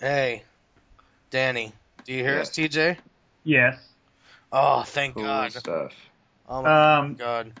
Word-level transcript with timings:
Hey, 0.00 0.44
Danny, 1.30 1.72
do 2.04 2.12
you 2.12 2.22
hear 2.22 2.36
Yeah. 2.36 2.42
us, 2.42 2.50
TJ? 2.50 2.98
Yes. 3.44 3.88
Oh, 4.52 4.82
thank 4.84 5.14
Cool 5.14 5.24
God. 5.24 5.52
stuff. 5.52 5.92
Oh 6.48 6.62
my 6.62 6.70
Um, 6.70 7.16
God. 7.16 7.52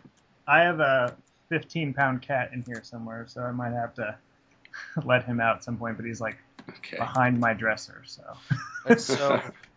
I 0.46 0.60
have 0.60 0.78
a 0.80 1.16
15 1.48 1.94
pound 1.94 2.22
cat 2.22 2.50
in 2.52 2.62
here 2.62 2.82
somewhere, 2.84 3.26
so 3.28 3.42
I 3.42 3.50
might 3.50 3.72
have 3.72 3.92
to 3.94 4.16
let 5.04 5.24
him 5.24 5.40
out 5.40 5.56
at 5.56 5.64
some 5.64 5.76
point. 5.78 5.96
But 5.96 6.06
he's 6.06 6.20
like 6.20 6.36
Okay. 6.78 6.98
behind 6.98 7.40
my 7.40 7.54
dresser, 7.54 8.02
so. 8.06 8.22
And 8.86 9.00
so, 9.00 9.42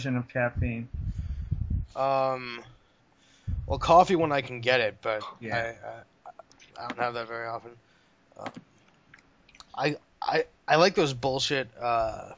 version 0.00 0.16
of 0.16 0.28
caffeine? 0.28 0.88
Um, 1.94 2.62
well, 3.66 3.78
coffee 3.78 4.16
when 4.16 4.32
I 4.32 4.40
can 4.40 4.60
get 4.60 4.80
it, 4.80 4.96
but 5.02 5.22
Yeah. 5.40 5.56
I, 5.56 5.60
I 5.60 6.84
I 6.84 6.88
don't 6.88 6.98
have 6.98 7.14
that 7.14 7.28
very 7.28 7.46
often. 7.46 7.72
Um, 8.38 8.52
I 9.74 9.96
I 10.22 10.44
I 10.66 10.76
like 10.76 10.94
those 10.94 11.12
bullshit 11.12 11.68
uh, 11.78 12.32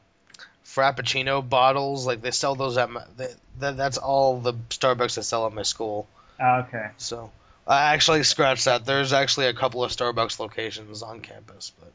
Frappuccino 0.65 1.47
bottles. 1.47 2.05
Like 2.05 2.21
they 2.21 2.31
sell 2.31 2.55
those 2.55 2.77
at 2.77 2.89
my. 2.89 3.03
They, 3.15 3.33
that, 3.59 3.77
that's 3.77 3.97
all 3.97 4.39
the 4.39 4.53
Starbucks 4.69 5.15
that 5.15 5.23
sell 5.23 5.47
at 5.47 5.53
my 5.53 5.63
school. 5.63 6.07
Ah, 6.39 6.65
okay. 6.67 6.89
So 6.97 7.31
I 7.65 7.93
actually 7.93 8.23
scratched 8.23 8.65
that. 8.65 8.85
There's 8.85 9.13
actually 9.13 9.45
a 9.47 9.53
couple 9.53 9.83
of 9.83 9.91
Starbucks 9.91 10.39
locations 10.39 11.03
on 11.03 11.21
campus, 11.21 11.71
but 11.79 11.93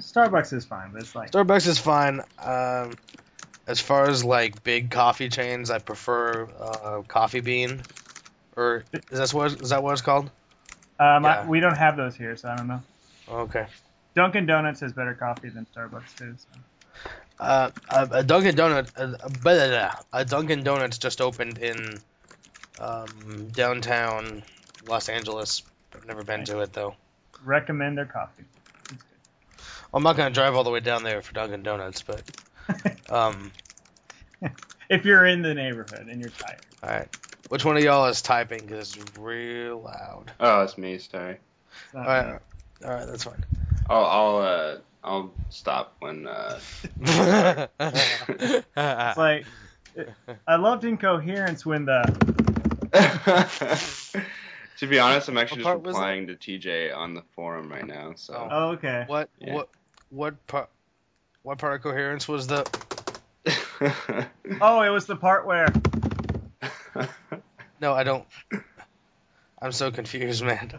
Starbucks 0.00 0.52
is 0.52 0.64
fine, 0.64 0.90
but 0.92 1.02
it's 1.02 1.14
like 1.14 1.30
Starbucks 1.30 1.66
is 1.66 1.78
fine. 1.78 2.20
Um, 2.38 2.96
as 3.70 3.80
far 3.80 4.08
as 4.08 4.24
like 4.24 4.64
big 4.64 4.90
coffee 4.90 5.28
chains, 5.28 5.70
I 5.70 5.78
prefer 5.78 6.48
uh, 6.58 7.02
Coffee 7.06 7.40
Bean. 7.40 7.82
Or 8.56 8.84
is 8.92 9.18
that 9.18 9.32
what 9.32 9.62
is 9.62 9.70
that 9.70 9.82
what 9.82 9.92
it's 9.92 10.02
called? 10.02 10.28
um, 10.98 11.24
I, 11.24 11.46
we 11.46 11.60
don't 11.60 11.76
have 11.76 11.96
those 11.96 12.16
here, 12.16 12.36
so 12.36 12.48
I 12.48 12.56
don't 12.56 12.66
know. 12.66 12.82
Okay. 13.28 13.66
Dunkin' 14.16 14.44
Donuts 14.44 14.80
has 14.80 14.92
better 14.92 15.14
coffee 15.14 15.50
than 15.50 15.66
Starbucks 15.74 16.16
too. 16.16 16.34
So. 16.36 16.60
Uh, 17.38 17.70
a, 17.88 18.08
a 18.10 18.22
Dunkin' 18.24 18.56
Donuts, 18.56 18.92
a, 18.96 19.16
a, 20.12 20.24
Dunkin' 20.24 20.64
Donuts 20.64 20.98
just 20.98 21.20
opened 21.20 21.58
in 21.58 22.00
um, 22.80 23.48
downtown 23.52 24.42
Los 24.88 25.08
Angeles. 25.08 25.62
I've 25.94 26.06
never 26.06 26.24
been 26.24 26.44
to 26.46 26.58
it 26.60 26.72
though. 26.72 26.96
Recommend 27.44 27.96
their 27.96 28.04
coffee. 28.04 28.44
It's 28.90 29.04
I'm 29.94 30.02
not 30.02 30.16
gonna 30.16 30.30
drive 30.30 30.56
all 30.56 30.64
the 30.64 30.70
way 30.70 30.80
down 30.80 31.04
there 31.04 31.22
for 31.22 31.32
Dunkin' 31.32 31.62
Donuts, 31.62 32.02
but. 32.02 32.20
um, 33.08 33.52
if 34.88 35.04
you're 35.04 35.26
in 35.26 35.42
the 35.42 35.54
neighborhood 35.54 36.08
and 36.08 36.20
you're 36.20 36.30
tired. 36.30 36.58
all 36.82 36.90
right. 36.90 37.08
Which 37.48 37.64
one 37.64 37.76
of 37.76 37.82
y'all 37.82 38.06
is 38.06 38.22
typing? 38.22 38.68
Cause 38.68 38.96
it's 38.96 38.98
real 39.18 39.80
loud. 39.80 40.30
Oh, 40.38 40.62
it's 40.62 40.78
me. 40.78 40.98
Sorry. 40.98 41.32
It's 41.32 41.94
All 41.94 42.02
right, 42.04 42.26
me. 42.26 42.38
all 42.84 42.90
right, 42.90 43.06
that's 43.06 43.24
fine. 43.24 43.42
I'll 43.88 44.04
I'll 44.04 44.36
uh 44.36 44.76
I'll 45.02 45.32
stop 45.48 45.96
when 45.98 46.28
uh. 46.28 46.60
It's 47.82 49.16
like 49.18 49.46
I 50.46 50.56
loved 50.56 50.84
incoherence 50.84 51.66
when 51.66 51.84
the 51.86 52.04
to 54.78 54.86
be 54.86 54.98
honest, 54.98 55.28
I'm 55.28 55.38
actually 55.38 55.64
just 55.64 55.74
replying 55.74 56.26
to 56.28 56.34
TJ 56.34 56.94
on 56.96 57.14
the 57.14 57.22
forum 57.34 57.70
right 57.70 57.86
now. 57.86 58.12
So 58.16 58.34
Oh. 58.34 58.48
oh 58.50 58.68
okay 58.72 59.04
what 59.08 59.28
Yeah. 59.40 59.54
what 59.54 59.68
what 60.10 60.46
part? 60.46 60.70
What 61.42 61.58
part 61.58 61.74
of 61.74 61.82
coherence 61.82 62.28
was 62.28 62.46
the? 62.46 62.66
oh 64.60 64.82
it 64.82 64.90
was 64.90 65.06
the 65.06 65.16
part 65.16 65.46
where 65.46 65.66
No, 67.80 67.94
I 67.94 68.02
don't. 68.04 68.26
I'm 69.62 69.72
so 69.72 69.90
confused, 69.90 70.44
man. 70.44 70.78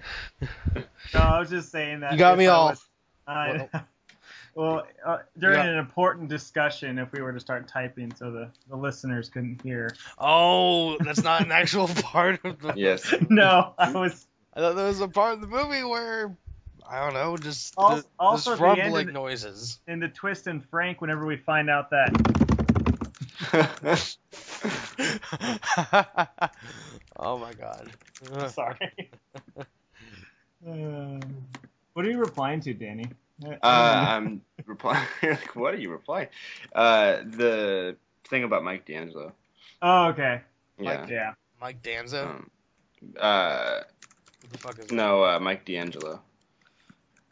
no 1.14 1.20
I 1.20 1.40
was 1.40 1.50
just 1.50 1.72
saying 1.72 2.02
that 2.02 2.12
You 2.14 2.18
got 2.20 2.38
me 2.38 2.48
I 2.48 2.52
all- 2.54 2.70
was- 2.70 2.86
I, 3.28 3.70
well 4.56 4.86
uh, 5.06 5.20
during 5.38 5.58
Yeah. 5.60 5.66
an 5.72 5.78
important 5.78 6.28
discussion 6.30 6.98
if 7.00 7.12
we 7.12 7.22
were 7.22 7.32
to 7.34 7.40
start 7.40 7.68
typing 7.68 8.14
so 8.16 8.32
the, 8.32 8.50
the 8.70 8.76
listeners 8.76 9.30
couldn't 9.30 9.62
hear 9.64 9.96
Oh, 10.20 10.98
that's 11.00 11.24
not 11.24 11.42
an 11.46 11.52
actual 11.52 11.88
part 11.88 12.44
of 12.44 12.60
the. 12.60 12.74
yes. 12.76 13.14
no 13.30 13.74
I 13.78 13.92
was 13.92 14.28
I 14.54 14.60
thought 14.60 14.76
there 14.76 14.88
was 14.88 15.00
a 15.00 15.08
part 15.08 15.34
of 15.36 15.42
the 15.42 15.48
movie 15.48 15.84
where 15.84 16.36
I 16.92 17.00
don't 17.06 17.14
know, 17.14 17.38
just 17.38 17.74
Also- 17.78 18.02
the, 18.02 18.08
also 18.20 18.52
just 18.52 18.62
at 18.62 18.76
the 18.76 18.80
end 18.80 18.80
of 18.80 18.84
rumbling 18.94 19.08
the- 19.08 19.14
noises. 19.14 19.80
in 19.88 20.00
the 20.02 20.10
twist 20.10 20.48
and 20.48 20.64
Frank 20.66 21.00
whenever 21.00 21.26
we 21.26 21.38
find 21.38 21.70
out 21.70 21.90
that 21.92 22.12
oh 27.18 27.38
my 27.38 27.54
god. 27.54 27.90
sorry 28.52 29.10
Um, 30.68 31.20
what 31.94 32.06
are 32.06 32.10
you 32.10 32.20
replying 32.20 32.60
to 32.62 32.74
Danny 32.74 33.06
I- 33.44 33.48
I 33.48 33.54
Uh, 33.54 33.94
don't 33.94 34.04
know. 34.04 34.12
I'm 34.12 34.42
replying. 34.68 35.08
like, 35.24 35.56
what 35.56 35.74
are 35.74 35.78
you 35.78 35.90
replying? 35.90 36.28
Uh, 36.74 37.18
the 37.26 37.96
thing 38.26 38.44
about 38.44 38.64
Mike 38.64 38.86
D'Angelo. 38.86 39.34
oh 39.82 40.06
okay 40.08 40.42
Yeah. 40.78 41.06
yeah 41.10 41.34
Mike 41.60 41.82
Danza. 41.84 42.28
Um, 42.28 42.50
uh, 43.20 43.82
what 44.42 44.52
the 44.52 44.58
fuck 44.58 44.80
is 44.80 44.92
no, 44.92 45.24
uh, 45.24 45.40
Mike 45.40 45.64
D'Angelo. 45.66 46.22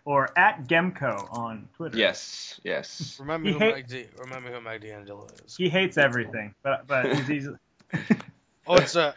Or 0.06 0.30
at 0.38 0.68
Gemco 0.68 1.32
on 1.34 1.68
Twitter 1.76 1.98
Yes, 1.98 2.60
that? 2.64 2.70
yes. 2.70 3.18
Remember 3.20 3.48
He 3.50 3.54
who 3.54 3.60
hate- 3.60 3.74
Mike 3.74 3.88
D- 3.88 4.08
remember 4.18 4.52
who 4.52 4.62
Mike 4.62 4.82
D'Angelo 4.82 5.28
is. 5.46 5.56
he 5.56 5.70
hates 5.70 5.98
everything 5.98 6.54
but 6.64 6.88
but 6.88 7.16
he's 7.16 7.30
easily 7.30 7.58
Oh, 8.68 8.76
it's 8.76 8.96
a 8.96 9.16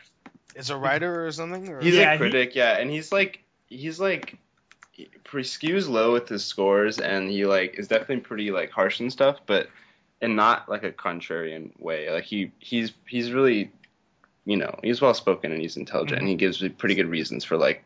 it's 0.55 0.71
a 0.71 0.77
writer 0.77 1.27
or 1.27 1.33
something. 1.33 1.69
Or? 1.69 1.81
He's 1.81 1.95
Yeah, 1.95 2.11
a 2.11 2.13
he- 2.13 2.19
critic, 2.19 2.55
yeah, 2.55 2.79
and 2.79 2.91
he's 2.91 3.13
like, 3.13 3.43
he's 3.69 4.01
like, 4.01 4.39
he 4.93 5.09
skews 5.25 5.89
low 5.89 6.13
with 6.13 6.29
his 6.29 6.45
scores, 6.45 6.99
and 6.99 7.29
he 7.31 7.45
like 7.47 7.79
is 7.79 7.89
definitely 7.89 8.21
pretty 8.21 8.51
like 8.51 8.71
harsh 8.71 9.01
and 9.01 9.13
stuff, 9.13 9.41
but 9.47 9.69
in 10.21 10.37
not 10.37 10.69
like 10.69 10.85
a 10.85 10.93
contrarian 10.93 11.79
way. 11.81 12.11
Like 12.11 12.25
he 12.25 12.53
he's 12.59 12.93
he's 13.07 13.33
really, 13.33 13.71
you 14.45 14.57
know, 14.57 14.79
he's 14.83 15.01
well 15.01 15.15
spoken 15.15 15.53
and 15.53 15.61
he's 15.61 15.77
intelligent, 15.77 16.19
and 16.21 16.29
he 16.29 16.35
mm-hmm. 16.35 16.39
gives 16.39 16.67
pretty 16.79 16.95
good 16.95 17.09
reasons 17.09 17.45
for 17.45 17.57
like 17.57 17.83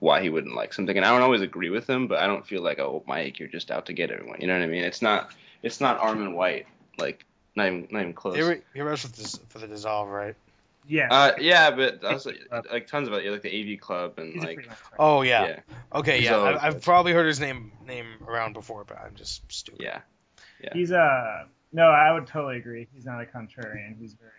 why 0.00 0.20
he 0.22 0.28
wouldn't 0.30 0.56
like 0.56 0.74
something. 0.74 0.96
And 0.96 1.06
I 1.06 1.10
don't 1.10 1.22
always 1.22 1.42
agree 1.42 1.70
with 1.70 1.88
him, 1.88 2.08
but 2.08 2.18
I 2.18 2.26
don't 2.26 2.44
feel 2.46 2.62
like 2.62 2.78
oh 2.80 3.04
Mike, 3.06 3.38
you're 3.38 3.48
just 3.48 3.70
out 3.70 3.86
to 3.86 3.92
get 3.92 4.10
everyone. 4.10 4.40
You 4.40 4.48
know 4.48 4.54
what 4.58 4.64
I 4.64 4.66
mean? 4.66 4.82
It's 4.82 5.02
not 5.02 5.32
it's 5.62 5.80
not 5.80 6.00
Armond 6.00 6.34
White, 6.34 6.66
like 6.98 7.24
not 7.54 7.66
even 7.68 7.88
not 7.90 8.00
even 8.00 8.12
close. 8.14 8.36
He, 8.36 8.42
re- 8.42 8.62
he 8.74 8.80
wrote 8.80 8.98
for, 8.98 9.58
the 9.58 9.66
dissolve, 9.68 10.08
right? 10.08 10.34
yeah 10.88 11.08
Uh, 11.10 11.32
yeah, 11.38 11.70
but 11.70 12.02
also 12.04 12.32
like 12.72 12.86
tons 12.86 13.06
of 13.06 13.14
it, 13.14 13.30
like 13.30 13.42
the 13.42 13.74
AV 13.74 13.80
Club 13.80 14.18
and 14.18 14.32
He's 14.32 14.42
like 14.42 14.56
freelance. 14.56 14.80
Oh 14.98 15.22
yeah. 15.22 15.46
yeah, 15.46 15.60
Okay, 15.94 16.16
He's 16.18 16.24
yeah. 16.26 16.36
always 16.36 16.56
I, 16.58 16.66
I've 16.66 16.74
good. 16.74 16.82
probably 16.82 17.12
heard 17.12 17.26
his 17.26 17.38
name 17.38 17.72
name 17.86 18.06
around 18.26 18.54
before, 18.54 18.84
but 18.84 18.98
I'm 18.98 19.14
just 19.14 19.42
stupid. 19.52 19.82
yeah. 19.82 20.00
He's 20.72 20.92
uh 20.92 21.44
no, 21.72 21.84
I 21.84 22.12
would 22.12 22.26
totally 22.26 22.56
agree. 22.56 22.88
He's 22.94 23.04
not 23.04 23.20
a 23.20 23.24
contrarian. 23.24 23.96
He's 23.98 24.14
very 24.14 24.32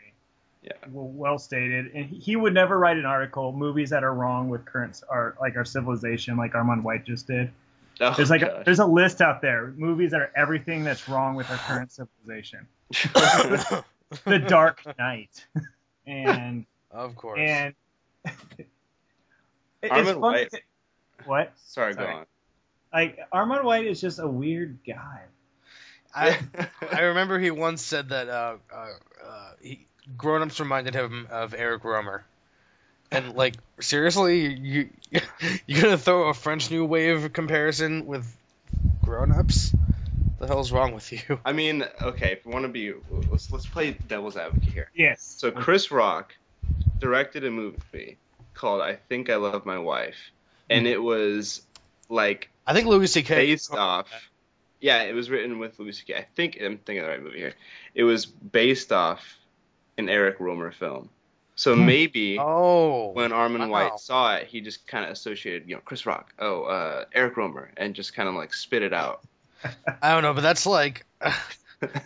Yeah. 0.62 0.74
well, 0.90 1.08
well 1.08 1.38
stated. 1.40 1.92
And 1.96 2.06
he- 2.06 2.18
he 2.19 2.36
would 2.36 2.54
never 2.54 2.78
write 2.78 2.98
an 2.98 3.06
article 3.06 3.52
movies 3.52 3.90
that 3.90 4.04
are 4.04 4.13
wrong 4.13 4.50
with 4.50 4.63
current 4.66 5.02
art, 5.10 5.38
like 5.42 5.56
our 5.56 5.66
civilization, 5.66 6.38
like 6.38 6.54
Armond 6.54 6.84
White 6.84 7.04
just 7.06 7.25
did. 7.28 7.52
Oh, 8.00 8.13
There's 8.16 8.30
like 8.30 8.42
a, 8.42 8.62
there's 8.66 8.80
a 8.80 8.86
list 8.86 9.22
out 9.22 9.42
there 9.42 9.74
movies 9.78 10.12
that 10.12 10.22
are 10.22 10.31
everything 10.36 10.84
that's 10.84 11.08
wrong 11.10 11.36
with 11.36 11.50
our 11.52 11.58
current 11.58 11.92
civilization. 11.92 12.68
The 14.25 14.40
Dark 14.40 14.81
Knight, 15.00 15.46
and 16.06 16.66
of 16.92 17.16
course. 17.16 17.40
and 17.42 17.74
it- 18.58 18.68
it's 19.81 19.92
Armond 19.94 20.06
funny. 20.06 20.19
White. 20.19 20.63
What? 21.25 21.54
Sorry, 21.68 21.94
Sorry. 21.94 22.08
go 22.08 22.19
on. 22.19 22.25
Like 22.94 23.19
Armond 23.34 23.63
White 23.63 23.86
is 23.88 24.02
just 24.02 24.19
a 24.19 24.28
weird 24.28 24.80
guy. 24.86 25.22
I 26.13 26.38
I 26.92 27.02
remember 27.04 27.40
he 27.40 27.52
once 27.52 27.81
said 27.81 28.10
that 28.10 28.28
uh, 28.28 28.58
uh, 28.74 28.88
uh, 29.25 29.52
he, 29.62 29.88
grown-ups 30.18 30.60
reminded 30.60 30.94
him 30.94 31.28
of 31.30 31.54
Eric 31.54 31.84
Rohmer. 31.84 32.22
And 33.12 33.36
like 33.36 33.56
seriously, 33.80 34.54
you 34.54 34.90
you 35.68 35.81
gonna 35.81 35.98
throw 35.98 36.30
a 36.30 36.34
French 36.34 36.72
New 36.72 36.86
Wave 36.86 37.34
comparison 37.34 38.06
with 38.06 38.25
grown-ups? 39.04 39.75
The 40.40 40.48
hell's 40.48 40.72
wrong 40.72 40.94
with 40.94 41.12
you? 41.12 41.40
I 41.46 41.52
mean, 41.52 41.84
okay, 42.02 42.31
if 42.31 42.46
you 42.46 42.52
want 42.52 42.63
to 42.63 42.69
be, 42.69 42.94
let's 43.30 43.52
let's 43.52 43.66
play 43.66 43.92
devil's 44.08 44.38
advocate 44.38 44.69
here. 44.74 44.90
Yes. 44.96 45.36
So 45.38 45.52
Chris 45.52 45.92
Rock 45.92 46.34
directed 47.00 47.44
a 47.44 47.52
movie 47.52 48.18
called 48.54 48.81
I 48.81 48.96
Think 48.96 49.30
I 49.30 49.36
Love 49.36 49.66
My 49.66 49.78
Wife, 49.78 50.31
and 50.69 50.88
it 50.88 51.02
was 51.02 51.62
like 52.08 52.50
I 52.66 52.74
think 52.74 52.88
Louis 52.88 53.12
C.K. 53.12 53.36
based 53.36 53.74
off. 53.74 54.08
Yeah, 54.80 55.04
it 55.04 55.13
was 55.13 55.30
written 55.30 55.60
with 55.60 55.78
Louis 55.80 55.92
C.K. 55.92 56.16
I 56.16 56.25
think 56.36 56.58
I'm 56.60 56.78
thinking 56.78 57.00
of 57.00 57.06
the 57.06 57.12
right 57.12 57.22
movie 57.22 57.40
here. 57.40 57.54
It 57.94 58.04
was 58.04 58.25
based 58.25 58.92
off 58.92 59.22
an 59.97 60.09
Eric 60.09 60.39
Rohmer 60.39 60.73
film. 60.73 61.09
So 61.55 61.75
Hmm. 61.75 61.85
maybe 61.85 62.38
Oh, 62.39 63.11
when 63.11 63.31
Armond 63.31 63.69
wow. 63.69 63.89
White 63.89 63.99
saw 63.99 64.35
it, 64.35 64.47
he 64.47 64.61
just 64.61 64.88
kind 64.88 65.05
of 65.05 65.11
associated, 65.11 65.67
you 65.69 65.75
know, 65.75 65.81
Chris 65.85 66.05
Rock, 66.05 66.33
oh, 66.39 66.63
uh, 66.63 67.05
Eric 67.13 67.35
Rohmer, 67.35 67.67
and 67.77 67.93
just 67.93 68.13
kind 68.15 68.27
of 68.29 68.35
like 68.35 68.53
spit 68.53 68.81
it 68.81 68.93
out. 68.93 69.21
I 70.01 70.13
don't 70.13 70.23
know, 70.23 70.33
but 70.33 70.41
that's 70.41 70.65
like 70.65 71.05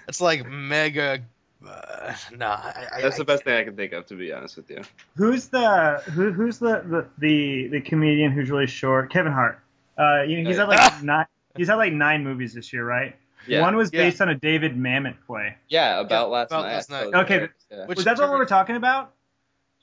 it's 0.07 0.19
like 0.21 0.45
mega. 0.47 1.19
Uh, 1.65 2.13
nah, 2.35 2.59
I, 2.63 2.87
I, 2.97 3.01
That's 3.01 3.15
I- 3.15 3.19
the 3.19 3.25
best 3.25 3.43
thing 3.43 3.55
I 3.55 3.63
can 3.63 3.75
think 3.75 3.93
of, 3.93 4.05
to 4.07 4.15
be 4.15 4.31
honest 4.31 4.57
with 4.57 4.69
you. 4.69 4.81
Who's 5.15 5.47
the 5.47 6.01
who, 6.11 6.31
who's 6.31 6.59
the, 6.59 6.83
the 6.85 7.07
the 7.17 7.67
the 7.69 7.81
comedian 7.81 8.31
who's 8.31 8.49
really 8.51 8.67
short? 8.67 9.11
Kevin 9.11 9.31
Hart. 9.31 9.59
Uh, 9.97 10.23
you 10.23 10.41
know, 10.41 10.49
he's 10.49 10.57
had 10.59 10.67
like 10.67 11.01
nine. 11.03 11.25
He's 11.55 11.67
had 11.69 11.75
like 11.75 11.93
nine 11.93 12.23
movies 12.23 12.53
this 12.53 12.73
year, 12.73 12.85
right? 12.85 13.15
Yeah. 13.47 13.61
One 13.61 13.75
was 13.75 13.91
Yeah. 13.93 14.01
based 14.03 14.21
on 14.21 14.29
a 14.29 14.35
David 14.35 14.75
Mamet 14.77 15.15
play. 15.27 15.55
Yeah, 15.69 15.99
about 15.99 16.27
Yeah, 16.27 16.33
last 16.33 16.47
about 16.51 16.61
night. 16.63 16.73
last 16.73 16.89
night. 16.89 17.13
Okay, 17.13 17.37
there, 17.39 17.55
yeah. 17.71 17.85
Which 17.85 17.97
was 17.97 18.05
that 18.05 18.15
the 18.17 18.21
one 18.23 18.29
Trevor- 18.29 18.33
we 18.33 18.39
were 18.39 18.45
talking 18.45 18.75
about? 18.75 19.13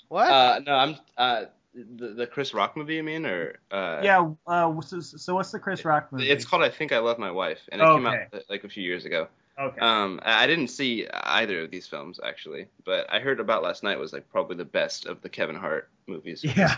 What? 0.08 0.30
Uh, 0.30 0.60
no, 0.66 0.74
I'm 0.74 0.96
uh, 1.16 1.44
the, 1.74 2.08
the 2.08 2.26
Chris 2.26 2.52
Rock 2.52 2.76
movie. 2.76 2.96
You 2.96 3.02
mean, 3.02 3.24
or 3.24 3.54
uh, 3.70 4.00
yeah. 4.02 4.30
Uh, 4.46 4.80
so, 4.82 5.00
so 5.00 5.34
what's 5.34 5.50
the 5.52 5.58
Chris 5.58 5.84
Rock 5.84 6.12
movie? 6.12 6.28
It's 6.30 6.44
called 6.44 6.62
I 6.62 6.68
Think 6.68 6.92
I 6.92 6.98
Love 6.98 7.18
My 7.18 7.30
Wife, 7.30 7.60
and 7.70 7.80
it 7.80 7.84
came 7.84 8.06
out 8.06 8.18
like 8.50 8.64
a 8.64 8.68
few 8.68 8.82
years 8.82 9.04
ago. 9.06 9.28
Okay. 9.58 9.80
Um, 9.80 10.18
I 10.22 10.44
I 10.44 10.46
didn't 10.46 10.68
see 10.68 11.06
either 11.10 11.62
of 11.62 11.70
these 11.70 11.86
films 11.86 12.18
actually, 12.24 12.66
but 12.84 13.06
I 13.12 13.20
heard 13.20 13.38
about 13.40 13.62
last 13.62 13.82
night 13.82 13.98
was 13.98 14.12
like 14.12 14.28
probably 14.30 14.56
the 14.56 14.64
best 14.64 15.06
of 15.06 15.20
the 15.22 15.28
Kevin 15.28 15.56
Hart 15.56 15.88
movies. 16.06 16.42
Yeah. 16.44 16.76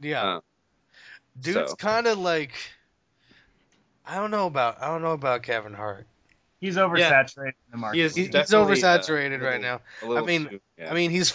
yeah, 0.00 0.22
uh, 0.36 0.40
dude's 1.40 1.70
so- 1.70 1.76
kind 1.76 2.06
of 2.06 2.18
like. 2.18 2.52
I 4.04 4.16
don't 4.16 4.32
know 4.32 4.46
about 4.46 4.82
I 4.82 4.86
don't 4.88 5.02
know 5.02 5.12
about 5.12 5.44
Kevin 5.44 5.74
Hart. 5.74 6.06
He's 6.62 6.76
oversaturated 6.76 7.48
in 7.48 7.70
the 7.72 7.76
market. 7.76 7.96
He 7.98 8.02
is 8.02 8.14
He's, 8.14 8.26
he's 8.26 8.32
definitely, 8.32 8.82
uh, 8.82 8.98
oversaturated 8.98 9.40
a 9.40 9.44
right 9.44 9.60
little- 9.60 10.16
now. 10.16 10.22
I 10.22 10.24
mean- 10.24 10.48
too- 10.48 10.60
yeah. 10.78 10.90
I 10.90 10.94
mean, 10.94 11.10
he's. 11.10 11.34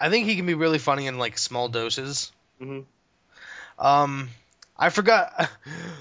I 0.00 0.10
think 0.10 0.26
he 0.26 0.34
can 0.34 0.44
be 0.46 0.54
really 0.54 0.78
funny 0.80 1.06
in 1.06 1.18
like 1.18 1.38
small 1.38 1.68
doses. 1.68 2.32
Mhm. 2.60 2.84
Um, 3.78 4.28
I 4.76 4.90
forgot. 4.90 5.48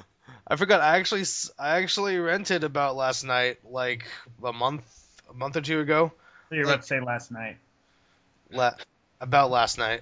I 0.48 0.56
forgot. 0.56 0.81
I 0.81 0.98
actually, 0.98 1.24
I 1.60 1.81
actually 1.81 2.18
rented 2.18 2.63
about 2.63 2.95
last 2.95 3.24
night, 3.24 3.60
like 3.69 4.06
a 4.44 4.51
month, 4.51 4.83
a 5.30 5.33
month 5.33 5.56
or 5.56 5.62
two 5.62 5.80
ago. 5.80 6.12
So 6.50 6.56
you're 6.56 6.66
about 6.66 6.81
to 6.81 6.88
say 6.88 7.00
last 7.00 7.31
night. 7.31 7.57
La- 8.51 8.74
about 9.21 9.51
last 9.51 9.77
night. 9.77 10.01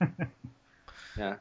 Yeah. 1.16 1.36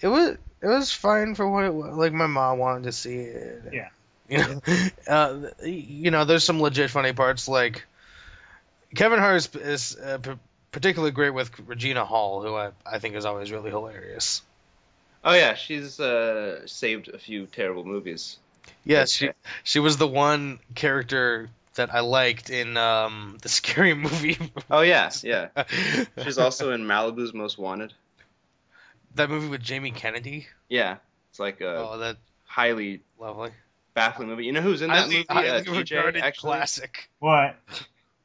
It 0.00 0.08
was, 0.08 0.30
it 0.60 0.66
was 0.66 0.90
fine 0.92 1.34
for 1.36 1.48
what 1.48 1.64
it 1.64 1.72
was. 1.72 1.96
Like 1.96 2.12
my 2.12 2.26
mom 2.26 2.58
wanted 2.58 2.84
to 2.84 2.92
see 2.92 3.18
it. 3.18 3.62
Yeah. 3.72 3.88
You 4.28 4.38
know, 4.38 4.60
uh, 5.06 5.38
you 5.64 6.10
know, 6.10 6.24
there's 6.24 6.44
some 6.44 6.60
legit 6.60 6.90
funny 6.90 7.12
parts. 7.12 7.48
Like 7.48 7.84
Kevin 8.94 9.18
Hart 9.18 9.36
is, 9.36 9.54
is 9.54 9.96
uh, 9.96 10.18
p- 10.18 10.32
particularly 10.72 11.12
great 11.12 11.30
with 11.30 11.50
Regina 11.60 12.04
Hall, 12.04 12.42
who 12.42 12.54
I, 12.54 12.70
I 12.84 12.98
think 12.98 13.14
is 13.14 13.24
always 13.24 13.52
really 13.52 13.70
hilarious. 13.70 14.42
Oh 15.24 15.34
yeah, 15.34 15.54
she's 15.54 15.98
uh, 16.00 16.66
saved 16.66 17.08
a 17.08 17.18
few 17.18 17.46
terrible 17.46 17.84
movies. 17.84 18.38
Yes, 18.84 19.12
she 19.12 19.28
Okay. 19.28 19.36
she 19.64 19.78
was 19.80 19.96
the 19.96 20.08
one 20.08 20.58
character 20.74 21.48
that 21.74 21.92
I 21.94 22.00
liked 22.00 22.50
in 22.50 22.76
um 22.76 23.38
the 23.42 23.48
scary 23.48 23.94
movie. 24.06 24.38
Oh 24.70 24.80
yeah, 24.80 25.10
yeah. 25.22 25.48
She's 26.24 26.38
also 26.38 26.72
in 26.72 26.82
Malibu's 26.82 27.32
Most 27.34 27.58
Wanted. 27.58 27.92
that 29.14 29.30
movie 29.30 29.48
with 29.48 29.62
Jamie 29.62 29.90
Kennedy. 29.92 30.46
Yeah, 30.68 30.96
it's 31.30 31.38
like 31.40 31.60
a 31.60 31.76
oh, 31.76 31.98
that 31.98 32.16
highly 32.44 33.02
lovely. 33.18 33.50
Baffling 33.96 34.28
movie. 34.28 34.44
You 34.44 34.52
know 34.52 34.60
who's 34.60 34.82
in 34.82 34.90
that 34.90 35.08
movie? 35.08 35.26
highly 35.28 35.48
Uh, 35.48 35.60
TJ 35.62 36.20
actually 36.22 36.50
classic. 36.52 37.10
What? 37.18 37.56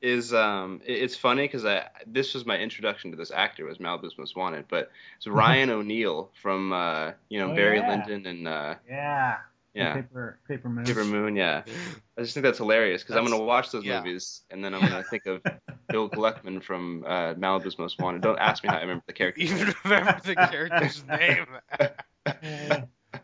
is 0.03 0.33
um 0.33 0.81
it- 0.85 0.97
it's 1.03 1.15
funny 1.15 1.44
because 1.44 1.63
I 1.63 1.88
this 2.07 2.33
was 2.33 2.44
my 2.45 2.57
introduction 2.57 3.12
to 3.12 3.18
this 3.18 3.29
actor 3.31 3.65
was 3.65 3.77
Malibu's 3.77 4.18
Most 4.18 4.35
Wanted, 4.35 4.65
but 4.68 4.89
it's 5.18 5.27
Ryan 5.41 5.69
O'Neal 5.69 6.29
from 6.41 6.73
uh 6.73 7.12
you 7.29 7.39
know 7.39 7.51
Oh, 7.51 7.56
Barry 7.56 7.77
yeah. 7.79 7.88
Lyndon 7.89 8.25
and 8.25 8.47
uh 8.47 8.75
Yeah. 8.89 9.38
yeah 9.75 9.94
Paper 9.94 10.39
Paper 10.47 10.69
Moon. 10.69 10.85
Paper 10.85 11.06
Moon 11.06 11.35
yeah. 11.35 11.62
I 12.17 12.21
just 12.21 12.33
think 12.33 12.44
that's 12.44 12.57
hilarious 12.57 13.03
because 13.03 13.15
I'm 13.15 13.24
gonna 13.25 13.44
watch 13.44 13.71
those 13.71 13.83
yeah. 13.85 14.00
movies 14.00 14.41
and 14.50 14.63
then 14.65 14.74
I'm 14.74 14.81
gonna 14.81 15.03
think 15.03 15.25
of 15.27 15.41
Bill 15.89 16.09
Gluckman 16.09 16.63
from 16.63 17.03
uh, 17.06 17.33
Malibu's 17.35 17.77
Most 17.77 18.00
Wanted. 18.00 18.21
Don't 18.21 18.39
ask 18.39 18.63
me 18.63 18.69
how 18.69 18.77
I 18.77 18.81
remember 18.81 19.03
the 19.06 19.13
character. 19.13 19.41
Even 19.41 19.74
remember 19.83 20.19
the 20.25 20.35
character's 20.35 21.03
name. 21.06 21.45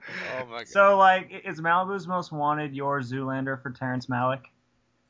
Yeah. 0.07 0.43
Oh 0.43 0.45
my 0.49 0.57
god. 0.59 0.67
So 0.67 0.97
like, 0.97 1.43
is 1.45 1.59
Malibu's 1.61 2.07
Most 2.07 2.31
Wanted 2.31 2.73
your 2.75 3.01
Zoolander 3.01 3.61
for 3.61 3.71
Terrence 3.71 4.07
Malick? 4.07 4.41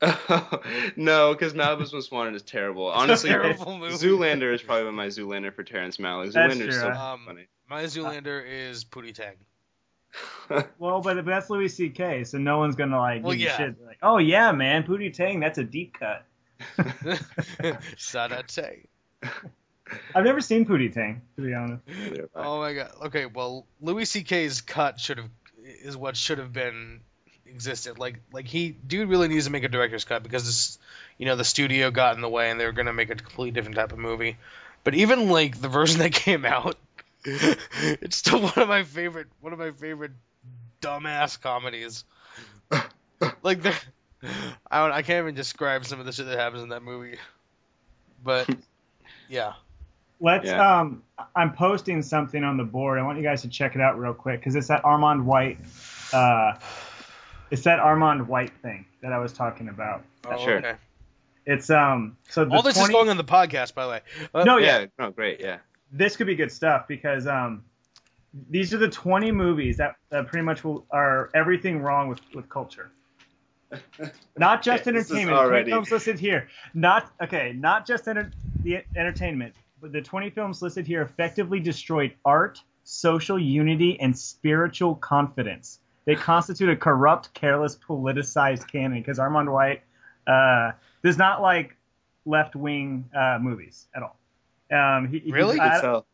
no, 0.96 1.32
because 1.34 1.54
Malibu's 1.54 1.92
Most 1.92 2.12
Wanted 2.12 2.34
is 2.34 2.42
terrible. 2.42 2.86
Honestly, 2.86 3.30
terrible. 3.30 3.64
Zoolander 3.64 4.52
is 4.54 4.62
probably 4.62 4.92
my 4.92 5.06
Zoolander 5.08 5.52
for 5.52 5.64
Terrence 5.64 5.96
Malick. 5.96 6.32
That's 6.32 6.54
Zoolander 6.54 6.68
is 6.68 6.80
so 6.80 6.90
Um, 6.90 7.22
funny. 7.26 7.46
My 7.68 7.84
Zoolander 7.84 8.44
is 8.46 8.84
Pootie 8.84 9.14
Tang. 9.14 9.34
Well, 10.78 11.02
but, 11.02 11.16
but 11.16 11.26
that's 11.26 11.50
Louis 11.50 11.68
C.K., 11.68 12.24
so 12.24 12.38
no 12.38 12.56
one's 12.58 12.74
gonna 12.74 12.98
like 12.98 13.22
Well, 13.22 13.32
give 13.32 13.40
yeah. 13.42 13.56
shit. 13.58 13.84
Like, 13.84 13.98
oh 14.02 14.16
yeah, 14.16 14.50
man, 14.52 14.82
Pootie 14.84 15.12
Tang, 15.12 15.38
that's 15.40 15.58
a 15.58 15.64
deep 15.64 15.98
cut. 15.98 16.24
Sadate. 17.98 18.86
I've 20.14 20.24
never 20.24 20.40
seen 20.40 20.66
Pootie 20.66 20.92
Tang, 20.92 21.22
to 21.36 21.42
be 21.42 21.54
honest. 21.54 21.82
Oh 22.34 22.60
my 22.60 22.74
god. 22.74 22.90
Okay, 23.06 23.26
well, 23.26 23.66
Louis 23.80 24.04
C.K.'s 24.04 24.60
cut 24.60 25.00
should 25.00 25.18
have 25.18 25.30
is 25.82 25.96
what 25.96 26.16
should 26.16 26.38
have 26.38 26.52
been 26.52 27.00
existed. 27.46 27.98
Like 27.98 28.20
like 28.32 28.46
he 28.46 28.70
dude 28.70 29.08
really 29.08 29.28
needs 29.28 29.46
to 29.46 29.50
make 29.50 29.64
a 29.64 29.68
director's 29.68 30.04
cut 30.04 30.22
because 30.22 30.44
this 30.44 30.78
you 31.16 31.26
know 31.26 31.36
the 31.36 31.44
studio 31.44 31.90
got 31.90 32.14
in 32.16 32.20
the 32.20 32.28
way 32.28 32.50
and 32.50 32.60
they 32.60 32.66
were 32.66 32.72
gonna 32.72 32.92
make 32.92 33.10
a 33.10 33.14
completely 33.14 33.50
different 33.50 33.76
type 33.76 33.92
of 33.92 33.98
movie. 33.98 34.36
But 34.84 34.94
even 34.94 35.28
like 35.28 35.60
the 35.60 35.68
version 35.68 36.00
that 36.00 36.12
came 36.12 36.44
out, 36.44 36.76
it's 37.24 38.16
still 38.16 38.40
one 38.40 38.58
of 38.58 38.68
my 38.68 38.84
favorite 38.84 39.28
one 39.40 39.52
of 39.52 39.58
my 39.58 39.72
favorite 39.72 40.12
dumbass 40.80 41.40
comedies. 41.40 42.04
like 43.42 43.62
the 43.62 43.74
I 44.70 44.82
don't 44.82 44.92
I 44.92 45.02
can't 45.02 45.24
even 45.24 45.34
describe 45.34 45.84
some 45.84 46.00
of 46.00 46.06
the 46.06 46.12
shit 46.12 46.26
that 46.26 46.38
happens 46.38 46.62
in 46.62 46.70
that 46.70 46.82
movie. 46.82 47.18
But 48.22 48.48
yeah. 49.28 49.54
Let's. 50.20 50.46
Yeah. 50.46 50.80
Um, 50.80 51.02
I'm 51.36 51.52
posting 51.52 52.02
something 52.02 52.42
on 52.44 52.56
the 52.56 52.64
board. 52.64 52.98
I 52.98 53.02
want 53.02 53.18
you 53.18 53.24
guys 53.24 53.42
to 53.42 53.48
check 53.48 53.74
it 53.74 53.80
out 53.80 53.98
real 53.98 54.14
quick 54.14 54.40
because 54.40 54.54
it's 54.56 54.68
that 54.68 54.82
Armond 54.82 55.24
White. 55.24 55.58
Uh, 56.12 56.54
it's 57.50 57.62
that 57.62 57.78
Armond 57.80 58.26
White 58.26 58.52
thing 58.62 58.84
that 59.02 59.12
I 59.12 59.18
was 59.18 59.32
talking 59.32 59.68
about. 59.68 60.02
Oh, 60.26 60.36
Sure. 60.44 60.58
okay. 60.58 60.74
It's 61.46 61.70
um. 61.70 62.16
So 62.28 62.44
the 62.44 62.54
All 62.54 62.62
this 62.62 62.74
20 62.74 62.84
is 62.92 62.94
going 62.96 63.08
on 63.08 63.16
the 63.16 63.24
podcast, 63.24 63.74
by 63.74 63.84
the 63.84 63.90
way. 63.90 64.00
Uh, 64.34 64.44
No, 64.44 64.58
yeah. 64.58 64.80
yeah, 64.80 64.86
no, 64.98 65.10
great, 65.10 65.40
yeah. 65.40 65.58
this 65.92 66.16
could 66.16 66.26
be 66.26 66.34
good 66.34 66.52
stuff 66.52 66.86
because 66.88 67.26
um, 67.26 67.64
these 68.50 68.74
are 68.74 68.78
the 68.78 68.88
20 68.90 69.32
movies 69.32 69.78
that, 69.78 69.96
that 70.10 70.26
pretty 70.26 70.44
much 70.44 70.62
will, 70.62 70.84
are 70.90 71.30
everything 71.34 71.80
wrong 71.80 72.08
with, 72.08 72.20
with 72.34 72.48
culture. 72.50 72.90
Not 74.36 74.62
just 74.62 74.82
Okay, 74.82 74.92
this 74.92 75.06
is 75.06 75.10
entertainment. 75.12 75.38
already- 75.38 75.70
20 75.70 75.72
films 75.72 75.90
listed 75.90 76.18
here. 76.18 76.48
Not 76.74 77.10
okay. 77.22 77.54
Not 77.56 77.86
just 77.86 78.06
enter, 78.08 78.30
the 78.62 78.82
entertainment, 78.96 79.54
but 79.80 79.92
the 79.92 80.00
20 80.02 80.30
films 80.30 80.62
listed 80.62 80.86
here 80.86 81.02
effectively 81.02 81.60
destroyed 81.60 82.12
art, 82.24 82.60
social 82.84 83.38
unity, 83.38 83.98
and 84.00 84.16
spiritual 84.18 84.94
confidence. 84.94 85.78
They 86.04 86.14
constitute 86.14 86.70
a 86.70 86.76
corrupt, 86.76 87.34
careless, 87.34 87.76
politicized 87.76 88.66
canon. 88.70 88.98
Because 89.00 89.18
Armond 89.18 89.52
White 89.52 89.82
uh, 90.26 90.72
does 91.04 91.18
not 91.18 91.42
like 91.42 91.76
left 92.24 92.56
wing 92.56 93.08
uh, 93.14 93.38
movies 93.40 93.86
at 93.94 94.02
all. 94.02 94.16
Um, 94.70 95.08
he, 95.08 95.18
he's- 95.20 95.32
Really? 95.32 95.60
I- 95.60 95.80
So, 95.80 96.04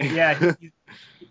yeah, 0.00 0.34
he, 0.60 0.72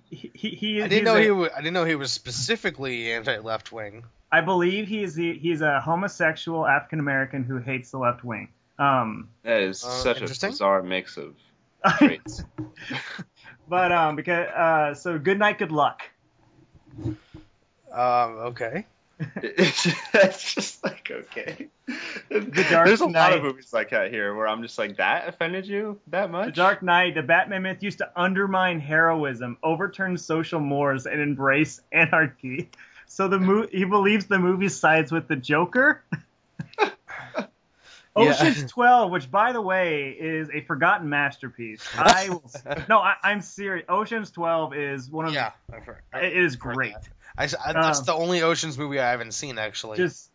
he, 0.09 0.31
he, 0.33 0.49
he, 0.49 0.81
I 0.81 0.87
didn't 0.87 1.05
know 1.05 1.15
a- 1.17 1.21
he 1.21 1.31
was, 1.31 1.49
I 1.55 1.59
didn't 1.59 1.73
know 1.73 1.85
he 1.85 1.95
was 1.95 2.11
specifically 2.11 3.11
anti 3.11 3.37
left 3.39 3.71
wing. 3.71 4.03
I 4.31 4.41
believe 4.41 4.87
he's 4.87 5.13
the, 5.15 5.37
he's 5.37 5.61
a 5.61 5.79
homosexual 5.81 6.65
African 6.65 6.99
American 6.99 7.43
who 7.43 7.57
hates 7.57 7.91
the 7.91 7.97
left 7.99 8.23
wing. 8.23 8.49
Um, 8.79 9.29
that 9.43 9.61
is 9.61 9.83
Uh, 9.83 9.89
such 9.89 10.21
a 10.21 10.47
bizarre 10.47 10.81
mix 10.81 11.17
of 11.17 11.35
traits. 11.97 12.43
but 13.67 13.91
um, 13.91 14.15
because 14.15 14.47
uh, 14.49 14.93
so 14.93 15.17
good 15.17 15.39
night, 15.39 15.59
good 15.59 15.71
luck. 15.71 16.01
Um, 17.91 18.37
okay. 18.51 18.85
That's 20.13 20.53
just 20.55 20.83
like 20.83 21.11
okay. 21.11 21.69
Dark 22.29 22.87
There's 22.87 23.01
a 23.01 23.05
lot 23.05 23.33
of 23.33 23.43
movies 23.43 23.71
like 23.71 23.91
that 23.91 24.11
here 24.11 24.33
where 24.35 24.47
I'm 24.47 24.61
just 24.61 24.77
like, 24.77 24.97
that 24.97 25.27
offended 25.27 25.67
you 25.67 25.99
that 26.07 26.31
much? 26.31 26.47
The 26.47 26.51
Dark 26.51 26.81
Knight, 26.81 27.15
the 27.15 27.21
Batman 27.21 27.63
myth 27.63 27.83
used 27.83 27.99
to 27.99 28.09
undermine 28.15 28.79
heroism, 28.79 29.57
overturn 29.63 30.17
social 30.17 30.59
mores, 30.59 31.05
and 31.05 31.21
embrace 31.21 31.81
anarchy. 31.91 32.69
So 33.05 33.27
the 33.27 33.39
mo- 33.39 33.67
he 33.71 33.85
believes 33.85 34.25
the 34.25 34.39
movie 34.39 34.69
sides 34.69 35.11
with 35.11 35.27
the 35.27 35.35
Joker. 35.35 36.03
Ocean's 38.15 38.71
12, 38.71 39.11
which 39.11 39.31
by 39.31 39.51
the 39.53 39.61
way 39.61 40.09
is 40.11 40.49
a 40.53 40.61
forgotten 40.61 41.09
masterpiece. 41.09 41.81
I 41.95 42.29
no, 42.89 42.99
I, 42.99 43.15
I'm 43.23 43.41
serious. 43.41 43.85
Ocean's 43.89 44.29
12 44.31 44.75
is 44.75 45.09
one 45.09 45.25
of 45.25 45.33
Yeah, 45.33 45.51
I've 45.73 45.83
heard. 45.83 46.01
it 46.13 46.33
is 46.37 46.53
I've 46.55 46.61
heard 46.61 46.75
great. 46.75 46.93
that. 46.93 47.07
I, 47.37 47.43
I- 47.69 47.73
that's 47.73 47.99
Um, 47.99 48.05
the 48.05 48.13
only 48.13 48.41
Ocean's 48.43 48.77
movie 48.77 48.99
I 48.99 49.09
haven't 49.11 49.33
seen 49.33 49.57
actually. 49.57 49.97
Just 49.97 50.29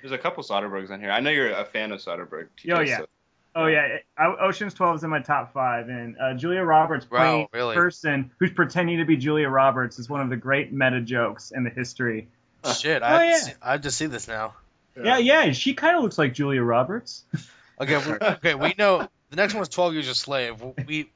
There's 0.00 0.12
a 0.12 0.18
couple 0.18 0.42
Soderberghs 0.42 0.90
on 0.90 1.00
here. 1.00 1.10
I 1.10 1.20
know 1.20 1.30
you're 1.30 1.50
a 1.52 1.64
fan 1.64 1.92
of 1.92 2.00
Soderbergh. 2.00 2.48
TJ, 2.62 2.76
Oh, 2.76 2.80
yeah. 2.80 2.98
so- 2.98 3.06
Oh 3.58 3.66
yeah, 3.68 3.86
it- 3.86 4.04
O- 4.18 4.36
Ocean's 4.48 4.74
Twelve 4.74 4.96
is 4.96 5.04
in 5.04 5.08
my 5.08 5.20
top 5.20 5.54
five, 5.54 5.88
and 5.88 6.16
uh, 6.20 6.34
Julia 6.34 6.62
Roberts 6.62 7.10
Wow, 7.10 7.18
playing 7.18 7.48
really? 7.54 7.74
a 7.74 7.78
person 7.78 8.30
who's 8.38 8.50
pretending 8.52 8.98
to 8.98 9.06
be 9.06 9.16
Julia 9.16 9.48
Roberts 9.48 9.98
is 9.98 10.10
one 10.10 10.20
of 10.20 10.28
the 10.28 10.36
great 10.36 10.74
meta 10.74 11.00
jokes 11.00 11.52
in 11.52 11.64
the 11.64 11.70
history. 11.70 12.28
Shit, 12.78 13.00
Oh, 13.02 13.06
I, 13.06 13.10
have 13.10 13.22
yeah. 13.30 13.36
see, 13.38 13.52
I 13.62 13.72
have 13.72 13.80
to 13.82 13.90
see 13.90 14.06
this 14.06 14.28
now. 14.28 14.52
Yeah, 15.02 15.18
yeah, 15.18 15.52
she 15.52 15.74
kind 15.74 15.96
of 15.96 16.02
looks 16.02 16.18
like 16.18 16.34
Julia 16.34 16.62
Roberts. 16.62 17.24
Okay, 17.78 17.98
we, 17.98 18.12
okay, 18.26 18.54
we 18.54 18.74
know 18.78 19.06
the 19.28 19.36
next 19.36 19.52
one 19.52 19.58
one's 19.58 19.68
Twelve 19.68 19.92
Years 19.92 20.08
a 20.08 20.14
Slave. 20.14 20.62
We 20.86 21.10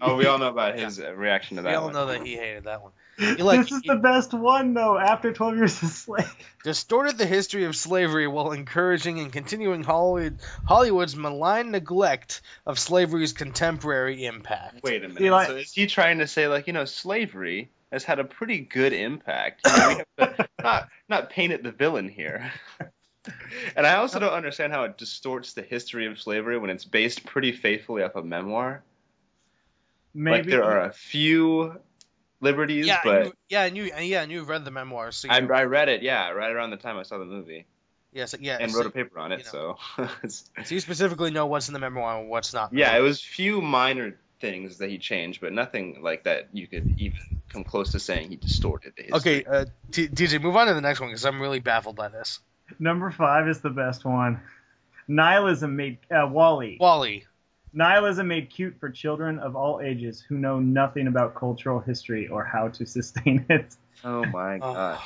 Oh, 0.00 0.16
we 0.16 0.26
all 0.26 0.38
know 0.38 0.48
about 0.48 0.78
his 0.78 1.00
uh, 1.00 1.12
reaction 1.14 1.56
to 1.56 1.62
that. 1.64 1.68
we 1.68 1.74
all 1.74 1.84
one. 1.86 1.92
know 1.92 2.06
that 2.06 2.24
he 2.24 2.36
hated 2.36 2.64
that 2.64 2.82
one. 2.82 2.92
He 3.18 3.34
like 3.42 3.60
this 3.62 3.72
is 3.72 3.80
he 3.82 3.88
the 3.88 3.96
best 3.96 4.32
one 4.32 4.74
though. 4.74 4.96
After 4.96 5.32
Twelve 5.32 5.56
Years 5.56 5.82
a 5.82 5.86
Slave. 5.86 6.34
distorted 6.64 7.18
the 7.18 7.26
history 7.26 7.64
of 7.64 7.74
slavery 7.74 8.28
while 8.28 8.52
encouraging 8.52 9.18
and 9.20 9.32
continuing 9.32 9.82
Hollywood 9.82 10.38
Hollywood's 10.64 11.16
malign 11.16 11.70
neglect 11.72 12.42
of 12.64 12.78
slavery's 12.78 13.32
contemporary 13.32 14.24
impact. 14.24 14.82
Wait 14.82 15.04
a 15.04 15.08
minute. 15.08 15.18
See, 15.18 15.30
like- 15.30 15.48
so 15.48 15.56
is 15.56 15.72
he 15.72 15.86
trying 15.86 16.18
to 16.18 16.26
say 16.26 16.46
like 16.48 16.66
you 16.66 16.72
know 16.72 16.84
slavery 16.84 17.70
has 17.90 18.04
had 18.04 18.20
a 18.20 18.24
pretty 18.24 18.60
good 18.60 18.92
impact? 18.92 19.62
You 19.66 19.72
know, 19.76 19.88
we 19.88 20.24
have 20.24 20.36
to 20.36 20.48
not 20.62 20.88
not 21.08 21.30
paint 21.30 21.52
it 21.52 21.62
the 21.62 21.72
villain 21.72 22.08
here. 22.08 22.52
And 23.76 23.86
I 23.86 23.96
also 23.96 24.18
don't 24.18 24.32
understand 24.32 24.72
how 24.72 24.84
it 24.84 24.98
distorts 24.98 25.52
the 25.52 25.62
history 25.62 26.06
of 26.06 26.18
slavery 26.18 26.58
when 26.58 26.70
it's 26.70 26.84
based 26.84 27.24
pretty 27.24 27.52
faithfully 27.52 28.02
off 28.02 28.14
a 28.16 28.22
memoir. 28.22 28.82
Maybe 30.14 30.38
Like 30.38 30.50
there 30.50 30.64
are 30.64 30.82
a 30.82 30.92
few 30.92 31.78
liberties, 32.40 32.86
Yeah, 32.86 33.00
and 33.04 33.04
but 33.04 33.24
you, 33.24 33.32
yeah, 33.48 33.64
and 33.64 33.76
you 33.76 33.84
yeah, 33.84 34.22
and 34.22 34.32
you've 34.32 34.48
read 34.48 34.64
the 34.64 34.70
memoir, 34.70 35.12
so 35.12 35.28
I, 35.28 35.40
you, 35.40 35.52
I 35.52 35.64
read 35.64 35.88
it, 35.88 36.02
yeah, 36.02 36.30
right 36.30 36.50
around 36.50 36.70
the 36.70 36.76
time 36.76 36.96
I 36.96 37.02
saw 37.02 37.18
the 37.18 37.24
movie 37.24 37.66
yes, 38.16 38.34
yeah, 38.40 38.58
and 38.58 38.70
so, 38.70 38.78
wrote 38.78 38.86
a 38.86 38.90
paper 38.90 39.18
on 39.18 39.32
it. 39.32 39.40
you 39.40 39.44
So, 39.44 39.76
so 40.28 40.74
you 40.74 40.80
specifically 40.80 41.30
know 41.30 41.46
what's 41.46 41.68
in 41.68 41.74
the 41.74 41.80
memoir 41.80 42.20
and 42.20 42.28
what's 42.28 42.52
not. 42.54 42.72
yeah, 42.72 42.96
it 42.96 43.00
was 43.00 43.20
few 43.20 43.60
minor 43.60 44.18
things 44.40 44.78
that 44.78 44.90
he 44.90 44.98
changed, 44.98 45.40
but 45.40 45.52
nothing 45.52 45.98
like 46.02 46.24
that 46.24 46.48
you 46.52 46.66
could 46.66 46.94
even 46.98 47.18
come 47.48 47.64
close 47.64 47.92
to 47.92 48.00
saying 48.00 48.30
he 48.30 48.36
distorted 48.36 48.94
the 48.96 49.02
history. 49.02 49.44
Okay, 49.44 49.44
uh, 49.44 49.64
TJ, 49.90 50.40
move 50.40 50.56
on 50.56 50.66
to 50.66 50.74
the 50.74 50.80
next 50.80 51.00
one 51.00 51.10
because 51.10 51.24
I'm 51.24 51.40
really 51.40 51.60
baffled 51.60 51.96
by 51.96 52.08
this. 52.08 52.40
Number 52.78 53.10
five 53.10 53.48
is 53.48 53.60
the 53.60 53.70
best 53.70 54.04
one. 54.04 54.40
Nihilism 55.08 55.76
made 55.76 55.98
uh, 56.10 56.26
WALL-E. 56.26 56.78
WALL-E. 56.80 57.24
Nihilism 57.72 58.26
made 58.28 58.50
cute 58.50 58.74
for 58.80 58.90
children 58.90 59.38
of 59.38 59.54
all 59.54 59.80
ages 59.80 60.20
who 60.26 60.36
know 60.38 60.58
nothing 60.58 61.06
about 61.06 61.34
cultural 61.34 61.78
history 61.80 62.26
or 62.28 62.44
how 62.44 62.68
to 62.68 62.86
sustain 62.86 63.44
it. 63.50 63.74
Oh 64.04 64.24
my 64.26 64.56
Oh. 64.56 64.72
god. 64.72 64.98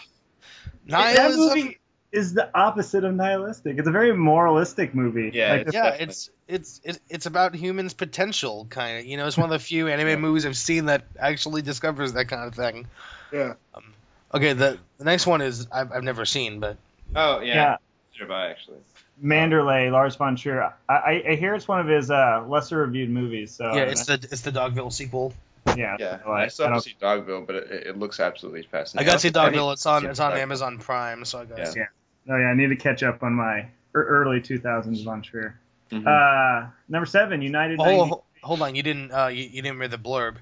That 0.89 1.33
movie 1.37 1.79
is 2.13 2.33
the 2.35 2.51
opposite 2.57 3.05
of 3.05 3.15
nihilistic. 3.15 3.79
It's 3.79 3.87
a 3.89 3.93
very 3.93 4.17
moralistic 4.17 4.95
movie. 4.95 5.31
Yeah, 5.33 5.53
Like, 5.53 5.61
it's- 5.63 5.75
yeah, 5.75 5.83
definitely. 5.91 6.07
it's 6.09 6.31
it's 6.49 6.81
it, 6.83 7.01
it's 7.09 7.27
about 7.27 7.55
humans' 7.55 7.95
potential, 7.95 8.67
kind 8.69 8.99
of. 8.99 9.05
You 9.07 9.17
know, 9.17 9.27
it's 9.27 9.37
one 9.37 9.45
of 9.45 9.51
the 9.51 9.65
few 9.65 9.87
anime 9.89 10.21
movies 10.21 10.45
I've 10.47 10.57
seen 10.57 10.87
that 10.87 11.05
actually 11.19 11.63
discovers 11.63 12.15
that 12.15 12.27
kind 12.27 12.47
of 12.49 12.55
thing. 12.55 12.87
Yeah. 13.33 13.55
Um, 13.75 13.95
okay, 14.35 14.53
the 14.55 14.79
the 14.99 15.05
next 15.05 15.27
one 15.27 15.41
is 15.43 15.69
I've, 15.71 15.93
I've 15.93 16.03
never 16.05 16.25
seen, 16.25 16.59
but 16.59 16.77
Oh 17.15 17.41
yeah. 17.41 17.55
yeah. 17.55 17.77
Nearby 18.19 18.51
actually. 18.51 18.79
Manderley, 19.23 19.91
Lars 19.91 20.17
von 20.17 20.37
Trier. 20.37 20.73
I, 20.89 20.95
I, 20.95 21.23
I 21.31 21.35
hear 21.37 21.55
it's 21.55 21.69
one 21.69 21.81
of 21.81 21.87
his 21.87 22.11
uh, 22.11 22.45
lesser 22.49 22.79
reviewed 22.79 23.11
movies. 23.11 23.53
So 23.53 23.75
yeah, 23.75 23.83
it's 23.83 24.07
the 24.07 24.15
it's 24.15 24.43
the 24.43 24.53
Dogville 24.53 24.93
sequel. 24.93 25.35
yeah. 25.77 25.97
Yeah. 25.99 26.23
so 26.23 26.31
I 26.31 26.45
I, 26.45 26.49
still 26.49 26.67
have 26.67 26.75
don't, 26.75 26.83
to 26.83 26.89
see 26.89 26.97
Dogville, 27.01 27.47
but 27.47 27.57
it, 27.57 27.87
it 27.89 27.99
looks 27.99 28.19
absolutely 28.21 28.63
fascinating. 28.63 29.09
I 29.09 29.13
got 29.13 29.21
to 29.21 29.27
see 29.29 29.31
Dogville. 29.31 29.73
It's 29.73 29.87
on 29.87 30.07
it's 30.07 30.21
on 30.21 30.33
Dogville. 30.33 30.39
Amazon 30.39 30.79
Prime, 30.79 31.25
so 31.25 31.41
I 31.41 31.45
got. 31.45 31.59
Yeah. 31.59 31.73
Yeah. 31.77 32.35
oh 32.35 32.39
yeah, 32.39 32.47
I 32.47 32.55
need 32.55 32.69
to 32.69 32.77
catch 32.77 33.03
up 33.03 33.23
on 33.23 33.35
my 33.35 33.67
er- 33.95 34.07
early 34.25 34.41
2000s 34.41 35.05
von 35.05 35.23
Trier. 35.23 35.59
Mhm. 35.91 36.07
Uh, 36.07 36.71
number 36.89 37.07
seven, 37.07 37.43
United. 37.43 37.79
Oh, 37.81 37.85
90 37.85 37.97
hold, 37.99 38.23
hold 38.43 38.63
on, 38.63 38.75
you 38.75 38.83
didn't 38.83 39.13
uh 39.13 39.27
you, 39.27 39.45
you 39.45 39.63
didn't 39.63 39.79
read 39.79 39.91
the 39.91 39.99
blurb. 39.99 40.37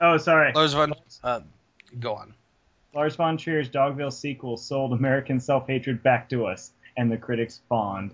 oh, 0.00 0.18
sorry. 0.18 0.52
Lars 0.52 0.74
von 0.74 0.94
uh, 1.24 1.40
go 1.98 2.14
on. 2.14 2.34
Lars 2.94 3.16
von 3.16 3.36
Trier's 3.36 3.68
Dogville 3.68 4.12
sequel 4.12 4.56
sold 4.56 4.92
American 4.92 5.40
self 5.40 5.66
hatred 5.66 6.02
back 6.02 6.28
to 6.30 6.46
us, 6.46 6.70
and 6.96 7.10
the 7.10 7.16
critics 7.16 7.60
fawned. 7.68 8.12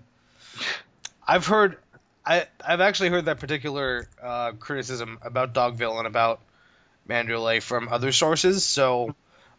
I've 1.27 1.47
heard, 1.47 1.79
I 2.25 2.47
I've 2.65 2.81
actually 2.81 3.09
heard 3.11 3.27
that 3.27 3.41
particular 3.41 4.09
uh, 4.23 4.53
criticism 4.53 5.19
about 5.23 5.55
Dogville 5.55 5.99
and 5.99 6.07
about 6.07 6.41
Manderley 7.09 7.63
from 7.63 7.89
other 7.89 8.13
sources, 8.13 8.65
so 8.65 9.15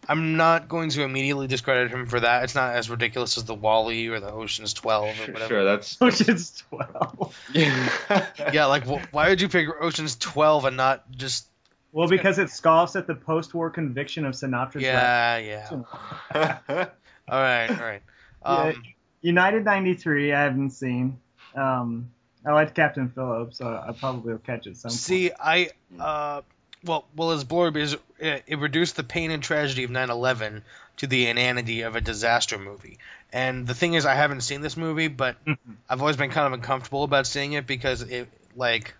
I'm 0.08 0.38
not 0.38 0.68
going 0.70 0.90
to 0.92 1.04
immediately 1.04 1.48
discredit 1.48 1.92
him 1.92 2.06
for 2.08 2.20
that. 2.20 2.44
It's 2.44 2.54
not 2.56 2.76
as 2.76 2.90
ridiculous 2.90 3.38
as 3.38 3.46
the 3.46 3.56
WALL-E 3.56 4.08
or 4.10 4.20
the 4.20 4.32
Ocean's 4.32 4.74
Twelve 4.74 5.10
or 5.10 5.26
Sure, 5.26 5.34
whatever. 5.34 5.48
sure, 5.50 5.64
that's 5.64 5.98
Ocean's 6.02 6.64
12. 6.70 7.40
yeah. 7.54 8.26
Yeah, 8.54 8.66
like 8.66 8.86
wh- 8.86 9.02
why 9.14 9.30
would 9.30 9.42
you 9.42 9.50
pick 9.50 9.68
Ocean's 9.82 10.16
Twelve 10.18 10.66
and 10.66 10.78
not 10.78 11.10
just 11.12 11.48
Well, 11.96 12.10
because 12.10 12.40
it 12.40 12.50
scoffs 12.50 12.98
at 12.98 13.08
the 13.08 13.16
post-war 13.16 13.70
conviction 13.70 14.26
of 14.26 14.34
Sinatra's 14.34 14.82
yeah 14.84 15.38
yeah. 15.38 15.70
All 17.30 17.42
right 17.42 17.70
all 17.70 17.78
right. 17.78 18.02
Um, 18.44 18.68
Yeah. 18.68 18.74
United 19.22 19.66
93, 19.66 20.34
I 20.34 20.44
haven't 20.44 20.70
seen. 20.70 21.18
Um, 21.56 22.12
I 22.46 22.52
liked 22.52 22.76
Captain 22.76 23.10
Phillips, 23.10 23.58
so 23.58 23.66
I 23.66 23.92
probably 23.94 24.34
will 24.34 24.40
catch 24.40 24.68
it 24.68 24.78
some 24.78 24.90
point. 24.90 25.00
See, 25.00 25.32
I 25.40 25.70
uh, 26.00 26.42
well, 26.84 27.06
well, 27.16 27.32
his 27.32 27.44
blurb 27.44 27.76
is 27.78 27.98
it, 28.20 28.44
it 28.46 28.60
reduced 28.60 28.98
the 28.98 29.04
pain 29.04 29.32
and 29.32 29.42
tragedy 29.42 29.84
of 29.86 29.90
9/11 29.90 30.62
to 30.98 31.08
the 31.08 31.28
inanity 31.28 31.82
of 31.82 31.96
a 31.96 32.02
disaster 32.02 32.60
movie. 32.60 33.00
And 33.34 33.66
the 33.66 33.74
thing 33.74 33.96
is, 33.96 34.06
I 34.06 34.14
haven't 34.14 34.42
seen 34.42 34.62
this 34.62 34.78
movie, 34.78 35.08
but 35.08 35.44
Mhm. 35.46 35.58
I've 35.90 36.02
always 36.02 36.18
been 36.18 36.30
kind 36.30 36.46
of 36.46 36.54
uncomfortable 36.54 37.04
about 37.04 37.26
seeing 37.26 37.54
it 37.54 37.66
because 37.66 38.02
it 38.04 38.30
like 38.56 38.94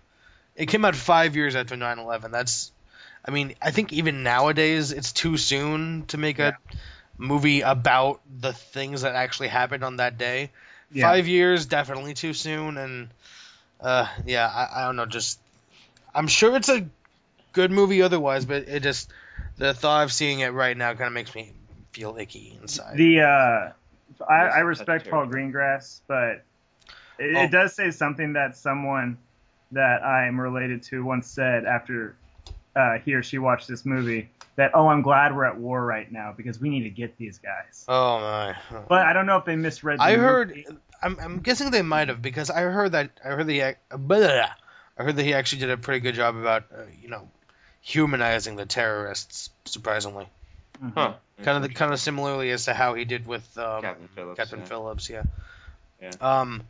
it 0.56 0.66
came 0.66 0.84
out 0.84 0.96
five 0.96 1.36
years 1.36 1.54
after 1.54 1.76
9/11. 1.76 2.32
That's, 2.32 2.72
I 3.26 3.30
mean, 3.30 3.54
I 3.60 3.70
think 3.72 3.92
even 3.92 4.22
nowadays 4.22 4.92
it's 4.92 5.12
too 5.12 5.36
soon 5.36 6.06
to 6.06 6.18
make 6.18 6.38
a 6.38 6.56
movie 7.18 7.62
about 7.62 8.20
the 8.40 8.52
things 8.52 9.02
that 9.02 9.14
actually 9.14 9.48
happened 9.48 9.82
on 9.82 9.96
that 9.96 10.16
day. 10.16 10.50
Yeah. 10.92 11.08
Five 11.08 11.26
years, 11.26 11.66
definitely 11.66 12.14
too 12.14 12.32
soon, 12.32 12.78
and 12.78 13.08
uh, 13.80 14.06
yeah, 14.24 14.46
I, 14.46 14.80
I 14.82 14.86
don't 14.86 14.96
know. 14.96 15.06
Just, 15.06 15.40
I'm 16.14 16.28
sure 16.28 16.54
it's 16.56 16.68
a 16.68 16.86
good 17.52 17.72
movie 17.72 18.02
otherwise, 18.02 18.44
but 18.44 18.68
it 18.68 18.82
just 18.84 19.10
the 19.56 19.74
thought 19.74 20.04
of 20.04 20.12
seeing 20.12 20.40
it 20.40 20.52
right 20.52 20.76
now 20.76 20.92
kind 20.94 21.08
of 21.08 21.12
makes 21.12 21.34
me 21.34 21.52
feel 21.92 22.16
icky 22.16 22.56
inside. 22.60 22.96
The 22.96 23.22
uh, 23.22 24.24
I, 24.28 24.34
I 24.34 24.58
respect 24.60 25.10
Paul. 25.10 25.26
Greengrass, 25.26 26.00
but 26.06 26.44
it, 27.18 27.34
Oh. 27.34 27.42
it 27.42 27.50
does 27.50 27.74
say 27.74 27.90
something 27.90 28.34
that 28.34 28.56
someone 28.56 29.18
that 29.72 30.04
I'm 30.04 30.38
related 30.40 30.84
to 30.84 31.02
once 31.02 31.28
said 31.28 31.64
after 31.64 32.14
uh, 32.76 32.98
he 33.04 33.14
or 33.14 33.22
she 33.22 33.38
watched 33.38 33.66
this 33.66 33.84
movie 33.84 34.28
that 34.56 34.70
oh 34.74 34.88
I'm 34.88 35.02
glad 35.02 35.34
we're 35.34 35.44
at 35.46 35.58
war 35.58 35.84
right 35.84 36.10
now 36.10 36.32
because 36.36 36.60
we 36.60 36.68
need 36.68 36.84
to 36.84 36.90
get 36.90 37.16
these 37.16 37.38
guys. 37.38 37.84
oh 37.88 38.20
my! 38.20 38.56
But 38.88 39.06
I 39.06 39.12
don't 39.12 39.26
know 39.26 39.38
if 39.38 39.44
they 39.44 39.56
misread. 39.56 39.98
The 39.98 40.04
I 40.04 40.10
movie. 40.16 40.22
heard. 40.22 40.76
I'm, 41.02 41.18
I'm 41.20 41.38
guessing 41.40 41.70
they 41.70 41.82
might 41.82 42.08
have 42.08 42.22
because 42.22 42.50
I 42.50 42.62
heard 42.62 42.92
that 42.92 43.10
I 43.24 43.28
heard 43.28 43.46
the 43.46 43.62
I 43.62 45.02
heard 45.02 45.16
that 45.16 45.22
he 45.24 45.34
actually 45.34 45.60
did 45.60 45.70
a 45.70 45.76
pretty 45.76 46.00
good 46.00 46.14
job 46.14 46.36
about 46.36 46.64
uh, 46.72 46.82
you 47.02 47.08
know 47.08 47.28
humanizing 47.80 48.56
the 48.56 48.66
terrorists. 48.66 49.50
Surprisingly, 49.64 50.26
Huh. 50.94 51.14
kind 51.42 51.56
of 51.56 51.62
the, 51.62 51.74
kind 51.74 51.92
of 51.92 52.00
similarly 52.00 52.50
as 52.50 52.64
to 52.64 52.74
how 52.74 52.94
he 52.94 53.04
did 53.04 53.26
with 53.26 53.56
um, 53.58 53.82
Captain 53.82 54.08
Phillips. 54.14 54.36
Captain 54.38 54.58
yeah. 54.60 54.64
Phillips, 54.64 55.10
yeah. 55.10 55.22
Yeah. 56.00 56.10
Um, 56.20 56.62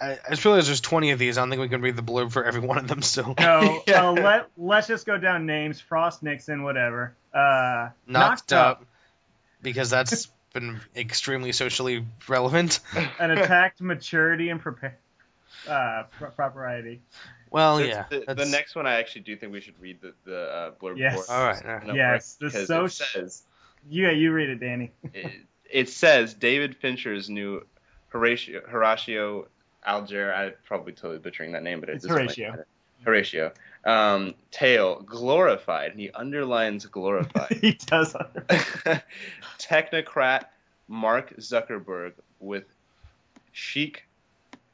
I, 0.00 0.12
I 0.26 0.30
just 0.30 0.44
realized 0.44 0.68
there's 0.68 0.80
20 0.80 1.12
of 1.12 1.18
these. 1.18 1.38
I 1.38 1.42
don't 1.42 1.50
think 1.50 1.60
we 1.62 1.68
can 1.68 1.80
read 1.80 1.96
the 1.96 2.02
blurb 2.02 2.32
for 2.32 2.44
every 2.44 2.60
one 2.60 2.78
of 2.78 2.88
them 2.88 3.00
So 3.02 3.34
No, 3.38 3.82
Yeah. 3.86 4.08
uh, 4.08 4.12
let 4.12 4.46
let's 4.58 4.86
just 4.86 5.06
go 5.06 5.16
down 5.18 5.46
names. 5.46 5.80
Frost 5.80 6.22
Nixon, 6.22 6.62
whatever. 6.62 7.14
Uh, 7.32 7.90
Knocked, 8.06 8.52
up, 8.52 8.84
because 9.62 9.90
that's 9.90 10.28
been 10.52 10.80
extremely 10.96 11.52
socially 11.52 12.04
relevant. 12.28 12.80
and 13.18 13.32
attacked 13.38 13.80
maturity 13.80 14.50
and 14.50 14.60
prepare 14.60 14.96
uh, 15.68 16.04
pro- 16.18 16.30
propriety. 16.30 17.00
Well, 17.50 17.76
The- 17.78 17.84
Oh, 17.84 17.86
yeah. 17.86 18.04
The, 18.26 18.34
the 18.34 18.46
next 18.46 18.74
one 18.74 18.86
I 18.86 18.94
actually 18.94 19.22
do 19.22 19.36
think 19.36 19.52
we 19.52 19.60
should 19.60 19.78
read 19.80 20.00
the 20.00 20.12
the 20.24 20.38
uh, 20.42 20.70
blurb 20.72 20.98
Yes. 20.98 21.26
for. 21.26 21.32
All 21.32 21.44
right. 21.46 21.64
All 21.64 21.72
right. 21.76 21.94
Yes, 21.94 22.34
the 22.34 22.46
because 22.46 22.66
soc- 22.66 22.86
it 22.86 22.92
says 22.92 23.42
Yeah, 23.88 24.10
you 24.10 24.32
read 24.32 24.50
it, 24.50 24.56
Danny. 24.60 24.90
it, 25.12 25.30
it 25.70 25.88
says 25.88 26.34
David 26.34 26.76
Fincher's 26.76 27.30
new 27.30 27.64
Horatio 28.08 28.60
Horatio 28.68 29.46
Alger. 29.84 30.32
I'm 30.34 30.52
probably 30.64 30.92
totally 30.92 31.18
butchering 31.18 31.52
that 31.52 31.62
name, 31.62 31.80
but 31.80 31.88
it 31.88 31.96
It's 31.96 32.06
doesn't 32.06 32.22
Horatio. 32.22 32.50
matter. 32.50 32.66
Horatio. 33.04 33.52
Um, 33.84 34.34
tale 34.50 35.00
glorified, 35.02 35.92
he 35.94 36.10
underlines 36.10 36.86
glorified. 36.86 37.52
he 37.60 37.72
does. 37.74 38.16
Technocrat 39.58 40.46
Mark 40.88 41.36
Zuckerberg 41.36 42.12
with 42.40 42.64
chic 43.52 44.04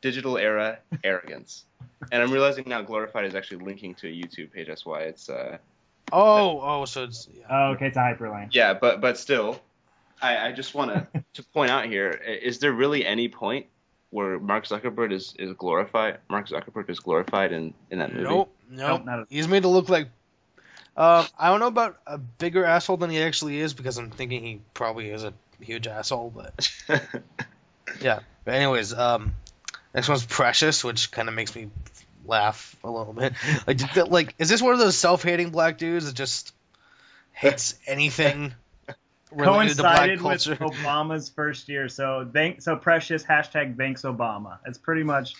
digital 0.00 0.38
era 0.38 0.78
arrogance. 1.04 1.64
And 2.12 2.22
I'm 2.22 2.30
realizing 2.32 2.64
now 2.66 2.82
glorified 2.82 3.24
is 3.26 3.34
actually 3.34 3.64
linking 3.64 3.94
to 3.96 4.08
a 4.08 4.10
YouTube 4.10 4.52
page. 4.52 4.68
That's 4.68 4.86
why 4.86 5.02
it's 5.02 5.28
uh 5.28 5.58
Oh, 6.12 6.60
oh, 6.60 6.84
so 6.86 7.04
it's. 7.04 7.28
Yeah. 7.32 7.44
Oh, 7.48 7.70
okay, 7.72 7.86
it's 7.86 7.96
a 7.96 8.00
hyperlink. 8.00 8.48
yeah, 8.52 8.74
but 8.74 9.00
but 9.00 9.16
still, 9.16 9.60
I, 10.20 10.48
I 10.48 10.52
just 10.52 10.74
want 10.74 10.92
to 10.92 11.24
to 11.34 11.42
point 11.44 11.70
out 11.70 11.86
here: 11.86 12.10
is 12.10 12.58
there 12.58 12.72
really 12.72 13.04
any 13.06 13.28
point 13.28 13.66
where 14.10 14.38
Mark 14.38 14.66
Zuckerberg 14.66 15.12
is 15.12 15.34
is 15.38 15.52
glorified? 15.54 16.18
Mark 16.28 16.48
Zuckerberg 16.48 16.90
is 16.90 17.00
glorified 17.00 17.52
in 17.52 17.74
in 17.90 17.98
that 17.98 18.12
movie. 18.12 18.24
Nope. 18.24 18.54
Nope, 18.68 19.02
Nope. 19.04 19.26
He's 19.30 19.48
made 19.48 19.62
to 19.62 19.68
look 19.68 19.88
like. 19.88 20.08
Um, 20.96 21.26
I 21.38 21.48
don't 21.48 21.60
know 21.60 21.68
about 21.68 21.98
a 22.06 22.18
bigger 22.18 22.64
asshole 22.64 22.96
than 22.98 23.10
he 23.10 23.22
actually 23.22 23.58
is 23.60 23.74
because 23.74 23.96
I'm 23.96 24.10
thinking 24.10 24.44
he 24.44 24.60
probably 24.74 25.10
is 25.10 25.24
a 25.24 25.32
huge 25.60 25.86
asshole. 25.86 26.32
But 26.34 26.70
yeah. 28.00 28.20
But 28.44 28.54
anyways, 28.54 28.92
um, 28.92 29.34
next 29.94 30.08
one's 30.08 30.24
Precious, 30.24 30.82
which 30.84 31.10
kind 31.10 31.28
of 31.28 31.34
makes 31.34 31.54
me 31.54 31.70
laugh 32.26 32.76
a 32.82 32.90
little 32.90 33.12
bit. 33.12 33.34
Like, 33.66 33.76
did 33.76 33.88
that, 33.94 34.10
like, 34.10 34.34
is 34.38 34.48
this 34.48 34.60
one 34.60 34.72
of 34.72 34.78
those 34.78 34.96
self-hating 34.96 35.50
black 35.50 35.78
dudes 35.78 36.06
that 36.06 36.14
just 36.14 36.52
hates 37.32 37.78
anything 37.86 38.14
related 38.14 38.48
to 38.48 38.52
black 38.52 38.54
Coincided 39.37 40.20
with? 40.22 40.44
Obama's 40.44 41.28
first 41.28 41.68
year, 41.68 41.88
so 41.88 42.28
thank 42.32 42.62
so 42.62 42.76
precious 42.76 43.22
hashtag 43.22 43.76
thanks 43.76 44.02
Obama. 44.02 44.58
It's 44.66 44.78
pretty 44.78 45.02
much 45.02 45.34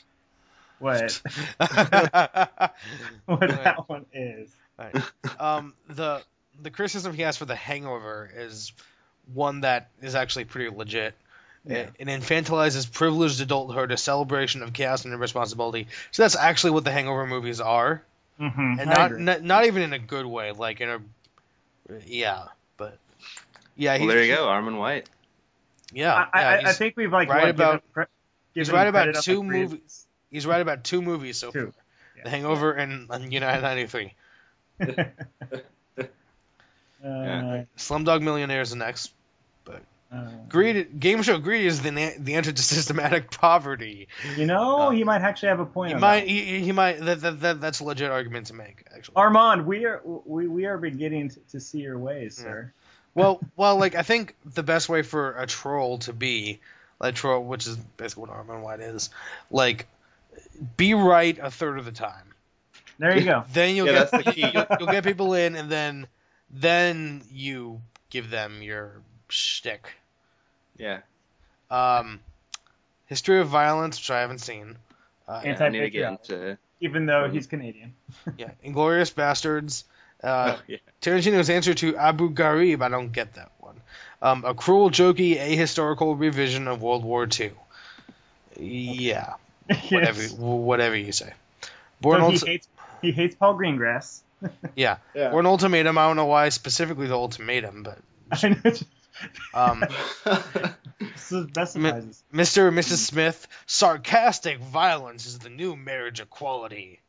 what 0.79 1.01
what 1.59 3.41
that 3.41 3.85
one 3.89 4.07
is. 4.13 4.51
Right. 4.79 4.97
Um, 5.39 5.75
the 5.89 6.23
the 6.63 6.71
criticism 6.71 7.15
he 7.15 7.23
has 7.23 7.37
for 7.37 7.45
The 7.45 7.57
Hangover 7.57 8.31
is 8.35 8.73
one 9.33 9.63
that 9.63 9.91
is 10.03 10.15
actually 10.15 10.45
pretty 10.45 10.75
legit. 10.75 11.15
Yeah. 11.67 11.77
It, 11.77 11.93
it 11.99 12.09
infantilizes 12.09 12.91
privileged 12.91 13.41
adulthood, 13.41 13.93
a 13.93 13.97
celebration 13.97 14.63
of 14.63 14.73
chaos 14.73 15.05
and 15.05 15.13
irresponsibility. 15.13 15.89
So 16.11 16.23
that's 16.23 16.37
actually 16.37 16.71
what 16.71 16.85
the 16.85 16.91
Hangover 16.91 17.27
movies 17.27 17.61
are, 17.61 18.03
Mm-hmm. 18.41 18.81
and 18.81 18.89
not, 18.89 19.19
not 19.19 19.43
not 19.43 19.65
even 19.67 19.83
in 19.83 19.93
a 19.93 19.99
good 19.99 20.25
way. 20.25 20.53
Like 20.53 20.81
in 20.81 20.89
a 20.89 21.01
yeah, 22.07 22.45
yeah, 23.81 23.99
well, 23.99 24.07
there 24.09 24.23
you 24.23 24.35
go, 24.35 24.47
Armond 24.47 24.79
White. 24.79 25.09
Yeah, 25.93 26.15
I, 26.33 26.41
yeah, 26.41 26.49
I, 26.67 26.71
I 26.71 26.73
think 26.73 26.97
we've 26.97 27.13
like 27.13 27.29
right 27.29 27.43
what, 27.43 27.51
about- 27.51 27.73
given, 27.73 27.83
cre- 27.93 28.03
he's 28.55 28.71
right 28.71 28.87
about 28.87 29.07
two 29.07 29.13
the 29.13 29.23
three 29.49 29.63
movies. 29.63 30.07
he's 30.31 30.47
right 30.47 30.61
about 30.61 30.85
two 30.85 31.03
movies 31.03 31.37
so 31.39 31.51
Two. 31.51 31.73
far: 31.73 31.73
Yeah. 32.17 32.23
The 32.25 32.31
Hangover 32.31 32.73
and, 32.73 33.11
and 33.11 33.33
United 33.33 33.63
'93. 33.63 34.15
Uh, 37.03 37.65
Slumdog 37.79 38.21
Millionaire 38.21 38.61
is 38.61 38.71
the 38.71 38.77
next. 38.77 39.13
uh, 40.13 40.29
Greed, 40.51 41.01
game 41.01 41.23
show 41.23 41.39
greed 41.39 41.65
is 41.65 41.81
the 41.81 41.91
na- 41.91 42.11
the 42.19 42.35
answer 42.35 42.53
to 42.53 42.63
systematic 42.63 43.31
poverty. 43.31 44.09
you 44.37 44.45
know, 44.45 44.81
Uh, 44.81 44.91
he 44.91 45.03
might 45.03 45.23
actually 45.23 45.49
have 45.49 45.61
a 45.61 45.65
point. 45.65 45.89
He 45.91 45.95
on 45.95 46.01
might, 46.03 46.21
that. 46.21 46.29
he, 46.29 46.61
he 46.61 46.73
might. 46.73 47.01
That, 47.01 47.21
that, 47.23 47.41
that 47.41 47.61
that's 47.63 47.81
a 47.81 47.85
legit 47.85 48.11
argument 48.11 48.49
to 48.49 48.55
make, 48.55 48.85
actually. 48.95 49.15
Armond, 49.15 49.65
we 49.65 49.87
are 49.87 50.03
we, 50.05 50.47
we 50.47 50.67
are 50.67 50.77
beginning 50.77 51.31
to, 51.31 51.41
to 51.53 51.61
see 51.61 51.79
your 51.79 51.97
ways, 51.99 52.37
sir. 52.37 52.71
Well, 53.15 53.41
well, 53.57 53.77
like 53.77 53.95
I 53.95 54.03
think 54.03 54.37
the 54.45 54.63
best 54.63 54.89
way 54.89 55.03
for 55.03 55.33
a 55.37 55.47
troll 55.47 55.99
to 56.01 56.13
be, 56.13 56.61
like 57.01 57.15
troll, 57.15 57.43
which 57.45 57.67
is 57.67 57.77
basically 57.77 58.23
what 58.23 58.31
Armond 58.31 58.63
White 58.63 58.81
is, 58.81 59.11
like, 59.51 59.87
be 60.77 60.95
right 60.95 61.39
a 61.41 61.51
third 61.51 61.79
of 61.79 61.85
the 61.85 61.93
time. 61.93 62.35
There 62.99 63.17
you 63.19 63.25
go. 63.25 63.45
Then 63.53 63.75
you'll 63.77 63.87
Yeah, 63.87 63.93
get 63.93 64.11
that's 64.11 64.25
the 64.25 64.33
key. 64.33 64.51
You'll, 64.53 64.67
you'll 64.79 64.89
get 64.93 65.05
people 65.05 65.35
in, 65.35 65.57
and 65.57 65.71
then 65.71 66.07
then 66.51 67.23
you 67.33 67.81
give 68.11 68.31
them 68.31 68.63
your 68.63 68.93
shtick. 69.29 69.89
Yeah, 70.77 71.01
Um, 71.71 72.21
History 73.07 73.41
of 73.41 73.49
Violence, 73.49 73.99
which 73.99 74.11
I 74.11 74.21
haven't 74.21 74.39
seen. 74.39 74.77
Uh, 75.29 75.43
Anti- 75.45 75.65
I 75.65 75.69
need 75.69 75.81
to 75.81 75.91
get 75.91 76.05
Anti-patriotic. 76.05 76.59
Even 76.81 77.07
though 77.07 77.29
he's 77.29 77.47
Canadian. 77.47 77.95
yeah, 78.39 78.51
Inglorious 78.63 79.11
Bastards. 79.11 79.85
Uh, 80.23 80.57
oh, 80.59 80.63
yeah. 80.67 80.77
Tarantino's 81.01 81.49
answer 81.51 81.73
to 81.75 81.97
Abu 81.97 82.31
Ghraib, 82.35 82.83
I 82.83 82.89
don't 82.89 83.11
get 83.13 83.35
that 83.35 83.51
one. 83.59 83.81
Um, 84.23 84.45
a 84.45 84.53
cruel, 84.55 84.91
jokey, 84.91 85.39
ahistorical 85.39 86.19
revision 86.19 86.69
of 86.69 86.83
World 86.83 87.05
War 87.05 87.27
II. 87.41 87.53
Yeah, 88.59 89.35
whatever, 89.91 90.23
Yes. 90.23 90.33
whatever 90.33 90.97
you 90.97 91.13
say. 91.13 91.33
Bourne 92.01 92.21
So 92.21 92.29
he 92.31 92.37
Ulti- 92.37 92.47
hates 92.47 92.69
he 93.03 93.13
hates 93.13 93.35
Paul 93.35 93.55
Greengrass. 93.57 94.21
yeah, 94.77 94.99
Yeah. 95.15 95.31
Bourne 95.31 95.47
Ultimatum. 95.47 95.97
I 95.97 96.07
don't 96.07 96.17
know 96.17 96.27
why 96.27 96.49
specifically 96.51 97.07
the 97.07 97.15
ultimatum, 97.15 97.83
but 97.83 97.99
I 98.43 98.49
know 98.49 98.73
um, 99.55 99.85
so 101.17 101.47
specifies. 101.47 102.23
Mr. 102.33 102.69
and 102.69 102.77
Mrs. 102.79 102.97
Smith, 102.99 103.47
sarcastic 103.67 104.59
violence 104.59 105.27
is 105.27 105.39
the 105.39 105.51
new 105.51 105.77
marriage 105.77 106.21
equality. 106.21 107.01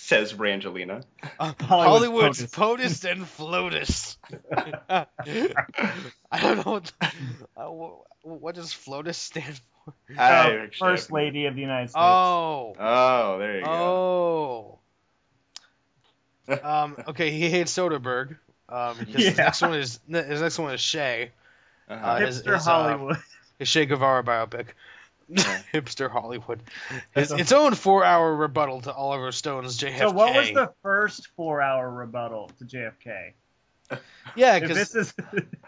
Says 0.00 0.32
Brangelina. 0.32 1.02
Uh, 1.40 1.52
Hollywood's 1.60 2.40
Hollywood's 2.40 2.46
POTUS 2.46 3.04
and 3.04 3.26
FLOTUS. 3.26 4.16
I 4.88 6.40
don't 6.40 6.56
know 6.66 6.72
what, 6.72 6.92
uh, 7.56 7.66
what 8.22 8.54
does 8.54 8.72
FLOTUS 8.72 9.16
stand 9.16 9.56
for. 9.84 9.92
I 10.18 10.50
Oh, 10.50 10.66
first 10.78 11.08
have- 11.08 11.12
lady 11.12 11.46
of 11.46 11.54
the 11.56 11.60
United 11.60 11.88
States. 11.90 12.00
Oh. 12.02 12.74
Oh, 12.78 13.38
there 13.38 13.58
you 13.58 13.64
go. 13.64 14.78
Oh. 16.48 16.58
um, 16.62 16.96
okay, 17.08 17.30
he 17.30 17.50
hates 17.50 17.72
Soderbergh. 17.76 18.36
Um, 18.68 18.96
his 18.98 19.24
Yeah. 19.24 19.44
next 19.44 19.62
one 19.62 19.74
is 19.74 19.98
his 20.08 20.40
next 20.42 20.58
one 20.58 20.74
is 20.74 20.82
Che, 20.82 21.30
Uh-huh. 21.88 22.06
uh, 22.06 22.18
his- 22.20 22.42
Hipster 22.42 22.54
his, 22.54 22.66
uh, 22.68 22.70
Hollywood. 22.70 23.16
his 23.58 23.70
Che 23.70 23.86
Guevara 23.86 24.22
biopic. 24.22 24.66
Yeah. 25.28 25.60
Hipster 25.72 26.10
Hollywood. 26.10 26.62
His, 27.14 27.30
its 27.32 27.52
own 27.52 27.74
four-hour 27.74 28.34
rebuttal 28.34 28.80
to 28.82 28.92
Oliver 28.92 29.32
Stone's 29.32 29.78
JFK. 29.78 29.98
so 29.98 30.10
what 30.10 30.34
was 30.34 30.50
the 30.50 30.72
first 30.82 31.28
four 31.36 31.60
hour 31.60 31.90
rebuttal 31.90 32.50
to 32.58 32.64
JFK? 32.64 33.32
Yeah, 34.36 34.58
because 34.58 34.76
this 34.76 34.94
is 34.94 35.14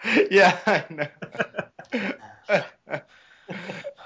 yeah, 0.31 0.59
I 0.67 0.85
know. 0.91 2.61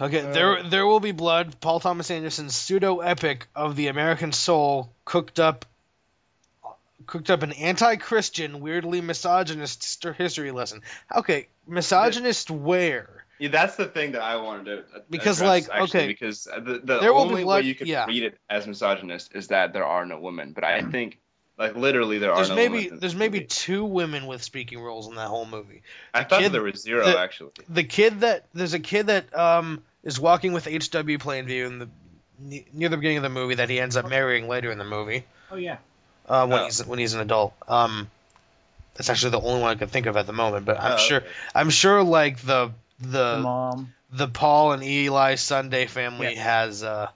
Okay, 0.00 0.20
there 0.20 0.62
there 0.62 0.86
will 0.86 1.00
be 1.00 1.10
blood. 1.10 1.60
Paul 1.60 1.80
Thomas 1.80 2.10
Anderson's 2.10 2.54
pseudo 2.54 3.00
epic 3.00 3.48
of 3.54 3.74
the 3.74 3.88
American 3.88 4.30
soul 4.32 4.92
cooked 5.04 5.40
up 5.40 5.64
cooked 7.06 7.30
up 7.30 7.42
an 7.42 7.52
anti-Christian, 7.52 8.60
weirdly 8.60 9.00
misogynist 9.00 10.04
history 10.16 10.50
lesson. 10.50 10.80
Okay, 11.14 11.48
misogynist 11.66 12.50
where? 12.50 13.23
Yeah, 13.38 13.49
that's 13.49 13.77
the 13.77 13.87
thing 13.87 14.12
that 14.12 14.23
I 14.23 14.37
wanted 14.37 14.64
to 14.92 15.03
Because, 15.11 15.38
address, 15.40 15.68
like, 15.68 15.81
actually, 15.83 16.01
okay, 16.01 16.07
because 16.07 16.44
the 16.44 16.81
the 16.85 16.99
there 17.01 17.12
will 17.12 17.25
be 17.25 17.31
only 17.31 17.42
blood- 17.44 17.62
way 17.64 17.68
you 17.68 17.75
could 17.75 17.88
yeah. 17.88 18.07
read 18.07 18.23
it 18.23 18.38
as 18.49 18.66
misogynist 18.66 19.35
is 19.35 19.49
that 19.49 19.73
there 19.73 19.85
are 19.85 20.07
no 20.07 20.20
women. 20.20 20.53
But 20.53 20.64
I 20.64 20.83
think, 20.90 21.18
like, 21.59 21.75
literally, 21.77 22.18
there 22.18 22.31
are 22.33 22.37
There's 22.37 22.49
no 22.51 22.55
maybe 22.55 22.75
women. 22.85 22.88
there's 22.90 23.01
this 23.01 23.14
maybe 23.14 23.38
movie. 23.38 23.47
two 23.49 23.85
women 23.85 24.27
with 24.27 24.42
speaking 24.42 24.81
roles 24.81 25.09
in 25.09 25.16
that 25.16 25.29
whole 25.29 25.47
movie. 25.47 25.83
I 26.12 26.23
thought 26.25 26.42
kid- 26.42 26.53
there 26.53 26.62
was 26.62 26.81
zero 26.81 27.05
the- 27.07 27.18
actually. 27.18 27.51
The 27.68 27.85
kid 27.85 28.20
that 28.20 28.47
there's 28.55 28.75
a 28.75 28.79
kid 28.81 29.09
that 29.09 29.37
um 29.37 29.83
is 30.05 30.20
walking 30.20 30.53
with 30.53 30.66
H.W. 30.68 31.18
Plainview 31.18 31.66
in 31.66 31.79
the 31.81 31.88
near 32.73 32.88
the 32.88 32.97
beginning 32.97 33.16
of 33.18 33.23
the 33.25 33.29
movie 33.31 33.55
that 33.57 33.70
he 33.70 33.81
ends 33.81 33.97
up 33.97 34.09
marrying 34.09 34.49
later 34.49 34.70
in 34.70 34.79
the 34.79 34.85
movie. 34.85 35.25
Oh 35.51 35.57
yeah. 35.57 35.79
uh, 36.29 36.47
when 36.47 36.61
Oh. 36.61 36.64
he's 36.66 36.85
when 36.87 36.99
he's 36.99 37.14
an 37.14 37.20
adult. 37.20 37.53
Um, 37.68 38.09
that's 38.94 39.11
actually 39.11 39.31
the 39.33 39.40
only 39.40 39.61
one 39.61 39.70
I 39.73 39.75
could 39.75 39.90
think 39.90 40.07
of 40.07 40.16
at 40.16 40.27
the 40.27 40.33
moment. 40.33 40.66
But 40.66 40.79
I'm 40.81 40.92
Oh, 40.92 40.97
sure 40.99 41.16
okay. 41.18 41.27
I'm 41.55 41.70
sure 41.70 42.03
like 42.05 42.38
the 42.38 42.70
The 43.04 43.36
the 43.36 43.38
mom. 43.42 43.94
the 44.12 44.28
Paul 44.28 44.72
and 44.72 44.82
Eli 44.82 45.34
Sunday 45.36 45.86
family 45.86 46.34
Yeah. 46.34 46.42
has 46.42 46.82
uh 46.82 47.08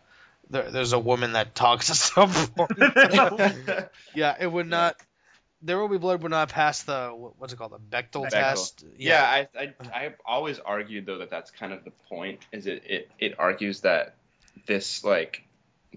there, 0.50 0.70
there's 0.70 0.92
a 0.92 0.98
woman 0.98 1.32
that 1.34 1.54
talks 1.54 1.90
at 1.90 1.96
some 1.96 2.30
point. 2.30 2.70
yeah, 4.14 4.34
it 4.40 4.50
would 4.50 4.66
not. 4.66 4.96
There 5.60 5.78
will 5.78 5.88
be 5.88 5.98
blood 5.98 6.22
would 6.22 6.30
not 6.30 6.50
pass 6.50 6.84
the 6.84 7.10
what's 7.38 7.52
it 7.52 7.56
called 7.56 7.72
the 7.72 7.78
Bechdel, 7.78 8.26
Bechdel. 8.26 8.30
test. 8.30 8.84
Yeah, 8.96 9.22
I, 9.22 9.48
I 9.58 9.74
I've 9.92 10.14
always 10.24 10.58
argued 10.60 11.04
though 11.06 11.18
that 11.18 11.30
that's 11.30 11.50
kind 11.50 11.72
of 11.72 11.84
the 11.84 11.90
point. 12.08 12.46
Is 12.52 12.66
it 12.66 12.82
it, 12.86 13.10
it 13.18 13.34
argues 13.38 13.80
that 13.80 14.14
this 14.66 15.02
like 15.04 15.42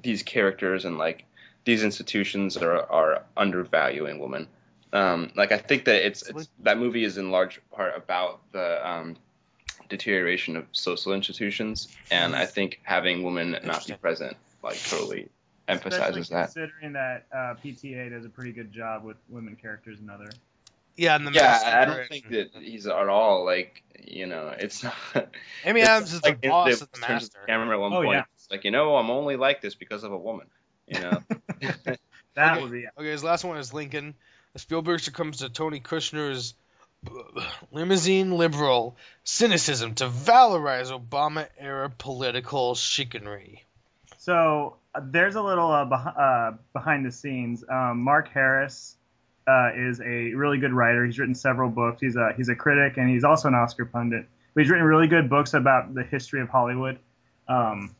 these 0.02 0.24
characters 0.24 0.86
and 0.86 0.98
like 0.98 1.26
these 1.64 1.84
institutions 1.84 2.58
are 2.58 2.82
are 2.92 3.24
undervaluing 3.38 4.20
women. 4.20 4.48
Um, 4.94 5.32
like 5.36 5.52
I 5.52 5.58
think 5.58 5.86
that 5.86 6.06
it's, 6.06 6.28
it's 6.28 6.50
that 6.64 6.78
movie 6.78 7.04
is 7.06 7.18
in 7.18 7.32
large 7.32 7.62
part 7.72 7.96
about 7.96 8.42
the 8.52 8.90
um, 8.90 9.16
deterioration 9.92 10.58
of 10.58 10.66
social 10.72 11.14
institutions, 11.14 11.96
and 12.10 12.36
I 12.36 12.46
think 12.48 12.80
having 12.84 13.22
women 13.24 13.58
not 13.64 13.86
be 13.86 13.94
present 13.94 14.36
like 14.64 14.82
totally 14.84 15.30
Especially 15.68 15.90
emphasizes 15.92 16.30
that. 16.30 16.46
considering 16.54 16.94
that 16.94 17.26
uh, 17.32 17.56
PTA 17.64 18.10
does 18.10 18.26
a 18.26 18.30
pretty 18.30 18.52
good 18.52 18.72
job 18.74 19.04
with 19.04 19.18
women 19.30 19.56
characters 19.56 20.00
and 20.00 20.10
other. 20.10 20.30
Yeah, 20.98 21.16
and 21.16 21.26
the 21.26 21.32
Yeah, 21.32 21.42
master 21.44 21.70
I 21.70 21.86
don't 21.86 22.08
think 22.08 22.30
that 22.30 22.50
he's 22.60 22.88
at 22.88 23.08
all 23.08 23.46
like 23.46 23.84
you 24.04 24.26
know 24.26 24.54
it's 24.58 24.84
not. 24.84 24.94
Amy 25.64 25.82
it's 25.82 25.90
Adams 25.90 26.14
is 26.14 26.24
like 26.24 26.42
the 26.42 26.48
in 26.48 26.52
boss 26.52 26.80
the- 26.80 26.84
of 26.86 26.92
the 26.92 27.00
turns 27.00 27.30
to 27.30 27.38
master. 27.38 27.40
camera 27.48 27.76
at 27.78 27.80
one 27.80 27.94
Oh, 27.94 28.02
point. 28.02 28.18
yeah. 28.18 28.24
It's 28.36 28.50
like 28.52 28.64
you 28.66 28.72
know 28.72 28.96
I'm 28.98 29.10
only 29.12 29.36
like 29.38 29.62
this 29.62 29.76
because 29.76 30.04
of 30.04 30.12
a 30.12 30.18
woman. 30.18 30.48
You 30.88 31.00
know. 31.00 31.24
That 32.36 32.54
Okay. 32.54 32.62
would 32.62 32.72
be 32.72 32.86
Okay, 32.98 33.10
his 33.12 33.24
last 33.26 33.44
one 33.44 33.58
is 33.58 33.74
Lincoln. 33.74 34.16
Spielberg 34.56 35.00
succumbs 35.02 35.38
to 35.40 35.50
Tony 35.50 35.80
Kushner's 35.82 36.54
limousine 37.72 38.38
liberal 38.38 38.96
cynicism 39.24 39.96
to 39.96 40.08
valorize 40.08 40.92
Obama 40.92 41.48
era 41.58 41.90
political 41.90 42.76
chicanery. 42.76 43.64
So 44.18 44.78
uh, 44.94 45.02
there's 45.04 45.36
a 45.36 45.42
little 45.42 45.72
uh, 45.72 45.86
beh- 45.86 46.20
uh, 46.20 46.58
behind 46.74 47.06
the 47.06 47.12
scenes. 47.12 47.64
Um, 47.68 48.02
Mark 48.02 48.30
Harris 48.30 48.96
uh, 49.48 49.72
is 49.76 50.00
a 50.00 50.34
really 50.34 50.60
good 50.60 50.74
writer. 50.74 51.06
He's 51.06 51.18
written 51.18 51.36
several 51.36 51.70
books. 51.70 52.02
He's 52.02 52.16
a 52.16 52.34
he's 52.38 52.50
a 52.50 52.56
critic 52.56 52.98
and 52.98 53.10
he's 53.10 53.24
also 53.24 53.48
an 53.48 53.56
Oscar 53.56 53.86
pundit. 53.86 54.28
But 54.54 54.64
he's 54.64 54.70
written 54.70 54.86
really 54.86 55.08
good 55.08 55.30
books 55.30 55.54
about 55.54 55.94
the 55.96 56.04
history 56.04 56.42
of 56.42 56.50
Hollywood. 56.50 57.00
Um, 57.48 57.96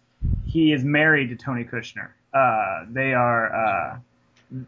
he 0.46 0.74
is 0.74 0.84
married 0.84 1.30
to 1.30 1.36
Tony 1.36 1.64
Kushner. 1.64 2.10
Uh, 2.34 2.86
they 2.90 3.14
are. 3.14 4.02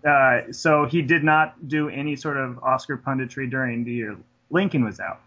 Uh, 0.05 0.51
so 0.51 0.85
he 0.85 1.01
did 1.01 1.23
not 1.23 1.67
do 1.67 1.89
any 1.89 2.15
sort 2.15 2.37
of 2.37 2.57
Oscar 2.63 2.97
punditry 2.97 3.49
during 3.49 3.83
the 3.83 3.91
year 3.91 4.15
Lincoln 4.49 4.85
was 4.85 4.99
out. 4.99 5.19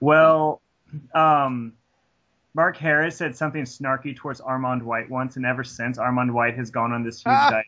Well, 0.00 0.60
um, 1.14 1.74
Mark 2.54 2.76
Harris 2.76 3.16
said 3.16 3.36
something 3.36 3.62
snarky 3.64 4.16
towards 4.16 4.40
Armond 4.40 4.82
White 4.82 5.08
once, 5.08 5.36
and 5.36 5.46
ever 5.46 5.62
since 5.62 5.98
Armond 5.98 6.32
White 6.32 6.56
has 6.56 6.70
gone 6.70 6.92
on 6.92 7.02
this 7.04 7.18
huge 7.18 7.26
Ah! 7.28 7.50
diet, 7.50 7.66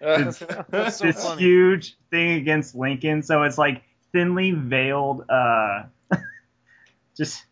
That's 0.70 0.96
so 0.98 1.04
this 1.06 1.22
funny. 1.24 1.42
huge 1.42 1.96
thing 2.10 2.32
against 2.40 2.74
Lincoln. 2.74 3.22
So 3.22 3.42
it's 3.42 3.58
like 3.58 3.82
thinly 4.12 4.52
veiled, 4.52 5.24
uh, 5.28 5.84
just 7.16 7.44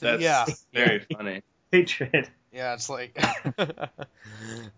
That's 0.00 0.22
yeah, 0.22 0.44
very 0.72 1.06
funny. 1.12 1.42
hatred. 1.72 2.28
yeah, 2.52 2.74
it's 2.74 2.88
like, 2.90 3.18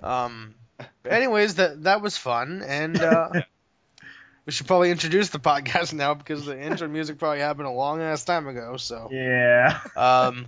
um. 0.03 0.55
But 1.02 1.12
anyways, 1.12 1.56
that 1.56 1.84
that 1.84 2.02
was 2.02 2.16
fun, 2.16 2.62
and 2.66 3.00
uh, 3.00 3.30
we 4.46 4.52
should 4.52 4.66
probably 4.66 4.90
introduce 4.90 5.30
the 5.30 5.38
podcast 5.38 5.92
now 5.92 6.14
because 6.14 6.46
the 6.46 6.60
intro 6.60 6.88
music 6.88 7.18
probably 7.18 7.40
happened 7.40 7.66
a 7.68 7.72
long 7.72 8.00
ass 8.02 8.24
time 8.24 8.46
ago. 8.48 8.76
So, 8.76 9.08
Yeah. 9.10 9.80
um, 9.94 10.46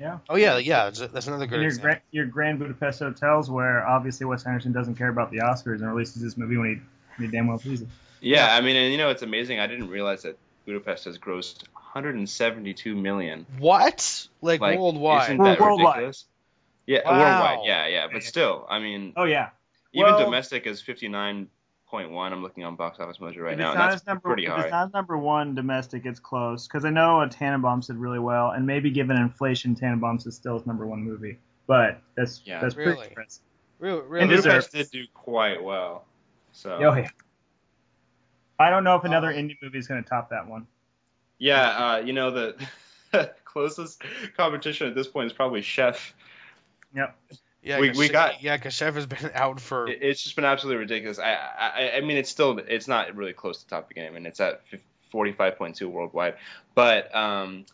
Yeah. 0.00 0.18
Oh 0.28 0.34
yeah, 0.36 0.56
yeah, 0.58 0.84
that's 0.84 0.98
that's 1.12 1.26
another 1.28 1.46
good 1.46 1.54
And 1.56 1.62
your, 1.62 1.68
example. 1.70 1.90
gra- 1.92 2.02
your 2.10 2.26
Grand 2.26 2.58
Budapest 2.58 2.98
Hotels, 3.00 3.48
where 3.50 3.86
obviously 3.86 4.26
Wes 4.26 4.44
Anderson 4.46 4.72
doesn't 4.72 4.96
care 4.96 5.08
about 5.08 5.30
the 5.30 5.38
Oscars 5.38 5.76
and 5.80 5.86
releases 5.86 6.20
this 6.22 6.36
movie 6.36 6.56
when 6.56 6.68
he, 6.68 6.74
when 7.16 7.30
he 7.30 7.36
damn 7.36 7.46
well 7.46 7.58
pleases. 7.58 7.86
Yeah, 8.20 8.52
I 8.54 8.60
mean, 8.60 8.74
and 8.76 8.90
you 8.90 8.98
know, 8.98 9.10
it's 9.10 9.22
amazing. 9.22 9.60
I 9.60 9.66
didn't 9.68 9.88
realize 9.90 10.22
that 10.22 10.36
Budapest 10.66 11.04
has 11.04 11.18
grossed 11.18 11.64
172 11.92 12.94
million. 12.96 13.46
What? 13.58 14.26
Like, 14.40 14.60
Like, 14.60 14.78
worldwide? 14.78 15.24
Isn't 15.30 15.42
that 15.44 15.60
worldwide. 15.60 15.86
ridiculous? 15.96 16.24
Yeah, 16.86 17.00
Wow. 17.04 17.18
worldwide. 17.18 17.66
Yeah, 17.66 17.86
yeah, 17.86 18.06
but 18.12 18.22
still, 18.22 18.66
I 18.68 18.78
mean, 18.78 19.12
Oh 19.16 19.24
yeah. 19.24 19.50
even 19.92 20.12
Well- 20.14 20.24
domestic 20.24 20.66
is 20.66 20.80
59.1. 20.82 22.32
I'm 22.32 22.42
looking 22.42 22.64
on 22.64 22.76
Box 22.76 22.98
Office 22.98 23.18
Mojo 23.18 23.38
right 23.42 23.52
if 23.52 23.58
now, 23.58 23.68
it's 23.68 23.74
and 23.74 23.78
not 23.78 23.90
that's 23.90 24.06
number, 24.06 24.28
pretty 24.30 24.46
if 24.46 24.58
it's 24.58 24.70
not 24.70 24.92
number 24.92 25.16
one 25.18 25.54
domestic, 25.54 26.06
it's 26.06 26.18
close. 26.18 26.66
Because 26.66 26.84
I 26.84 26.90
know 26.90 27.20
a 27.20 27.28
Tenenbaums 27.28 27.86
did 27.88 27.96
really 27.96 28.18
well, 28.18 28.50
and 28.50 28.66
maybe 28.66 28.90
given 28.90 29.16
inflation, 29.18 29.74
Tenenbaums 29.76 30.26
is 30.26 30.34
still 30.34 30.54
his 30.58 30.66
number 30.66 30.86
one 30.86 31.00
movie. 31.02 31.38
But 31.66 32.00
that's 32.16 32.40
Yeah. 32.44 32.60
that's 32.60 32.74
Really? 32.74 32.94
pretty 32.94 33.08
impressive. 33.10 33.42
Real, 33.78 34.00
And 34.00 34.10
real. 34.10 34.26
Budapest 34.28 34.72
did 34.72 34.90
do 34.90 35.04
quite 35.14 35.62
well. 35.62 36.04
So 36.52 36.72
Oh 36.76 36.94
yeah. 36.94 37.08
I 38.58 38.70
don't 38.70 38.84
know 38.84 38.96
if 38.96 39.04
another 39.04 39.28
Uh, 39.28 39.34
indie 39.34 39.56
movie 39.62 39.78
is 39.78 39.88
going 39.88 40.02
to 40.02 40.08
top 40.08 40.30
that 40.30 40.46
one. 40.46 40.66
Yeah, 41.42 41.68
uh, 41.70 41.96
you 41.98 42.12
know 42.12 42.30
the 42.30 42.54
closest 43.44 44.00
competition 44.36 44.86
at 44.86 44.94
this 44.94 45.08
point 45.08 45.26
is 45.26 45.32
probably 45.32 45.60
Chef. 45.60 46.14
Yep. 46.94 47.16
Yeah, 47.64 47.80
We- 47.80 47.90
we 47.90 48.08
got- 48.08 48.42
yeah, 48.42 48.56
because 48.56 48.74
Chef 48.74 48.94
has 48.94 49.06
been 49.06 49.30
out 49.34 49.60
for 49.60 49.88
It- 49.88 50.02
it's 50.02 50.22
just 50.22 50.36
been 50.36 50.44
absolutely 50.44 50.78
ridiculous. 50.80 51.18
I, 51.18 51.32
I 51.34 51.96
I 51.96 52.00
mean, 52.00 52.16
it's 52.16 52.30
still 52.30 52.58
it's 52.58 52.86
not 52.86 53.14
really 53.16 53.32
close 53.32 53.58
to 53.62 53.66
top 53.68 53.82
of 53.84 53.88
the 53.88 53.94
game, 53.94 54.14
and 54.14 54.24
it's 54.26 54.40
at 54.40 54.62
45.2 55.12 55.86
worldwide. 55.90 56.36
But 56.76 57.14
um, 57.14 57.66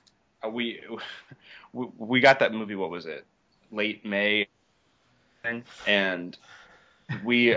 we 0.50 0.80
we 1.74 1.86
we 1.98 2.20
got 2.20 2.38
that 2.40 2.52
movie. 2.54 2.74
What 2.74 2.90
was 2.90 3.04
it? 3.06 3.26
Late 3.70 4.04
May, 4.06 4.48
and 5.86 6.36
we 7.22 7.56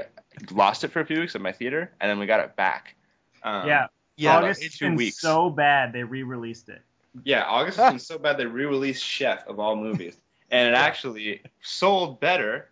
lost 0.51 0.83
it 0.83 0.89
for 0.91 0.99
a 0.99 1.05
few 1.05 1.21
weeks 1.21 1.35
at 1.35 1.41
my 1.41 1.53
theater, 1.53 1.89
and 2.01 2.09
then 2.09 2.19
we 2.19 2.25
got 2.25 2.41
it 2.41 2.55
back. 2.57 2.95
Um, 3.43 3.67
yeah, 3.67 3.87
yeah. 4.21 4.37
August 4.37 4.63
it's 4.63 4.77
two 4.77 4.85
been 4.85 4.95
weeks. 4.95 5.17
so 5.19 5.49
bad 5.49 5.93
they 5.93 6.03
re-released 6.03 6.69
it. 6.69 6.81
Yeah, 7.23 7.43
August 7.45 7.77
has 7.77 7.91
been 7.91 7.99
so 7.99 8.17
bad 8.17 8.37
they 8.37 8.45
re-released 8.45 9.03
Chef 9.03 9.45
of 9.47 9.59
all 9.59 9.75
movies, 9.75 10.17
and 10.51 10.67
it 10.69 10.73
actually 10.77 11.41
sold 11.61 12.19
better 12.19 12.69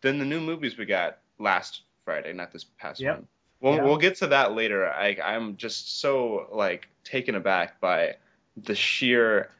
than 0.00 0.18
the 0.18 0.24
new 0.24 0.40
movies 0.40 0.76
we 0.78 0.86
got 0.86 1.18
last 1.38 1.82
Friday, 2.04 2.32
not 2.32 2.52
this 2.52 2.64
past 2.78 3.00
Yep. 3.00 3.16
one. 3.16 3.26
We'll, 3.60 3.74
Yeah. 3.76 3.84
we'll 3.84 3.96
get 3.96 4.16
to 4.16 4.26
that 4.28 4.52
later. 4.52 4.88
I, 4.90 5.16
I'm 5.24 5.56
just 5.56 6.00
so 6.00 6.48
like 6.52 6.88
taken 7.02 7.34
aback 7.34 7.80
by 7.80 8.16
the 8.56 8.74
sheer 8.74 9.50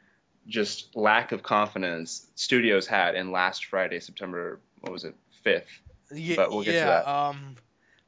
just 0.47 0.95
lack 0.95 1.31
of 1.31 1.41
confidence 1.41 2.27
studios 2.35 2.85
had 2.85 3.15
in 3.15 3.31
last 3.31 3.65
Friday, 3.65 3.99
September 3.99 4.59
what 4.81 4.91
was 4.91 5.03
it, 5.03 5.15
fifth. 5.43 5.65
yeah, 6.13 6.35
but 6.35 6.51
we'll 6.51 6.63
get 6.63 6.71
to 6.73 6.77
yeah, 6.77 6.85
that. 6.85 7.07
Um, 7.07 7.55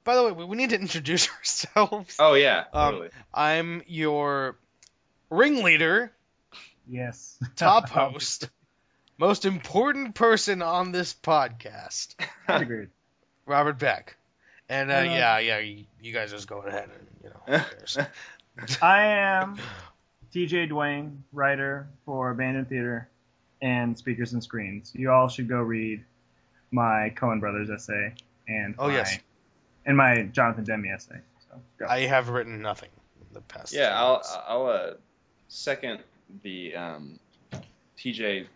by 0.08 0.16
the 0.16 0.24
way, 0.24 0.32
we, 0.32 0.46
we 0.46 0.56
need 0.58 0.70
to 0.72 0.80
introduce 0.80 1.30
ourselves. 1.38 2.16
Oh 2.18 2.34
yeah, 2.34 2.64
Um, 2.74 2.92
totally. 2.94 3.10
I'm 3.34 3.84
your 3.88 4.58
ringleader, 5.30 6.12
Yes. 6.90 7.38
top 7.58 7.90
host, 8.00 8.50
most 9.18 9.44
important 9.46 10.16
person 10.16 10.62
on 10.62 10.92
this 10.94 11.14
podcast, 11.14 12.16
I 12.48 12.62
agree. 12.62 12.88
Robert 13.46 13.78
Beck. 13.78 14.16
And 14.70 14.90
uh, 14.90 14.96
Uh, 14.96 15.02
yeah, 15.04 15.40
yeah, 15.40 15.60
you, 15.60 15.84
you 16.02 16.14
guys 16.14 16.32
are 16.32 16.38
just 16.38 16.48
go 16.48 16.60
ahead 16.60 16.90
and 16.98 17.08
you 17.24 17.30
know. 18.70 18.76
I 18.82 19.02
am 19.08 19.60
TJ 20.34 20.70
Dwayne, 20.72 21.18
writer 21.34 21.88
for 22.06 22.32
Abandoned 22.32 22.70
Theater 22.70 23.10
and 23.62 23.98
Speakers 23.98 24.32
and 24.34 24.42
Screens. 24.44 24.92
You 24.96 25.12
all 25.12 25.28
should 25.28 25.48
go 25.50 25.58
read 25.62 26.04
my 26.72 27.14
Coen 27.16 27.40
Brothers 27.42 27.70
essay 27.70 28.14
and 28.48 28.76
Oh, 28.80 28.88
my, 28.88 28.94
yes. 28.96 29.20
And 29.88 29.98
my 29.98 30.24
Jonathan 30.34 30.64
Demme 30.64 30.86
essay. 30.94 31.20
So. 31.80 31.86
I 31.88 32.02
have 32.02 32.30
written 32.30 32.62
nothing 32.62 32.90
in 33.30 33.34
the 33.34 33.42
past. 33.42 33.74
Yeah, 33.74 34.00
I'll. 34.00 34.22
I'll 34.48 34.66
uh, 34.68 34.94
second 35.48 36.00
the 36.44 36.76
um, 36.76 37.20
TJ 37.98 38.48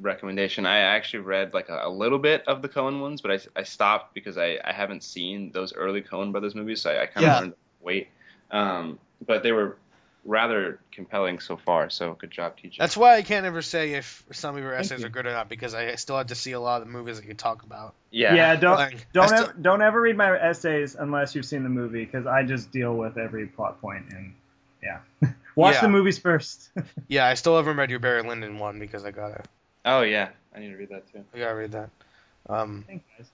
recommendation. 0.00 0.66
I 0.66 0.78
actually 0.78 1.20
read 1.20 1.54
like 1.54 1.68
a, 1.68 1.80
a 1.84 1.88
little 1.88 2.18
bit 2.18 2.42
of 2.48 2.60
the 2.60 2.68
Coen 2.68 3.00
ones, 3.00 3.20
but 3.20 3.30
I, 3.30 3.60
I 3.60 3.62
stopped 3.62 4.14
because 4.14 4.36
I, 4.36 4.58
I 4.64 4.72
haven't 4.72 5.02
seen 5.04 5.52
those 5.52 5.72
early 5.74 6.02
Coen 6.02 6.32
brothers 6.32 6.54
movies, 6.54 6.80
so 6.82 6.90
I, 6.90 7.02
I 7.02 7.06
kind 7.06 7.18
of 7.18 7.22
Yeah. 7.32 7.38
learned 7.38 7.52
to 7.52 7.58
wait. 7.84 8.08
Um, 8.50 8.98
but 9.26 9.42
they 9.42 9.52
were 9.52 9.76
rather 10.24 10.78
compelling 10.92 11.38
so 11.40 11.56
far. 11.56 11.88
So 11.90 12.14
good 12.14 12.30
job, 12.30 12.56
TJ. 12.58 12.76
That's 12.78 12.96
why 12.96 13.16
I 13.16 13.22
can't 13.22 13.46
ever 13.46 13.62
say 13.62 13.94
if 13.94 14.22
some 14.32 14.56
of 14.56 14.62
your 14.62 14.74
essays 14.74 15.00
you. 15.00 15.06
are 15.06 15.08
good 15.10 15.26
or 15.26 15.32
not 15.32 15.48
because 15.48 15.74
I 15.74 15.94
still 15.94 16.16
have 16.18 16.26
to 16.28 16.34
see 16.34 16.52
a 16.52 16.60
lot 16.60 16.82
of 16.82 16.86
the 16.86 16.92
movies 16.92 17.18
that 17.20 17.26
you 17.26 17.34
talk 17.34 17.62
about. 17.62 17.94
yeah. 18.10 18.34
yeah, 18.34 18.56
don't 18.56 18.76
Like, 18.76 19.06
don't 19.12 19.28
still- 19.28 19.44
ever, 19.44 19.54
don't 19.60 19.82
ever 19.82 20.00
read 20.00 20.16
my 20.16 20.36
essays 20.38 20.94
unless 20.94 21.34
you've 21.34 21.46
seen 21.46 21.62
the 21.62 21.68
movie 21.68 22.04
because 22.04 22.26
I 22.26 22.42
just 22.42 22.70
deal 22.70 22.94
with 22.94 23.16
every 23.18 23.46
plot 23.46 23.80
point 23.80 24.06
and 24.10 24.34
yeah. 24.82 24.98
Watch 25.56 25.74
Yeah. 25.76 25.80
the 25.82 25.88
movies 25.88 26.18
first. 26.18 26.70
Yeah, 27.08 27.26
I 27.26 27.34
still 27.34 27.56
haven't 27.56 27.76
read 27.76 27.90
your 27.90 27.98
Barry 27.98 28.22
Lyndon 28.22 28.58
one 28.58 28.78
because 28.78 29.04
I 29.04 29.10
gotta 29.10 29.42
Oh 29.84 30.02
yeah, 30.02 30.28
I 30.54 30.60
need 30.60 30.68
to 30.68 30.76
read 30.76 30.90
that 30.90 31.10
too. 31.12 31.24
I 31.34 31.38
gotta 31.38 31.54
read 31.54 31.72
that. 31.72 31.90
Um, 32.48 32.84
Thanks, 32.86 33.04
guys. 33.16 33.26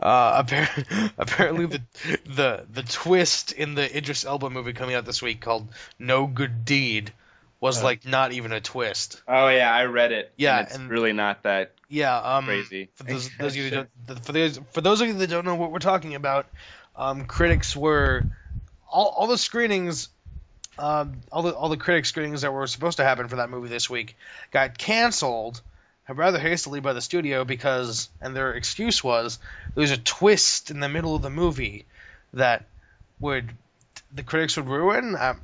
Uh, 0.00 0.32
apparently, 0.44 0.84
apparently 1.18 1.66
the 1.66 1.80
the 2.26 2.66
the 2.72 2.82
twist 2.82 3.52
in 3.52 3.74
the 3.74 3.96
Idris 3.96 4.24
Elba 4.24 4.50
movie 4.50 4.72
coming 4.72 4.94
out 4.94 5.04
this 5.04 5.22
week 5.22 5.40
called 5.40 5.68
No 5.98 6.26
Good 6.26 6.64
Deed 6.64 7.12
was 7.60 7.80
Uh. 7.80 7.84
like 7.84 8.04
not 8.06 8.32
even 8.32 8.52
a 8.52 8.60
twist. 8.60 9.22
Oh 9.26 9.48
yeah, 9.48 9.72
I 9.72 9.84
read 9.86 10.12
it. 10.12 10.32
Yeah, 10.36 10.58
and 10.58 10.66
it's 10.66 10.76
and- 10.76 10.90
really 10.90 11.12
not 11.12 11.42
that. 11.44 11.72
Yeah, 11.88 12.16
um, 12.18 12.44
Crazy. 12.46 12.88
For 12.96 13.04
those, 13.04 13.30
those 13.38 13.52
of 13.52 13.56
you 13.56 13.70
that 13.70 13.88
don't, 14.06 14.24
for 14.24 14.32
those 14.32 14.60
for 14.72 14.80
those 14.80 15.00
of 15.00 15.06
you 15.08 15.14
that 15.14 15.30
don't 15.30 15.44
know 15.44 15.54
what 15.54 15.70
we're 15.70 15.78
talking 15.78 16.14
about, 16.14 16.46
um, 16.96 17.24
critics 17.26 17.74
were 17.76 18.24
all, 18.90 19.06
all 19.16 19.26
the 19.28 19.38
screenings, 19.38 20.08
um, 20.78 21.20
all 21.32 21.42
the 21.42 21.54
all 21.54 21.68
the 21.68 21.76
critic 21.76 22.04
screenings 22.04 22.42
that 22.42 22.52
were 22.52 22.66
supposed 22.66 22.96
to 22.98 23.04
happen 23.04 23.28
for 23.28 23.36
that 23.36 23.50
movie 23.50 23.68
this 23.68 23.88
week 23.88 24.16
got 24.50 24.76
canceled 24.76 25.62
rather 26.14 26.38
hastily 26.38 26.80
by 26.80 26.92
the 26.92 27.00
studio 27.00 27.44
because, 27.44 28.08
and 28.20 28.34
their 28.36 28.52
excuse 28.54 29.02
was 29.02 29.38
there 29.74 29.82
was 29.82 29.90
a 29.90 29.96
twist 29.96 30.70
in 30.70 30.80
the 30.80 30.88
middle 30.88 31.16
of 31.16 31.22
the 31.22 31.30
movie 31.30 31.84
that 32.34 32.64
would 33.20 33.50
the 34.12 34.22
critics 34.22 34.56
would 34.56 34.68
ruin. 34.68 35.16
I, 35.16 35.34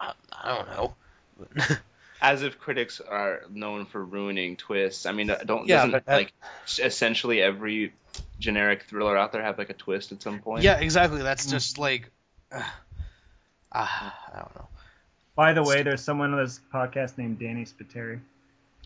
I, 0.00 0.12
I 0.32 0.54
don't 0.56 0.68
know. 0.68 1.76
As 2.22 2.42
if 2.42 2.58
critics 2.58 3.00
are 3.00 3.42
known 3.50 3.86
for 3.86 4.02
ruining 4.02 4.56
twists. 4.56 5.04
I 5.04 5.12
mean, 5.12 5.30
don't 5.44 5.66
Yeah, 5.66 5.76
doesn't 5.78 5.90
but 5.92 6.06
that- 6.06 6.14
like 6.16 6.32
essentially 6.78 7.42
every 7.42 7.92
generic 8.38 8.84
thriller 8.84 9.16
out 9.16 9.32
there 9.32 9.42
have 9.42 9.58
like 9.58 9.70
a 9.70 9.74
twist 9.74 10.12
at 10.12 10.22
some 10.22 10.38
point? 10.40 10.62
yeah, 10.62 10.78
exactly. 10.78 11.22
That's 11.22 11.46
just 11.46 11.76
like. 11.78 12.10
Uh, 12.52 12.62
I 13.72 14.12
don't 14.34 14.54
know. 14.54 14.68
By 15.36 15.52
the 15.52 15.62
way, 15.64 15.82
there's 15.82 16.00
someone 16.02 16.32
on 16.32 16.38
this 16.44 16.60
podcast 16.72 17.18
named 17.18 17.40
Danny 17.40 17.64
Spiteri. 17.64 18.20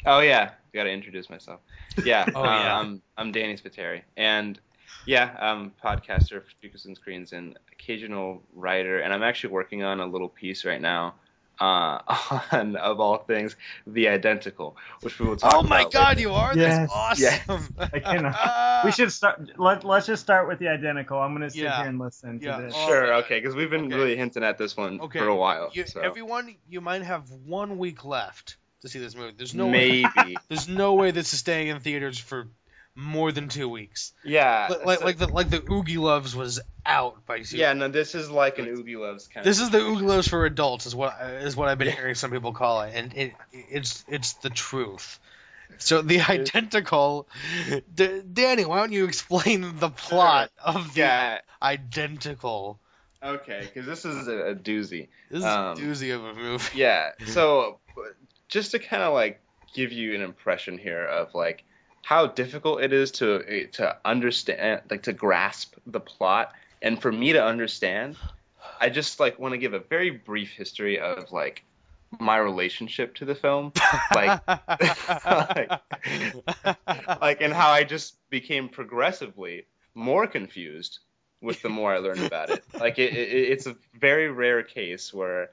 Oh 0.04 0.20
yeah, 0.20 0.50
got 0.74 0.84
to 0.84 0.90
introduce 0.90 1.28
myself. 1.28 1.60
Yeah, 2.04 2.26
Oh, 2.34 2.42
uh, 2.42 2.44
yeah. 2.44 2.78
I'm 2.78 3.02
I'm 3.16 3.32
Danny 3.32 3.56
Spiteri, 3.56 4.02
and 4.16 4.58
yeah, 5.06 5.34
I'm 5.40 5.72
podcaster 5.84 6.42
for 6.44 6.50
Speakers 6.50 6.84
and 6.86 6.96
Screens 6.96 7.32
and 7.32 7.58
occasional 7.72 8.42
writer, 8.54 9.00
and 9.00 9.12
I'm 9.12 9.22
actually 9.22 9.52
working 9.52 9.82
on 9.82 10.00
a 10.00 10.06
little 10.06 10.28
piece 10.28 10.64
right 10.64 10.80
now 10.80 11.14
uh, 11.60 11.98
on 12.52 12.76
of 12.76 13.00
all 13.00 13.18
things 13.18 13.56
the 13.86 14.08
identical, 14.08 14.76
which 15.00 15.18
we 15.18 15.26
will 15.26 15.36
talk. 15.36 15.54
Oh 15.54 15.62
my 15.62 15.80
about 15.80 15.92
God, 15.92 16.08
later. 16.10 16.20
you 16.20 16.32
are! 16.34 16.56
Yes. 16.56 16.90
That's 16.90 17.48
awesome. 17.48 17.74
I 17.92 17.98
cannot. 17.98 18.84
We 18.84 18.92
should 18.92 19.12
start. 19.12 19.58
Let, 19.58 19.84
let's 19.84 20.06
just 20.06 20.22
start 20.22 20.46
with 20.46 20.58
the 20.58 20.68
identical. 20.68 21.18
I'm 21.18 21.32
gonna 21.32 21.50
sit 21.50 21.62
Yeah. 21.62 21.78
here 21.78 21.88
and 21.88 21.98
listen 21.98 22.40
Yeah. 22.42 22.56
to 22.56 22.62
this. 22.62 22.76
Sure, 22.76 23.14
okay. 23.14 23.24
okay, 23.24 23.40
because 23.40 23.56
we've 23.56 23.70
been 23.70 23.86
Okay. 23.86 23.96
really 23.96 24.16
hinting 24.16 24.44
at 24.44 24.58
this 24.58 24.76
one 24.76 25.00
Okay. 25.00 25.18
for 25.18 25.26
a 25.26 25.36
while. 25.36 25.70
You, 25.72 25.86
so. 25.86 26.00
Everyone, 26.00 26.54
you 26.68 26.80
might 26.80 27.02
have 27.02 27.30
one 27.30 27.78
week 27.78 28.04
left 28.04 28.56
to 28.82 28.88
see 28.88 28.98
this 28.98 29.14
movie. 29.14 29.34
There's 29.36 29.54
no 29.54 29.66
way. 29.66 30.06
There's 30.48 30.68
no 30.68 30.94
way 30.94 31.10
this 31.10 31.32
is 31.32 31.40
staying 31.40 31.68
in 31.68 31.80
theaters 31.80 32.18
for 32.18 32.48
more 32.94 33.30
than 33.30 33.48
two 33.48 33.68
weeks. 33.68 34.12
yeah. 34.24 34.66
Like, 34.70 34.84
like, 34.84 34.98
so- 34.98 35.04
like 35.04 35.18
the 35.18 35.26
like 35.28 35.50
the 35.50 35.62
Oogie 35.70 35.98
Loves 35.98 36.34
was 36.34 36.60
out 36.84 37.24
by 37.26 37.40
two. 37.42 37.56
yeah, 37.58 37.72
no, 37.74 37.88
this 37.88 38.14
is 38.14 38.30
like 38.30 38.58
an 38.58 38.66
Oogie 38.66 38.96
Loves 38.96 39.28
kind 39.28 39.44
This 39.46 39.58
of. 39.58 39.64
is 39.64 39.70
the 39.70 39.78
Oogie 39.78 40.04
Loves 40.04 40.26
for 40.28 40.44
adults, 40.46 40.86
is 40.86 40.94
what 40.96 41.16
is 41.42 41.54
what 41.54 41.68
I've 41.68 41.78
been 41.78 41.92
hearing 41.92 42.14
some 42.14 42.30
people 42.30 42.52
call 42.52 42.82
it, 42.82 42.92
and 42.94 43.14
it 43.14 43.34
it's 43.52 44.04
it's 44.08 44.32
the 44.34 44.50
truth. 44.50 45.20
So 45.76 46.00
the 46.02 46.20
identical, 46.22 47.28
D- 47.94 48.22
Danny, 48.32 48.64
why 48.64 48.78
don't 48.78 48.90
you 48.92 49.04
explain 49.04 49.78
the 49.78 49.90
plot 49.90 50.50
of 50.64 50.94
the 50.94 51.00
Yeah. 51.00 51.38
identical? 51.62 52.80
Okay, 53.22 53.60
because 53.62 53.84
this 53.86 54.04
is 54.04 54.28
a, 54.28 54.50
a 54.50 54.54
doozy. 54.54 55.08
This 55.30 55.40
is 55.40 55.44
Um, 55.44 55.76
a 55.76 55.80
doozy 55.80 56.14
of 56.14 56.24
a 56.24 56.34
movie. 56.34 56.78
Yeah. 56.78 57.10
So 57.26 57.78
just 58.48 58.72
to 58.72 58.78
kind 58.78 59.02
of 59.02 59.14
like 59.14 59.40
give 59.74 59.92
you 59.92 60.14
an 60.14 60.22
impression 60.22 60.78
here 60.78 61.04
of 61.04 61.34
like 61.34 61.64
how 62.02 62.26
difficult 62.26 62.82
it 62.82 62.92
is 62.92 63.10
to 63.12 63.42
eh, 63.46 63.66
to 63.72 63.96
understand, 64.04 64.82
like 64.90 65.02
to 65.04 65.12
grasp 65.12 65.74
the 65.86 66.00
plot, 66.00 66.52
and 66.80 67.00
for 67.00 67.12
me 67.12 67.32
to 67.34 67.44
understand, 67.44 68.16
I 68.80 68.88
just 68.88 69.20
like 69.20 69.38
want 69.38 69.52
to 69.52 69.58
give 69.58 69.74
a 69.74 69.78
very 69.78 70.10
brief 70.10 70.50
history 70.52 70.98
of 70.98 71.32
like 71.32 71.64
my 72.18 72.38
relationship 72.38 73.14
to 73.16 73.24
the 73.24 73.34
film, 73.34 73.72
like 74.14 74.40
like, 74.48 75.70
like 77.20 77.42
and 77.42 77.52
how 77.52 77.70
I 77.70 77.84
just 77.84 78.16
became 78.30 78.68
progressively 78.68 79.66
more 79.94 80.26
confused 80.26 81.00
with 81.40 81.60
the 81.62 81.68
more 81.68 81.92
I 81.92 81.98
learned 81.98 82.24
about 82.24 82.50
it. 82.50 82.64
Like 82.78 82.98
it, 82.98 83.12
it, 83.12 83.50
it's 83.52 83.66
a 83.66 83.76
very 83.94 84.30
rare 84.30 84.62
case 84.62 85.12
where 85.12 85.50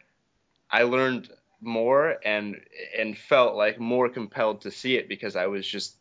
I 0.72 0.84
learned 0.84 1.30
more 1.62 2.18
and 2.24 2.62
and 2.98 3.18
felt 3.18 3.56
like 3.56 3.80
more 3.80 4.10
compelled 4.10 4.62
to 4.62 4.72
see 4.72 4.96
it 4.96 5.08
because 5.10 5.36
I 5.36 5.48
was 5.48 5.66
just 5.68 5.96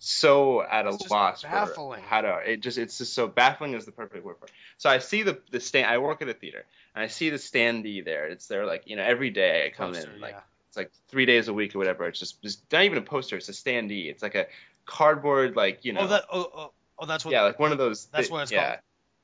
so 0.00 0.62
at 0.62 0.86
a 0.86 0.92
just 0.92 1.10
loss 1.10 1.42
baffling. 1.42 2.00
for 2.00 2.06
how 2.06 2.20
to 2.20 2.52
it 2.52 2.60
just 2.60 2.78
it's 2.78 2.98
just 2.98 3.14
so 3.14 3.26
baffling 3.26 3.74
is 3.74 3.84
the 3.84 3.92
perfect 3.92 4.24
word 4.24 4.36
for 4.38 4.46
it. 4.46 4.52
So 4.76 4.88
I 4.90 4.98
see 4.98 5.22
the 5.22 5.40
the 5.50 5.60
stand 5.60 5.86
I 5.90 5.98
work 5.98 6.22
at 6.22 6.28
a 6.28 6.34
theater 6.34 6.64
and 6.94 7.02
I 7.02 7.08
see 7.08 7.30
the 7.30 7.36
standee 7.36 8.04
there. 8.04 8.26
It's 8.28 8.46
there 8.46 8.64
like 8.66 8.84
you 8.86 8.96
know 8.96 9.02
every 9.02 9.30
day 9.30 9.66
I 9.66 9.70
come 9.76 9.92
Poster, 9.94 10.10
in 10.12 10.20
like 10.20 10.32
yeah. 10.34 10.40
it's 10.68 10.76
like 10.76 10.90
three 11.08 11.26
days 11.26 11.48
a 11.48 11.52
week 11.54 11.74
or 11.74 11.78
whatever. 11.78 12.06
It's 12.06 12.20
just, 12.20 12.40
just 12.42 12.60
not 12.72 12.84
even 12.84 12.98
a 12.98 13.02
poster. 13.02 13.36
It's 13.36 13.48
a 13.48 13.52
standee. 13.52 14.08
It's 14.08 14.22
like 14.22 14.36
a 14.36 14.46
cardboard 14.86 15.56
like 15.56 15.84
you 15.84 15.92
oh, 15.92 15.94
know 15.96 16.00
Oh, 16.02 16.06
that 16.08 16.24
oh, 16.32 16.50
oh, 16.54 16.72
oh 17.00 17.06
that's 17.06 17.24
what 17.24 17.32
yeah 17.32 17.42
like 17.42 17.58
one 17.58 17.72
of 17.72 17.78
those 17.78 18.06
that's 18.06 18.28
thi- 18.28 18.32
what 18.32 18.42
it's 18.42 18.52
yeah 18.52 18.66
called. 18.68 18.78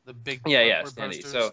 the 0.06 0.12
big 0.14 0.40
yeah 0.46 0.62
yeah 0.62 0.82
cardboard 0.82 1.12
standee. 1.12 1.22
posters. 1.22 1.32
So 1.32 1.50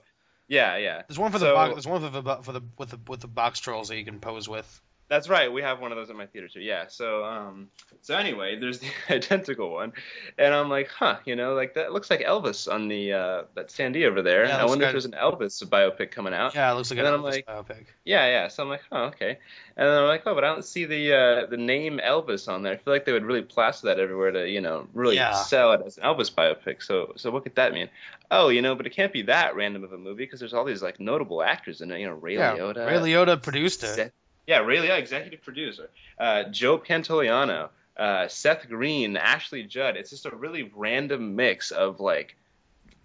yeah 0.51 0.75
yeah 0.75 1.01
there's 1.07 1.17
one 1.17 1.31
for 1.31 1.39
the 1.39 1.45
so- 1.45 1.55
box, 1.55 1.73
there's 1.73 1.87
one 1.87 2.01
for 2.01 2.21
the 2.21 2.35
for 2.43 2.51
the 2.51 2.61
with 2.77 2.89
the 2.89 2.99
with 3.07 3.21
the 3.21 3.27
Boxtrolls 3.27 3.87
that 3.87 3.97
you 3.97 4.05
can 4.05 4.19
pose 4.19 4.47
with. 4.47 4.81
That's 5.11 5.27
right. 5.27 5.51
We 5.51 5.61
have 5.61 5.81
one 5.81 5.91
of 5.91 5.97
those 5.97 6.09
at 6.09 6.15
my 6.15 6.25
theater 6.25 6.47
too. 6.47 6.61
Yeah. 6.61 6.85
So 6.87 7.25
um 7.25 7.67
so 8.01 8.15
anyway, 8.15 8.57
there's 8.57 8.79
the 8.79 8.87
identical 9.13 9.69
one, 9.69 9.91
and 10.37 10.53
I'm 10.53 10.69
like, 10.69 10.87
huh, 10.87 11.17
you 11.25 11.35
know, 11.35 11.53
like 11.53 11.73
that 11.73 11.91
looks 11.91 12.09
like 12.09 12.21
Elvis 12.21 12.71
on 12.71 12.87
the 12.87 13.11
uh 13.11 13.43
that 13.55 13.67
standee 13.67 14.07
over 14.07 14.21
there. 14.21 14.45
Yeah, 14.45 14.55
I 14.61 14.65
wonder 14.65 14.85
if 14.85 14.91
there's 14.93 15.03
an 15.03 15.11
Elvis 15.11 15.61
biopic 15.65 16.11
coming 16.11 16.33
out. 16.33 16.55
Yeah, 16.55 16.71
it 16.71 16.75
looks 16.75 16.91
like 16.91 16.99
And 16.99 17.07
an 17.09 17.15
Elvis 17.15 17.23
like- 17.23 17.45
biopic. 17.45 17.85
Yeah, 18.05 18.25
yeah. 18.27 18.47
So 18.47 18.63
I'm 18.63 18.69
like, 18.69 18.83
oh, 18.93 19.03
okay. 19.07 19.37
And 19.75 19.87
then 19.89 19.97
I'm 19.97 20.07
like, 20.07 20.23
oh, 20.25 20.33
but 20.33 20.45
I 20.45 20.47
don't 20.47 20.63
see 20.63 20.85
the 20.85 21.13
uh, 21.13 21.45
the 21.47 21.57
name 21.57 21.99
Elvis 22.01 22.47
on 22.47 22.63
there. 22.63 22.71
I 22.73 22.77
feel 22.77 22.93
like 22.93 23.03
they 23.03 23.11
would 23.11 23.25
really 23.25 23.41
plaster 23.41 23.87
that 23.87 23.99
everywhere 23.99 24.31
to, 24.31 24.49
you 24.49 24.61
know, 24.61 24.87
really 24.93 25.17
Yeah. 25.17 25.33
sell 25.33 25.73
it 25.73 25.81
as 25.85 25.97
an 25.97 26.03
Elvis 26.03 26.33
biopic. 26.33 26.81
So 26.81 27.13
so 27.17 27.31
what 27.31 27.43
could 27.43 27.55
that 27.55 27.73
mean? 27.73 27.89
Oh, 28.31 28.47
you 28.47 28.61
know, 28.61 28.75
but 28.75 28.87
it 28.87 28.91
can't 28.91 29.11
be 29.11 29.23
that 29.23 29.57
random 29.57 29.83
of 29.83 29.91
a 29.91 29.97
movie 29.97 30.23
because 30.23 30.39
there's 30.39 30.53
all 30.53 30.63
these 30.63 30.81
like 30.81 31.01
notable 31.01 31.43
actors 31.43 31.81
in 31.81 31.91
it. 31.91 31.99
You 31.99 32.07
know, 32.07 32.13
Ray 32.13 32.35
Yeah, 32.35 32.55
Liotta. 32.55 32.87
Ray 32.87 33.11
Liotta 33.13 33.41
produced 33.43 33.83
it. 33.83 33.87
Seth- 33.87 34.11
yeah, 34.47 34.59
Ray 34.59 34.77
Liotta, 34.77 34.99
executive 34.99 35.43
producer. 35.43 35.89
Uh, 36.17 36.43
Joe 36.43 36.77
Pantoliano, 36.77 37.69
uh, 37.97 38.27
Seth 38.27 38.67
Green, 38.67 39.17
Ashley 39.17 39.63
Judd. 39.63 39.97
It's 39.97 40.09
just 40.09 40.25
a 40.25 40.35
really 40.35 40.71
random 40.75 41.35
mix 41.35 41.71
of 41.71 41.99
like, 41.99 42.35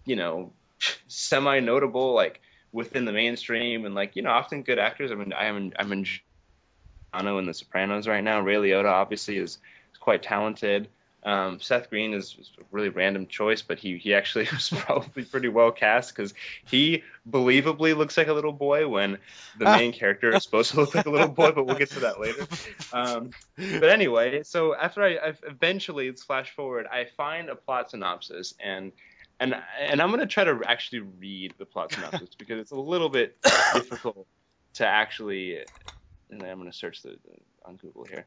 you 0.05 0.17
know, 0.17 0.53
semi-notable 1.09 2.15
like 2.15 2.41
within 2.73 3.05
the 3.07 3.13
mainstream 3.13 3.87
and 3.87 3.95
like 3.95 4.17
you 4.17 4.23
know 4.23 4.31
often 4.31 4.63
good 4.63 4.79
actors. 4.79 5.11
I 5.11 5.15
mean, 5.15 5.33
I'm 5.37 5.73
I'm 5.79 5.93
in 5.93 6.07
Ano 7.13 7.39
in 7.39 7.47
The 7.47 7.55
Sopranos 7.55 8.07
right 8.07 8.23
now. 8.23 8.41
Ray 8.41 8.57
Liotta 8.57 8.91
obviously 8.91 9.39
is, 9.39 9.59
is 9.93 9.99
quite 9.99 10.23
talented. 10.23 10.89
Um, 11.27 11.59
Seth 11.61 11.91
Green 11.91 12.15
is, 12.15 12.37
is 12.39 12.53
a 12.57 12.63
really 12.71 12.89
random 12.89 13.27
choice, 13.27 13.61
but 13.61 13.81
he 13.81 13.99
he 13.99 14.15
actually 14.15 14.47
was 14.53 14.71
probably 14.71 15.25
pretty 15.25 15.49
well 15.49 15.73
cast 15.73 16.15
because 16.15 16.33
he 16.65 17.03
believably 17.29 17.97
looks 17.97 18.17
like 18.17 18.29
a 18.29 18.33
little 18.33 18.53
boy 18.53 18.87
when 18.87 19.19
the 19.59 19.65
main 19.65 19.93
character 19.93 20.33
is 20.33 20.45
supposed 20.45 20.71
to 20.71 20.77
look 20.77 20.95
like 20.95 21.05
a 21.05 21.11
little 21.11 21.27
boy. 21.27 21.51
But 21.51 21.67
we'll 21.67 21.75
get 21.75 21.91
to 21.91 22.01
that 22.01 22.21
later. 22.21 22.47
Um, 22.93 23.31
but 23.57 23.89
anyway, 23.89 24.45
so 24.45 24.77
after 24.77 25.03
I 25.03 25.19
I've 25.19 25.41
eventually 25.43 26.07
let's 26.09 26.23
flash 26.23 26.55
forward, 26.55 26.87
I 26.87 27.07
find 27.17 27.49
a 27.49 27.57
plot 27.57 27.91
synopsis 27.91 28.55
and 28.61 28.93
and 29.41 29.57
and 29.81 30.01
I'm 30.01 30.11
gonna 30.11 30.27
try 30.27 30.45
to 30.45 30.61
actually 30.65 31.01
read 31.01 31.55
the 31.59 31.67
plot 31.67 31.93
synopsis 31.93 32.35
because 32.39 32.61
it's 32.61 32.71
a 32.71 32.77
little 32.77 33.09
bit 33.09 33.37
difficult 33.75 34.29
to 34.75 34.87
actually. 34.87 35.59
And 36.31 36.43
I'm 36.45 36.59
gonna 36.59 36.73
search 36.73 37.03
the, 37.03 37.11
the 37.11 37.37
on 37.65 37.75
Google 37.77 38.05
here. 38.05 38.27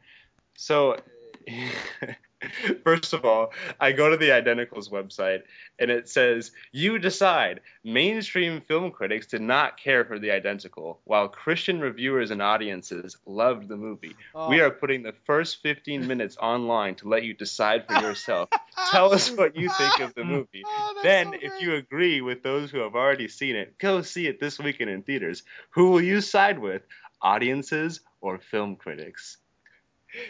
So. 0.58 0.98
First 2.86 3.12
of 3.12 3.26
all, 3.26 3.52
I 3.82 3.92
go 3.92 4.10
to 4.10 4.16
the 4.16 4.30
Identicals 4.30 4.90
website 4.90 5.42
and 5.78 5.92
it 5.92 6.08
says, 6.08 6.52
You 6.72 6.98
decide. 6.98 7.60
Mainstream 7.84 8.62
film 8.62 8.92
critics 8.92 9.28
did 9.28 9.42
not 9.42 9.78
care 9.78 10.06
for 10.06 10.20
the 10.20 10.32
Identical, 10.32 11.02
while 11.04 11.28
Christian 11.28 11.82
reviewers 11.82 12.32
and 12.32 12.42
audiences 12.42 13.18
loved 13.26 13.68
the 13.68 13.76
movie. 13.76 14.16
Oh. 14.34 14.50
We 14.50 14.62
Oh. 14.62 14.68
are 14.68 14.72
putting 14.72 15.04
the 15.04 15.14
first 15.26 15.62
15 15.64 16.08
minutes 16.08 16.38
online 16.38 16.96
to 16.96 17.10
let 17.10 17.24
you 17.24 17.34
decide 17.34 17.86
for 17.88 18.00
yourself. 18.02 18.50
Tell 18.92 19.14
us 19.14 19.30
what 19.32 19.58
you 19.58 19.70
think 19.70 20.00
of 20.00 20.14
the 20.16 20.24
movie. 20.36 20.64
Oh, 20.66 21.00
then, 21.04 21.28
so 21.34 21.40
if 21.42 21.62
you 21.62 21.76
agree 21.76 22.22
with 22.22 22.42
those 22.42 22.72
who 22.72 22.80
have 22.80 22.96
already 22.96 23.28
seen 23.28 23.58
it, 23.58 23.78
go 23.80 24.02
see 24.02 24.28
it 24.28 24.40
this 24.40 24.60
weekend 24.60 24.90
in 24.90 25.04
theaters. 25.04 25.44
Who 25.72 25.92
will 25.92 26.02
you 26.02 26.22
side 26.22 26.60
with? 26.60 26.84
Audiences 27.22 28.00
or 28.22 28.38
film 28.40 28.78
critics? 28.78 29.39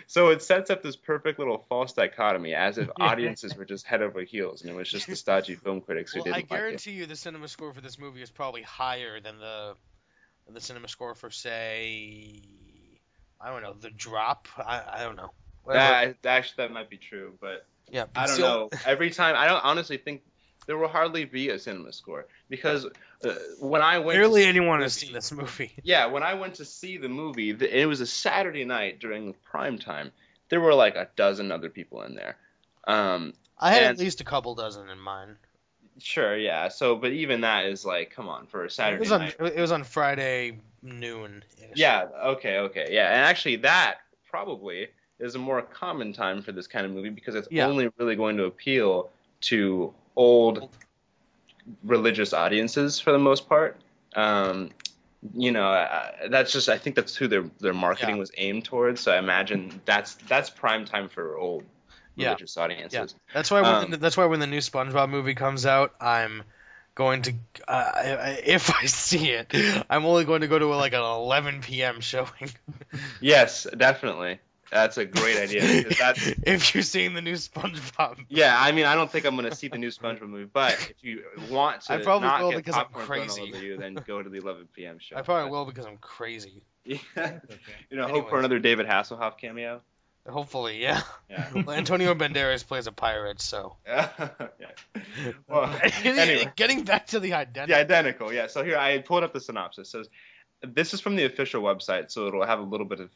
So 0.07 0.29
it 0.29 0.41
sets 0.41 0.69
up 0.69 0.83
this 0.83 0.95
perfect 0.95 1.39
little 1.39 1.65
false 1.69 1.93
dichotomy, 1.93 2.53
as 2.53 2.77
if 2.77 2.89
audiences 2.99 3.55
were 3.55 3.65
just 3.65 3.85
head 3.85 4.01
over 4.01 4.21
heels, 4.21 4.61
and 4.61 4.69
it 4.69 4.75
was 4.75 4.89
just 4.89 5.07
the 5.07 5.15
stodgy 5.15 5.55
film 5.55 5.81
critics 5.81 6.13
who 6.13 6.19
Well, 6.19 6.25
didn't 6.25 6.35
like 6.37 6.45
it. 6.45 6.53
I 6.53 6.57
guarantee 6.57 6.91
you 6.91 7.05
the 7.05 7.15
cinema 7.15 7.47
score 7.47 7.73
for 7.73 7.81
this 7.81 7.97
movie 7.97 8.21
is 8.21 8.29
probably 8.29 8.61
higher 8.61 9.19
than 9.19 9.39
the 9.39 9.75
the 10.51 10.59
cinema 10.61 10.87
score 10.87 11.13
for 11.13 11.29
say 11.29 12.41
I 13.39 13.51
don't 13.51 13.61
know 13.61 13.73
the 13.73 13.89
drop. 13.91 14.47
I, 14.57 14.81
I 14.93 15.03
don't 15.03 15.15
know. 15.15 15.29
Whatever. 15.63 16.15
That 16.23 16.29
actually 16.29 16.67
that 16.67 16.73
might 16.73 16.89
be 16.89 16.97
true, 16.97 17.33
but 17.39 17.65
yeah, 17.91 18.05
I 18.15 18.25
don't 18.25 18.35
still- 18.35 18.47
know. 18.47 18.69
Every 18.85 19.11
time, 19.11 19.35
I 19.37 19.45
don't 19.47 19.63
honestly 19.63 19.97
think 19.97 20.23
there 20.67 20.77
will 20.77 20.87
hardly 20.87 21.25
be 21.25 21.49
a 21.49 21.59
cinema 21.59 21.93
score 21.93 22.25
because 22.49 22.85
uh, 23.23 23.33
when 23.59 23.81
I 23.81 23.99
went, 23.99 24.17
Barely 24.17 24.41
to 24.41 24.43
see 24.45 24.49
anyone 24.49 24.81
has 24.81 24.93
seen 24.93 25.13
this 25.13 25.31
movie. 25.31 25.71
Yeah, 25.83 26.05
when 26.07 26.23
I 26.23 26.33
went 26.35 26.55
to 26.55 26.65
see 26.65 26.97
the 26.97 27.09
movie, 27.09 27.51
the, 27.51 27.81
it 27.81 27.85
was 27.85 28.01
a 28.01 28.07
Saturday 28.07 28.65
night 28.65 28.99
during 28.99 29.33
prime 29.43 29.77
time. 29.77 30.11
There 30.49 30.61
were 30.61 30.73
like 30.73 30.95
a 30.95 31.07
dozen 31.15 31.51
other 31.51 31.69
people 31.69 32.01
in 32.03 32.15
there. 32.15 32.37
Um, 32.87 33.33
I 33.59 33.71
had 33.71 33.83
And- 33.83 33.91
at 33.91 33.99
least 33.99 34.21
a 34.21 34.23
couple 34.23 34.55
dozen 34.55 34.89
in 34.89 34.99
mine. 34.99 35.35
sure, 35.99 36.37
yeah. 36.37 36.69
So, 36.69 36.95
but 36.95 37.11
even 37.11 37.41
that 37.41 37.65
is 37.65 37.85
like, 37.85 38.09
come 38.11 38.29
on, 38.29 38.47
for 38.47 38.63
a 38.63 38.65
It 38.67 38.71
Saturday 38.71 38.99
was 39.01 39.11
on 39.11 39.21
night. 39.21 39.35
it 39.39 39.59
was 39.59 39.71
on 39.71 39.83
Friday 39.83 40.59
noon. 40.81 41.43
Yeah. 41.75 42.07
Okay. 42.23 42.57
Okay. 42.59 42.87
Yeah. 42.91 43.07
And 43.13 43.25
actually, 43.25 43.57
that 43.57 43.95
probably 44.29 44.87
is 45.19 45.35
a 45.35 45.39
more 45.39 45.61
common 45.61 46.13
time 46.13 46.41
for 46.41 46.53
this 46.53 46.67
kind 46.67 46.85
of 46.85 46.93
movie 46.93 47.09
because 47.09 47.35
it's 47.35 47.49
Yeah. 47.51 47.67
only 47.67 47.89
really 47.97 48.15
going 48.15 48.37
to 48.37 48.45
appeal 48.45 49.09
to 49.41 49.93
old 50.15 50.69
religious 51.83 52.33
audiences 52.33 52.99
for 52.99 53.11
the 53.11 53.19
most 53.19 53.47
part. 53.49 53.77
Um, 54.15 54.71
you 55.33 55.51
know, 55.51 55.67
uh, 55.67 56.11
that's 56.29 56.51
just 56.51 56.69
I 56.69 56.77
think 56.77 56.95
that's 56.95 57.15
who 57.15 57.27
their 57.27 57.43
their 57.59 57.73
marketing 57.73 58.15
Yeah. 58.15 58.19
was 58.19 58.31
aimed 58.37 58.65
towards. 58.65 59.01
So 59.01 59.11
I 59.11 59.17
imagine 59.17 59.81
that's 59.85 60.15
that's 60.27 60.49
prime 60.49 60.85
time 60.85 61.09
for 61.09 61.37
old 61.37 61.63
Yeah. 62.15 62.29
religious 62.29 62.55
audiences. 62.57 63.15
That's 63.33 63.51
why 63.51 63.61
when 63.61 63.71
Um, 63.75 63.91
the, 63.91 63.97
that's 63.97 64.15
why 64.17 64.25
when 64.25 64.39
the 64.39 64.47
new 64.47 64.59
SpongeBob 64.59 65.09
movie 65.09 65.35
comes 65.35 65.65
out, 65.65 65.93
I'm 65.99 66.43
going 66.95 67.21
to 67.23 67.33
uh, 67.67 67.91
I- 67.95 68.15
I- 68.29 68.41
if 68.45 68.71
I 68.81 68.85
see 68.85 69.29
it, 69.31 69.53
I'm 69.89 70.05
only 70.05 70.23
going 70.25 70.41
to 70.41 70.47
go 70.47 70.57
to 70.57 70.67
like 70.67 70.93
an 70.93 71.01
11 71.01 71.61
p.m. 71.61 71.99
showing. 72.01 72.49
Yes, 73.19 73.67
definitely. 73.77 74.39
That's 74.71 74.97
a 74.97 75.05
great 75.05 75.37
idea. 75.37 75.83
That's 75.97 76.27
if 76.43 76.73
you're 76.73 76.83
seeing 76.83 77.13
the 77.13 77.21
new 77.21 77.33
SpongeBob. 77.33 78.25
Yeah, 78.29 78.55
I 78.57 78.71
mean, 78.71 78.85
I 78.85 78.95
don't 78.95 79.11
think 79.11 79.25
I'm 79.25 79.35
going 79.35 79.49
to 79.49 79.55
see 79.55 79.67
the 79.67 79.77
new 79.77 79.89
SpongeBob 79.89 80.29
movie, 80.29 80.49
but 80.51 80.73
if 80.73 81.03
you 81.03 81.23
want 81.49 81.81
to 81.81 81.93
I 81.93 81.97
probably 81.97 82.27
not 82.27 82.43
will 82.43 82.51
get 82.51 82.57
because 82.57 82.75
I'm 82.75 82.85
popcorn 82.85 83.05
thrown 83.05 83.19
all 83.29 83.35
crazy. 83.51 83.65
you, 83.65 83.77
then 83.77 83.95
go 84.05 84.21
to 84.21 84.29
the 84.29 84.37
11 84.37 84.67
p.m. 84.73 84.99
show. 84.99 85.17
I 85.17 85.21
probably 85.21 85.49
will 85.51 85.65
because 85.65 85.85
I'm 85.85 85.97
crazy. 85.97 86.61
Yeah. 86.85 86.97
Okay. 87.17 87.39
you 87.89 87.97
know, 87.97 88.07
hope 88.07 88.29
for 88.29 88.39
another 88.39 88.59
David 88.59 88.87
Hasselhoff 88.87 89.37
cameo. 89.37 89.81
Hopefully, 90.27 90.81
yeah. 90.81 91.01
Yeah. 91.29 91.47
Well, 91.53 91.71
Antonio 91.71 92.13
Banderas 92.13 92.65
plays 92.65 92.87
a 92.87 92.91
pirate, 92.91 93.41
so. 93.41 93.75
yeah. 93.87 94.09
Well, 95.47 95.79
anyway, 96.03 96.51
Getting 96.55 96.83
back 96.83 97.07
to 97.07 97.19
the 97.19 97.33
identity. 97.33 97.71
yeah, 97.71 97.79
identical. 97.79 98.31
Yeah. 98.31 98.47
So 98.47 98.63
here 98.63 98.77
I 98.77 98.99
pulled 98.99 99.23
up 99.23 99.33
the 99.33 99.39
synopsis. 99.41 99.87
It 99.87 99.91
says 99.91 100.09
this 100.61 100.93
is 100.93 101.01
from 101.01 101.15
the 101.15 101.25
official 101.25 101.61
website, 101.61 102.11
so 102.11 102.27
it'll 102.27 102.45
have 102.45 102.59
a 102.59 102.63
little 102.63 102.85
bit 102.85 102.99
of 102.99 103.09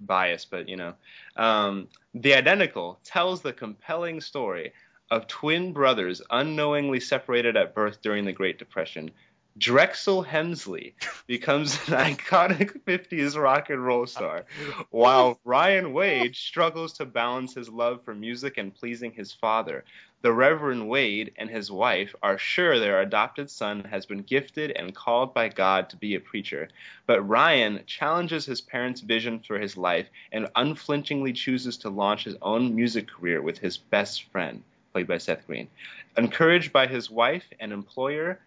bias, 0.00 0.44
but 0.44 0.68
you 0.68 0.76
know, 0.76 0.94
um, 1.36 1.88
the 2.14 2.34
identical 2.34 2.98
tells 3.04 3.42
the 3.42 3.52
compelling 3.52 4.20
story 4.20 4.72
of 5.10 5.26
twin 5.26 5.72
brothers 5.72 6.22
unknowingly 6.30 7.00
separated 7.00 7.56
at 7.56 7.74
birth 7.74 8.00
during 8.02 8.24
the 8.24 8.32
Great 8.32 8.58
Depression. 8.58 9.10
Drexel 9.56 10.24
Hemsley 10.24 10.94
becomes 11.28 11.76
an 11.86 11.94
iconic 12.16 12.82
50s 12.84 13.40
rock 13.40 13.70
and 13.70 13.86
roll 13.86 14.04
star, 14.04 14.46
while 14.90 15.38
Ryan 15.44 15.92
Wade 15.92 16.34
struggles 16.34 16.94
to 16.94 17.06
balance 17.06 17.54
his 17.54 17.68
love 17.68 18.02
for 18.04 18.16
music 18.16 18.58
and 18.58 18.74
pleasing 18.74 19.12
his 19.12 19.32
father. 19.32 19.84
The 20.22 20.32
Reverend 20.32 20.88
Wade 20.88 21.34
and 21.36 21.48
his 21.48 21.70
wife 21.70 22.16
are 22.20 22.36
sure 22.36 22.80
their 22.80 23.00
adopted 23.00 23.48
son 23.48 23.84
has 23.84 24.06
been 24.06 24.22
gifted 24.22 24.72
and 24.72 24.92
called 24.92 25.32
by 25.32 25.50
God 25.50 25.88
to 25.90 25.96
be 25.96 26.16
a 26.16 26.20
preacher, 26.20 26.68
but 27.06 27.22
Ryan 27.22 27.84
challenges 27.86 28.46
his 28.46 28.60
parents' 28.60 29.02
vision 29.02 29.38
for 29.38 29.60
his 29.60 29.76
life 29.76 30.08
and 30.32 30.48
unflinchingly 30.56 31.32
chooses 31.32 31.76
to 31.76 31.90
launch 31.90 32.24
his 32.24 32.36
own 32.42 32.74
music 32.74 33.06
career 33.06 33.40
with 33.40 33.58
his 33.58 33.76
best 33.76 34.24
friend, 34.32 34.64
played 34.92 35.06
by 35.06 35.18
Seth 35.18 35.46
Green. 35.46 35.68
Encouraged 36.16 36.72
by 36.72 36.88
his 36.88 37.08
wife 37.08 37.44
and 37.60 37.72
employer, 37.72 38.40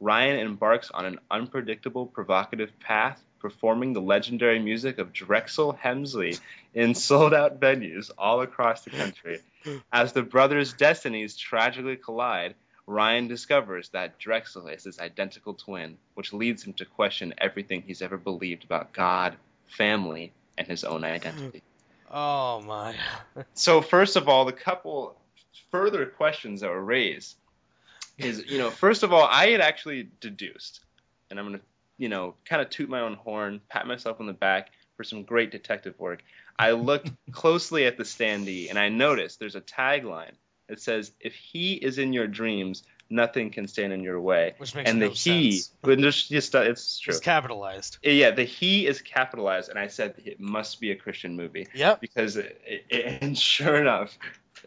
Ryan 0.00 0.38
embarks 0.38 0.90
on 0.90 1.06
an 1.06 1.18
unpredictable, 1.30 2.06
provocative 2.06 2.78
path, 2.80 3.22
performing 3.38 3.92
the 3.92 4.00
legendary 4.00 4.58
music 4.58 4.98
of 4.98 5.12
Drexel 5.12 5.78
Hemsley 5.82 6.40
in 6.74 6.94
sold 6.94 7.34
out 7.34 7.60
venues 7.60 8.10
all 8.16 8.40
across 8.40 8.82
the 8.82 8.90
country. 8.90 9.40
As 9.92 10.12
the 10.12 10.22
brothers' 10.22 10.72
destinies 10.72 11.36
tragically 11.36 11.96
collide, 11.96 12.54
Ryan 12.86 13.28
discovers 13.28 13.88
that 13.90 14.18
Drexel 14.18 14.68
is 14.68 14.84
his 14.84 14.98
identical 14.98 15.54
twin, 15.54 15.96
which 16.14 16.32
leads 16.32 16.62
him 16.64 16.74
to 16.74 16.84
question 16.84 17.32
everything 17.38 17.82
he's 17.82 18.02
ever 18.02 18.18
believed 18.18 18.64
about 18.64 18.92
God, 18.92 19.36
family, 19.66 20.32
and 20.58 20.66
his 20.66 20.84
own 20.84 21.04
identity. 21.04 21.62
Oh 22.16 22.60
my. 22.60 22.94
So 23.54 23.80
first 23.80 24.14
of 24.14 24.28
all, 24.28 24.44
the 24.44 24.52
couple 24.52 25.16
further 25.72 26.06
questions 26.06 26.60
that 26.60 26.70
were 26.70 26.84
raised 26.84 27.34
is, 28.18 28.44
you 28.46 28.58
know, 28.58 28.70
first 28.70 29.02
of 29.02 29.12
all, 29.12 29.24
I 29.30 29.48
had 29.48 29.60
actually 29.60 30.08
deduced, 30.20 30.80
and 31.30 31.38
I'm 31.38 31.46
gonna, 31.46 31.60
you 31.98 32.08
know, 32.08 32.34
kind 32.44 32.62
of 32.62 32.70
toot 32.70 32.88
my 32.88 33.00
own 33.00 33.14
horn, 33.14 33.60
pat 33.68 33.86
myself 33.86 34.20
on 34.20 34.26
the 34.26 34.32
back 34.32 34.70
for 34.96 35.04
some 35.04 35.22
great 35.22 35.50
detective 35.50 35.98
work. 35.98 36.22
I 36.58 36.72
looked 36.72 37.10
closely 37.32 37.86
at 37.86 37.96
the 37.96 38.04
standee 38.04 38.70
and 38.70 38.78
I 38.78 38.88
noticed 38.88 39.40
there's 39.40 39.56
a 39.56 39.60
tagline 39.60 40.34
that 40.68 40.80
says, 40.80 41.12
"If 41.20 41.34
he 41.34 41.74
is 41.74 41.98
in 41.98 42.12
your 42.12 42.26
dreams, 42.26 42.84
nothing 43.10 43.50
can 43.50 43.66
stand 43.68 43.92
in 43.92 44.02
your 44.02 44.20
way. 44.20 44.54
Which 44.58 44.74
makes 44.74 44.90
and 44.90 45.00
the 45.00 45.06
no 45.06 45.12
he, 45.12 45.52
sense. 45.52 45.72
but 45.82 45.98
it's 46.00 46.28
just 46.28 46.54
it's 46.54 46.98
true. 46.98 47.10
It's 47.12 47.20
capitalized. 47.20 47.98
yeah, 48.02 48.30
the 48.30 48.44
he 48.44 48.86
is 48.86 49.00
capitalized, 49.00 49.68
and 49.70 49.78
I 49.78 49.88
said 49.88 50.14
it 50.24 50.40
must 50.40 50.80
be 50.80 50.90
a 50.90 50.96
Christian 50.96 51.36
movie 51.36 51.68
Yep. 51.74 52.00
because 52.00 52.36
it, 52.36 52.60
it, 52.66 53.18
and 53.22 53.38
sure 53.38 53.76
enough, 53.76 54.16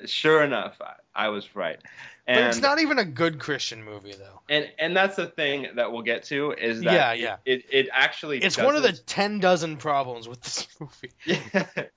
sure 0.05 0.43
enough, 0.43 0.79
I, 0.81 0.93
I 1.25 1.29
was 1.29 1.55
right. 1.55 1.77
But 2.25 2.37
it's 2.43 2.59
not 2.59 2.79
even 2.79 2.99
a 2.99 3.05
good 3.05 3.39
Christian 3.39 3.83
movie 3.83 4.13
though. 4.13 4.41
and 4.49 4.69
and 4.77 4.95
that's 4.95 5.15
the 5.15 5.27
thing 5.27 5.67
that 5.75 5.91
we'll 5.93 6.01
get 6.01 6.23
to 6.25 6.51
is 6.51 6.81
that 6.81 6.93
Yeah, 6.93 7.13
it- 7.13 7.19
yeah. 7.21 7.35
It, 7.45 7.65
it 7.71 7.89
actually 7.93 8.39
It's 8.43 8.57
one 8.57 8.75
of 8.75 8.83
the 8.83 8.91
ten 8.91 9.39
dozen 9.39 9.77
problems 9.77 10.27
with 10.27 10.41
this 10.41 10.67
movie. 10.79 11.11
Yeah. 11.25 11.65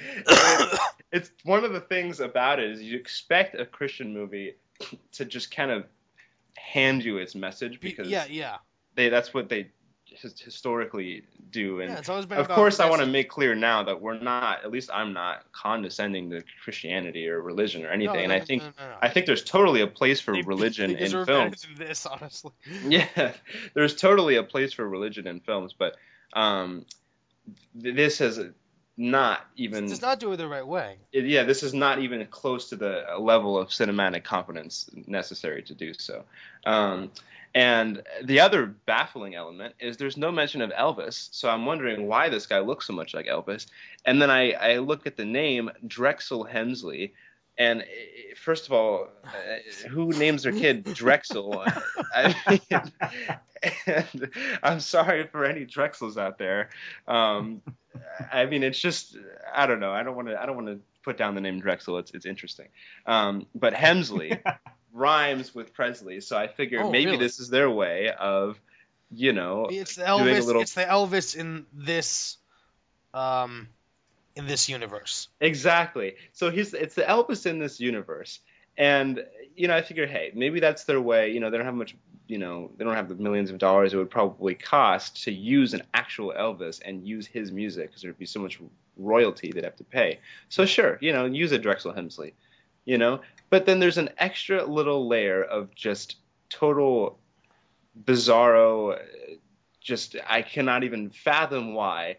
It- 0.00 0.80
it's 1.10 1.30
one 1.44 1.64
of 1.64 1.72
the 1.72 1.80
things 1.80 2.20
about 2.20 2.58
it 2.60 2.70
is 2.70 2.82
you 2.82 2.96
expect 2.98 3.54
a 3.58 3.64
Christian 3.64 4.12
movie 4.12 4.56
to 5.12 5.24
just 5.24 5.54
kind 5.54 5.70
of 5.70 5.86
hand 6.56 7.02
you 7.04 7.16
its 7.18 7.34
message 7.34 7.80
because 7.80 8.08
yeah, 8.08 8.26
yeah. 8.28 8.56
they 8.94 9.08
that's 9.08 9.32
what 9.32 9.48
they 9.48 9.70
his, 10.20 10.38
historically 10.40 11.22
do 11.50 11.80
and 11.80 11.90
Yeah, 11.90 11.98
it's 11.98 12.08
always 12.08 12.26
been 12.26 12.38
of 12.38 12.48
course 12.48 12.80
I 12.80 12.88
want 12.90 13.00
to 13.00 13.06
make 13.06 13.28
clear 13.30 13.54
now 13.54 13.82
that 13.84 14.00
we're 14.00 14.18
not 14.18 14.64
at 14.64 14.70
least 14.70 14.90
I'm 14.92 15.12
not 15.12 15.50
condescending 15.52 16.30
to 16.30 16.42
Christianity 16.62 17.28
or 17.28 17.40
religion 17.40 17.84
or 17.84 17.90
anything 17.90 18.14
No, 18.14 18.20
and 18.20 18.32
I 18.32 18.40
think 18.40 18.62
no, 18.62 18.68
no. 18.78 18.96
I 19.00 19.08
think 19.08 19.26
there's 19.26 19.44
totally 19.44 19.80
a 19.80 19.86
place 19.86 20.20
for 20.20 20.32
They- 20.34 20.42
religion 20.46 20.92
they 20.92 21.00
in 21.00 21.24
films 21.24 21.66
this, 21.76 22.06
honestly. 22.06 22.52
yeah, 22.88 23.32
there's 23.74 23.94
totally 23.96 24.36
a 24.36 24.42
place 24.42 24.72
for 24.72 24.88
religion 24.88 25.26
in 25.26 25.40
films, 25.40 25.74
but 25.78 25.96
um, 26.32 26.84
th- 27.80 27.94
this 27.94 28.18
has 28.18 28.40
not 28.96 29.40
even. 29.56 29.86
Does 29.86 30.02
not 30.02 30.18
do 30.18 30.32
it 30.32 30.36
the 30.38 30.48
right 30.48 30.66
way. 30.66 30.96
it- 31.12 31.24
yeah, 31.24 31.44
this 31.44 31.62
is 31.62 31.72
not 31.72 32.00
even 32.00 32.26
close 32.26 32.70
to 32.70 32.76
the 32.76 33.04
level 33.18 33.56
of 33.56 33.68
cinematic 33.68 34.24
competence 34.24 34.90
necessary 35.06 35.62
to 35.62 35.74
do 35.74 35.94
so. 35.94 36.24
Um, 36.66 37.10
and 37.54 38.02
the 38.24 38.40
other 38.40 38.66
baffling 38.66 39.34
element 39.34 39.74
is 39.80 39.96
there's 39.96 40.16
no 40.16 40.30
mention 40.30 40.60
of 40.60 40.70
Elvis, 40.70 41.28
so 41.32 41.48
I'm 41.48 41.66
wondering 41.66 42.06
why 42.06 42.28
this 42.28 42.46
guy 42.46 42.60
looks 42.60 42.86
so 42.86 42.92
much 42.92 43.14
like 43.14 43.26
Elvis. 43.26 43.66
And 44.04 44.20
then 44.20 44.30
I, 44.30 44.52
I 44.52 44.78
look 44.78 45.06
at 45.06 45.16
the 45.16 45.24
name 45.24 45.70
Drexel 45.86 46.44
Hemsley, 46.44 47.12
and 47.58 47.84
first 48.36 48.66
of 48.66 48.72
all, 48.72 49.08
uh, 49.24 49.88
who 49.88 50.10
names 50.12 50.44
their 50.44 50.52
kid 50.52 50.84
Drexel? 50.84 51.64
I 52.14 52.34
mean, 52.48 52.60
and 53.86 54.30
I'm 54.62 54.80
sorry 54.80 55.26
for 55.26 55.44
any 55.44 55.64
Drexels 55.64 56.16
out 56.16 56.38
there. 56.38 56.70
Um, 57.06 57.62
I 58.32 58.46
mean, 58.46 58.62
it's 58.62 58.78
just 58.78 59.16
I 59.52 59.66
don't 59.66 59.80
know. 59.80 59.92
I 59.92 60.02
don't 60.02 60.16
want 60.16 60.28
to. 60.28 60.40
I 60.40 60.46
don't 60.46 60.56
want 60.56 60.68
to 60.68 60.80
put 61.02 61.16
down 61.16 61.34
the 61.34 61.40
name 61.40 61.60
Drexel. 61.60 61.98
It's 61.98 62.12
it's 62.12 62.26
interesting. 62.26 62.68
Um, 63.06 63.46
but 63.54 63.74
Hemsley 63.74 64.40
rhymes 64.92 65.54
with 65.54 65.72
Presley, 65.74 66.20
so 66.20 66.36
I 66.36 66.46
figure 66.48 66.82
Oh, 66.82 66.90
maybe 66.90 67.06
really? 67.12 67.18
this 67.18 67.40
is 67.40 67.48
their 67.50 67.70
way 67.70 68.10
of, 68.18 68.58
you 69.10 69.32
know, 69.32 69.66
It's 69.70 69.96
the 69.96 70.04
doing 70.06 70.28
a 70.28 70.38
Elvis. 70.40 70.46
little- 70.46 70.62
It's 70.62 70.74
the 70.74 70.84
Elvis 70.84 71.36
in 71.36 71.66
this, 71.72 72.36
um, 73.14 73.68
in 74.36 74.46
this 74.46 74.68
universe. 74.68 75.28
Exactly. 75.40 76.14
So 76.32 76.50
he's 76.50 76.72
it's 76.74 76.94
the 76.94 77.02
Elvis 77.02 77.46
in 77.46 77.58
this 77.58 77.80
universe, 77.80 78.40
and 78.76 79.24
you 79.56 79.66
know 79.68 79.76
I 79.76 79.82
figure, 79.82 80.06
hey, 80.06 80.30
maybe 80.34 80.60
that's 80.60 80.84
their 80.84 81.00
way. 81.00 81.32
You 81.32 81.40
know, 81.40 81.50
they 81.50 81.56
don't 81.56 81.66
have 81.66 81.74
much. 81.74 81.96
You 82.28 82.36
know, 82.38 82.70
they 82.76 82.84
don't 82.84 82.94
have 82.94 83.08
the 83.08 83.14
millions 83.14 83.50
of 83.50 83.56
dollars 83.58 83.94
it 83.94 83.96
would 83.96 84.10
probably 84.10 84.54
cost 84.54 85.24
to 85.24 85.32
use 85.32 85.72
an 85.74 85.82
actual 85.94 86.32
Elvis 86.38 86.78
and 86.84 87.06
use 87.06 87.26
his 87.26 87.50
music 87.50 87.88
because 87.88 88.02
there'd 88.02 88.18
be 88.18 88.26
so 88.26 88.38
much 88.38 88.60
royalty 88.98 89.50
they'd 89.50 89.64
have 89.64 89.76
to 89.76 89.84
pay. 89.84 90.20
So 90.50 90.66
sure, 90.66 90.98
you 91.00 91.12
know, 91.14 91.24
use 91.24 91.52
a 91.52 91.58
Drexel 91.58 91.92
Hemsley. 91.94 92.34
You 92.88 92.96
know, 92.96 93.20
but 93.50 93.66
then 93.66 93.80
there's 93.80 93.98
an 93.98 94.08
extra 94.16 94.64
little 94.64 95.06
layer 95.06 95.44
of 95.44 95.74
just 95.74 96.16
total 96.48 97.18
bizarro. 98.02 98.98
Just 99.78 100.16
I 100.26 100.40
cannot 100.40 100.84
even 100.84 101.10
fathom 101.10 101.74
why 101.74 102.16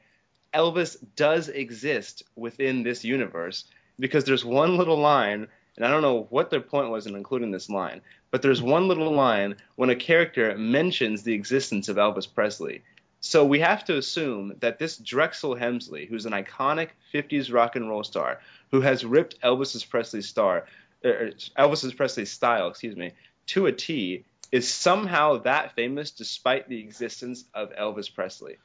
Elvis 0.54 0.96
does 1.16 1.50
exist 1.50 2.22
within 2.36 2.84
this 2.84 3.04
universe 3.04 3.66
because 3.98 4.26
there's 4.26 4.46
one 4.46 4.78
little 4.78 5.00
line, 5.00 5.48
and 5.76 5.84
I 5.84 5.90
don't 5.90 6.04
know 6.04 6.28
what 6.30 6.52
their 6.52 6.62
point 6.62 6.92
was 6.92 7.08
in 7.08 7.16
including 7.16 7.50
this 7.50 7.72
line, 7.72 8.02
but 8.30 8.44
there's 8.44 8.62
one 8.62 8.88
little 8.88 9.12
line 9.12 9.56
when 9.76 9.90
a 9.90 9.96
character 9.96 10.56
mentions 10.56 11.24
the 11.24 11.34
existence 11.34 11.90
of 11.90 11.98
Elvis 11.98 12.32
Presley. 12.32 12.84
So 13.22 13.44
we 13.44 13.60
have 13.60 13.84
to 13.86 13.98
assume 13.98 14.54
that 14.60 14.78
this 14.78 14.98
Drexel 14.98 15.56
Hemsley, 15.56 16.08
who's 16.08 16.28
an 16.28 16.32
iconic 16.32 16.90
50s 17.12 17.52
rock 17.52 17.76
and 17.76 17.90
roll 17.90 18.04
star, 18.04 18.40
who 18.72 18.82
has 18.82 19.06
ripped 19.06 19.40
Elvis's 19.42 19.84
Presley 19.86 20.22
star, 20.22 20.66
er, 21.04 21.32
Elvis's 21.58 21.94
Presley 21.94 22.26
style, 22.26 22.68
excuse 22.70 22.96
me, 22.96 23.14
to 23.48 23.66
a 23.66 23.72
T, 23.72 24.26
is 24.52 24.72
somehow 24.72 25.38
that 25.40 25.76
famous 25.76 26.12
despite 26.12 26.68
the 26.70 26.80
existence 26.80 27.46
of 27.54 27.72
Elvis 27.74 28.14
Presley. 28.14 28.58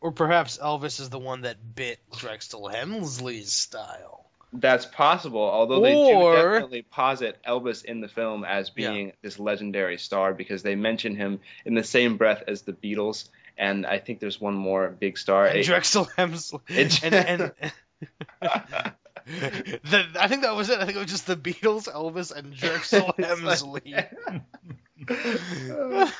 Or 0.00 0.12
perhaps 0.12 0.58
Elvis 0.58 1.00
is 1.00 1.10
the 1.10 1.18
one 1.18 1.42
that 1.42 1.74
bit 1.74 1.98
Drexel 2.16 2.70
Hemsley's 2.72 3.52
style. 3.52 4.26
That's 4.52 4.86
possible, 4.86 5.42
although 5.42 5.80
they 5.82 5.94
Or- 5.94 6.34
do 6.36 6.42
definitely 6.42 6.82
posit 6.82 7.38
Elvis 7.46 7.84
in 7.84 8.00
the 8.00 8.08
film 8.08 8.44
as 8.44 8.70
being 8.70 9.12
this 9.22 9.38
legendary 9.38 9.98
star 9.98 10.32
because 10.32 10.62
they 10.62 10.74
mention 10.74 11.16
him 11.16 11.40
in 11.66 11.74
the 11.74 11.84
same 11.84 12.16
breath 12.16 12.44
as 12.46 12.62
the 12.62 12.72
Beatles, 12.72 13.28
and 13.58 13.84
I 13.84 13.98
think 13.98 14.20
there's 14.20 14.40
one 14.40 14.54
more 14.54 14.88
big 14.88 15.18
star. 15.18 15.46
And 15.46 15.62
Drexel 15.64 16.06
Hemsley. 16.06 16.60
It- 16.68 17.02
and, 17.04 17.14
and 17.14 17.72
the, 19.90 20.06
I 20.18 20.28
think 20.28 20.42
that 20.42 20.54
was 20.56 20.70
it. 20.70 20.78
I 20.78 20.84
think 20.86 20.96
it 20.96 21.00
was 21.00 21.10
just 21.10 21.26
the 21.26 21.36
Beatles, 21.36 21.92
Elvis, 21.92 22.34
and 22.34 22.54
Drexel 22.54 23.14
It's 23.18 23.42
like- 23.42 23.58
Hemsley. 23.60 24.08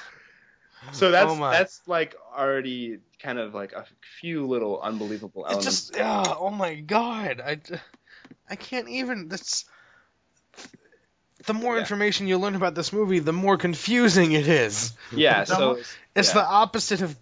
so 0.93 1.09
oh 1.09 1.11
that's 1.11 1.33
Oh 1.33 1.51
that's 1.51 1.81
like 1.87 2.15
already 2.37 2.99
kind 3.23 3.39
of 3.39 3.55
like 3.55 3.73
a 3.73 3.85
few 4.21 4.47
little 4.47 4.81
unbelievable 4.81 5.45
It's 5.45 5.55
elements. 5.55 5.65
just, 5.89 5.97
yeah, 5.97 6.23
oh 6.39 6.51
my 6.51 6.75
god, 6.77 7.41
I, 7.45 7.59
I 8.49 8.57
can't 8.57 8.89
even. 8.89 9.29
That's 9.29 9.65
the 11.47 11.55
more 11.55 11.75
Yeah. 11.75 11.81
information 11.81 12.27
you 12.29 12.39
learn 12.39 12.55
about 12.55 12.75
this 12.75 12.93
movie, 12.93 13.19
the 13.21 13.33
more 13.33 13.57
confusing 13.57 14.33
it 14.33 14.47
is. 14.49 14.93
yeah, 15.13 15.43
It's 15.43 15.51
so 15.51 15.69
almost- 15.71 15.97
It's 16.15 16.29
yeah. 16.29 16.35
the 16.35 16.47
opposite 16.47 17.03
of 17.03 17.17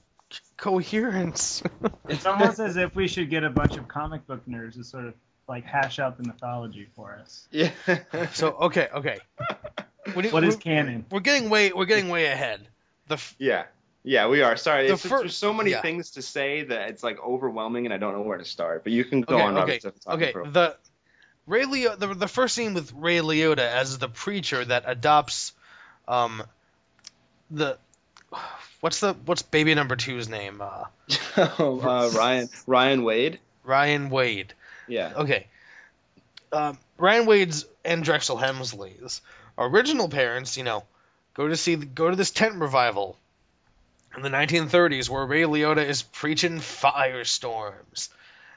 coherence. 0.56 1.62
It's 2.08 2.24
almost 2.26 2.58
as 2.60 2.76
if 2.76 2.94
we 2.94 3.08
should 3.08 3.30
get 3.30 3.42
a 3.44 3.50
bunch 3.50 3.76
of 3.76 3.88
comic 3.88 4.26
book 4.26 4.42
nerds 4.48 4.74
to 4.74 4.84
sort 4.84 5.06
of 5.06 5.14
like 5.48 5.64
hash 5.64 5.98
out 5.98 6.16
the 6.16 6.24
mythology 6.24 6.88
for 6.94 7.18
us. 7.20 7.46
yeah. 7.50 7.70
so 8.32 8.48
okay, 8.52 8.88
okay. 8.94 9.18
What, 10.12 10.22
do 10.22 10.30
What 10.30 10.44
is 10.44 10.56
canon? 10.56 11.04
we're 11.10 11.20
getting 11.20 11.50
way 11.50 11.72
we're 11.72 11.86
getting 11.86 12.08
way 12.08 12.26
ahead. 12.26 12.66
The 13.08 13.14
f- 13.14 13.34
Yeah. 13.38 13.64
Yeah, 14.02 14.28
we 14.28 14.40
are. 14.42 14.56
Sorry, 14.56 14.86
The 14.86 14.92
it's, 14.92 15.04
fir- 15.04 15.18
there's 15.18 15.36
so 15.36 15.52
many 15.52 15.72
yeah. 15.72 15.82
things 15.82 16.12
to 16.12 16.22
say 16.22 16.62
that 16.62 16.90
it's 16.90 17.02
like 17.02 17.18
overwhelming, 17.20 17.86
and 17.86 17.92
I 17.92 17.96
don't 17.96 18.12
know 18.12 18.22
where 18.22 18.38
to 18.38 18.44
start. 18.44 18.84
But 18.84 18.92
you 18.92 19.04
can 19.04 19.22
go 19.22 19.34
okay, 19.34 19.42
on, 19.42 19.58
okay, 19.58 19.80
okay. 20.06 20.32
The 20.32 20.76
Ray 21.46 21.64
Liotta, 21.64 21.98
the, 21.98 22.14
the 22.14 22.28
first 22.28 22.54
scene 22.54 22.74
with 22.74 22.92
Ray 22.92 23.18
Liotta 23.18 23.58
as 23.66 23.98
the 23.98 24.08
preacher 24.08 24.64
that 24.64 24.84
adopts, 24.86 25.54
um, 26.06 26.40
the 27.50 27.78
what's 28.80 29.00
the 29.00 29.14
what's 29.24 29.42
baby 29.42 29.74
number 29.74 29.96
two's 29.96 30.28
name? 30.28 30.60
Uh, 30.60 30.84
uh, 31.36 32.10
Ryan 32.14 32.48
Ryan 32.68 33.02
Wade. 33.02 33.40
Ryan 33.64 34.10
Wade. 34.10 34.54
Yeah. 34.88 35.12
Okay. 35.16 35.46
Um, 36.52 36.78
Ryan 36.98 37.26
Wade's 37.26 37.66
and 37.84 38.04
Drexel 38.04 38.36
Hemsley's 38.36 39.20
original 39.58 40.08
parents, 40.08 40.56
you 40.56 40.64
know, 40.64 40.84
go 41.34 41.48
to 41.48 41.56
see 41.56 41.74
the, 41.74 41.86
go 41.86 42.10
to 42.10 42.16
this 42.16 42.30
tent 42.30 42.56
revival 42.56 43.18
in 44.16 44.22
the 44.22 44.30
1930s 44.30 45.08
where 45.08 45.26
Ray 45.26 45.42
Liotta 45.42 45.84
is 45.84 46.02
preaching 46.02 46.58
firestorms. 46.58 48.08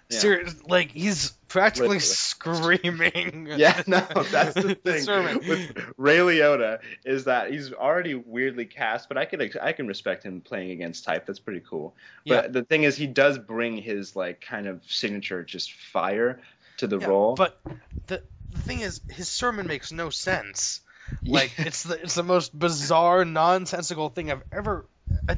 Yeah. 0.10 0.20
Serious, 0.20 0.56
like 0.68 0.92
he's 0.92 1.32
practically 1.50 2.00
Literally. 2.00 2.00
screaming. 2.00 3.48
Yeah, 3.60 3.82
no, 3.86 4.00
that's 4.32 4.56
the 4.56 4.74
thing 4.84 5.04
sermon. 5.04 5.40
with 5.48 5.72
Ray 5.98 6.18
Liotta 6.18 6.80
is 7.06 7.26
that 7.26 7.52
he's 7.52 7.72
already 7.74 8.16
weirdly 8.16 8.66
cast, 8.66 9.08
but 9.08 9.18
I 9.18 9.26
can 9.26 9.42
I 9.62 9.72
can 9.74 9.88
respect 9.88 10.24
him 10.24 10.42
playing 10.42 10.72
against 10.72 11.04
type. 11.04 11.26
That's 11.28 11.40
pretty 11.40 11.62
cool. 11.68 11.96
But 12.28 12.46
Yeah. 12.46 12.52
the 12.52 12.64
thing 12.64 12.84
is, 12.84 12.96
he 12.96 13.06
does 13.08 13.38
bring 13.38 13.78
his 13.78 14.16
like 14.16 14.42
kind 14.42 14.68
of 14.68 14.82
signature 14.88 15.44
just 15.44 15.74
fire 15.74 16.40
to 16.78 16.88
the 16.88 16.98
Yeah, 17.00 17.08
role. 17.08 17.36
But 17.36 17.60
the 18.08 18.24
the 18.52 18.58
thing 18.60 18.80
is, 18.82 19.02
his 19.10 19.30
sermon 19.30 19.68
makes 19.68 19.92
no 19.92 20.10
sense. 20.10 20.82
Like 21.24 21.52
it's 21.58 21.84
the 21.84 22.02
it's 22.02 22.16
the 22.16 22.24
most 22.24 22.58
bizarre, 22.58 23.26
nonsensical 23.26 24.10
thing 24.10 24.32
I've 24.32 24.44
ever. 24.52 24.86
I, 25.28 25.38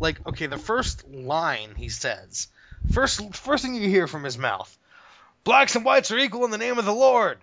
like 0.00 0.26
okay, 0.26 0.46
the 0.46 0.58
first 0.58 1.06
line 1.08 1.74
he 1.76 1.88
says, 1.90 2.48
first 2.88 3.34
first 3.34 3.64
thing 3.64 3.74
you 3.74 3.88
hear 3.88 4.06
from 4.06 4.24
his 4.24 4.38
mouth, 4.38 4.76
blacks 5.44 5.76
and 5.76 5.84
whites 5.84 6.10
are 6.10 6.18
equal 6.18 6.44
in 6.44 6.50
the 6.50 6.58
name 6.58 6.78
of 6.78 6.84
the 6.84 6.94
Lord. 6.94 7.38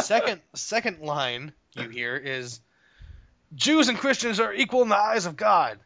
second 0.00 0.40
second 0.54 1.00
line 1.00 1.52
you 1.74 1.88
hear 1.88 2.16
is, 2.16 2.60
Jews 3.54 3.88
and 3.88 3.98
Christians 3.98 4.40
are 4.40 4.52
equal 4.52 4.82
in 4.82 4.88
the 4.88 4.96
eyes 4.96 5.26
of 5.26 5.36
God. 5.36 5.78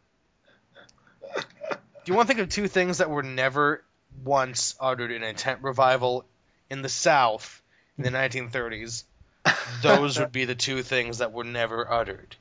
Do 1.35 2.11
you 2.11 2.15
want 2.15 2.29
to 2.29 2.35
think 2.35 2.45
of 2.45 2.49
two 2.49 2.69
things 2.69 2.99
that 2.99 3.11
were 3.11 3.23
never 3.23 3.85
once 4.25 4.75
uttered 4.81 5.13
in 5.13 5.23
a 5.23 5.33
tent 5.33 5.61
revival 5.63 6.27
in 6.69 6.83
the 6.83 6.89
South 6.89 7.63
in 7.97 8.05
the 8.05 8.11
1930s? 8.11 9.05
those 9.83 10.19
would 10.19 10.33
be 10.33 10.45
the 10.45 10.55
two 10.55 10.83
things 10.83 11.19
that 11.19 11.33
were 11.33 11.45
never 11.45 11.91
uttered. 11.91 12.37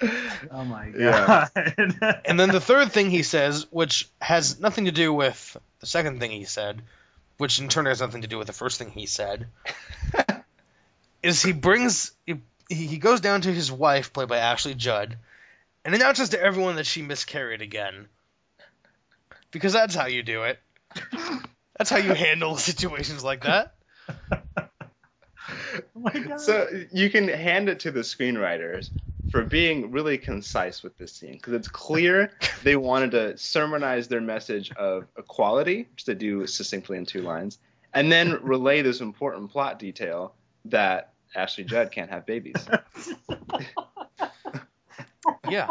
Oh 0.50 0.64
my 0.64 0.88
Yeah. 0.96 1.48
god. 1.56 2.20
And 2.24 2.38
then 2.38 2.50
the 2.50 2.60
third 2.60 2.92
thing 2.92 3.10
he 3.10 3.22
says, 3.22 3.66
which 3.70 4.08
has 4.20 4.60
nothing 4.60 4.84
to 4.84 4.92
do 4.92 5.12
with 5.12 5.56
the 5.80 5.86
second 5.86 6.20
thing 6.20 6.30
he 6.30 6.44
said, 6.44 6.82
which 7.38 7.58
in 7.58 7.68
turn 7.68 7.86
has 7.86 8.00
nothing 8.00 8.22
to 8.22 8.28
do 8.28 8.38
with 8.38 8.46
the 8.46 8.52
first 8.52 8.78
thing 8.78 8.90
he 8.90 9.06
said, 9.06 9.46
is 11.22 11.42
he 11.42 11.52
brings 11.52 12.12
he, 12.26 12.40
he 12.68 12.98
goes 12.98 13.20
down 13.20 13.40
to 13.42 13.52
his 13.52 13.72
wife, 13.72 14.12
played 14.12 14.28
by 14.28 14.38
Ashley 14.38 14.74
Judd, 14.74 15.16
and 15.84 15.94
announces 15.94 16.30
to 16.30 16.40
everyone 16.40 16.76
that 16.76 16.86
she 16.86 17.02
miscarried 17.02 17.62
again. 17.62 18.06
Because 19.50 19.72
that's 19.72 19.94
how 19.94 20.06
you 20.06 20.22
do 20.22 20.44
it. 20.44 20.58
That's 21.78 21.90
how 21.90 21.96
you 21.98 22.12
handle 22.12 22.56
situations 22.56 23.24
like 23.24 23.44
that. 23.44 23.74
oh 24.58 24.68
my 25.94 26.12
god. 26.12 26.40
So 26.40 26.68
you 26.92 27.08
can 27.10 27.28
hand 27.28 27.68
it 27.68 27.80
to 27.80 27.90
the 27.90 28.00
screenwriters 28.00 28.90
for 29.30 29.42
being 29.42 29.90
really 29.90 30.18
concise 30.18 30.82
with 30.82 30.96
this 30.98 31.12
scene 31.12 31.32
because 31.32 31.52
it's 31.52 31.68
clear 31.68 32.32
they 32.62 32.76
wanted 32.76 33.10
to 33.12 33.32
sermonize 33.34 34.08
their 34.08 34.20
message 34.20 34.70
of 34.72 35.06
equality, 35.16 35.88
which 35.92 36.04
they 36.04 36.14
do 36.14 36.46
succinctly 36.46 36.96
in 36.96 37.06
two 37.06 37.22
lines, 37.22 37.58
and 37.94 38.10
then 38.10 38.38
relay 38.42 38.82
this 38.82 39.00
important 39.00 39.50
plot 39.50 39.78
detail 39.78 40.34
that 40.66 41.12
Ashley 41.34 41.64
Judd 41.64 41.90
can't 41.90 42.10
have 42.10 42.26
babies. 42.26 42.56
Yeah. 45.50 45.68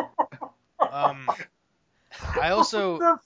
Um, 0.80 1.28
I 2.42 2.50
also 2.50 3.20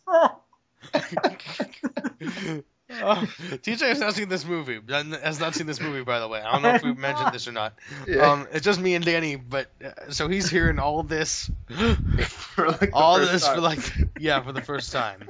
the? 2.92 3.06
Uh, 3.06 3.16
TJ 3.58 3.80
has 3.80 4.00
not 4.00 4.14
seen 4.14 4.30
this 4.30 4.46
movie. 4.46 4.80
Has 4.90 5.40
not 5.40 5.56
seen 5.56 5.68
this 5.68 5.80
movie, 5.80 6.04
by 6.04 6.20
the 6.20 6.28
way. 6.28 6.42
I 6.42 6.52
don't 6.54 6.62
know 6.62 6.76
if 6.76 6.84
we 6.84 6.94
mentioned 6.94 7.34
this 7.34 7.48
or 7.48 7.52
not. 7.52 7.74
Um, 8.22 8.48
it's 8.52 8.66
just 8.66 8.80
me 8.80 8.96
and 8.96 9.06
Danny, 9.06 9.36
but 9.36 9.72
uh, 9.84 10.12
so 10.12 10.28
he's 10.28 10.50
hearing 10.50 10.80
all 10.80 11.02
this, 11.02 11.50
for 12.28 12.68
like 12.68 12.90
all 12.94 13.18
first 13.18 13.32
this 13.32 13.48
for 13.48 13.62
like, 13.62 13.80
yeah, 14.20 14.42
for 14.42 14.52
the 14.52 14.62
first 14.62 14.92
time. 14.92 15.28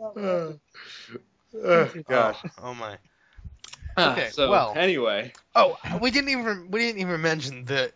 Uh, 0.00 0.52
oh, 1.54 1.88
gosh. 2.08 2.38
Oh, 2.44 2.50
oh 2.62 2.74
my. 2.74 2.96
Ah, 3.96 4.12
okay, 4.12 4.28
so 4.30 4.50
well. 4.50 4.72
anyway, 4.76 5.32
Oh, 5.54 5.76
we 6.00 6.10
didn't 6.10 6.30
even 6.30 6.70
we 6.70 6.80
didn't 6.80 7.00
even 7.00 7.20
mention 7.20 7.64
the 7.64 7.92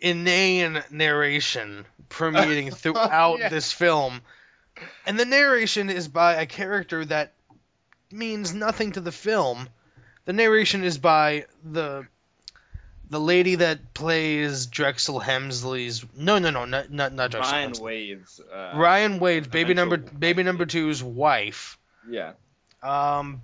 inane 0.00 0.82
narration 0.90 1.86
permeating 2.08 2.70
throughout 2.72 3.38
yeah. 3.38 3.48
this 3.48 3.72
film, 3.72 4.20
and 5.06 5.18
the 5.18 5.24
narration 5.24 5.90
is 5.90 6.08
by 6.08 6.34
a 6.34 6.46
character 6.46 7.04
that 7.06 7.32
means 8.10 8.54
nothing 8.54 8.92
to 8.92 9.00
the 9.00 9.12
film. 9.12 9.68
The 10.26 10.32
narration 10.32 10.84
is 10.84 10.98
by 10.98 11.46
the 11.64 12.06
the 13.08 13.20
lady 13.20 13.54
that 13.56 13.94
plays 13.94 14.66
Drexel 14.66 15.20
Hemsley's 15.20 16.04
no 16.16 16.38
no 16.38 16.50
no 16.50 16.64
not 16.64 16.90
not, 16.90 17.12
not 17.12 17.30
Drexel 17.30 17.52
Ryan 17.52 17.70
Hemsley. 17.72 17.80
Wade's. 17.82 18.40
Uh, 18.40 18.72
Ryan 18.74 19.18
Wade's 19.20 19.46
baby 19.46 19.74
number 19.74 19.96
baby 19.96 20.42
number 20.42 20.66
two's 20.66 21.02
wife. 21.02 21.78
Yeah. 22.08 22.32
Um, 22.82 23.42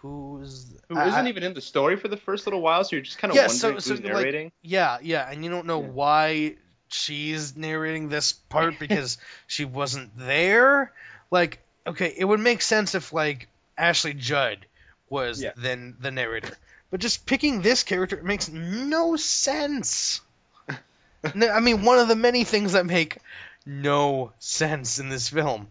who's 0.00 0.66
Who 0.88 0.96
I- 0.96 1.06
not 1.10 1.24
I- 1.24 1.28
even 1.28 1.42
in 1.42 1.54
the 1.54 1.60
story 1.60 1.96
for 1.96 2.08
the 2.08 2.16
first 2.16 2.46
little 2.46 2.60
while, 2.60 2.82
so 2.84 2.96
you're 2.96 3.02
just 3.04 3.18
kind 3.18 3.30
of 3.30 3.36
Yeah, 3.36 3.42
wondering 3.46 3.58
so- 3.58 3.78
so, 3.78 3.90
who's 3.94 4.00
like, 4.04 4.12
narrating. 4.12 4.52
Yeah, 4.62 4.98
yeah, 5.02 5.28
and 5.30 5.44
you 5.44 5.50
don't 5.50 5.66
know 5.66 5.80
Yeah. 5.80 5.88
why 5.88 6.54
she's 6.92 7.56
narrating 7.56 8.08
this 8.08 8.32
part 8.32 8.78
because 8.80 9.18
she 9.46 9.64
wasn't 9.64 10.10
there. 10.16 10.92
Like, 11.30 11.60
okay, 11.86 12.12
it 12.16 12.24
would 12.24 12.40
make 12.40 12.62
sense 12.62 12.94
if 12.94 13.12
like 13.12 13.48
Ashley 13.76 14.14
Judd 14.14 14.66
was 15.10 15.42
Yeah. 15.42 15.52
then 15.56 15.96
the 16.00 16.10
narrator, 16.10 16.56
but 16.90 17.00
just 17.00 17.26
picking 17.26 17.62
this 17.62 17.82
character 17.82 18.16
it 18.18 18.24
makes 18.24 18.48
no 18.50 19.16
sense. 19.16 20.20
no, 21.34 21.48
I 21.50 21.60
mean, 21.60 21.84
one 21.84 21.98
of 21.98 22.08
the 22.08 22.16
many 22.16 22.44
things 22.44 22.72
that 22.72 22.86
make 22.86 23.18
no 23.66 24.32
sense 24.38 24.98
in 24.98 25.08
this 25.08 25.28
film. 25.28 25.68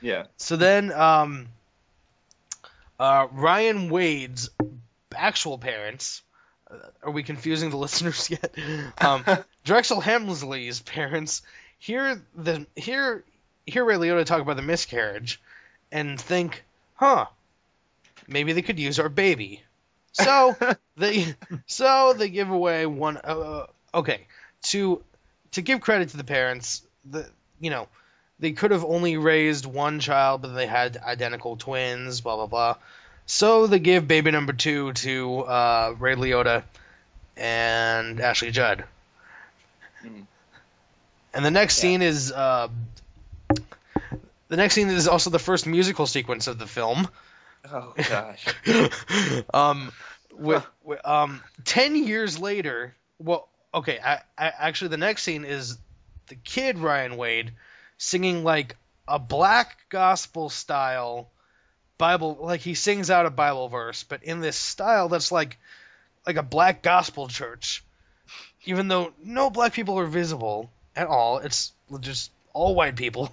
yeah. 0.00 0.24
So 0.36 0.56
then, 0.56 0.92
um, 0.92 1.48
uh, 2.98 3.26
Ryan 3.32 3.88
Wade's 3.90 4.50
actual 5.16 5.56
parents. 5.58 6.22
Uh, 6.70 6.76
are 7.02 7.10
we 7.10 7.22
confusing 7.22 7.70
the 7.70 7.76
listeners 7.78 8.30
yet? 8.30 8.54
Um, 9.00 9.24
Drexel 9.64 10.00
Hemsley's 10.00 10.80
parents 10.80 11.42
hear 11.78 12.22
the 12.34 12.66
hear 12.76 13.24
hear 13.66 13.84
Ray 13.84 13.96
Liotta 13.96 14.24
talk 14.24 14.40
about 14.40 14.56
the 14.56 14.62
miscarriage, 14.62 15.40
and 15.90 16.20
think, 16.20 16.64
huh, 16.94 17.26
maybe 18.26 18.52
they 18.52 18.62
could 18.62 18.78
use 18.78 18.98
our 18.98 19.08
baby. 19.08 19.62
So 20.12 20.56
they 20.96 21.34
so 21.66 22.14
they 22.16 22.28
give 22.28 22.50
away 22.50 22.86
one. 22.86 23.16
Uh, 23.16 23.66
okay, 23.94 24.26
to 24.64 25.02
to 25.52 25.62
give 25.62 25.80
credit 25.80 26.10
to 26.10 26.16
the 26.16 26.24
parents, 26.24 26.82
the 27.04 27.28
you 27.60 27.70
know 27.70 27.88
they 28.38 28.52
could 28.52 28.70
have 28.70 28.84
only 28.84 29.16
raised 29.16 29.66
one 29.66 30.00
child, 30.00 30.42
but 30.42 30.54
they 30.54 30.66
had 30.66 30.96
identical 30.96 31.56
twins, 31.56 32.20
blah 32.20 32.36
blah 32.36 32.46
blah. 32.46 32.76
So 33.30 33.68
they 33.68 33.78
give 33.78 34.08
baby 34.08 34.32
number 34.32 34.52
two 34.52 34.92
to 34.92 35.38
uh, 35.42 35.94
Ray 36.00 36.16
Liotta 36.16 36.64
and 37.36 38.18
Ashley 38.18 38.50
Judd. 38.50 38.82
Mhm. 40.04 40.26
And 41.32 41.44
the 41.44 41.52
next 41.52 41.78
Yeah. 41.78 41.82
scene 41.82 42.02
is 42.02 42.32
uh, 42.32 42.66
the 44.48 44.56
next 44.56 44.74
scene 44.74 44.88
is 44.88 45.06
also 45.06 45.30
the 45.30 45.38
first 45.38 45.64
musical 45.64 46.08
sequence 46.08 46.48
of 46.48 46.58
the 46.58 46.66
film. 46.66 47.08
Oh 47.70 47.94
gosh. 47.96 48.46
um, 49.54 49.92
with, 50.32 50.66
with 50.82 51.06
um, 51.06 51.40
ten 51.64 51.94
years 51.94 52.36
later, 52.36 52.96
well, 53.20 53.48
okay, 53.72 54.00
I, 54.04 54.14
I, 54.36 54.52
actually 54.58 54.88
the 54.88 54.96
next 54.96 55.22
scene 55.22 55.44
is 55.44 55.78
the 56.26 56.34
kid 56.34 56.78
Ryan 56.80 57.16
Wade 57.16 57.52
singing 57.96 58.42
like 58.42 58.74
a 59.06 59.20
black 59.20 59.76
gospel 59.88 60.50
style 60.50 61.30
Bible, 62.00 62.38
like 62.40 62.60
he 62.62 62.74
sings 62.74 63.10
out 63.10 63.26
a 63.26 63.30
Bible 63.30 63.68
verse, 63.68 64.02
but 64.02 64.24
in 64.24 64.40
this 64.40 64.56
style 64.56 65.08
that's 65.10 65.30
like 65.30 65.58
like 66.26 66.36
a 66.36 66.42
black 66.42 66.82
gospel 66.82 67.28
church, 67.28 67.84
even 68.64 68.88
though 68.88 69.12
no 69.22 69.50
black 69.50 69.74
people 69.74 69.98
are 70.00 70.06
visible 70.06 70.70
at 70.96 71.06
all. 71.06 71.38
It's 71.38 71.72
just 72.00 72.30
all 72.54 72.74
white 72.74 72.96
people 72.96 73.30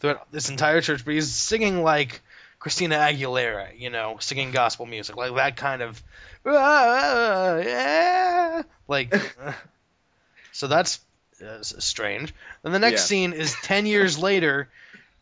throughout 0.00 0.30
this 0.30 0.48
entire 0.48 0.80
church, 0.80 1.04
but 1.04 1.14
he's 1.14 1.32
singing 1.34 1.82
like 1.82 2.20
Christina 2.60 2.96
Aguilera, 2.96 3.78
you 3.78 3.90
know, 3.90 4.18
singing 4.20 4.52
gospel 4.52 4.86
music, 4.86 5.16
like 5.16 5.34
that 5.34 5.56
kind 5.56 5.82
of, 5.82 6.00
"Ah, 6.46 7.56
yeah, 7.56 8.62
like. 8.88 9.12
so 10.52 10.68
that's 10.68 11.00
uh, 11.44 11.62
strange. 11.62 12.32
Then 12.62 12.72
the 12.72 12.78
next 12.78 13.02
Yeah. 13.02 13.06
scene 13.06 13.32
is 13.32 13.54
ten 13.62 13.86
years 13.86 14.18
later, 14.18 14.68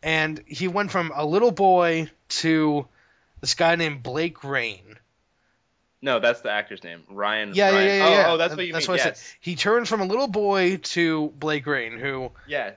and 0.02 0.42
he 0.46 0.68
went 0.68 0.90
from 0.90 1.10
a 1.14 1.24
little 1.24 1.50
boy 1.50 2.10
to 2.28 2.86
this 3.40 3.54
guy 3.54 3.76
named 3.76 4.02
Blake 4.02 4.42
Rayne. 4.44 4.98
No, 6.02 6.20
that's 6.20 6.42
the 6.42 6.50
actor's 6.50 6.84
name. 6.84 7.02
Ryan. 7.08 7.52
Yeah, 7.54 7.70
yeah, 7.70 7.76
Ryan. 7.76 7.86
yeah, 7.88 7.94
yeah. 7.96 8.04
Oh, 8.04 8.10
yeah. 8.10 8.32
oh, 8.32 8.36
that's 8.36 8.56
what 8.56 8.66
you 8.66 8.72
That's 8.74 8.86
mean. 8.88 8.98
what 8.98 9.00
I 9.00 9.04
said. 9.12 9.18
He 9.40 9.56
turns 9.56 9.88
from 9.88 10.00
a 10.02 10.04
little 10.04 10.28
boy 10.28 10.76
to 10.76 11.32
Blake 11.38 11.66
Rayne, 11.66 11.98
who 11.98 12.30
Yeah. 12.46 12.72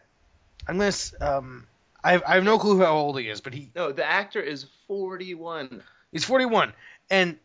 I'm 0.67 0.77
gonna 0.77 0.91
um. 1.21 1.67
I 2.03 2.11
have, 2.13 2.23
I 2.25 2.35
have 2.35 2.43
no 2.45 2.57
clue 2.57 2.79
how 2.79 2.93
old 2.95 3.19
he 3.19 3.27
is, 3.27 3.41
but 3.41 3.53
he 3.53 3.69
No, 3.75 3.91
the 3.91 4.05
actor 4.05 4.39
is 4.39 4.65
41. 4.87 5.81
He's 6.11 6.23
41, 6.23 6.71
and 7.09 7.37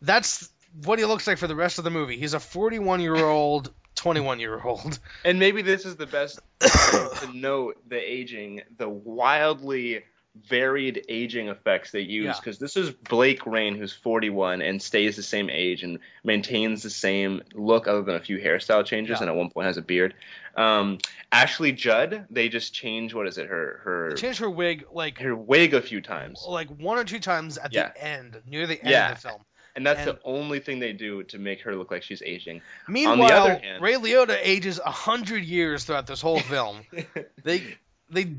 that's 0.00 0.50
what 0.84 0.98
he 0.98 1.04
looks 1.06 1.26
like 1.26 1.38
for 1.38 1.46
the 1.46 1.54
rest 1.54 1.78
of 1.78 1.84
the 1.84 1.90
movie. 1.90 2.18
He's 2.18 2.34
a 2.34 2.40
41 2.40 3.00
year 3.00 3.16
old, 3.16 3.72
21 3.94 4.38
year 4.40 4.60
old. 4.60 4.98
And 5.24 5.38
maybe 5.38 5.62
this 5.62 5.86
is 5.86 5.96
the 5.96 6.06
best 6.06 6.40
to 6.60 7.30
note 7.32 7.76
the 7.88 7.96
aging, 7.98 8.62
the 8.76 8.88
wildly 8.88 10.02
varied 10.46 11.04
aging 11.08 11.48
effects 11.48 11.90
they 11.90 12.00
use. 12.00 12.24
Yeah. 12.26 12.34
Because 12.38 12.58
this 12.58 12.76
is 12.76 12.90
Blake 12.90 13.44
Rayne, 13.46 13.74
who's 13.76 13.92
41 13.92 14.62
and 14.62 14.80
stays 14.82 15.16
the 15.16 15.22
same 15.22 15.50
age 15.50 15.82
and 15.82 15.98
maintains 16.24 16.82
the 16.82 16.90
same 16.90 17.42
look, 17.54 17.86
other 17.86 18.02
than 18.02 18.14
a 18.14 18.20
few 18.20 18.38
hairstyle 18.38 18.84
changes, 18.84 19.16
Yeah. 19.18 19.22
and 19.24 19.30
at 19.30 19.36
one 19.36 19.50
point 19.50 19.66
has 19.66 19.76
a 19.76 19.82
beard. 19.82 20.14
Um, 20.56 20.98
Ashley 21.30 21.72
Judd, 21.72 22.26
they 22.30 22.48
just 22.48 22.72
change 22.74 23.14
what 23.14 23.26
is 23.26 23.38
it? 23.38 23.46
Her 23.46 23.80
her 23.84 24.10
change 24.16 24.38
her 24.38 24.50
wig 24.50 24.84
like 24.92 25.18
her 25.18 25.34
wig 25.36 25.74
a 25.74 25.80
few 25.82 26.00
times, 26.00 26.44
like 26.48 26.68
one 26.68 26.98
or 26.98 27.04
two 27.04 27.20
times 27.20 27.56
at 27.58 27.72
Yeah. 27.72 27.88
the 27.88 28.02
end, 28.04 28.42
near 28.46 28.66
the 28.66 28.80
end 28.80 28.90
Yeah. 28.90 29.12
of 29.12 29.22
the 29.22 29.28
film. 29.28 29.42
and 29.74 29.86
that's 29.86 30.00
and- 30.00 30.08
the 30.08 30.18
only 30.24 30.60
thing 30.60 30.78
they 30.80 30.92
do 30.92 31.22
to 31.24 31.38
make 31.38 31.62
her 31.62 31.74
look 31.74 31.90
like 31.90 32.02
she's 32.02 32.20
aging. 32.22 32.60
Meanwhile, 32.88 33.32
other 33.32 33.58
hand- 33.58 33.82
Ray 33.82 33.94
Liotta 33.94 34.38
ages 34.42 34.78
hundred 34.84 35.44
years 35.44 35.84
throughout 35.84 36.06
this 36.06 36.20
whole 36.20 36.40
film. 36.40 36.82
they 37.42 37.76
they 38.10 38.34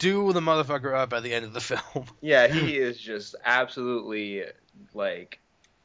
do 0.00 0.32
the 0.32 0.40
motherfucker 0.40 0.92
up 0.92 1.12
at 1.12 1.22
the 1.22 1.32
end 1.32 1.44
of 1.44 1.52
the 1.52 1.60
film. 1.70 2.06
Yeah, 2.20 2.48
he 2.48 2.76
is 2.76 2.98
just 2.98 3.36
absolutely 3.44 4.44
like 4.94 5.38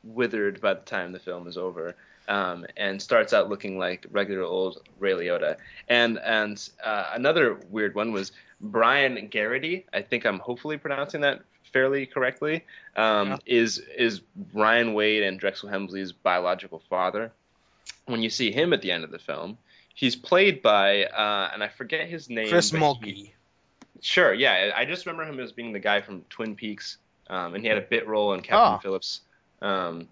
withered 0.03 0.59
by 0.61 0.74
the 0.74 0.82
time 0.82 1.11
the 1.11 1.20
film 1.20 1.47
is 1.47 1.57
over. 1.57 1.95
um, 2.28 2.66
and 2.76 2.99
starts 2.99 3.34
out 3.34 3.49
looking 3.49 3.78
like 3.78 4.07
regular 4.09 4.41
old 4.43 4.82
Ray 4.99 5.11
Liotta. 5.13 5.57
And 5.88 6.18
and 6.18 6.68
uh, 6.84 7.11
another 7.13 7.59
weird 7.70 7.93
one 7.93 8.11
was 8.11 8.32
Brian 8.59 9.30
Geraghty. 9.30 9.86
I 9.93 10.01
think 10.01 10.26
I'm 10.26 10.39
hopefully 10.39 10.78
pronouncing 10.78 11.22
that 11.22 11.41
fairly 11.72 12.05
correctly. 12.07 12.63
Um, 12.95 13.28
Yeah. 13.30 13.38
Is 13.45 13.78
is 13.95 14.22
Ryan 14.53 14.93
Wade 14.95 15.22
and 15.24 15.39
Drexel 15.39 15.70
Hemsley's 15.70 16.13
biological 16.13 16.82
father? 16.89 17.32
When 18.07 18.22
you 18.24 18.30
see 18.32 18.51
him 18.51 18.74
at 18.74 18.82
the 18.82 18.91
end 18.91 19.03
of 19.03 19.11
the 19.11 19.20
film, 19.20 19.57
he's 19.93 20.16
played 20.16 20.61
by 20.63 21.05
uh, 21.05 21.49
and 21.53 21.63
I 21.63 21.68
forget 21.68 22.07
his 22.09 22.30
name. 22.30 22.49
Chris 22.49 22.72
but 22.72 22.78
he- 22.80 22.84
Mulkey. 22.86 23.32
Sure, 24.02 24.34
yeah. 24.34 24.72
I 24.76 24.86
just 24.86 25.06
remember 25.06 25.24
him 25.32 25.39
as 25.39 25.52
being 25.52 25.72
the 25.74 25.80
guy 25.80 26.02
from 26.02 26.22
Twin 26.30 26.56
Peaks, 26.56 26.98
um, 27.30 27.56
and 27.56 27.64
he 27.64 27.68
had 27.70 27.78
a 27.78 27.82
bit 27.82 28.08
role 28.08 28.34
in 28.34 28.41
Captain 28.41 28.76
Oh. 28.76 28.80
Phillips. 28.82 29.22
Um, 29.62 30.08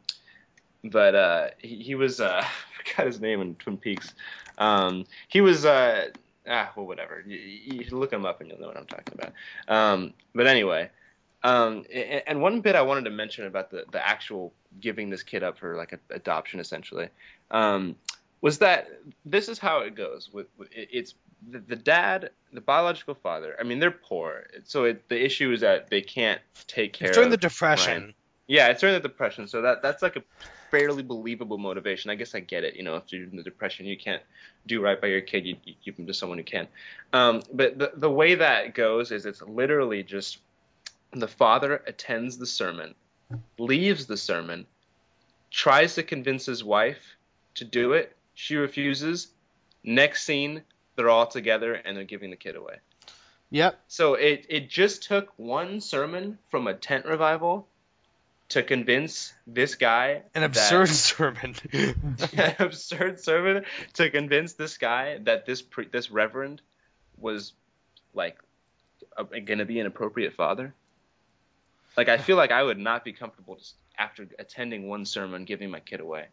but 0.83 1.15
uh, 1.15 1.47
he, 1.59 1.75
he 1.77 1.95
was 1.95 2.19
uh, 2.19 2.41
I 2.43 2.83
forgot 2.89 3.05
his 3.07 3.19
name 3.21 3.41
in 3.41 3.55
Twin 3.55 3.77
Peaks. 3.77 4.13
Um, 4.57 5.05
he 5.27 5.41
was 5.41 5.65
uh, 5.65 6.09
ah 6.47 6.71
well 6.75 6.85
whatever. 6.85 7.23
You, 7.25 7.37
you 7.37 7.97
look 7.97 8.11
him 8.11 8.25
up 8.25 8.41
and 8.41 8.49
you'll 8.49 8.59
know 8.59 8.67
what 8.67 8.77
I'm 8.77 8.85
talking 8.85 9.13
about. 9.13 9.33
Um, 9.67 10.13
but 10.35 10.47
anyway, 10.47 10.89
um, 11.43 11.85
a- 11.91 12.27
and 12.27 12.41
one 12.41 12.61
bit 12.61 12.75
I 12.75 12.81
wanted 12.81 13.05
to 13.05 13.11
mention 13.11 13.45
about 13.45 13.69
the 13.71 13.85
the 13.91 14.05
actual 14.05 14.53
giving 14.79 15.09
this 15.09 15.23
kid 15.23 15.43
up 15.43 15.57
for 15.57 15.75
like 15.77 15.93
a, 15.93 15.99
adoption 16.09 16.59
essentially 16.59 17.09
um, 17.51 17.95
was 18.41 18.57
that 18.59 18.89
this 19.25 19.47
is 19.49 19.59
how 19.59 19.79
it 19.81 19.95
goes. 19.95 20.29
With, 20.33 20.47
with 20.57 20.69
it's 20.71 21.13
the, 21.49 21.59
the 21.59 21.75
dad, 21.75 22.31
the 22.51 22.61
biological 22.61 23.15
father. 23.15 23.55
I 23.59 23.63
mean, 23.63 23.79
they're 23.79 23.91
poor, 23.91 24.45
so 24.63 24.85
it, 24.85 25.07
the 25.09 25.23
issue 25.23 25.51
is 25.51 25.61
that 25.61 25.89
they 25.89 26.01
can't 26.01 26.41
take 26.67 26.93
care 26.93 27.07
of 27.07 27.09
it. 27.09 27.11
It's 27.11 27.17
during 27.17 27.27
of 27.27 27.31
the 27.31 27.37
depression. 27.37 28.01
Ryan. 28.01 28.13
Yeah, 28.47 28.67
it's 28.67 28.81
during 28.81 28.93
the 28.93 29.07
depression, 29.07 29.47
so 29.47 29.61
that 29.61 29.81
that's 29.81 30.01
like 30.01 30.15
a 30.15 30.23
fairly 30.69 31.03
believable 31.03 31.57
motivation. 31.57 32.09
I 32.11 32.15
guess 32.15 32.35
I 32.35 32.39
get 32.39 32.63
it. 32.63 32.75
You 32.75 32.83
know, 32.83 32.95
if 32.95 33.03
you're 33.11 33.23
in 33.23 33.37
the 33.37 33.43
depression, 33.43 33.85
you 33.85 33.97
can't 33.97 34.21
do 34.67 34.81
right 34.81 34.99
by 34.99 35.07
your 35.07 35.21
kid. 35.21 35.45
You, 35.45 35.55
you 35.63 35.75
give 35.83 35.95
them 35.95 36.07
to 36.07 36.13
someone 36.13 36.37
who 36.37 36.43
can. 36.43 36.67
Um, 37.13 37.43
but 37.53 37.77
the 37.77 37.91
the 37.95 38.09
way 38.09 38.35
that 38.35 38.73
goes 38.73 39.11
is 39.11 39.25
it's 39.25 39.41
literally 39.41 40.03
just 40.03 40.39
the 41.11 41.27
father 41.27 41.81
attends 41.87 42.37
the 42.37 42.45
sermon, 42.45 42.95
leaves 43.57 44.07
the 44.07 44.17
sermon, 44.17 44.65
tries 45.51 45.95
to 45.95 46.03
convince 46.03 46.45
his 46.45 46.63
wife 46.63 47.15
to 47.55 47.65
do 47.65 47.93
it. 47.93 48.15
She 48.33 48.55
refuses. 48.55 49.27
Next 49.85 50.23
scene, 50.23 50.63
they're 50.95 51.09
all 51.09 51.27
together 51.27 51.73
and 51.73 51.95
they're 51.97 52.03
giving 52.03 52.29
the 52.29 52.35
kid 52.35 52.55
away. 52.55 52.75
Yep. 53.49 53.79
So 53.87 54.15
it, 54.15 54.45
it 54.49 54.69
just 54.69 55.03
took 55.03 55.31
one 55.37 55.79
sermon 55.81 56.39
from 56.49 56.67
a 56.67 56.73
tent 56.73 57.05
revival 57.05 57.67
to 58.49 58.63
convince 58.63 59.33
this 59.47 59.75
guy 59.75 60.23
An 60.35 60.41
that- 60.41 60.45
absurd 60.45 60.89
sermon. 60.89 61.55
an 61.73 62.55
absurd 62.59 63.19
sermon 63.19 63.65
to 63.93 64.09
convince 64.09 64.53
this 64.53 64.77
guy 64.77 65.19
that 65.23 65.45
this 65.45 65.61
pre- 65.61 65.87
this 65.87 66.09
reverend 66.11 66.61
was 67.17 67.53
like 68.13 68.37
going 69.31 69.59
to 69.59 69.65
be 69.65 69.79
an 69.79 69.85
appropriate 69.85 70.33
father. 70.33 70.73
Like 71.95 72.09
I 72.09 72.17
feel 72.17 72.37
like 72.37 72.51
I 72.51 72.63
would 72.63 72.79
not 72.79 73.03
be 73.05 73.13
comfortable 73.13 73.55
just 73.55 73.75
after 73.97 74.27
attending 74.39 74.87
one 74.87 75.05
sermon 75.05 75.45
giving 75.45 75.69
my 75.69 75.79
kid 75.79 75.99
away. 75.99 76.25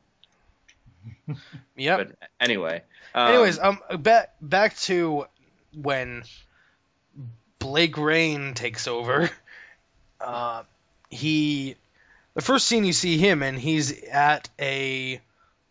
Yep. 1.76 1.98
But 1.98 2.28
anyway, 2.40 2.82
um, 3.14 3.28
Anyways, 3.28 3.58
um, 3.58 3.80
back 3.98 4.34
back 4.40 4.76
to 4.78 5.26
when 5.74 6.22
Blake 7.58 7.96
Rayne 7.96 8.54
takes 8.54 8.86
over. 8.86 9.30
Uh, 10.22 10.64
he, 11.08 11.76
the 12.34 12.42
first 12.42 12.66
scene 12.66 12.84
you 12.84 12.92
see 12.92 13.16
him 13.16 13.42
in, 13.42 13.56
he's 13.56 14.02
at 14.04 14.50
a 14.58 15.18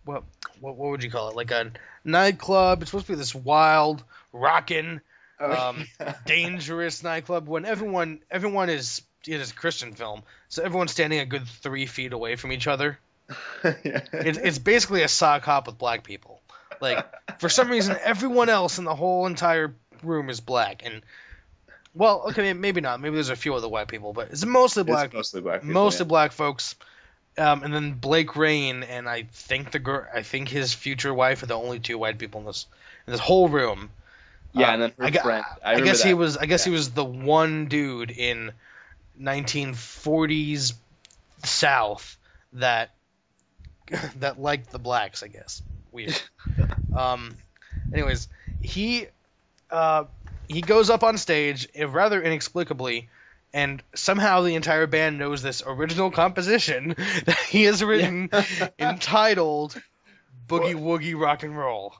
what 0.05 0.23
what 0.59 0.75
what 0.75 0.89
would 0.89 1.03
you 1.03 1.11
call 1.11 1.29
it? 1.29 1.35
Like 1.35 1.51
a 1.51 1.71
nightclub. 2.03 2.81
It's 2.81 2.89
supposed 2.89 3.05
to 3.05 3.11
be 3.11 3.15
this 3.15 3.35
wild, 3.35 4.03
rockin', 4.33 5.01
Oh, 5.39 5.69
um, 5.69 5.85
dangerous 6.25 7.01
nightclub 7.03 7.47
when 7.47 7.65
everyone 7.65 8.19
everyone 8.29 8.69
is 8.69 9.01
it 9.25 9.39
is 9.39 9.51
a 9.51 9.55
Christian 9.55 9.93
film, 9.93 10.23
so 10.49 10.63
everyone's 10.63 10.91
standing 10.91 11.19
a 11.19 11.25
good 11.25 11.47
three 11.47 11.85
feet 11.85 12.13
away 12.13 12.35
from 12.35 12.51
each 12.51 12.67
other. 12.67 12.99
It's 13.63 14.37
it's 14.37 14.59
basically 14.59 15.03
a 15.03 15.07
sock 15.07 15.43
hop 15.43 15.67
with 15.67 15.77
black 15.77 16.03
people. 16.03 16.41
Like 16.81 17.05
for 17.39 17.49
some 17.49 17.69
reason, 17.69 17.97
everyone 18.01 18.49
else 18.49 18.77
in 18.77 18.85
the 18.85 18.95
whole 18.95 19.25
entire 19.25 19.73
room 20.03 20.29
is 20.29 20.39
black, 20.39 20.83
and 20.85 21.01
well, 21.93 22.25
okay, 22.29 22.53
maybe 22.53 22.81
not. 22.81 23.01
Maybe 23.01 23.15
there's 23.15 23.29
a 23.29 23.35
few 23.35 23.53
other 23.55 23.67
white 23.67 23.87
people, 23.87 24.13
but 24.13 24.29
it's 24.31 24.45
mostly 24.45 24.83
black. 24.83 25.07
It's 25.07 25.13
mostly 25.13 25.41
black. 25.41 25.61
people, 25.61 25.73
mostly 25.73 26.05
yeah. 26.05 26.09
black 26.09 26.31
folks. 26.31 26.75
Um, 27.37 27.63
and 27.63 27.73
then 27.73 27.93
Blake 27.93 28.35
Rayne 28.35 28.83
and 28.83 29.07
I 29.07 29.23
think 29.31 29.71
the 29.71 29.79
girl, 29.79 30.05
I 30.13 30.23
think 30.23 30.49
his 30.49 30.73
future 30.73 31.13
wife 31.13 31.41
are 31.41 31.45
the 31.45 31.55
only 31.55 31.79
two 31.79 31.97
white 31.97 32.17
people 32.17 32.41
in 32.41 32.47
this 32.47 32.65
in 33.07 33.11
this 33.11 33.21
whole 33.21 33.47
room. 33.47 33.89
Yeah, 34.53 34.69
Uh, 34.69 34.73
and 34.73 34.81
then 34.81 34.93
her 34.97 35.05
I, 35.05 35.11
friend. 35.11 35.45
I, 35.63 35.73
I 35.75 35.81
guess 35.81 36.03
he 36.03 36.13
was. 36.13 36.37
I 36.37 36.45
guess 36.45 36.63
he 36.63 36.71
was 36.71 36.91
the 36.91 37.05
one 37.05 37.67
dude 37.67 38.11
in 38.11 38.51
1940s 39.21 40.73
South 41.43 42.17
that 42.53 42.91
that 44.19 44.39
liked 44.39 44.71
the 44.71 44.79
blacks. 44.79 45.23
I 45.23 45.27
guess 45.27 45.61
weird. 45.91 46.19
um. 46.93 47.35
Anyways, 47.93 48.27
he 48.61 49.07
uh 49.71 50.05
he 50.47 50.61
goes 50.61 50.89
up 50.89 51.03
on 51.03 51.17
stage 51.17 51.67
uh, 51.79 51.87
rather 51.87 52.21
inexplicably. 52.21 53.09
And 53.51 53.81
somehow 53.95 54.41
the 54.41 54.53
entire 54.53 54.85
band 54.85 55.17
knows 55.17 55.41
this 55.41 55.63
original 55.65 56.11
composition 56.11 56.89
that 57.25 57.39
he 57.49 57.63
has 57.63 57.83
written 57.83 58.29
entitled 58.77 59.81
Boogie 60.47 60.75
Woogie 60.75 61.19
Rock 61.19 61.41
and 61.41 61.57
Roll. 61.57 61.95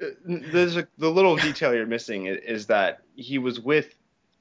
Uh, 0.00 0.06
There's 0.24 0.76
a, 0.76 0.86
the 0.98 1.10
little 1.10 1.34
detail 1.36 1.74
you're 1.74 1.86
missing 1.86 2.26
is 2.26 2.66
that 2.66 3.02
he 3.16 3.38
was 3.38 3.58
with 3.58 3.92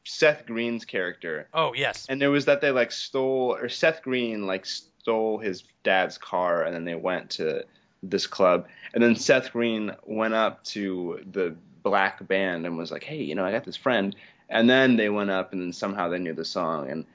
Seth 0.03 0.45
Green's 0.45 0.85
character, 0.85 1.47
Oh, 1.53 1.73
yes. 1.73 2.05
and 2.09 2.21
there 2.21 2.31
was 2.31 2.45
that 2.45 2.61
they 2.61 2.69
like 2.71 2.91
stole 2.91 3.55
or 3.59 3.67
Seth 3.69 4.01
Green 4.03 4.45
like 4.45 4.65
stole 5.01 5.39
his 5.39 5.63
dad's 5.83 6.17
car, 6.19 6.63
and 6.63 6.75
then 6.75 6.85
they 6.85 6.95
went 6.95 7.31
to 7.31 7.63
this 8.03 8.27
club, 8.27 8.67
and 8.93 9.03
then 9.03 9.15
Seth 9.15 9.51
Green 9.51 9.91
went 10.05 10.33
up 10.35 10.63
to 10.65 11.19
the 11.31 11.55
black 11.83 12.25
band 12.27 12.65
and 12.67 12.77
was 12.77 12.91
like, 12.91 13.03
"Hey, 13.03 13.23
you 13.23 13.33
know, 13.35 13.43
I 13.45 13.51
got 13.51 13.63
this 13.63 13.77
friend," 13.77 14.15
and 14.49 14.69
then 14.69 14.97
they 14.97 15.09
went 15.09 15.31
up, 15.31 15.53
and 15.53 15.61
then 15.61 15.73
somehow 15.73 16.09
they 16.09 16.19
knew 16.19 16.33
the 16.33 16.45
song, 16.45 16.89
and 16.89 17.05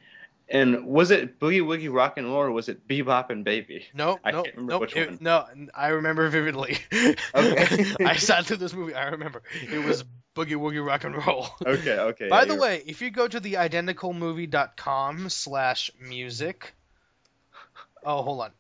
and 0.48 0.86
was 0.86 1.10
it 1.10 1.40
Boogie 1.40 1.60
Woogie 1.62 1.92
Rock 1.92 2.18
and 2.18 2.26
Roll 2.28 2.36
or 2.36 2.52
was 2.52 2.68
it 2.68 2.86
Bebop 2.86 3.30
and 3.30 3.44
Baby? 3.44 3.86
No, 3.94 4.18
I 4.24 4.30
no, 4.30 4.42
can't 4.44 4.54
remember 4.56 4.72
no, 4.74 4.78
which 4.78 4.96
it- 4.96 5.08
one. 5.10 5.18
no. 5.20 5.44
I 5.74 5.88
remember 5.88 6.28
vividly. 6.28 6.78
Okay. 7.34 7.84
I 8.04 8.14
sat 8.16 8.46
through 8.46 8.58
this 8.58 8.72
movie. 8.72 8.94
I 8.94 9.06
remember. 9.08 9.42
It 9.72 9.84
was 9.84 10.04
Boogie 10.36 10.54
Woogie 10.54 10.86
Rock 10.86 11.02
and 11.02 11.16
Roll. 11.26 11.48
Okay, 11.66 11.98
okay. 11.98 12.28
By 12.28 12.40
yeah, 12.42 12.44
the 12.44 12.54
you're- 12.54 12.62
way, 12.62 12.82
if 12.86 13.02
you 13.02 13.10
go 13.10 13.26
to 13.26 13.40
the 13.40 13.54
identicalmovie.com 13.54 15.28
slash 15.30 15.90
music, 16.00 16.74
oh 18.06 18.22
hold 18.22 18.40
on, 18.40 18.50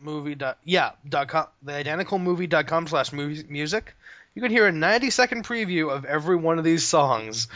movie 0.00 0.34
dot 0.34 0.58
yeah 0.64 0.92
dot 1.08 1.28
com 1.28 1.46
the 1.62 1.72
identicalmovie.com 1.72 2.86
slash 2.88 3.12
music, 3.12 3.94
you 4.34 4.42
can 4.42 4.50
hear 4.50 4.66
a 4.66 4.72
90 4.72 5.10
second 5.10 5.44
preview 5.44 5.90
of 5.90 6.04
every 6.04 6.36
one 6.36 6.58
of 6.58 6.64
these 6.64 6.82
songs, 6.84 7.46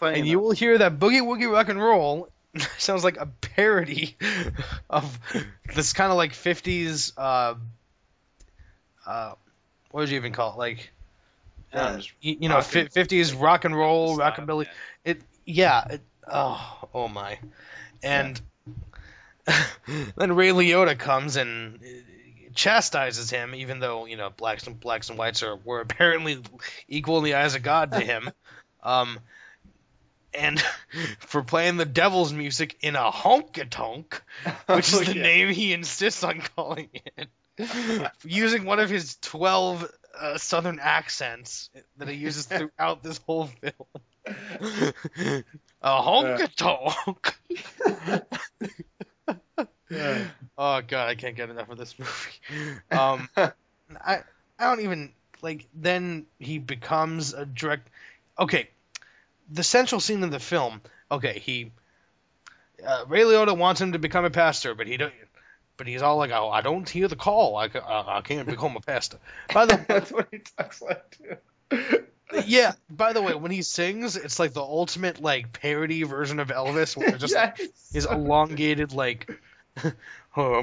and 0.00 0.26
you 0.26 0.38
will 0.40 0.52
hear 0.52 0.78
that 0.78 0.98
Boogie 0.98 1.20
Woogie 1.22 1.52
Rock 1.52 1.68
and 1.68 1.82
Roll 1.82 2.28
sounds 2.78 3.04
like 3.04 3.16
a 3.18 3.26
parody 3.26 4.16
of 4.88 5.18
this 5.74 5.92
kind 5.92 6.10
of 6.10 6.16
like 6.16 6.32
50s 6.32 7.12
uh 7.18 7.54
uh 9.06 9.32
what 9.90 10.00
would 10.00 10.08
you 10.10 10.16
even 10.16 10.32
call 10.32 10.52
it? 10.52 10.58
Like 10.58 10.90
Yeah, 11.72 11.80
uh, 11.82 12.00
you, 12.20 12.36
you 12.40 12.48
know 12.48 12.56
rock 12.56 12.74
and- 12.74 12.90
50s 12.90 13.40
rock 13.40 13.64
and 13.64 13.74
roll 13.76 14.16
rockabilly. 14.18 14.66
yeah. 15.04 15.12
it 15.12 15.22
yeah 15.44 15.84
it, 15.90 16.00
oh 16.30 16.88
oh 16.94 17.08
my. 17.08 17.38
And 18.02 18.40
then 20.16 20.34
Ray 20.34 20.48
Liotta 20.50 20.98
comes 20.98 21.36
and 21.36 21.76
uh, 21.76 21.86
chastises 22.54 23.30
him 23.30 23.54
even 23.54 23.80
though 23.80 24.06
you 24.06 24.16
know 24.16 24.30
blacks 24.30 24.66
and 24.66 24.78
blacks 24.80 25.10
and 25.10 25.18
whites 25.18 25.42
are 25.42 25.56
were 25.56 25.80
apparently 25.80 26.38
equal 26.88 27.18
in 27.18 27.24
the 27.24 27.34
eyes 27.34 27.54
of 27.54 27.62
God 27.62 27.92
to 27.92 28.00
him. 28.00 28.30
Um 28.82 29.18
and 30.32 30.62
for 31.18 31.42
playing 31.42 31.76
the 31.76 31.84
devil's 31.84 32.32
music 32.32 32.76
in 32.82 32.94
a 32.94 33.10
honky 33.10 33.68
tonk 33.68 34.22
which 34.66 34.92
is 34.92 35.00
Oh, 35.00 35.02
the 35.02 35.14
yeah. 35.14 35.22
name 35.22 35.48
he 35.48 35.72
insists 35.72 36.22
on 36.22 36.40
calling 36.54 36.88
it 37.16 37.28
using 38.24 38.64
one 38.64 38.78
of 38.78 38.90
his 38.90 39.16
12 39.22 39.90
uh, 40.20 40.38
southern 40.38 40.78
accents 40.78 41.70
that 41.96 42.08
he 42.08 42.14
uses 42.14 42.46
throughout 42.46 43.02
this 43.02 43.18
whole 43.26 43.46
film. 43.46 44.92
A 45.82 46.02
honky 46.02 46.54
tonk 46.54 47.36
oh 49.28 50.82
god 50.86 51.08
i 51.08 51.14
can't 51.14 51.36
get 51.36 51.50
enough 51.50 51.68
of 51.68 51.78
this 51.78 51.94
movie 51.98 52.78
um 52.90 53.28
i 53.36 54.20
i 54.58 54.64
don't 54.64 54.80
even 54.80 55.12
like 55.42 55.66
then 55.74 56.26
he 56.38 56.58
becomes 56.58 57.34
a 57.34 57.44
direct 57.46 57.88
okay 58.38 58.68
the 59.50 59.62
central 59.62 60.00
scene 60.00 60.22
of 60.22 60.30
the 60.30 60.40
film 60.40 60.80
okay 61.10 61.38
he 61.38 61.70
uh, 62.84 63.04
Ray 63.08 63.22
Liotta 63.22 63.56
wants 63.56 63.80
him 63.80 63.92
to 63.92 63.98
become 63.98 64.24
a 64.24 64.30
pastor, 64.30 64.74
but 64.74 64.86
he 64.86 64.96
don't. 64.96 65.12
but 65.76 65.86
he's 65.86 66.02
all 66.02 66.16
like, 66.16 66.30
"Oh, 66.30 66.50
I 66.50 66.60
don't 66.60 66.88
hear 66.88 67.08
the 67.08 67.16
call. 67.16 67.56
I, 67.56 67.66
I, 67.66 68.18
I 68.18 68.20
can't 68.22 68.48
become 68.48 68.76
a 68.76 68.80
pastor." 68.80 69.18
By 69.52 69.66
the 69.66 69.76
way, 69.76 69.84
That's 69.88 70.12
what 70.12 70.28
he 70.30 70.38
talks 70.38 70.82
like 70.82 71.18
too. 71.70 72.06
Yeah, 72.46 72.72
by 72.90 73.12
the 73.12 73.22
way, 73.22 73.34
when 73.34 73.50
he 73.50 73.62
sings, 73.62 74.16
it's 74.16 74.38
like 74.38 74.52
the 74.52 74.62
ultimate 74.62 75.20
like 75.20 75.52
parody 75.52 76.02
version 76.02 76.40
of 76.40 76.48
Elvis, 76.48 76.96
where 76.96 77.16
just 77.16 77.34
like, 77.34 77.56
Yes. 77.58 77.90
his 77.92 78.06
elongated 78.06 78.92
like, 78.92 79.30
oh, 80.36 80.54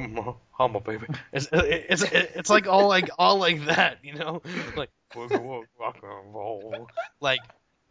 I'm, 0.60 0.76
a- 0.76 0.80
baby. 0.82 1.08
It's, 1.32 1.48
it's 1.52 2.04
it's 2.04 2.50
like 2.50 2.68
all 2.68 2.88
like 2.88 3.10
all 3.18 3.38
like 3.38 3.66
that, 3.66 4.00
you 4.04 4.16
know, 4.16 4.42
like 4.76 4.90
wooga 5.16 5.32
wooga 5.32 5.66
rock 5.80 5.98
and 6.04 6.34
roll, 6.34 6.90
like. 7.20 7.42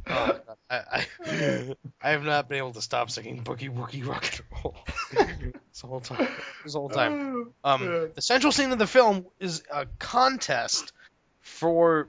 Oh, 0.04 0.14
God, 0.48 0.56
I, 0.68 1.06
I 1.30 1.76
I 2.02 2.10
have 2.10 2.24
not 2.24 2.48
been 2.48 2.58
able 2.58 2.72
to 2.72 2.82
stop 2.82 3.08
singing 3.08 3.44
boogie 3.44 3.72
woogie 3.72 4.04
rock 4.04 4.24
and 4.24 4.42
roll 4.64 4.76
this 5.12 5.80
whole 5.80 6.00
time. 6.00 6.26
This 6.64 6.74
whole 6.74 6.88
time. 6.88 7.52
Um, 7.62 8.10
the 8.16 8.20
central 8.20 8.50
scene 8.50 8.72
of 8.72 8.80
the 8.80 8.86
film 8.88 9.26
is 9.38 9.62
a 9.72 9.86
contest 10.00 10.92
for 11.40 12.08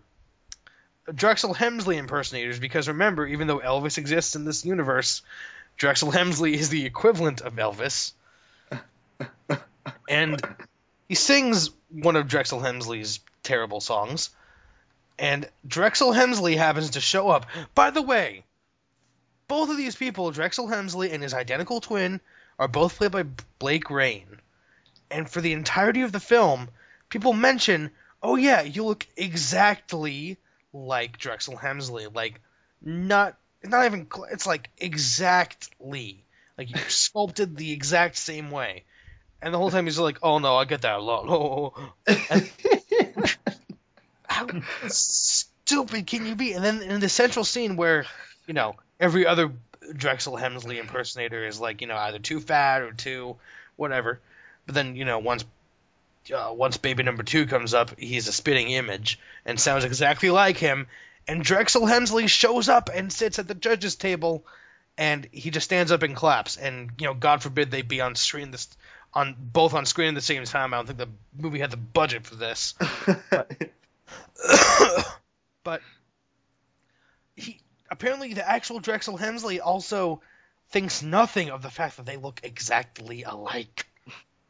Drexel 1.14 1.54
Hemsley 1.54 1.98
impersonators 1.98 2.60
because 2.60 2.88
remember, 2.88 3.26
even 3.28 3.48
though 3.48 3.60
Elvis 3.60 3.98
exists 3.98 4.36
in 4.36 4.46
this 4.46 4.66
universe, 4.66 5.22
Drexel 5.78 6.12
Hemsley 6.12 6.54
is 6.54 6.70
the 6.70 6.86
equivalent 6.86 7.42
of 7.42 7.56
Elvis. 7.56 8.14
And 10.10 10.42
he 11.08 11.16
sings 11.16 11.70
one 11.90 12.16
of 12.16 12.28
Drexel 12.28 12.60
Hemsley's 12.60 13.20
terrible 13.42 13.82
songs. 13.82 14.30
And 15.18 15.50
Drexel 15.68 16.12
Hemsley 16.12 16.58
happens 16.58 16.92
to 16.92 17.02
show 17.02 17.30
up. 17.30 17.46
By 17.76 17.90
the 17.92 18.02
way, 18.02 18.44
both 19.48 19.70
of 19.70 19.78
these 19.78 19.96
people, 19.96 20.32
Drexel 20.32 20.68
Hemsley 20.68 21.12
and 21.12 21.22
his 21.22 21.34
identical 21.34 21.82
twin, 21.82 22.22
are 22.58 22.68
both 22.68 22.98
played 22.98 23.12
by 23.12 23.24
Blake 23.60 23.90
Rayne. 23.90 24.40
And 25.12 25.30
for 25.30 25.42
the 25.42 25.54
entirety 25.54 26.02
of 26.02 26.12
the 26.12 26.20
film, 26.20 26.70
people 27.10 27.34
mention, 27.34 27.92
"Oh 28.22 28.36
yeah, 28.36 28.62
you 28.62 28.84
look 28.84 29.06
exactly 29.18 30.38
like 30.74 31.18
Drexel 31.18 31.56
Hemsley. 31.56 32.14
Like 32.14 32.42
not 32.82 33.38
not 33.64 33.86
even 33.86 34.08
it's 34.32 34.46
like 34.46 34.70
exactly. 34.78 36.26
Like 36.58 36.70
you're 36.70 36.80
sculpted 36.90 37.56
the 37.56 37.72
exact 37.72 38.18
same 38.18 38.52
way." 38.52 38.84
And 39.42 39.54
the 39.54 39.58
whole 39.58 39.72
time 39.72 39.86
he's 39.86 40.00
like, 40.00 40.20
"Oh 40.24 40.40
no, 40.40 40.56
I 40.56 40.66
get 40.66 40.82
that 40.82 41.00
a 41.00 41.02
lot." 41.02 41.26
Oh, 41.28 41.74
how 44.26 44.48
stupid 44.88 46.08
can 46.08 46.26
you 46.26 46.36
be? 46.36 46.54
And 46.54 46.64
then 46.64 46.82
in 46.82 47.00
the 47.00 47.10
central 47.10 47.46
scene 47.46 47.76
where, 47.76 48.06
you 48.48 48.54
know, 48.54 48.76
every 49.00 49.26
other 49.26 49.52
Drexel 49.96 50.38
Hemsley 50.38 50.80
impersonator 50.80 51.46
is 51.46 51.60
like, 51.60 51.82
you 51.82 51.88
know, 51.88 51.98
either 51.98 52.20
too 52.20 52.40
fat 52.40 52.82
or 52.82 52.94
too 52.94 53.36
whatever. 53.76 54.20
But 54.66 54.76
then, 54.76 54.96
you 54.96 55.06
know, 55.06 55.20
once 55.20 55.44
uh, 56.32 56.52
once 56.54 56.78
baby 56.78 57.04
number 57.04 57.24
two 57.24 57.46
comes 57.46 57.74
up, 57.74 58.00
he's 58.00 58.28
a 58.28 58.34
spitting 58.34 58.70
image 58.70 59.20
and 59.46 59.60
sounds 59.60 59.84
exactly 59.84 60.30
like 60.30 60.58
him. 60.58 60.88
And 61.28 61.44
Drexel 61.44 61.84
Hemsley 61.84 62.28
shows 62.28 62.70
up 62.70 62.90
and 62.94 63.12
sits 63.12 63.40
at 63.40 63.48
the 63.48 63.56
judges' 63.56 63.96
table, 63.96 64.46
and 64.98 65.28
he 65.32 65.52
just 65.52 65.66
stands 65.66 65.92
up 65.92 66.04
and 66.04 66.16
claps. 66.16 66.58
And 66.58 66.92
you 67.00 67.08
know, 67.08 67.14
God 67.14 67.42
forbid 67.42 67.72
they 67.72 67.82
be 67.82 68.02
on 68.02 68.16
screen 68.16 68.52
this 68.52 68.68
on 69.14 69.36
both 69.38 69.74
on 69.74 69.86
screen 69.86 70.10
at 70.10 70.16
the 70.16 70.22
same 70.22 70.44
time. 70.44 70.74
I 70.74 70.78
don't 70.78 70.88
think 70.88 71.00
the 71.00 71.10
movie 71.38 71.60
had 71.60 71.72
the 71.72 71.78
budget 71.78 72.26
for 72.26 72.36
this. 72.36 72.74
but 75.64 75.82
he 77.36 77.60
apparently 77.90 78.34
the 78.34 78.50
actual 78.50 78.80
Drexel 78.80 79.18
Hemsley 79.18 79.60
also 79.64 80.22
thinks 80.70 81.02
nothing 81.04 81.52
of 81.52 81.62
the 81.62 81.70
fact 81.70 81.98
that 81.98 82.06
they 82.06 82.18
look 82.18 82.42
exactly 82.44 83.24
alike. 83.24 83.86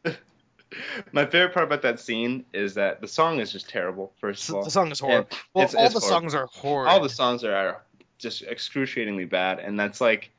My 1.12 1.26
favorite 1.26 1.54
part 1.54 1.66
about 1.66 1.82
that 1.84 2.00
scene 2.00 2.46
is 2.54 2.74
that 2.76 3.02
the 3.02 3.08
song 3.08 3.40
is 3.40 3.52
just 3.52 3.70
terrible. 3.70 4.14
First 4.20 4.50
of 4.50 4.56
all, 4.56 4.64
The 4.64 4.72
song 4.72 4.92
is 4.92 5.00
horrible. 5.00 5.28
And 5.32 5.40
Well, 5.54 5.64
it's- 5.66 5.76
all 5.76 5.86
it's 5.86 5.94
the 5.94 6.00
horrible. 6.00 6.20
songs 6.22 6.36
are 6.36 6.48
horrible. 6.52 6.92
all 6.92 7.00
the 7.02 7.10
songs 7.10 7.44
are, 7.44 7.56
are 7.56 7.82
just 8.18 8.42
excruciatingly 8.44 9.26
bad, 9.26 9.60
and 9.60 9.80
that's 9.80 10.00
like 10.02 10.32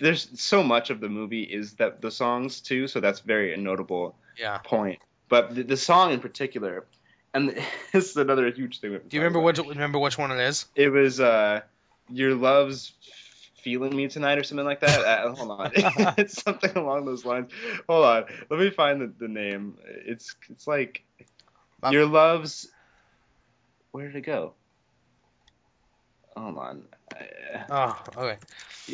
there's 0.00 0.28
so 0.40 0.62
much 0.62 0.90
of 0.90 1.00
the 1.00 1.08
movie 1.08 1.42
is 1.42 1.74
that 1.74 2.00
the 2.00 2.10
songs 2.10 2.60
too, 2.60 2.88
so 2.88 2.98
that's 3.00 3.20
very 3.20 3.54
a 3.54 3.56
notable 3.56 4.16
yeah. 4.38 4.58
point. 4.58 4.98
But 5.28 5.54
the, 5.54 5.62
the 5.62 5.76
song 5.76 6.12
in 6.12 6.18
particular, 6.20 6.86
and 7.34 7.50
this 7.92 8.10
is 8.10 8.16
another 8.16 8.50
huge 8.50 8.80
thing. 8.80 8.90
we 8.90 8.94
have 8.94 9.02
to 9.04 9.08
Do 9.08 9.16
you 9.16 9.22
remember 9.22 9.38
about. 9.38 9.58
which 9.64 9.76
remember 9.76 9.98
which 10.00 10.18
one 10.18 10.32
it 10.32 10.40
is? 10.40 10.66
It 10.74 10.88
was 10.88 11.20
uh, 11.20 11.60
your 12.08 12.34
love's 12.34 12.92
feeling 13.62 13.94
me 13.94 14.08
tonight 14.08 14.38
or 14.38 14.42
something 14.44 14.64
like 14.66 14.80
that. 14.80 15.00
Uh, 15.04 15.34
hold 15.34 15.50
on, 15.60 15.70
it's 16.18 16.42
something 16.42 16.76
along 16.76 17.04
those 17.06 17.24
lines. 17.24 17.50
Hold 17.88 18.04
on, 18.04 18.24
let 18.50 18.60
me 18.60 18.70
find 18.70 19.00
the, 19.00 19.12
the 19.18 19.28
name. 19.28 19.78
It's 19.86 20.34
it's 20.50 20.66
like 20.66 21.04
Um, 21.82 21.92
your 21.92 22.06
love's. 22.06 22.68
Where 23.92 24.06
did 24.06 24.16
it 24.16 24.20
go? 24.22 24.54
Hold 26.36 26.58
on. 26.58 26.84
Oh, 27.70 27.96
okay. 28.16 28.38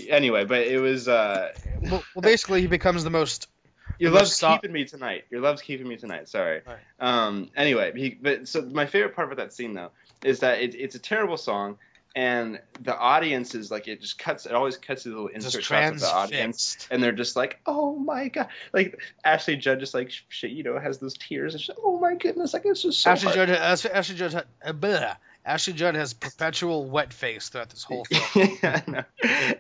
anyway, 0.08 0.44
but 0.44 0.60
it 0.66 0.78
was 0.78 1.06
uh, 1.06 1.52
Well, 1.82 2.02
well 2.14 2.22
basically 2.22 2.62
he 2.62 2.66
becomes 2.66 3.04
the 3.04 3.10
most 3.10 3.48
your 3.98 4.10
The 4.10 4.14
most 4.14 4.20
love's 4.20 4.36
so- 4.38 4.52
keeping 4.54 4.72
me 4.72 4.84
tonight. 4.84 5.24
Your 5.30 5.40
love's 5.42 5.62
keeping 5.62 5.86
me 5.86 5.96
tonight. 5.96 6.28
Sorry. 6.28 6.62
Right. 6.66 6.78
Um. 6.98 7.50
Anyway, 7.56 7.92
he, 7.94 8.10
but 8.10 8.48
so 8.48 8.62
my 8.62 8.86
favorite 8.86 9.14
part 9.14 9.30
about 9.30 9.36
that 9.42 9.52
scene 9.52 9.74
though 9.74 9.90
is 10.24 10.40
that 10.40 10.60
it, 10.60 10.74
it's 10.74 10.94
a 10.94 10.98
terrible 10.98 11.36
song, 11.36 11.76
and 12.16 12.58
the 12.80 12.96
audience 12.96 13.54
is 13.54 13.70
like 13.70 13.86
it 13.86 14.00
just 14.00 14.18
cuts. 14.18 14.46
It 14.46 14.52
always 14.52 14.78
cuts 14.78 15.02
to 15.02 15.10
little 15.10 15.26
insert 15.28 15.62
shots 15.62 15.96
of 15.96 16.00
the 16.00 16.06
audience, 16.06 16.88
and 16.90 17.02
they're 17.02 17.12
just 17.12 17.36
like, 17.36 17.60
"Oh 17.66 17.94
my 17.94 18.28
god!" 18.28 18.48
Like 18.72 18.98
Ashley 19.22 19.56
Judd 19.56 19.80
just 19.80 19.92
like 19.92 20.10
shit, 20.28 20.50
you 20.50 20.62
know, 20.62 20.78
has 20.78 20.98
those 20.98 21.14
tears 21.18 21.52
and 21.52 21.62
shit. 21.62 21.76
Oh 21.84 21.98
my 22.00 22.14
goodness! 22.14 22.54
Like 22.54 22.62
it's 22.64 22.82
just 22.82 23.00
so 23.02 23.10
Ashley 23.10 23.32
hard. 23.32 23.48
Judd, 23.48 23.58
Ashley, 23.58 23.90
Ashley 23.90 24.16
Judd, 24.16 24.34
uh, 24.34 24.72
bleh. 24.72 25.16
Ashley 25.44 25.74
Judd 25.74 25.94
has 25.94 26.12
perpetual 26.12 26.90
wet 26.90 27.12
face 27.12 27.50
throughout 27.50 27.70
this 27.70 27.84
whole 27.84 28.04
film. 28.04 28.58
yeah, 28.62 29.04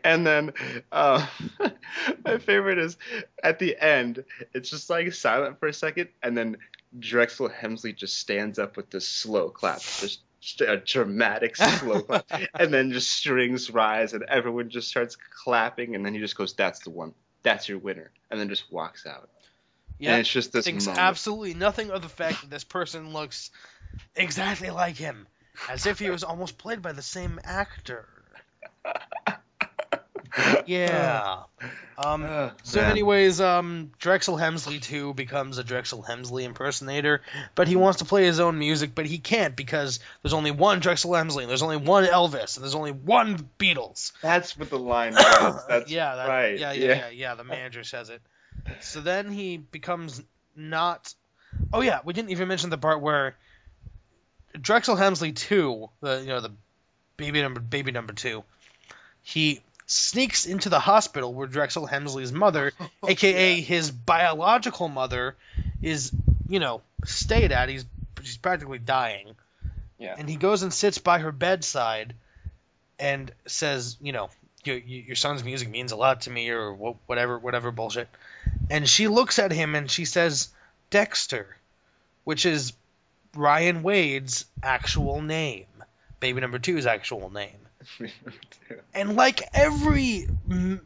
And 0.02 0.26
then 0.26 0.52
uh, 0.90 1.24
my 2.24 2.38
favorite 2.38 2.78
is 2.78 2.96
at 3.44 3.60
the 3.60 3.80
end, 3.80 4.24
it's 4.52 4.68
just 4.68 4.90
like 4.90 5.12
silent 5.12 5.60
for 5.60 5.68
a 5.68 5.72
second, 5.72 6.08
and 6.24 6.36
then 6.36 6.56
Drexel 6.98 7.48
Hemsley 7.48 7.94
just 7.94 8.18
stands 8.18 8.58
up 8.58 8.76
with 8.76 8.90
this 8.90 9.06
slow 9.06 9.50
clap, 9.50 9.78
just 9.78 10.00
st- 10.00 10.25
a 10.60 10.76
dramatic 10.76 11.56
slow 11.56 12.02
clap, 12.02 12.30
and 12.54 12.72
then 12.72 12.92
just 12.92 13.10
strings 13.10 13.70
rise, 13.70 14.12
and 14.12 14.24
everyone 14.24 14.70
just 14.70 14.88
starts 14.88 15.16
clapping, 15.44 15.94
and 15.94 16.04
then 16.04 16.14
he 16.14 16.20
just 16.20 16.36
goes, 16.36 16.54
"That's 16.54 16.80
the 16.80 16.90
one, 16.90 17.14
that's 17.42 17.68
your 17.68 17.78
winner," 17.78 18.10
and 18.30 18.40
then 18.40 18.48
just 18.48 18.70
walks 18.72 19.06
out. 19.06 19.28
Yeah, 19.98 20.12
and 20.12 20.20
it's 20.20 20.30
just 20.30 20.52
this 20.52 20.66
thinks 20.66 20.86
moment. 20.86 21.02
absolutely 21.02 21.54
nothing 21.54 21.90
of 21.90 22.02
the 22.02 22.08
fact 22.08 22.42
that 22.42 22.50
this 22.50 22.64
person 22.64 23.12
looks 23.12 23.50
exactly 24.14 24.70
like 24.70 24.96
him, 24.96 25.26
as 25.68 25.86
if 25.86 25.98
he 25.98 26.10
was 26.16 26.24
almost 26.24 26.58
played 26.58 26.82
by 26.82 26.92
the 26.92 27.02
same 27.02 27.40
actor. 27.44 28.08
Yeah. 30.66 31.42
Um. 31.98 32.24
Oh, 32.24 32.52
So, 32.62 32.80
man. 32.80 32.90
anyways, 32.90 33.40
um, 33.40 33.90
Drexel 33.98 34.36
Hemsley 34.36 34.80
too 34.82 35.14
becomes 35.14 35.56
a 35.58 35.64
Drexel 35.64 36.02
Hemsley 36.02 36.42
impersonator, 36.44 37.22
but 37.54 37.68
he 37.68 37.76
wants 37.76 38.00
to 38.00 38.04
play 38.04 38.24
his 38.24 38.38
own 38.38 38.58
music, 38.58 38.94
but 38.94 39.06
he 39.06 39.18
can't 39.18 39.56
because 39.56 40.00
there's 40.22 40.34
only 40.34 40.50
one 40.50 40.80
Drexel 40.80 41.12
Hemsley, 41.12 41.42
and 41.42 41.48
there's 41.48 41.62
only 41.62 41.78
one 41.78 42.04
Elvis, 42.04 42.56
and 42.56 42.64
there's 42.64 42.74
only 42.74 42.92
one 42.92 43.48
Beatles. 43.58 44.12
That's 44.20 44.58
what 44.58 44.68
the 44.68 44.78
line 44.78 45.14
was. 45.14 45.64
That's 45.68 45.90
yeah, 45.90 46.16
that, 46.16 46.28
right. 46.28 46.58
Yeah, 46.58 46.72
yeah, 46.72 46.86
yeah, 46.86 47.08
yeah, 47.10 47.34
The 47.34 47.44
manager 47.44 47.82
says 47.82 48.10
it. 48.10 48.20
So 48.80 49.00
then 49.00 49.30
he 49.30 49.56
becomes 49.56 50.22
not. 50.54 51.14
Oh 51.72 51.80
yeah, 51.80 52.00
we 52.04 52.12
didn't 52.12 52.30
even 52.30 52.48
mention 52.48 52.68
the 52.68 52.78
part 52.78 53.00
where 53.00 53.36
Drexel 54.60 54.96
Hemsley 54.96 55.34
two, 55.34 55.88
the 56.00 56.20
you 56.20 56.26
know 56.26 56.40
the 56.40 56.52
baby 57.16 57.40
number 57.40 57.60
baby 57.60 57.92
number 57.92 58.12
two, 58.12 58.44
he 59.22 59.62
sneaks 59.86 60.46
into 60.46 60.68
the 60.68 60.80
hospital 60.80 61.32
where 61.32 61.46
Drexel 61.46 61.86
Hemsley's 61.86 62.32
mother, 62.32 62.72
Oh, 63.02 63.08
aka 63.08 63.60
his 63.60 63.90
biological 63.90 64.88
mother, 64.88 65.36
is 65.82 66.12
you 66.48 66.60
know 66.60 66.82
stayed 67.04 67.52
at. 67.52 67.68
He's 67.68 67.84
she's 68.22 68.36
practically 68.36 68.78
dying. 68.78 69.34
Yeah. 69.98 70.14
And 70.18 70.28
he 70.28 70.36
goes 70.36 70.62
and 70.62 70.72
sits 70.72 70.98
by 70.98 71.20
her 71.20 71.32
bedside 71.32 72.14
and 72.98 73.30
says, 73.46 73.96
you 74.00 74.12
know, 74.12 74.28
your, 74.64 74.76
your 74.78 75.16
son's 75.16 75.44
music 75.44 75.68
means 75.70 75.92
a 75.92 75.96
lot 75.96 76.22
to 76.22 76.30
me, 76.30 76.50
or 76.50 76.72
whatever, 77.06 77.38
whatever 77.38 77.70
bullshit. 77.70 78.08
And 78.70 78.88
she 78.88 79.08
looks 79.08 79.38
at 79.38 79.52
him 79.52 79.74
and 79.74 79.90
she 79.90 80.04
says, 80.04 80.48
Dexter, 80.90 81.56
which 82.24 82.46
is 82.46 82.72
Ryan 83.34 83.82
Wade's 83.82 84.44
actual 84.62 85.22
name, 85.22 85.66
baby 86.20 86.40
number 86.40 86.58
two's 86.58 86.86
actual 86.86 87.30
name. 87.30 87.65
And 88.94 89.14
like 89.14 89.42
every 89.54 90.26
mm, 90.48 90.80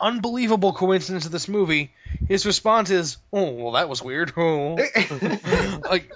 unbelievable 0.00 0.72
coincidence 0.72 1.26
of 1.26 1.32
this 1.32 1.48
movie, 1.48 1.92
his 2.28 2.46
response 2.46 2.90
is, 2.90 3.18
"Oh, 3.32 3.50
well, 3.50 3.72
that 3.72 3.88
was 3.88 4.02
weird." 4.02 4.32
Oh, 4.36 4.76
like, 5.90 6.10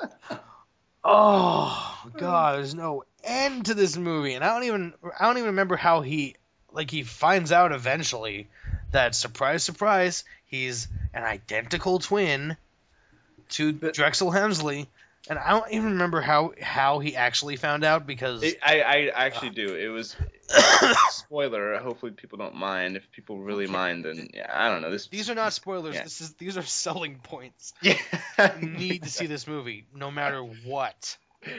oh 1.04 2.10
god, 2.16 2.56
there's 2.56 2.74
no 2.74 3.04
end 3.22 3.66
to 3.66 3.74
this 3.74 3.96
movie, 3.96 4.34
and 4.34 4.44
I 4.44 4.54
don't 4.54 4.64
even, 4.64 4.94
I 5.18 5.26
don't 5.26 5.36
even 5.36 5.50
remember 5.50 5.76
how 5.76 6.00
he, 6.00 6.36
like, 6.72 6.90
he 6.90 7.02
finds 7.02 7.52
out 7.52 7.72
eventually 7.72 8.48
that 8.92 9.14
surprise, 9.14 9.62
surprise, 9.62 10.24
he's 10.46 10.88
an 11.12 11.24
identical 11.24 11.98
twin 11.98 12.56
to 13.50 13.72
Drexel 13.72 14.30
Hemsley, 14.30 14.86
and 15.28 15.38
I 15.38 15.50
don't 15.50 15.70
even 15.72 15.90
remember 15.92 16.20
how 16.20 16.52
how 16.60 16.98
he 16.98 17.16
actually 17.16 17.56
found 17.56 17.84
out 17.84 18.06
because 18.06 18.42
It, 18.42 18.58
I, 18.62 18.80
I 19.14 19.26
actually 19.26 19.50
do. 19.50 19.74
It 19.74 19.88
was 19.88 20.16
spoiler. 21.10 21.78
Hopefully 21.78 22.12
people 22.12 22.38
don't 22.38 22.54
mind. 22.54 22.96
If 22.96 23.10
people 23.12 23.38
really 23.38 23.66
mind, 23.66 24.04
then 24.04 24.28
yeah, 24.32 24.50
I 24.52 24.68
don't 24.68 24.82
know. 24.82 24.90
This 24.90 25.06
these 25.08 25.30
are 25.30 25.34
not 25.34 25.52
spoilers. 25.52 25.94
Yeah. 25.94 26.04
This 26.04 26.20
is 26.20 26.32
these 26.34 26.56
are 26.56 26.62
selling 26.62 27.16
points. 27.22 27.74
yeah. 27.82 27.98
You 28.60 28.68
need 28.68 29.02
to 29.04 29.10
see 29.10 29.26
this 29.26 29.46
movie, 29.46 29.86
no 29.94 30.10
matter 30.10 30.40
what. 30.42 31.16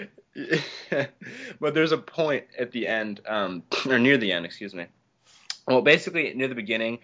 but 1.60 1.74
there's 1.74 1.92
a 1.92 1.98
point 1.98 2.46
at 2.58 2.72
the 2.72 2.88
end, 2.88 3.22
um, 3.28 3.64
or 3.88 4.00
near 4.00 4.18
the 4.18 4.32
end, 4.32 4.46
excuse 4.46 4.74
me. 4.74 4.88
Well, 5.68 5.82
basically 5.82 6.34
near 6.34 6.48
the 6.48 6.56
beginning, 6.56 7.00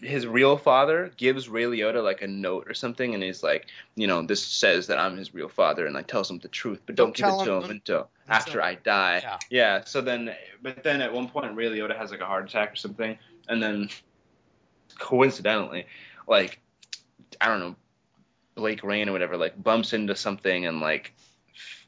his 0.00 0.26
real 0.26 0.56
father 0.56 1.12
gives 1.16 1.48
Ray 1.48 1.64
Liotta 1.64 2.02
like 2.02 2.22
a 2.22 2.26
note 2.26 2.68
or 2.68 2.74
something, 2.74 3.14
and 3.14 3.22
he's 3.22 3.42
like, 3.42 3.66
you 3.94 4.06
know, 4.06 4.22
this 4.22 4.44
says 4.44 4.88
that 4.88 4.98
I'm 4.98 5.16
his 5.16 5.32
real 5.34 5.48
father, 5.48 5.86
and 5.86 5.94
like 5.94 6.08
tells 6.08 6.30
him 6.30 6.38
the 6.40 6.48
truth, 6.48 6.82
but 6.84 6.96
don't, 6.96 7.14
Don't 7.16 7.34
give 7.36 7.40
it 7.40 7.44
to 7.44 7.52
him 7.56 7.62
him 7.64 7.70
until- 7.70 8.10
after 8.28 8.62
I 8.62 8.74
die. 8.76 9.20
Yeah. 9.22 9.38
Yeah. 9.50 9.84
So 9.84 10.00
then, 10.00 10.34
but 10.62 10.82
then 10.82 11.00
at 11.00 11.12
one 11.12 11.28
point, 11.28 11.54
Ray 11.56 11.66
Liotta 11.66 11.96
has 11.96 12.10
like 12.10 12.20
a 12.20 12.26
heart 12.26 12.48
attack 12.48 12.72
or 12.72 12.76
something, 12.76 13.18
and 13.48 13.62
then 13.62 13.88
coincidentally, 14.98 15.86
like 16.26 16.60
I 17.40 17.46
don't 17.48 17.60
know, 17.60 17.76
Blake 18.54 18.82
Rayne 18.82 19.08
or 19.08 19.12
whatever, 19.12 19.36
like 19.36 19.60
bumps 19.62 19.92
into 19.92 20.16
something 20.16 20.66
and 20.66 20.80
like 20.80 21.12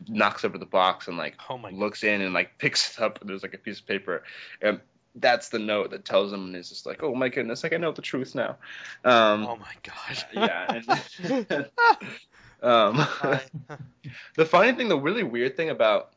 knocks 0.08 0.44
over 0.44 0.58
the 0.58 0.66
box 0.66 1.08
and 1.08 1.16
like 1.16 1.36
Oh 1.48 1.56
my 1.56 1.70
looks 1.70 2.02
in 2.04 2.20
and 2.20 2.34
like 2.34 2.58
picks 2.58 2.90
it 2.98 3.02
up 3.02 3.20
and 3.20 3.30
there's 3.30 3.42
like 3.42 3.54
a 3.54 3.58
piece 3.58 3.80
of 3.80 3.86
paper 3.86 4.24
and 4.60 4.80
that's 5.16 5.48
the 5.50 5.58
note 5.58 5.90
that 5.90 6.04
tells 6.04 6.32
him 6.32 6.46
and 6.46 6.56
is 6.56 6.68
just 6.68 6.86
like 6.86 7.02
oh 7.02 7.14
my 7.14 7.28
goodness 7.28 7.62
like 7.62 7.72
I 7.72 7.76
know 7.76 7.92
the 7.92 8.02
truth 8.02 8.34
now 8.34 8.56
um 9.04 9.46
Oh 9.46 9.56
my 9.56 9.74
god. 9.82 10.24
yeah 10.32 10.80
and, 11.22 11.68
um 12.62 13.06
the 14.36 14.44
funny 14.46 14.72
thing 14.72 14.88
the 14.88 14.98
really 14.98 15.22
weird 15.22 15.56
thing 15.56 15.70
about 15.70 16.12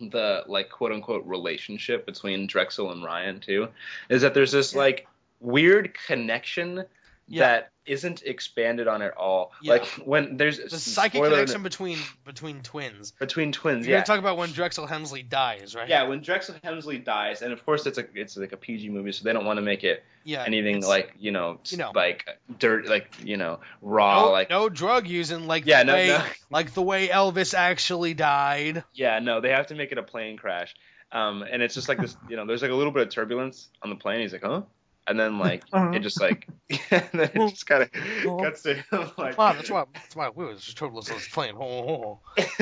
the 0.00 0.44
like 0.46 0.70
quote 0.70 0.92
unquote 0.92 1.26
relationship 1.26 2.06
between 2.06 2.46
Drexel 2.46 2.92
and 2.92 3.02
Ryan 3.02 3.40
too 3.40 3.68
is 4.08 4.22
that 4.22 4.34
there's 4.34 4.52
this 4.52 4.72
Yeah. 4.74 4.78
like 4.80 5.08
weird 5.40 5.96
connection 6.06 6.84
Yeah. 7.28 7.40
that 7.46 7.70
isn't 7.88 8.22
expanded 8.24 8.86
on 8.88 9.02
at 9.02 9.16
all 9.16 9.52
Yeah. 9.62 9.72
like 9.74 9.86
when 10.04 10.36
there's 10.36 10.58
the 10.58 10.78
psychic 10.78 11.22
connection 11.22 11.62
between 11.62 11.98
between 12.24 12.60
twins. 12.62 13.12
between 13.18 13.52
twins 13.52 13.86
You're 13.86 13.98
yeah 13.98 14.04
talk 14.04 14.18
about 14.18 14.36
when 14.36 14.50
Drexel 14.52 14.86
Hemsley 14.86 15.28
dies, 15.28 15.74
right? 15.74 15.88
yeah, 15.88 16.04
when 16.04 16.20
Drexel 16.20 16.54
Hemsley 16.62 17.02
dies, 17.04 17.42
and 17.42 17.52
of 17.52 17.64
course 17.64 17.86
it's 17.86 17.98
a 17.98 18.04
it's 18.14 18.36
like 18.36 18.52
a 18.52 18.56
PG 18.56 18.90
movie, 18.90 19.12
so 19.12 19.24
they 19.24 19.32
don't 19.32 19.44
want 19.44 19.56
to 19.58 19.62
make 19.62 19.84
it 19.84 20.04
Yeah. 20.24 20.44
anything 20.46 20.82
like 20.84 21.14
you 21.18 21.30
know, 21.30 21.58
you 21.66 21.78
know. 21.78 21.92
like 21.94 22.26
dirt, 22.58 22.86
like 22.86 23.12
you 23.24 23.36
know, 23.36 23.60
raw, 23.82 24.26
no, 24.26 24.30
like 24.32 24.50
no 24.50 24.68
drug 24.68 25.06
using 25.06 25.46
like 25.46 25.66
Yeah, 25.66 25.80
the 25.80 25.84
no- 25.86 25.92
way 25.94 26.08
no. 26.08 26.22
like 26.50 26.74
the 26.74 26.82
way 26.82 27.08
Elvis 27.08 27.54
actually 27.54 28.14
died. 28.14 28.84
yeah, 28.94 29.18
no, 29.20 29.40
they 29.40 29.50
have 29.50 29.68
to 29.68 29.74
make 29.74 29.92
it 29.92 29.98
a 29.98 30.02
plane 30.02 30.36
crash, 30.36 30.74
um, 31.12 31.42
and 31.42 31.62
it's 31.62 31.74
just 31.74 31.88
like 31.88 31.98
this, 31.98 32.16
you 32.28 32.36
know, 32.36 32.44
there's 32.46 32.62
like 32.62 32.70
a 32.70 32.74
little 32.74 32.92
bit 32.92 33.02
of 33.06 33.10
turbulence 33.10 33.68
on 33.82 33.90
the 33.90 33.96
plane. 33.96 34.20
He's 34.20 34.32
like, 34.32 34.42
huh, 34.42 34.62
and 35.08 35.18
then 35.18 35.38
like 35.38 35.64
Uh-huh. 35.72 35.92
it 35.92 36.00
just 36.00 36.20
like, 36.20 36.48
and 36.90 37.08
then 37.14 37.30
it 37.34 37.46
just 37.46 37.66
kind 37.66 37.82
of 37.82 37.90
Uh-huh. 38.24 38.46
cuts 38.46 38.62
to 38.62 38.74
him 38.74 39.10
like, 39.18 39.38
Wow, 39.38 39.54
that's 39.54 39.70
why 39.70 39.84
that's 39.94 40.16
why 40.16 40.28
we 40.30 40.44
was 40.46 40.62
just 40.64 40.78
totally 40.78 41.00
just 41.02 41.12
this 41.12 41.28
plane. 41.28 41.54
Oh, 41.58 42.20
oh, 42.20 42.20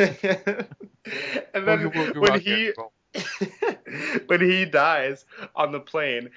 and 1.54 1.66
then 1.66 1.90
when 2.18 2.34
he 2.34 2.72
when 4.26 4.40
he 4.40 4.64
dies 4.64 5.24
on 5.54 5.72
the 5.72 5.80
plane, 5.80 6.30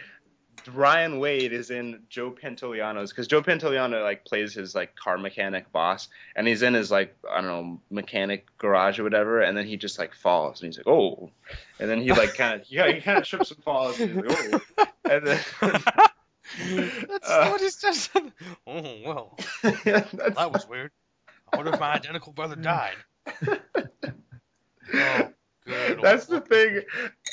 Ryan 0.68 1.20
Wade 1.20 1.54
is 1.54 1.70
in 1.72 2.02
Joe 2.10 2.32
Pantoliano's 2.32 3.12
because 3.12 3.28
Joe 3.28 3.42
Pantoliano 3.42 4.02
like 4.04 4.26
plays 4.26 4.54
his 4.54 4.76
like 4.76 4.96
car 4.96 5.18
mechanic 5.18 5.72
boss, 5.72 6.10
and 6.36 6.48
he's 6.48 6.62
in 6.62 6.74
his 6.74 6.92
like 6.92 7.16
I 7.30 7.42
don't 7.42 7.48
know 7.48 7.82
mechanic 7.90 8.46
garage 8.58 9.00
or 9.00 9.04
whatever, 9.04 9.42
and 9.42 9.58
then 9.58 9.66
he 9.66 9.78
just 9.78 10.00
like 10.00 10.14
falls, 10.16 10.62
and 10.62 10.68
he's 10.68 10.78
like 10.78 10.88
oh, 10.88 11.32
and 11.80 11.90
then 11.90 12.02
he 12.02 12.12
like 12.12 12.36
kind 12.36 12.62
of 12.62 12.70
yeah 12.70 12.92
he 12.92 13.02
kind 13.02 13.18
of 13.18 13.26
trips 13.26 13.52
and 13.52 13.64
falls, 13.64 14.00
and 14.00 14.12
he's 14.12 14.38
like 14.38 14.62
oh, 14.78 14.86
and 15.10 15.28
then 15.28 15.40
That's 16.58 17.30
uh, 17.30 17.50
what 17.50 17.62
he's 17.62 17.78
just. 17.78 18.10
Oh 18.66 18.98
well, 19.06 19.38
that's, 19.64 20.12
that 20.14 20.52
was 20.52 20.68
weird. 20.68 20.92
I 21.52 21.58
wonder 21.58 21.74
if 21.74 21.80
my 21.80 21.94
identical 21.94 22.34
brother 22.34 22.56
died. 22.56 22.96
Oh. 24.92 25.30
That's 26.02 26.26
the 26.26 26.42
thing. 26.42 26.82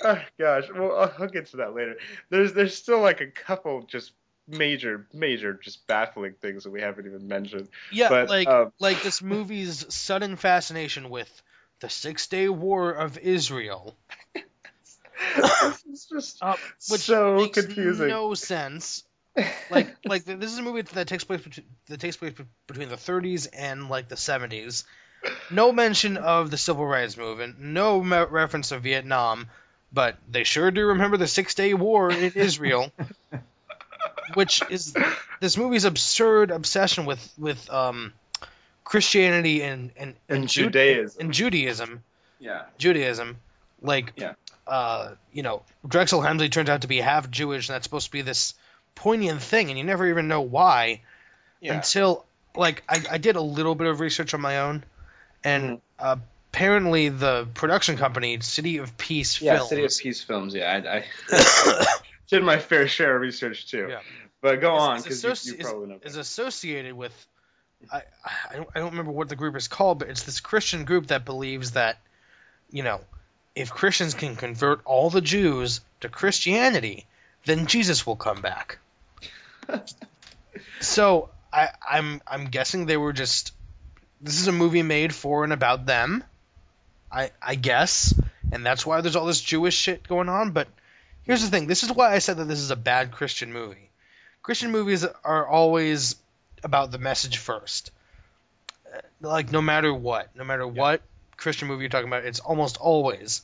Oh, 0.04 0.20
gosh, 0.38 0.64
well, 0.74 0.96
I'll, 0.96 1.14
I'll 1.20 1.28
get 1.28 1.46
to 1.46 1.58
that 1.58 1.74
later. 1.74 1.96
There's 2.30 2.52
there's 2.52 2.76
still 2.76 3.00
like 3.00 3.20
a 3.20 3.26
couple 3.26 3.82
just 3.82 4.12
major 4.48 5.06
major 5.12 5.54
just 5.54 5.86
baffling 5.86 6.34
things 6.40 6.64
that 6.64 6.70
we 6.70 6.80
haven't 6.80 7.06
even 7.06 7.26
mentioned. 7.26 7.68
Yeah, 7.90 8.08
but, 8.08 8.28
like 8.28 8.48
um, 8.48 8.72
like 8.78 9.02
this 9.02 9.22
movie's 9.22 9.92
sudden 9.94 10.36
fascination 10.36 11.10
with 11.10 11.30
the 11.80 11.90
Six 11.90 12.26
Day 12.26 12.48
War 12.48 12.92
of 12.92 13.18
Israel, 13.18 13.96
it's 15.36 16.06
just 16.06 16.42
uh, 16.42 16.56
which 16.88 17.02
so 17.02 17.36
makes 17.36 17.60
confusing. 17.60 18.08
no 18.08 18.34
sense. 18.34 19.04
Like 19.68 19.96
like 20.06 20.24
this 20.24 20.50
is 20.50 20.58
a 20.58 20.62
movie 20.62 20.82
that 20.82 21.08
takes 21.08 21.24
place 21.24 21.42
between, 21.42 21.66
that 21.88 22.00
takes 22.00 22.16
place 22.16 22.32
between 22.66 22.88
the 22.88 22.96
30s 22.96 23.48
and 23.52 23.90
like 23.90 24.08
the 24.08 24.14
70s. 24.14 24.84
No 25.50 25.72
mention 25.72 26.16
of 26.16 26.50
the 26.50 26.56
civil 26.58 26.86
rights 26.86 27.16
movement, 27.16 27.60
no 27.60 28.02
me- 28.02 28.16
reference 28.30 28.72
of 28.72 28.82
Vietnam, 28.82 29.48
but 29.92 30.16
they 30.30 30.44
sure 30.44 30.70
do 30.70 30.86
remember 30.88 31.16
the 31.16 31.26
Six 31.28 31.54
Day 31.54 31.74
War 31.74 32.10
in 32.10 32.32
Israel, 32.34 32.92
which 34.34 34.62
is 34.70 34.94
this 35.40 35.56
movie's 35.56 35.84
absurd 35.84 36.50
obsession 36.50 37.06
with 37.06 37.32
with 37.38 37.68
um, 37.70 38.12
Christianity 38.84 39.62
and 39.62 39.90
and, 39.96 40.14
and 40.28 40.48
Ju- 40.48 40.64
Judaism. 40.64 41.20
and 41.20 41.32
Judaism. 41.32 42.02
yeah. 42.38 42.62
Judaism, 42.78 43.36
like, 43.82 44.12
Yeah. 44.16 44.34
uh, 44.66 45.12
you 45.32 45.42
know, 45.42 45.62
Drexel 45.86 46.20
Hemsley 46.20 46.50
turns 46.50 46.68
out 46.68 46.82
to 46.82 46.88
be 46.88 46.98
half 47.00 47.30
Jewish, 47.30 47.68
and 47.68 47.74
that's 47.74 47.84
supposed 47.84 48.06
to 48.06 48.12
be 48.12 48.22
this 48.22 48.54
poignant 48.94 49.42
thing, 49.42 49.70
and 49.70 49.78
you 49.78 49.84
never 49.84 50.06
even 50.08 50.28
know 50.28 50.40
why 50.42 51.02
Yeah. 51.60 51.74
until, 51.74 52.24
like, 52.54 52.82
I, 52.88 53.02
I 53.12 53.18
did 53.18 53.36
a 53.36 53.40
little 53.40 53.74
bit 53.74 53.86
of 53.86 54.00
research 54.00 54.34
on 54.34 54.40
my 54.40 54.58
own, 54.60 54.84
and 55.44 55.80
Mm-hmm. 56.00 56.20
apparently 56.52 57.08
the 57.08 57.48
production 57.54 57.96
company, 57.96 58.38
City 58.40 58.78
of 58.78 58.96
Peace 58.98 59.40
yeah, 59.40 59.56
Films, 59.56 59.68
City 59.70 59.84
of 59.84 59.92
Peace 59.98 60.22
films. 60.22 60.54
Yeah, 60.54 60.82
I, 60.86 61.04
I 61.32 61.84
did 62.28 62.42
my 62.42 62.58
fair 62.58 62.86
share 62.88 63.14
of 63.16 63.22
research 63.22 63.70
too. 63.70 63.86
Yeah. 63.88 64.00
But 64.42 64.60
go 64.60 64.74
on 64.74 64.98
is, 64.98 65.02
because 65.04 65.22
associ- 65.22 65.46
you, 65.46 65.52
you 65.52 65.58
is- 65.58 65.66
probably 65.66 65.88
know. 65.88 65.98
is 66.02 66.16
associated 66.16 66.94
with. 66.94 67.12
I, 67.92 68.02
I 68.50 68.56
don't 68.56 68.68
I 68.74 68.78
don't 68.80 68.90
remember 68.90 69.12
what 69.12 69.28
the 69.28 69.36
group 69.36 69.54
is 69.56 69.68
called, 69.68 69.98
but 69.98 70.08
it's 70.08 70.22
this 70.22 70.40
Christian 70.40 70.84
group 70.84 71.08
that 71.08 71.24
believes 71.24 71.72
that, 71.72 71.98
you 72.70 72.82
know, 72.82 73.00
if 73.54 73.70
Christians 73.70 74.14
can 74.14 74.34
convert 74.34 74.80
all 74.84 75.10
the 75.10 75.20
Jews 75.20 75.80
to 76.00 76.08
Christianity, 76.08 77.06
then 77.44 77.66
Jesus 77.66 78.06
will 78.06 78.16
come 78.16 78.40
back. 78.40 78.78
so 80.80 81.28
I, 81.52 81.68
I'm 81.88 82.20
I'm 82.26 82.46
guessing 82.46 82.86
they 82.86 82.96
were 82.96 83.12
just. 83.12 83.52
This 84.20 84.40
is 84.40 84.48
a 84.48 84.52
movie 84.52 84.82
made 84.82 85.14
for 85.14 85.44
and 85.44 85.52
about 85.52 85.86
them. 85.86 86.24
I 87.10 87.30
I 87.40 87.54
guess, 87.54 88.14
and 88.50 88.64
that's 88.64 88.84
why 88.84 89.00
there's 89.00 89.16
all 89.16 89.26
this 89.26 89.40
Jewish 89.40 89.76
shit 89.76 90.08
going 90.08 90.28
on. 90.28 90.50
But 90.50 90.68
here's 91.22 91.42
the 91.42 91.50
thing: 91.50 91.66
this 91.66 91.82
is 91.82 91.92
why 91.92 92.12
I 92.12 92.18
said 92.18 92.38
that 92.38 92.46
this 92.46 92.60
is 92.60 92.70
a 92.70 92.76
bad 92.76 93.12
Christian 93.12 93.52
movie. 93.52 93.90
Christian 94.42 94.70
movies 94.70 95.04
are 95.24 95.46
always 95.46 96.16
about 96.64 96.90
the 96.90 96.98
message 96.98 97.36
first. 97.38 97.90
Uh, 98.92 99.00
Like 99.20 99.52
no 99.52 99.60
matter 99.60 99.92
what, 99.92 100.34
no 100.34 100.44
matter 100.44 100.66
what 100.66 101.02
Christian 101.36 101.68
movie 101.68 101.82
you're 101.82 101.90
talking 101.90 102.08
about, 102.08 102.24
it's 102.24 102.40
almost 102.40 102.76
always 102.78 103.42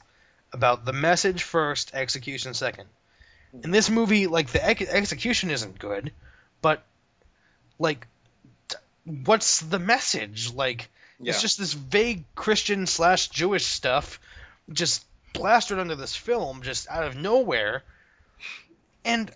about 0.52 0.84
the 0.84 0.92
message 0.92 1.42
first, 1.42 1.94
execution 1.94 2.54
second. 2.54 2.88
In 3.62 3.70
this 3.70 3.90
movie, 3.90 4.26
like 4.26 4.48
the 4.48 4.64
ex- 4.64 4.82
execution 4.82 5.50
isn't 5.50 5.78
good, 5.78 6.12
but 6.62 6.82
like, 7.78 8.06
what's 9.04 9.60
the 9.60 9.78
message? 9.78 10.52
Like, 10.52 10.88
Yeah. 11.18 11.30
it's 11.30 11.40
just 11.42 11.58
this 11.58 11.72
vague 11.72 12.24
Christian 12.34 12.86
slash 12.86 13.28
Jewish 13.28 13.64
stuff, 13.66 14.20
just 14.72 15.04
plastered 15.32 15.78
under 15.78 15.94
this 15.96 16.14
film, 16.16 16.62
just 16.62 16.88
out 16.88 17.04
of 17.04 17.16
nowhere. 17.16 17.82
And 19.04 19.30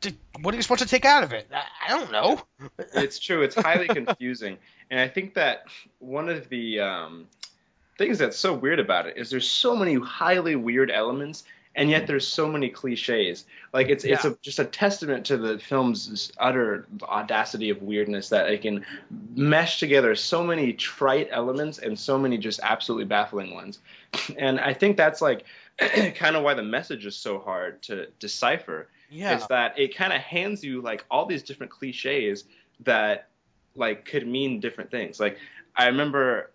d- 0.00 0.16
what 0.40 0.54
are 0.54 0.56
you 0.56 0.62
supposed 0.62 0.82
to 0.82 0.88
take 0.88 1.04
out 1.04 1.24
of 1.24 1.32
it? 1.32 1.48
I, 1.52 1.62
I 1.86 1.88
don't 1.98 2.12
know. 2.12 2.42
it's 2.94 3.18
true. 3.18 3.42
It's 3.42 3.54
highly 3.54 3.88
confusing, 3.88 4.58
and 4.90 5.00
I 5.00 5.08
think 5.08 5.34
that 5.34 5.64
one 5.98 6.28
of 6.28 6.48
the 6.48 6.80
um, 6.80 7.26
things 7.98 8.18
that's 8.18 8.38
so 8.38 8.52
weird 8.54 8.78
about 8.78 9.06
it 9.06 9.16
is 9.16 9.30
there's 9.30 9.50
so 9.50 9.74
many 9.76 9.94
highly 9.94 10.54
weird 10.56 10.90
elements, 10.90 11.44
and 11.76 11.90
yet 11.90 12.06
there's 12.06 12.26
so 12.26 12.46
many 12.48 12.68
cliches. 12.68 13.46
Like 13.72 13.88
it's 13.88 14.04
it's 14.04 14.24
a, 14.24 14.36
just 14.42 14.58
a 14.58 14.64
testament 14.64 15.26
to 15.26 15.36
the 15.36 15.58
film's 15.58 16.30
utter 16.38 16.86
audacity 17.02 17.70
of 17.70 17.82
weirdness 17.82 18.28
that 18.28 18.48
it 18.48 18.62
can 18.62 18.84
mesh 19.34 19.80
together 19.80 20.14
so 20.14 20.44
many 20.44 20.72
trite 20.72 21.28
elements 21.32 21.78
and 21.78 21.98
so 21.98 22.18
many 22.18 22.38
just 22.38 22.60
absolutely 22.62 23.06
baffling 23.06 23.54
ones. 23.54 23.78
And 24.38 24.60
I 24.60 24.72
think 24.72 24.96
that's 24.96 25.20
like 25.20 25.44
kind 26.14 26.36
of 26.36 26.44
why 26.44 26.54
the 26.54 26.62
message 26.62 27.04
is 27.04 27.16
so 27.16 27.40
hard 27.40 27.82
to 27.82 28.06
decipher 28.20 28.88
Yeah. 29.10 29.36
is 29.36 29.46
that 29.48 29.76
it 29.76 29.96
kind 29.96 30.12
of 30.12 30.20
hands 30.20 30.62
you 30.62 30.80
like 30.80 31.04
all 31.10 31.26
these 31.26 31.42
different 31.42 31.72
cliches 31.72 32.44
that 32.84 33.28
like 33.74 34.04
could 34.04 34.26
mean 34.28 34.60
different 34.60 34.90
things. 34.92 35.18
Like 35.18 35.38
I 35.76 35.86
remember 35.86 36.50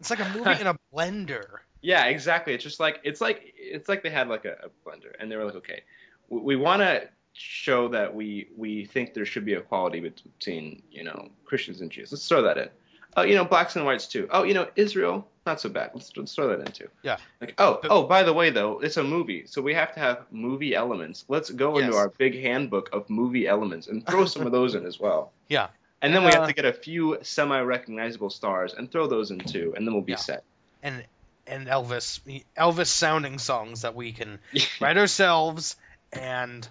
It's 0.00 0.08
like 0.08 0.20
a 0.20 0.28
movie 0.30 0.50
in 0.60 0.66
a 0.66 0.76
blender. 0.94 1.58
Yeah, 1.86 2.06
exactly. 2.06 2.52
It's 2.52 2.64
just 2.64 2.80
like 2.80 2.98
it's 3.04 3.20
like 3.20 3.54
it's 3.56 3.88
like 3.88 4.02
they 4.02 4.10
had 4.10 4.26
like 4.28 4.44
a, 4.44 4.56
a 4.64 4.68
blender, 4.84 5.12
and 5.20 5.30
they 5.30 5.36
were 5.36 5.44
like, 5.44 5.54
okay, 5.62 5.82
we, 6.28 6.40
we 6.40 6.56
want 6.56 6.82
to 6.82 7.08
show 7.32 7.86
that 7.86 8.12
we 8.12 8.48
we 8.56 8.84
think 8.86 9.14
there 9.14 9.24
should 9.24 9.44
be 9.44 9.52
equality 9.52 10.00
between 10.00 10.82
you 10.90 11.04
know 11.04 11.28
Christians 11.44 11.80
and 11.82 11.88
Jews. 11.88 12.10
Let's 12.10 12.26
throw 12.28 12.42
that 12.42 12.58
in. 12.58 12.68
Oh, 13.16 13.22
you 13.22 13.36
know, 13.36 13.44
blacks 13.44 13.76
and 13.76 13.86
whites 13.86 14.08
too. 14.08 14.26
Oh, 14.32 14.42
you 14.42 14.52
know, 14.52 14.66
Israel, 14.74 15.28
not 15.46 15.60
so 15.60 15.68
bad. 15.68 15.92
Let's, 15.94 16.14
let's 16.16 16.34
throw 16.34 16.48
that 16.48 16.58
in 16.66 16.72
too. 16.72 16.88
Yeah. 17.04 17.18
Like, 17.40 17.54
oh, 17.58 17.78
oh, 17.84 18.02
by 18.02 18.24
the 18.24 18.32
way, 18.32 18.50
though, 18.50 18.80
it's 18.80 18.96
a 18.96 19.02
movie, 19.04 19.46
so 19.46 19.62
we 19.62 19.72
have 19.72 19.94
to 19.94 20.00
have 20.00 20.26
movie 20.32 20.74
elements. 20.74 21.24
Let's 21.28 21.50
go 21.50 21.78
into 21.78 21.94
our 21.96 22.08
big 22.18 22.34
handbook 22.42 22.90
of 22.92 23.08
movie 23.08 23.46
elements 23.46 23.86
and 23.86 24.04
throw 24.06 24.24
some 24.26 24.44
of 24.44 24.50
those 24.50 24.74
in 24.74 24.84
as 24.84 24.98
well. 24.98 25.30
Yeah. 25.48 25.68
And 26.02 26.12
then 26.12 26.24
we 26.24 26.30
Uh, 26.32 26.40
have 26.40 26.48
to 26.48 26.52
get 26.52 26.64
a 26.66 26.72
few 26.72 27.16
semi-recognizable 27.22 28.28
stars 28.30 28.74
and 28.74 28.90
throw 28.90 29.06
those 29.06 29.30
in 29.30 29.38
too, 29.38 29.72
and 29.76 29.86
then 29.86 29.94
we'll 29.94 30.02
be 30.02 30.12
Yeah. 30.12 30.16
set. 30.30 30.42
And 30.82 31.04
and 31.46 31.66
Elvis 31.68 32.20
Elvis 32.56 32.86
sounding 32.86 33.38
songs 33.38 33.82
that 33.82 33.94
we 33.94 34.12
can 34.12 34.38
write 34.80 34.96
ourselves 34.98 35.76
and 36.12 36.68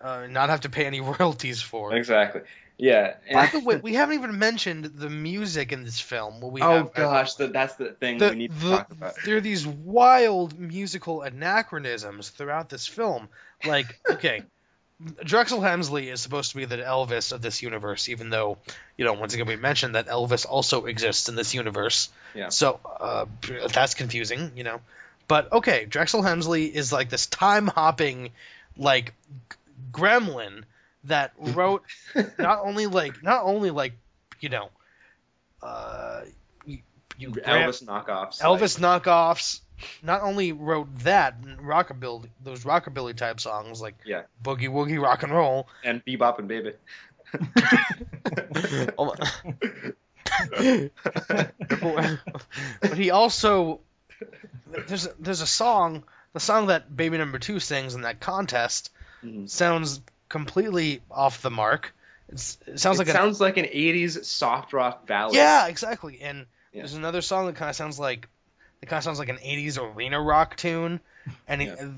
uh, 0.00 0.26
not 0.28 0.48
have 0.50 0.62
to 0.62 0.70
pay 0.70 0.86
any 0.86 1.00
royalties 1.18 1.60
for. 1.62 1.94
exactly. 1.94 2.42
Yeah. 2.78 3.16
By 3.30 3.46
the 3.46 3.60
way, 3.60 3.76
we 3.82 3.92
haven't 3.92 4.14
even 4.14 4.38
mentioned 4.38 4.86
the 4.86 5.10
music 5.10 5.70
in 5.70 5.84
this 5.84 6.00
film. 6.00 6.40
What 6.40 6.52
we 6.52 6.62
oh 6.62 6.76
have, 6.84 6.94
gosh, 6.94 7.34
the, 7.34 7.48
that's 7.48 7.74
the 7.76 7.92
thing 7.92 8.16
the, 8.16 8.30
we 8.30 8.36
need 8.36 8.52
to 8.52 8.58
the- 8.58 8.70
talk 8.70 8.90
about. 8.90 9.14
there 9.26 9.36
are 9.36 9.40
these 9.42 9.66
wild 9.66 10.58
musical 10.58 11.20
anachronisms 11.20 12.30
throughout 12.30 12.70
this 12.70 12.86
film. 12.86 13.28
Like, 13.66 14.00
okay, 14.10 14.44
Drexel 15.24 15.60
Hemsley 15.60 16.12
is 16.12 16.20
supposed 16.20 16.50
to 16.50 16.56
be 16.56 16.66
the 16.66 16.76
Elvis 16.76 17.32
of 17.32 17.40
this 17.40 17.62
universe, 17.62 18.08
even 18.08 18.28
though, 18.28 18.58
you 18.98 19.04
know, 19.04 19.14
once 19.14 19.32
again 19.32 19.46
we 19.46 19.56
mentioned 19.56 19.94
that 19.94 20.08
Elvis 20.08 20.46
also 20.46 20.84
exists 20.86 21.28
in 21.28 21.36
this 21.36 21.54
universe. 21.54 22.10
Yeah. 22.34 22.50
So 22.50 22.80
uh, 22.98 23.24
that's 23.72 23.94
confusing, 23.94 24.52
you 24.56 24.64
know. 24.64 24.80
But 25.26 25.52
okay, 25.52 25.86
Drexel 25.86 26.22
Hemsley 26.22 26.70
is 26.70 26.92
like 26.92 27.08
this 27.08 27.26
time 27.26 27.66
hopping, 27.66 28.30
like 28.76 29.14
g- 29.50 29.56
gremlin 29.92 30.64
that 31.04 31.32
wrote 31.38 31.84
not 32.38 32.60
only 32.64 32.86
like 32.86 33.22
not 33.22 33.44
only 33.44 33.70
like 33.70 33.94
you 34.40 34.48
know, 34.48 34.68
uh, 35.62 36.22
you, 36.66 36.78
you 37.18 37.30
Elvis 37.30 37.84
knockoffs. 37.84 38.40
Elvis 38.40 38.78
knockoffs 38.78 39.60
not 40.02 40.22
only 40.22 40.52
wrote 40.52 40.88
that 41.00 41.40
rockabilly 41.42 42.28
those 42.42 42.64
rockabilly 42.64 43.14
type 43.16 43.40
songs 43.40 43.80
like 43.80 43.94
Yeah. 44.04 44.22
boogie 44.42 44.68
woogie 44.68 45.00
rock 45.02 45.22
and 45.22 45.32
roll 45.32 45.68
and 45.84 46.04
Bebop 46.04 46.38
and 46.38 46.48
Baby. 46.48 46.72
Oh, 48.98 49.14
but 52.80 52.96
he 52.96 53.10
also 53.10 53.80
there's 54.88 55.06
a, 55.06 55.14
there's 55.18 55.40
a 55.40 55.46
song 55.46 56.04
the 56.32 56.40
song 56.40 56.66
that 56.66 56.94
baby 56.94 57.18
number 57.18 57.38
two 57.38 57.58
sings 57.60 57.94
in 57.94 58.02
that 58.02 58.20
contest 58.20 58.90
Mhm. 59.24 59.48
sounds 59.50 60.00
completely 60.28 61.02
off 61.10 61.42
the 61.42 61.50
mark 61.50 61.92
it's, 62.28 62.56
it 62.66 62.78
sounds 62.80 62.98
it 62.98 63.06
like 63.06 63.08
sounds 63.14 63.40
like 63.40 63.56
an 63.58 63.66
'80s 63.66 64.24
soft 64.24 64.72
rock 64.72 65.06
ballad. 65.06 65.34
yeah 65.34 65.66
exactly 65.66 66.20
and 66.20 66.46
Yeah. 66.72 66.80
there's 66.82 66.94
another 66.94 67.20
song 67.20 67.46
that 67.46 67.56
kind 67.56 67.68
of 67.68 67.76
sounds 67.76 67.98
like 67.98 68.28
it 68.82 68.86
kind 68.88 68.98
of 68.98 69.04
sounds 69.04 69.18
like 69.18 69.28
an 69.28 69.36
80s 69.38 69.78
arena 69.78 70.20
rock 70.20 70.56
tune. 70.56 71.00
And 71.46 71.62
Yeah. 71.62 71.74
th- 71.76 71.90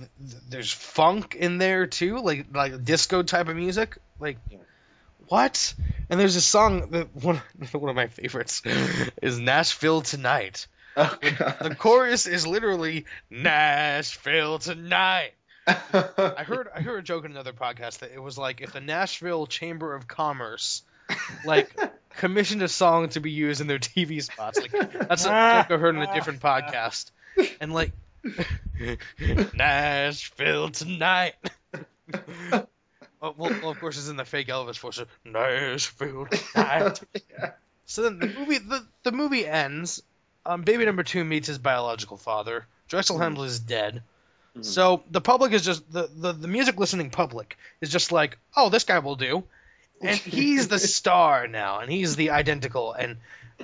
there's 0.49 0.73
funk 0.73 1.35
in 1.37 1.59
there 1.59 1.87
too 1.87 2.19
like 2.21 2.47
like 2.53 2.85
disco 2.85 3.23
type 3.23 3.49
of 3.49 3.57
music. 3.57 3.99
Like 4.19 4.39
Yeah. 4.51 4.59
what? 5.29 5.75
And 6.11 6.19
there's 6.21 6.37
a 6.37 6.41
song 6.41 6.91
that 6.91 7.15
one, 7.15 7.41
one 7.73 7.89
of 7.91 7.97
my 7.97 8.09
favorites 8.09 8.63
is 9.23 9.39
nashville 9.39 10.03
tonight. 10.03 10.67
Oh, 10.97 11.17
the 11.23 11.75
chorus 11.79 12.27
is 12.27 12.47
literally 12.47 13.07
nashville 13.31 14.59
tonight. 14.59 15.33
I 15.67 16.45
heard 16.45 16.69
i 16.75 16.81
heard 16.81 16.99
a 16.99 17.03
joke 17.03 17.25
in 17.25 17.31
another 17.31 17.53
podcast 17.53 18.01
that 18.01 18.11
it 18.13 18.21
was 18.21 18.37
like 18.37 18.61
if 18.61 18.73
the 18.73 18.81
nashville 18.81 19.47
chamber 19.47 19.95
of 19.95 20.09
commerce 20.09 20.83
like 21.45 21.71
commissioned 22.17 22.63
a 22.63 22.69
song 22.69 23.09
to 23.11 23.21
be 23.21 23.31
used 23.31 23.61
in 23.61 23.67
their 23.67 23.79
TV 23.79 24.23
spots. 24.23 24.61
Like 24.61 24.73
that's 24.73 25.25
a 25.25 25.29
joke 25.29 25.71
I 25.71 25.77
heard 25.77 25.95
in 25.97 26.03
a 26.03 26.13
different 26.15 26.41
podcast. 26.41 27.11
And 27.61 27.73
like 27.73 27.93
Nashville 29.55 30.71
tonight. 30.71 31.35
well, 33.21 33.35
well, 33.37 33.71
of 33.71 33.81
course, 33.81 33.99
it's 33.99 34.09
in 34.09 34.17
the 34.17 34.25
fake 34.25 34.49
Elvis 34.49 34.79
voice. 34.79 34.97
so, 34.97 35.07
Nashville 35.25 36.27
tonight. 36.27 37.01
Yeah. 37.31 37.53
So 37.85 38.03
then 38.03 38.19
the 38.21 38.27
movie 38.29 38.59
the, 38.59 38.87
the 39.03 39.13
movie 39.13 39.47
ends. 39.47 40.03
Um, 40.47 40.63
baby 40.63 40.85
number 40.85 41.03
two 41.03 41.25
meets 41.25 41.47
his 41.47 41.59
biological 41.59 42.17
father. 42.17 42.67
Drexel 42.89 43.19
Hemsley 43.19 43.47
is 43.47 43.61
dead. 43.61 44.03
Mhm. 44.57 44.65
So 44.65 45.03
the 45.11 45.21
public 45.21 45.53
is 45.53 45.65
just 45.65 45.91
the, 45.93 46.09
the 46.15 46.33
the 46.33 46.49
music 46.49 46.79
listening 46.79 47.11
public 47.11 47.57
is 47.81 47.91
just 47.91 48.13
like, 48.13 48.39
oh, 48.57 48.69
this 48.71 48.85
guy 48.85 48.99
will 49.01 49.17
do, 49.17 49.45
and 50.03 50.19
he's 50.19 50.69
the 50.69 50.79
star 50.79 51.47
now, 51.49 51.81
and 51.81 51.91
he's 51.91 52.17
the 52.17 52.31
identical. 52.31 52.93
And 52.93 53.17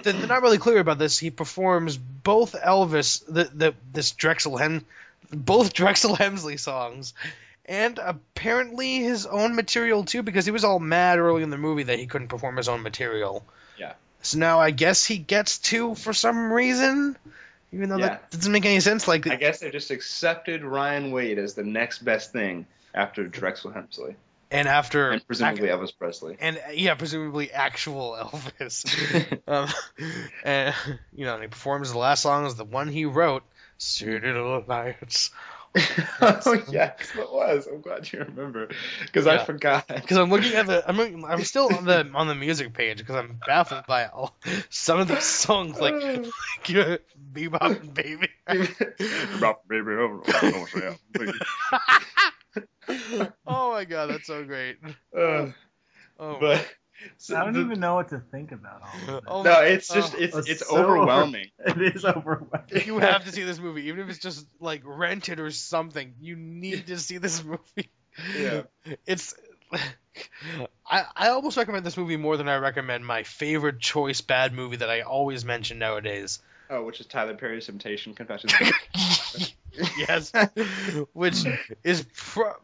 they're 0.02 0.12
they're 0.12 0.26
not 0.26 0.42
really 0.42 0.58
clear 0.58 0.78
about 0.78 0.98
this. 0.98 1.18
He 1.18 1.30
performs 1.30 1.96
both 1.96 2.52
Elvis, 2.54 3.24
the 3.26 3.44
the 3.44 3.74
this 3.92 4.12
Drexel 4.12 4.56
Hem, 4.56 4.84
both 5.30 5.72
Drexel 5.80 6.16
Hemsley 6.16 6.58
songs, 6.58 7.14
and 7.66 7.98
apparently 7.98 8.98
his 8.98 9.26
own 9.26 9.54
material 9.54 10.04
too, 10.04 10.22
because 10.22 10.44
he 10.44 10.50
was 10.52 10.64
all 10.64 10.78
mad 10.78 11.18
early 11.18 11.42
in 11.42 11.50
the 11.50 11.58
movie 11.58 11.84
that 11.84 11.98
he 11.98 12.06
couldn't 12.06 12.28
perform 12.28 12.56
his 12.56 12.68
own 12.68 12.82
material. 12.82 13.44
Yeah. 13.78 13.94
So 14.22 14.38
now 14.38 14.60
I 14.60 14.70
guess 14.70 15.04
he 15.04 15.18
gets 15.18 15.58
to 15.58 15.94
for 15.94 16.12
some 16.12 16.52
reason, 16.52 17.16
even 17.72 17.88
though 17.88 17.98
Yeah. 17.98 18.08
that 18.08 18.30
doesn't 18.30 18.52
make 18.52 18.66
any 18.66 18.80
sense. 18.80 19.06
Like 19.08 19.26
I 19.26 19.36
guess 19.36 19.60
they 19.60 19.70
just 19.70 19.90
accepted 19.90 20.64
Ryan 20.64 21.10
Wade 21.10 21.38
as 21.38 21.54
the 21.54 21.64
next 21.64 22.04
best 22.04 22.32
thing 22.32 22.66
after 22.94 23.26
Drexel 23.26 23.70
Hemsley 23.72 24.14
and 24.50 24.68
after 24.68 25.10
and 25.10 25.26
presumably 25.26 25.68
Elvis 25.68 25.96
Presley. 25.96 26.36
and 26.40 26.60
yeah, 26.72 26.94
presumably 26.94 27.50
actual 27.50 28.12
Elvis. 28.20 29.38
um, 29.48 29.68
and 30.44 30.74
you 31.12 31.24
know, 31.24 31.34
and 31.34 31.42
he 31.42 31.48
performs 31.48 31.92
the 31.92 31.98
last 31.98 32.22
song 32.22 32.46
is 32.46 32.54
the 32.54 32.64
one 32.64 32.88
he 32.88 33.04
wrote, 33.04 33.42
"City 33.78 34.32
Lights." 34.32 35.30
oh 36.22 36.64
yes, 36.70 37.12
it 37.16 37.30
was. 37.30 37.66
I'm 37.66 37.82
glad 37.82 38.10
you 38.10 38.20
remember 38.20 38.68
because 39.02 39.26
I 39.26 39.44
forgot. 39.44 39.86
Because 39.86 40.16
I'm 40.16 40.30
looking 40.30 40.54
at 40.54 40.66
the, 40.66 40.82
I'm, 40.88 41.24
I'm 41.26 41.44
still 41.44 41.72
on 41.72 41.84
the 41.84 42.10
on 42.14 42.26
the 42.26 42.34
music 42.34 42.72
page 42.72 42.98
because 42.98 43.16
I'm 43.16 43.38
baffled 43.46 43.84
by 43.86 44.06
all 44.06 44.34
some 44.70 44.98
of 44.98 45.08
these 45.08 45.24
songs 45.24 45.78
like, 45.78 45.92
like 45.92 46.68
know, 46.70 46.98
Bebop 47.32 47.80
and 47.80 47.94
Baby. 47.94 48.30
About 49.36 49.68
baby 49.68 49.92
over. 49.92 50.22
over, 50.42 50.96
oh 53.46 53.72
my 53.72 53.84
god, 53.84 54.10
that's 54.10 54.26
so 54.26 54.44
great. 54.44 54.76
Uh, 55.16 55.48
Oh, 56.20 56.36
but 56.40 56.66
so 57.16 57.36
I 57.36 57.44
don't 57.44 57.52
the- 57.52 57.60
even 57.60 57.78
know 57.78 57.94
what 57.94 58.08
to 58.08 58.18
think 58.18 58.50
about 58.50 58.82
all 58.82 59.14
of 59.18 59.24
oh 59.28 59.42
No, 59.44 59.52
my- 59.52 59.64
it's 59.66 59.86
just 59.88 60.14
oh. 60.14 60.18
it's 60.18 60.36
It's 60.36 60.48
it's 60.48 60.68
so 60.68 60.76
overwhelming. 60.78 61.46
it. 61.60 61.76
It 61.80 61.94
is 61.96 62.04
overwhelming. 62.04 62.82
you 62.86 62.98
have 62.98 63.24
to 63.24 63.30
see 63.32 63.44
this 63.44 63.60
movie, 63.60 63.82
even 63.88 64.00
if 64.00 64.08
it's 64.08 64.18
just 64.18 64.44
like 64.58 64.82
rented 64.84 65.38
or 65.38 65.50
something. 65.52 66.14
You 66.20 66.34
need 66.34 66.88
to 66.88 66.98
see 66.98 67.18
this 67.18 67.44
movie. 67.44 67.90
Yeah. 68.36 68.62
It's. 69.06 69.34
I 70.90 71.04
I 71.14 71.28
almost 71.28 71.56
recommend 71.56 71.86
this 71.86 71.96
movie 71.96 72.16
more 72.16 72.36
than 72.36 72.48
I 72.48 72.56
recommend 72.56 73.06
my 73.06 73.22
favorite 73.22 73.78
choice 73.78 74.20
bad 74.20 74.52
movie 74.52 74.76
that 74.78 74.90
I 74.90 75.02
always 75.02 75.44
mention 75.44 75.78
nowadays. 75.78 76.40
Oh, 76.70 76.82
which 76.84 76.98
is 77.00 77.06
Tyler 77.06 77.34
Perry's 77.34 77.66
Temptation 77.66 78.14
Confessions. 78.14 79.54
Yes, 79.98 80.32
which 81.12 81.44
is 81.84 82.06
pro- 82.14 82.54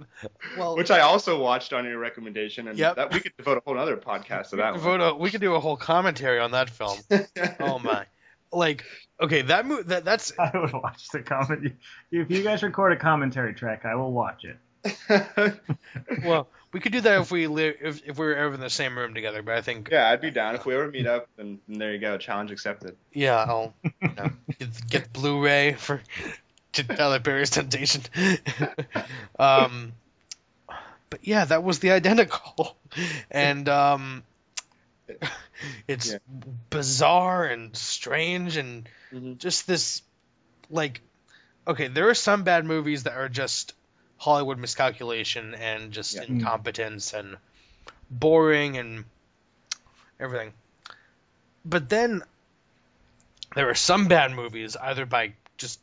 well. 0.59 0.77
which 0.77 0.91
I 0.91 1.01
also 1.01 1.39
watched 1.41 1.73
on 1.73 1.85
your 1.85 1.99
recommendation, 1.99 2.69
and 2.69 2.79
Yep. 2.79 2.97
that 2.97 3.13
we 3.13 3.21
could 3.21 3.37
devote 3.37 3.59
a 3.59 3.63
whole 3.67 3.79
other 3.79 3.97
podcast 3.97 4.51
to 4.51 4.57
we 4.57 4.63
that 4.63 4.75
could 4.75 4.83
one. 4.85 4.99
devote 4.99 5.15
a- 5.15 5.17
we 5.17 5.31
could 5.31 5.41
do 5.41 5.55
a 5.55 5.61
whole 5.61 5.77
commentary 5.77 6.39
on 6.41 6.53
that 6.53 6.71
film. 6.71 6.99
Oh 7.61 7.79
my! 7.79 8.07
Like 8.53 8.85
okay, 9.21 9.43
that 9.43 9.67
movie 9.67 9.83
that 9.85 10.05
that's 10.05 10.33
I 10.39 10.51
would 10.57 10.73
watch 10.73 11.09
the 11.09 11.21
comedy. 11.23 11.75
If 12.11 12.31
you 12.31 12.43
guys 12.43 12.63
record 12.63 12.93
a 12.93 12.97
commentary 12.97 13.55
track, 13.55 13.85
I 13.85 13.95
will 13.97 14.13
watch 14.13 14.45
it. 14.45 14.57
well 16.25 16.47
we 16.73 16.79
could 16.81 16.93
do 16.93 17.01
that 17.01 17.21
if 17.23 17.31
we 17.31 17.47
live 17.47 17.77
if 17.81 18.03
if 18.07 18.19
we 18.19 18.27
were 18.27 18.35
ever 18.35 18.55
in 18.55 18.61
the 18.61 18.69
same 18.69 18.99
room 18.99 19.15
together. 19.15 19.43
But 19.43 19.55
I 19.57 19.61
think 19.63 19.89
yeah, 19.91 20.11
I'd 20.11 20.21
be 20.21 20.31
down 20.31 20.55
if 20.57 20.67
we 20.67 20.75
ever 20.75 20.89
meet 20.91 21.07
up. 21.07 21.29
And, 21.39 21.59
then 21.69 21.79
there 21.79 21.93
you 21.93 21.99
go, 21.99 22.19
challenge 22.19 22.51
accepted. 22.51 22.97
Yeah, 23.13 23.37
I'll 23.37 23.73
you 23.83 24.11
know, 24.17 24.31
get, 24.59 24.89
get 24.91 25.13
Blu-ray 25.13 25.73
for 25.75 26.03
to 26.75 26.85
Tyler 26.85 27.21
Perry's 27.21 27.51
Temptation. 27.51 28.03
um, 29.39 29.93
but 31.11 31.27
yeah, 31.27 31.45
that 31.45 31.63
was 31.63 31.79
the 31.79 31.93
identical, 31.93 32.77
and 33.31 33.69
um, 33.69 34.23
it's 35.87 36.13
Yeah. 36.13 36.19
bizarre 36.71 37.45
and 37.47 37.77
strange 37.77 38.57
and 38.57 38.89
Mhm. 39.13 39.39
just 39.39 39.67
this 39.67 40.03
like 40.71 41.01
okay, 41.67 41.89
there 41.89 42.09
are 42.11 42.15
some 42.15 42.43
bad 42.45 42.65
movies 42.65 43.05
that 43.05 43.15
are 43.15 43.29
just 43.29 43.75
Hollywood 44.19 44.59
miscalculation 44.59 45.55
and 45.55 45.93
just 45.93 46.15
Yeah. 46.15 46.25
incompetence 46.25 47.13
and 47.15 47.37
boring 48.11 48.77
and 48.79 49.05
everything. 50.21 50.53
but 51.65 51.89
then 51.89 52.23
there 53.55 53.71
are 53.71 53.75
some 53.75 54.07
bad 54.09 54.33
movies 54.33 54.77
either 54.77 55.07
by 55.07 55.33
just 55.57 55.81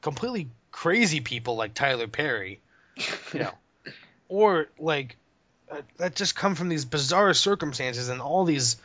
completely 0.00 0.48
crazy 0.70 1.20
people 1.20 1.56
like 1.56 1.74
Tyler 1.74 2.08
Perry, 2.08 2.60
you 3.32 3.40
know, 3.40 3.52
or 4.28 4.68
like 4.78 5.16
uh, 5.70 5.82
that 5.98 6.14
just 6.14 6.34
come 6.34 6.54
from 6.54 6.68
these 6.68 6.84
bizarre 6.84 7.34
circumstances 7.34 8.08
and 8.08 8.20
all 8.20 8.44
these 8.44 8.76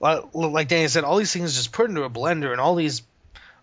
like 0.00 0.66
Danny 0.68 0.88
said 0.88 1.04
all 1.04 1.16
these 1.16 1.32
things 1.32 1.54
just 1.54 1.72
put 1.72 1.88
into 1.88 2.02
a 2.02 2.10
blender 2.10 2.50
and 2.50 2.60
all 2.60 2.74
these 2.74 3.02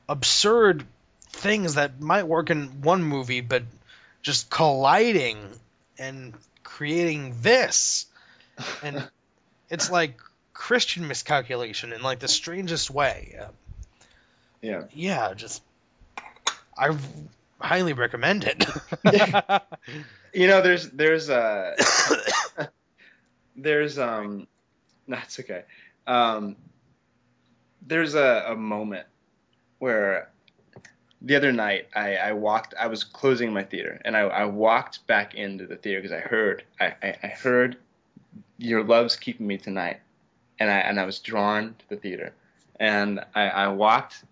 absurd 0.07 0.85
things 1.31 1.75
that 1.75 1.99
might 1.99 2.27
work 2.27 2.49
in 2.49 2.81
one 2.81 3.03
movie 3.03 3.41
but 3.41 3.63
just 4.21 4.49
colliding 4.49 5.37
and 5.97 6.33
creating 6.63 7.35
this 7.41 8.05
and 8.81 9.09
it's 9.69 9.91
like 9.91 10.19
Christian 10.53 11.07
miscalculation 11.07 11.93
in 11.93 12.01
like 12.01 12.19
the 12.19 12.27
strangest 12.27 12.89
way. 12.91 13.37
Uh, 13.39 13.47
Yeah. 14.61 14.83
yeah, 14.93 15.33
just 15.33 15.61
I 16.79 16.97
highly 17.61 17.93
recommend 17.93 18.45
it. 18.45 18.63
You 20.33 20.47
know, 20.47 20.61
there's 20.61 20.89
there's 20.91 21.29
uh 21.29 21.75
there's 23.55 23.97
um 23.97 24.47
that's 25.07 25.39
okay. 25.39 25.63
Um 26.05 26.55
there's 27.85 28.13
a, 28.13 28.45
a 28.49 28.55
moment 28.55 29.07
where 29.79 30.29
the 31.21 31.35
other 31.35 31.51
night 31.51 31.87
I, 31.95 32.15
I 32.15 32.33
walked 32.33 32.75
I 32.79 32.87
was 32.87 33.03
closing 33.03 33.51
my 33.51 33.63
theater 33.63 33.99
and 34.05 34.15
I, 34.15 34.21
I 34.21 34.45
walked 34.45 35.05
back 35.07 35.33
into 35.33 35.65
the 35.65 35.75
theater 35.75 36.01
because 36.01 36.15
I 36.15 36.19
heard 36.21 36.63
I, 36.79 36.93
I, 37.01 37.17
I 37.23 37.27
heard 37.27 37.77
your 38.57 38.83
love's 38.83 39.15
keeping 39.15 39.47
me 39.47 39.57
tonight 39.57 39.99
and 40.59 40.69
I 40.69 40.77
and 40.77 40.99
I 40.99 41.05
was 41.05 41.19
drawn 41.19 41.75
to 41.79 41.89
the 41.89 41.95
theater 41.95 42.33
and 42.79 43.19
I, 43.33 43.49
I 43.49 43.67
walked 43.69 44.23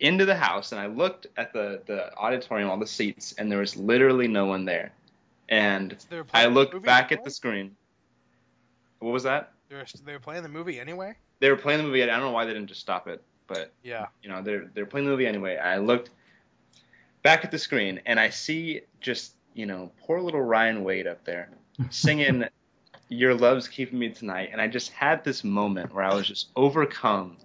into 0.00 0.24
the 0.24 0.34
house 0.34 0.72
and 0.72 0.80
I 0.80 0.86
looked 0.86 1.26
at 1.36 1.52
the, 1.52 1.82
the 1.86 2.14
auditorium 2.16 2.70
all 2.70 2.78
the 2.78 2.86
seats 2.86 3.34
and 3.38 3.50
there 3.52 3.58
was 3.58 3.76
literally 3.76 4.26
no 4.28 4.46
one 4.46 4.64
there 4.64 4.92
and 5.48 5.96
I 6.32 6.46
looked 6.46 6.72
movie 6.74 6.86
back 6.86 7.12
at 7.12 7.22
the 7.24 7.30
screen 7.30 7.76
what 8.98 9.12
was 9.12 9.22
that 9.24 9.52
they 9.68 9.76
were, 9.76 9.84
they 10.04 10.12
were 10.12 10.18
playing 10.18 10.42
the 10.42 10.48
movie 10.48 10.80
anyway. 10.80 11.14
they 11.38 11.50
were 11.50 11.56
playing 11.56 11.78
the 11.78 11.84
movie 11.84 12.02
I 12.02 12.06
don't 12.06 12.20
know 12.20 12.30
why 12.30 12.44
they 12.44 12.52
didn't 12.52 12.68
just 12.68 12.80
stop 12.80 13.08
it 13.08 13.22
but 13.46 13.72
Yeah. 13.82 14.06
you 14.22 14.28
know 14.30 14.42
they're 14.42 14.70
they're 14.74 14.86
playing 14.86 15.06
the 15.06 15.10
movie 15.12 15.26
anyway. 15.26 15.56
I 15.56 15.78
looked 15.78 16.10
back 17.22 17.44
at 17.44 17.50
the 17.50 17.58
screen 17.58 18.00
and 18.06 18.18
I 18.18 18.30
see 18.30 18.82
just 19.00 19.34
you 19.54 19.66
know 19.66 19.90
poor 20.00 20.20
little 20.20 20.40
Ryan 20.42 20.82
Wade 20.84 21.06
up 21.06 21.24
there 21.24 21.50
singing 21.90 22.44
"Your 23.08 23.34
Love's 23.34 23.66
Keeping 23.68 23.98
Me 23.98 24.08
Tonight," 24.10 24.50
and 24.52 24.60
I 24.60 24.68
just 24.68 24.92
had 24.92 25.24
this 25.24 25.42
moment 25.42 25.92
where 25.92 26.04
I 26.04 26.14
was 26.14 26.26
just 26.28 26.50
overcome 26.56 27.36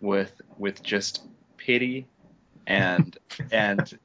with 0.00 0.40
with 0.58 0.82
just 0.82 1.22
pity 1.64 2.06
and 2.66 3.16
and 3.52 3.98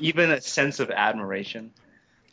even 0.00 0.30
a 0.30 0.40
sense 0.40 0.80
of 0.80 0.90
admiration. 0.90 1.72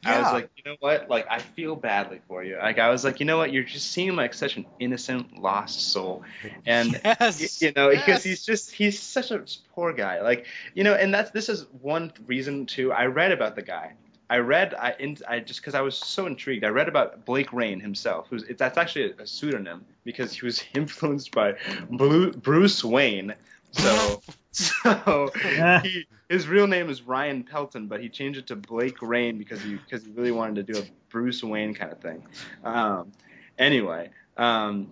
I 0.04 0.20
was 0.20 0.32
like, 0.32 0.50
you 0.58 0.64
know 0.66 0.78
what? 0.80 1.10
Like, 1.10 1.28
I 1.30 1.38
feel 1.38 1.76
badly 1.76 2.22
for 2.28 2.44
you. 2.44 2.58
Like, 2.58 2.80
I 2.80 2.90
was 2.90 3.04
like, 3.04 3.20
you 3.20 3.26
know 3.28 3.38
what? 3.38 3.54
You're 3.54 3.64
just 3.64 3.92
seeming 3.92 4.16
like 4.16 4.34
such 4.34 4.58
an 4.58 4.66
innocent, 4.80 5.38
lost 5.40 5.92
soul, 5.92 6.24
and 6.66 7.00
Yes. 7.06 7.62
you 7.62 7.72
know, 7.76 7.92
yes. 7.92 8.04
because 8.04 8.24
he's 8.24 8.44
just 8.44 8.72
he's 8.72 9.00
such 9.00 9.30
a 9.30 9.44
poor 9.76 9.94
guy. 9.94 10.22
Like, 10.22 10.48
you 10.74 10.84
know, 10.84 10.96
and 10.96 11.14
that's 11.14 11.30
this 11.32 11.50
is 11.50 11.68
one 11.82 12.12
reason 12.26 12.66
too. 12.66 12.92
I 12.92 13.06
read 13.06 13.32
about 13.32 13.56
the 13.56 13.62
guy. 13.62 13.94
I 14.28 14.38
read 14.38 14.74
I 14.74 14.96
in, 14.98 15.18
I 15.28 15.40
just 15.40 15.60
because 15.60 15.76
I 15.76 15.82
was 15.82 15.98
so 15.98 16.26
intrigued. 16.26 16.64
I 16.64 16.70
read 16.70 16.88
about 16.88 17.26
Blake 17.26 17.54
Rayne 17.54 17.80
himself, 17.80 18.28
who's 18.30 18.44
it, 18.44 18.58
that's 18.58 18.78
actually 18.78 19.12
a, 19.12 19.24
a 19.24 19.28
pseudonym 19.28 19.86
because 20.04 20.34
he 20.34 20.46
was 20.46 20.64
influenced 20.74 21.32
by 21.32 21.56
Blue, 21.90 22.32
Bruce 22.32 22.84
Wayne. 22.84 23.36
So 23.72 24.22
so 24.52 25.32
he, 25.84 26.06
his 26.30 26.48
real 26.48 26.68
name 26.68 26.90
is 26.90 27.02
Ryan 27.02 27.44
Pelton, 27.44 27.88
but 27.88 28.02
he 28.02 28.10
changed 28.10 28.40
it 28.40 28.48
to 28.48 28.56
Blake 28.56 29.02
Rayne 29.02 29.38
because 29.38 29.62
he 29.62 29.76
because 29.76 30.04
he 30.04 30.12
really 30.12 30.32
wanted 30.32 30.68
to 30.68 30.74
do 30.74 30.80
a 30.80 30.84
Bruce 31.10 31.44
Wayne 31.44 31.74
kind 31.74 31.92
of 31.92 32.00
thing. 32.00 32.24
Um, 32.64 33.12
anyway, 33.58 34.10
um, 34.38 34.92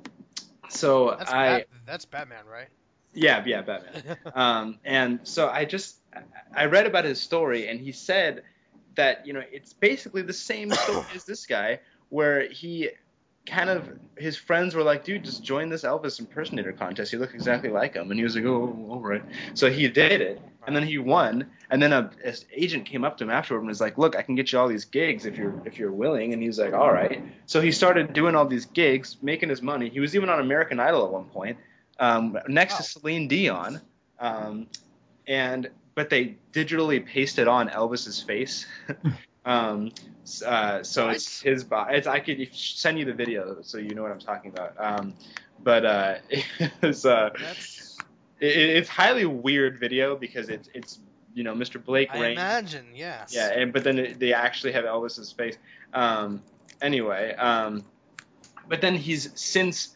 so 0.69 1.15
That's 1.17 1.32
I. 1.32 1.47
Bat- 1.49 1.67
that's 1.86 2.05
Batman, 2.05 2.45
right? 2.45 2.67
Yeah, 3.13 3.43
yeah, 3.45 3.61
Batman. 3.61 4.17
um, 4.36 4.80
and 4.86 5.19
so 5.23 5.49
I 5.49 5.65
just 5.65 5.97
I 6.53 6.65
read 6.65 6.86
about 6.86 7.05
his 7.05 7.19
story, 7.19 7.67
and 7.67 7.80
he 7.80 7.91
said 7.91 8.43
that 8.95 9.25
you 9.25 9.34
know 9.34 9.43
it's 9.51 9.73
basically 9.73 10.21
the 10.21 10.34
same 10.34 10.71
story 10.71 11.05
as 11.15 11.25
this 11.25 11.45
guy, 11.45 11.80
where 12.09 12.47
he 12.49 12.89
kind 13.50 13.70
of 13.70 13.89
his 14.18 14.36
friends 14.36 14.76
were 14.76 14.84
like, 14.84 15.04
dude, 15.04 15.24
just 15.24 15.43
join 15.43 15.70
this 15.70 15.84
Elvis 15.84 16.20
impersonator 16.20 16.74
contest. 16.74 17.14
You 17.14 17.20
look 17.20 17.34
exactly 17.34 17.70
like 17.70 17.95
him, 17.95 18.12
and 18.12 18.20
he 18.20 18.24
was 18.24 18.36
like, 18.36 18.45
oh, 18.45 18.88
all 18.89 19.00
right. 19.00 19.24
So 19.54 19.70
he 19.70 19.88
did 19.88 20.22
it, 20.22 20.41
and 20.68 20.76
then 20.76 20.84
he 20.84 20.97
won. 20.97 21.50
And 21.70 21.82
then 21.82 21.93
a 21.93 22.12
his 22.24 22.45
agent 22.54 22.86
came 22.86 23.04
up 23.04 23.18
to 23.18 23.24
him 23.24 23.30
afterward 23.30 23.62
and 23.62 23.68
was 23.68 23.82
like, 23.82 23.97
look, 23.97 24.16
I 24.16 24.22
can 24.22 24.36
get 24.36 24.52
you 24.52 24.60
all 24.60 24.68
these 24.68 24.86
gigs 24.86 25.26
if 25.26 25.38
you're 25.38 25.62
if 25.66 25.78
you're 25.80 25.91
willing. 25.91 26.34
And 26.34 26.41
he 26.41 26.47
was 26.47 26.60
like, 26.60 26.74
all 26.74 26.91
right. 26.91 27.24
So 27.45 27.62
he 27.62 27.72
started 27.72 28.14
doing 28.14 28.36
all 28.36 28.45
these 28.45 28.66
gigs, 28.66 29.18
making 29.22 29.50
his 29.50 29.62
money. 29.62 29.89
He 29.89 30.00
was 30.00 30.16
even 30.16 30.30
on 30.30 30.39
American 30.39 30.80
Idol 30.80 31.06
at 31.06 31.12
one 31.12 31.26
point, 31.26 31.58
um, 32.00 32.38
next 32.47 32.78
to 32.78 32.84
Celine 32.84 33.28
Dion. 33.28 33.82
Um, 34.20 34.68
and 35.28 35.70
but 35.95 36.10
they 36.10 36.38
digitally 36.54 37.06
pasted 37.06 37.47
on 37.47 37.70
Elvis's 37.70 38.22
face. 38.22 38.66
um, 39.45 39.91
uh, 40.45 40.83
so 40.83 41.09
it's 41.09 41.41
his 41.41 41.63
body. 41.63 41.97
It's 41.97 42.07
I 42.07 42.19
could 42.19 42.53
send 42.53 42.99
you 42.99 43.05
the 43.05 43.13
video 43.13 43.57
so 43.61 43.77
you 43.77 43.95
know 43.95 44.03
what 44.03 44.11
I'm 44.11 44.19
talking 44.19 44.51
about. 44.51 44.73
Um, 44.77 45.13
but 45.63 45.85
uh, 45.85 46.15
it's 46.81 47.05
uh, 47.05 47.29
it, 48.39 48.47
it's 48.47 48.89
highly 48.89 49.25
weird 49.25 49.79
video 49.79 50.15
because 50.15 50.49
it's 50.49 50.69
it's 50.73 50.99
you 51.33 51.43
know 51.43 51.53
Mr. 51.53 51.83
Blake 51.83 52.09
I 52.11 52.21
Rain. 52.21 52.31
imagine, 52.33 52.87
yes. 52.93 53.33
Yeah, 53.33 53.51
and 53.51 53.71
but 53.73 53.83
then 53.83 53.99
it, 53.99 54.19
they 54.19 54.33
actually 54.33 54.73
have 54.73 54.85
Elvis's 54.85 55.31
face. 55.31 55.57
Um, 55.93 56.41
anyway, 56.81 57.33
um, 57.35 57.83
but 58.67 58.81
then 58.81 58.95
he's 58.95 59.31
since 59.35 59.95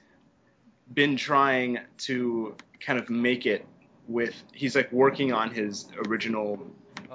been 0.93 1.15
trying 1.15 1.79
to 1.99 2.55
kind 2.79 2.99
of 2.99 3.09
make 3.09 3.45
it 3.45 3.65
with. 4.07 4.33
He's 4.53 4.75
like 4.75 4.91
working 4.91 5.33
on 5.33 5.51
his 5.51 5.87
original 6.07 6.59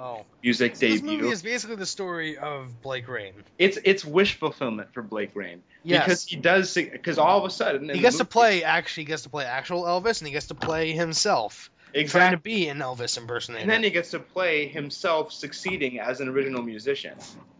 Oh. 0.01 0.25
music 0.41 0.75
So 0.77 0.87
this 0.87 1.01
movie 1.01 1.27
is 1.27 1.41
basically 1.41 1.75
the 1.75 1.85
story 1.85 2.37
of 2.37 2.81
Blake 2.81 3.07
Rayne. 3.07 3.33
it's 3.57 3.77
it's 3.83 4.05
wish 4.05 4.35
fulfillment 4.39 4.93
for 4.93 5.01
Blake 5.01 5.31
Rayne 5.35 5.61
Yes. 5.83 6.03
because 6.05 6.25
he 6.25 6.35
does 6.37 6.73
because 6.73 7.17
all 7.17 7.39
of 7.39 7.43
a 7.45 7.49
sudden 7.49 7.89
he 7.89 7.93
the 7.95 7.99
gets 7.99 8.17
to 8.17 8.25
play 8.25 8.63
actually 8.63 9.03
he 9.03 9.07
gets 9.07 9.23
to 9.23 9.29
play 9.29 9.45
actual 9.45 9.83
Elvis 9.83 10.19
and 10.21 10.27
he 10.27 10.31
gets 10.33 10.47
to 10.47 10.55
play 10.55 10.93
himself 10.93 11.69
trying 12.07 12.31
to 12.31 12.37
be 12.37 12.67
an 12.69 12.77
Elvis 12.77 13.17
impersonator 13.17 13.61
And 13.61 13.69
then 13.69 13.83
he 13.83 13.89
gets 13.89 14.11
to 14.11 14.19
play 14.19 14.67
himself 14.67 15.33
succeeding 15.33 15.99
as 15.99 16.21
an 16.21 16.27
original 16.29 16.61
musician. 16.61 17.15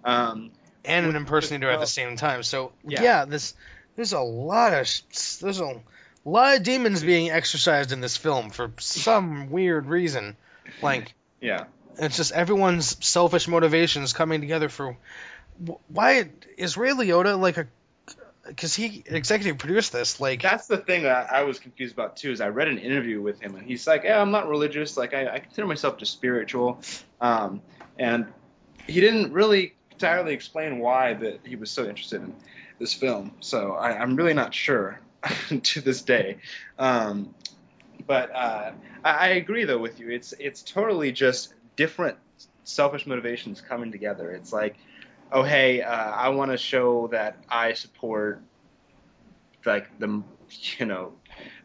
Um, 0.05 0.51
and 0.85 1.05
an 1.05 1.07
with- 1.07 1.15
impersonator 1.17 1.69
at 1.69 1.79
the 1.79 1.87
same 1.87 2.15
time. 2.15 2.43
So 2.43 2.71
yeah. 2.87 3.01
yeah. 3.03 3.25
this 3.25 3.53
there's 3.95 4.13
a 4.13 4.19
lot 4.21 4.71
of 4.73 4.79
s- 4.81 5.39
there's 5.41 5.59
a 5.59 5.81
lot 6.25 6.55
of 6.57 6.63
demons 6.63 7.03
being 7.03 7.31
exercised 7.31 7.91
in 7.91 7.99
this 8.01 8.15
film 8.17 8.49
for 8.51 8.71
some 8.79 9.49
weird 9.49 9.87
reason. 9.87 10.37
Like 10.81 11.13
yeah. 11.41 11.65
It's 11.99 12.17
just 12.17 12.31
everyone's 12.31 13.05
selfish 13.05 13.47
motivations 13.47 14.13
coming 14.13 14.41
together 14.41 14.69
for 14.69 14.97
why 15.87 16.29
is 16.57 16.77
Ray 16.77 16.91
Liotta 16.91 17.39
like 17.39 17.57
a 17.57 17.67
because 18.47 18.73
he 18.73 19.03
executive 19.05 19.57
produced 19.57 19.91
this 19.91 20.19
like 20.19 20.41
That's 20.41 20.67
the 20.67 20.77
thing 20.77 21.03
that 21.03 21.31
I 21.31 21.43
was 21.43 21.59
confused 21.59 21.93
about 21.93 22.17
too. 22.17 22.31
Is 22.31 22.41
I 22.41 22.49
read 22.49 22.67
an 22.67 22.77
interview 22.77 23.21
with 23.21 23.39
him 23.39 23.55
and 23.55 23.65
he's 23.65 23.85
like, 23.85 24.03
"Yeah, 24.03 24.21
I'm 24.21 24.31
not 24.31 24.47
religious. 24.47 24.97
Like 24.97 25.13
I, 25.13 25.35
I 25.35 25.39
consider 25.39 25.67
myself 25.67 25.97
just 25.97 26.13
spiritual," 26.13 26.79
um, 27.21 27.61
and 27.97 28.27
he 28.87 29.01
didn't 29.01 29.33
really 29.33 29.75
entirely 29.91 30.33
explain 30.33 30.79
why 30.79 31.13
that 31.13 31.41
he 31.43 31.55
was 31.55 31.69
so 31.69 31.85
interested 31.85 32.21
in 32.21 32.33
this 32.79 32.93
film. 32.93 33.33
So 33.39 33.73
I, 33.73 33.97
I'm 33.99 34.15
really 34.15 34.33
not 34.33 34.53
sure 34.53 34.99
to 35.63 35.81
this 35.81 36.01
day. 36.01 36.37
Um, 36.79 37.35
but 38.07 38.33
uh, 38.33 38.71
I, 39.03 39.11
I 39.11 39.27
agree 39.29 39.65
though 39.65 39.77
with 39.77 39.99
you. 39.99 40.09
It's 40.09 40.33
it's 40.39 40.63
totally 40.63 41.11
just 41.11 41.53
different 41.79 42.17
selfish 42.65 43.07
motivations 43.07 43.61
coming 43.61 43.89
together. 43.89 44.31
It's 44.31 44.51
like, 44.51 44.75
oh 45.31 45.43
hey, 45.43 45.81
uh, 45.81 46.11
I 46.25 46.27
want 46.27 46.51
to 46.51 46.57
show 46.57 47.07
that 47.07 47.37
I 47.49 47.71
support 47.71 48.41
like 49.65 49.87
the 49.97 50.21
you 50.77 50.85
know 50.85 51.13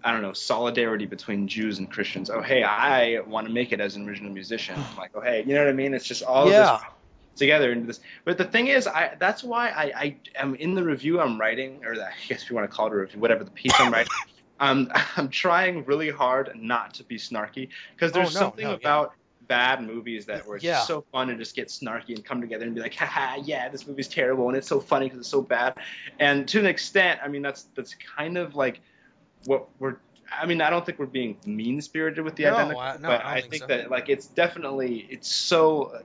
I 0.04 0.12
don't 0.12 0.22
know 0.22 0.32
solidarity 0.32 1.06
between 1.06 1.48
Jews 1.48 1.80
and 1.80 1.90
Christians. 1.90 2.30
Oh 2.30 2.40
hey, 2.42 2.62
I 2.62 3.20
want 3.26 3.48
to 3.48 3.52
make 3.52 3.72
it 3.72 3.80
as 3.80 3.96
an 3.96 4.08
original 4.08 4.32
musician. 4.32 4.78
Like 4.96 5.10
oh 5.16 5.20
hey, 5.20 5.42
you 5.44 5.52
know 5.54 5.64
what 5.64 5.70
I 5.70 5.72
mean? 5.72 5.94
It's 5.94 6.06
just 6.06 6.22
all 6.22 6.46
Yeah. 6.48 6.60
of 6.60 6.70
this 6.70 6.88
together 7.36 7.72
into 7.72 7.88
this. 7.88 7.98
But 8.24 8.38
the 8.38 8.44
thing 8.44 8.68
is, 8.68 8.86
I 8.86 9.16
that's 9.18 9.42
why 9.42 9.70
I, 9.70 9.84
I 10.04 10.16
am 10.36 10.54
in 10.54 10.74
the 10.76 10.84
review 10.84 11.20
I'm 11.20 11.40
writing, 11.40 11.84
or 11.84 11.96
the, 11.96 12.06
I 12.06 12.12
guess 12.28 12.44
if 12.44 12.50
you 12.50 12.54
want 12.54 12.70
to 12.70 12.76
call 12.76 12.86
it 12.86 12.92
a 12.92 12.96
review, 12.96 13.18
whatever 13.18 13.42
the 13.42 13.50
piece 13.50 13.80
I'm 13.80 13.92
writing. 13.92 14.12
Um, 14.60 14.88
I'm 15.16 15.30
trying 15.30 15.84
really 15.84 16.10
hard 16.10 16.52
not 16.54 16.94
to 16.94 17.02
be 17.02 17.16
snarky 17.16 17.70
because 17.96 18.12
Oh, 18.12 18.18
there's 18.20 18.34
no, 18.34 18.40
something 18.40 18.68
no, 18.68 18.74
about 18.74 19.14
bad 19.46 19.82
movies 19.82 20.26
that 20.26 20.46
were 20.46 20.58
Yeah. 20.58 20.80
so 20.80 21.04
fun 21.12 21.28
to 21.28 21.36
just 21.36 21.54
get 21.54 21.68
snarky 21.68 22.14
and 22.14 22.24
come 22.24 22.40
together 22.40 22.64
and 22.64 22.74
be 22.74 22.80
like, 22.80 22.94
haha, 22.94 23.40
yeah, 23.44 23.68
this 23.68 23.86
movie's 23.86 24.08
terrible 24.08 24.48
and 24.48 24.56
it's 24.56 24.68
so 24.68 24.80
funny 24.80 25.06
because 25.06 25.20
it's 25.20 25.28
so 25.28 25.42
bad. 25.42 25.74
And 26.18 26.46
to 26.48 26.58
an 26.60 26.66
extent, 26.66 27.20
I 27.22 27.28
mean, 27.28 27.42
that's 27.42 27.66
that's 27.74 27.94
kind 28.16 28.36
of 28.38 28.54
like 28.54 28.80
what 29.46 29.68
we're 29.78 29.96
I 30.32 30.46
mean, 30.46 30.60
I 30.62 30.70
don't 30.70 30.84
think 30.84 30.98
we're 30.98 31.06
being 31.06 31.36
mean 31.44 31.80
spirited 31.80 32.24
with 32.24 32.34
the 32.36 32.44
No, 32.44 32.54
identical, 32.54 32.80
I- 32.80 32.96
no, 32.96 33.08
but 33.08 33.24
I 33.24 33.34
I 33.34 33.40
think 33.40 33.50
think 33.52 33.62
so. 33.62 33.66
that 33.68 33.90
like 33.90 34.08
it's 34.08 34.26
definitely 34.26 35.06
it's 35.10 35.28
so 35.32 35.84
uh, 35.84 35.98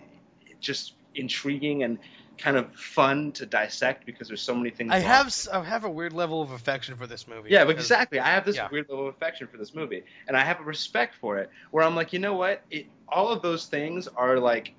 just 0.60 0.94
intriguing 1.16 1.84
and 1.84 1.98
kind 2.38 2.56
of 2.56 2.74
fun 2.74 3.32
to 3.34 3.46
dissect 3.46 4.06
because 4.06 4.28
there's 4.30 4.42
so 4.42 4.56
many 4.56 4.70
things. 4.70 4.92
I 4.94 5.00
have 5.00 5.34
I 5.52 5.62
have 5.64 5.84
a 5.84 5.90
weird 5.90 6.14
level 6.14 6.42
of 6.42 6.52
affection 6.52 6.96
for 6.96 7.06
this 7.08 7.28
movie. 7.28 7.50
Yeah, 7.50 7.66
because- 7.66 7.84
exactly. 7.86 8.20
I 8.20 8.28
have 8.30 8.46
this 8.46 8.56
yeah. 8.56 8.68
weird 8.72 8.88
level 8.90 9.08
of 9.08 9.16
affection 9.16 9.48
for 9.48 9.58
this 9.58 9.74
movie, 9.76 10.04
and 10.28 10.38
I 10.38 10.42
have 10.46 10.60
a 10.60 10.64
respect 10.64 11.16
for 11.16 11.38
it. 11.40 11.50
Where 11.72 11.84
I'm 11.84 11.96
like, 11.96 12.14
you 12.14 12.20
know 12.20 12.36
what? 12.36 12.62
It, 12.72 12.88
all 13.12 13.30
of 13.30 13.42
those 13.42 13.66
things 13.66 14.08
are 14.08 14.40
like 14.40 14.74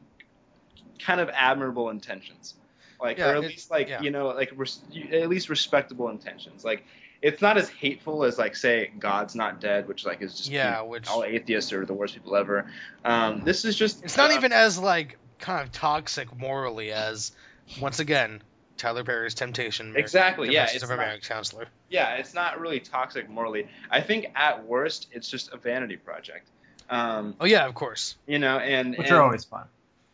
kind 0.99 1.21
of 1.21 1.31
admirable 1.33 1.91
intentions, 1.91 2.55
like 3.01 3.19
Yeah, 3.19 3.31
or 3.31 3.35
at 3.37 3.41
least 3.43 3.71
like 3.71 3.89
yeah. 3.89 4.01
you 4.03 4.11
know 4.11 4.29
like 4.29 4.53
res- 4.57 4.81
at 5.13 5.29
least 5.29 5.49
respectable 5.49 6.09
intentions. 6.11 6.65
Like 6.65 6.85
it's 7.23 7.43
not 7.43 7.57
as 7.59 7.69
hateful 7.69 8.25
as 8.25 8.39
like 8.39 8.57
say 8.57 8.91
God's 8.99 9.35
not 9.35 9.61
dead, 9.61 9.87
which 9.89 10.05
like 10.07 10.23
is 10.23 10.35
just 10.37 10.51
Yeah, 10.51 10.83
which- 10.83 11.09
all 11.09 11.25
atheists 11.25 11.73
are 11.73 11.85
the 11.85 11.95
worst 11.95 12.15
people 12.15 12.37
ever. 12.37 12.71
Um, 13.05 13.43
this 13.45 13.65
is 13.65 13.77
just 13.77 14.05
It's 14.05 14.17
not 14.17 14.31
uh, 14.31 14.35
even 14.35 14.53
as 14.53 14.79
like 14.79 15.19
kind 15.39 15.63
of 15.63 15.73
toxic 15.73 16.37
morally 16.39 16.93
as 16.93 17.33
once 17.81 17.99
again 18.01 18.43
Tyler 18.77 19.05
Perry's 19.05 19.35
Temptation. 19.35 19.95
Exactly, 19.97 20.53
yeah, 20.53 20.67
it's 20.73 20.83
of 20.83 20.91
a 20.91 20.97
Marriage 20.97 21.29
Counselor. 21.29 21.67
yeah, 21.91 22.15
it's 22.15 22.33
not 22.33 22.59
really 22.61 22.81
toxic 22.81 23.29
morally. 23.29 23.69
I 23.91 24.01
think 24.01 24.27
at 24.35 24.67
worst 24.67 25.09
it's 25.13 25.29
just 25.29 25.53
a 25.53 25.59
vanity 25.59 25.97
project. 25.97 26.49
Um, 26.91 27.35
Oh 27.41 27.47
yeah, 27.47 27.67
of 27.67 27.75
course. 27.75 28.17
you 28.27 28.39
know, 28.39 28.59
and 28.59 28.91
Which 28.97 29.09
and- 29.09 29.17
are 29.17 29.23
always 29.23 29.45
fun. 29.45 29.65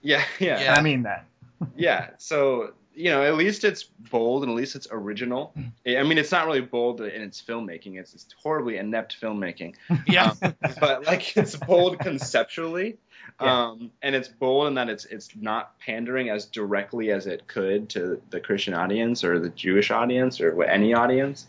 yeah, 0.02 0.22
yeah, 0.38 0.60
Yeah. 0.60 0.74
I 0.74 0.82
mean 0.82 1.02
that. 1.04 1.24
yeah. 1.76 2.10
So 2.18 2.72
you 2.98 3.10
know, 3.10 3.22
at 3.22 3.34
least 3.34 3.64
it's 3.64 3.82
bold 4.10 4.42
and 4.42 4.50
at 4.50 4.56
least 4.56 4.74
it's 4.74 4.88
original. 4.90 5.52
I 5.86 6.02
mean, 6.02 6.16
it's 6.16 6.32
not 6.32 6.46
really 6.46 6.62
bold 6.62 7.02
in 7.02 7.20
its 7.20 7.42
filmmaking. 7.42 7.98
It's, 7.98 8.14
it's 8.14 8.26
horribly 8.42 8.78
inept 8.78 9.20
filmmaking. 9.20 9.74
Yeah. 10.06 10.32
Um, 10.42 10.54
but 10.80 11.04
like 11.04 11.36
it's 11.36 11.56
bold 11.56 11.98
conceptually. 11.98 12.96
Yeah. 13.38 13.66
Um, 13.66 13.90
and 14.00 14.14
it's 14.14 14.28
bold 14.28 14.68
in 14.68 14.74
that 14.74 14.88
it's 14.88 15.04
it's 15.04 15.28
not 15.36 15.78
pandering 15.78 16.30
as 16.30 16.46
directly 16.46 17.10
as 17.10 17.26
it 17.26 17.46
could 17.46 17.90
to 17.90 18.22
the 18.30 18.40
Christian 18.40 18.72
audience 18.72 19.24
or 19.24 19.40
the 19.40 19.50
Jewish 19.50 19.90
audience 19.90 20.40
or 20.40 20.62
any 20.64 20.94
audience. 20.94 21.46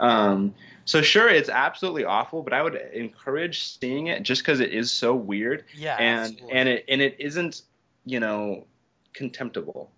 Um, 0.00 0.54
so 0.88 1.02
sure, 1.02 1.28
it's 1.28 1.50
absolutely 1.50 2.06
awful, 2.06 2.42
but 2.42 2.54
I 2.54 2.62
would 2.62 2.74
encourage 2.74 3.62
seeing 3.78 4.06
it 4.06 4.22
just 4.22 4.40
because 4.40 4.60
it 4.60 4.72
is 4.72 4.90
so 4.90 5.14
weird 5.14 5.66
yeah. 5.76 5.96
and 5.98 6.20
absolutely. 6.20 6.52
and 6.56 6.68
it 6.70 6.84
and 6.88 7.02
it 7.02 7.16
isn't 7.18 7.60
you 8.06 8.20
know 8.20 8.64
contemptible. 9.12 9.90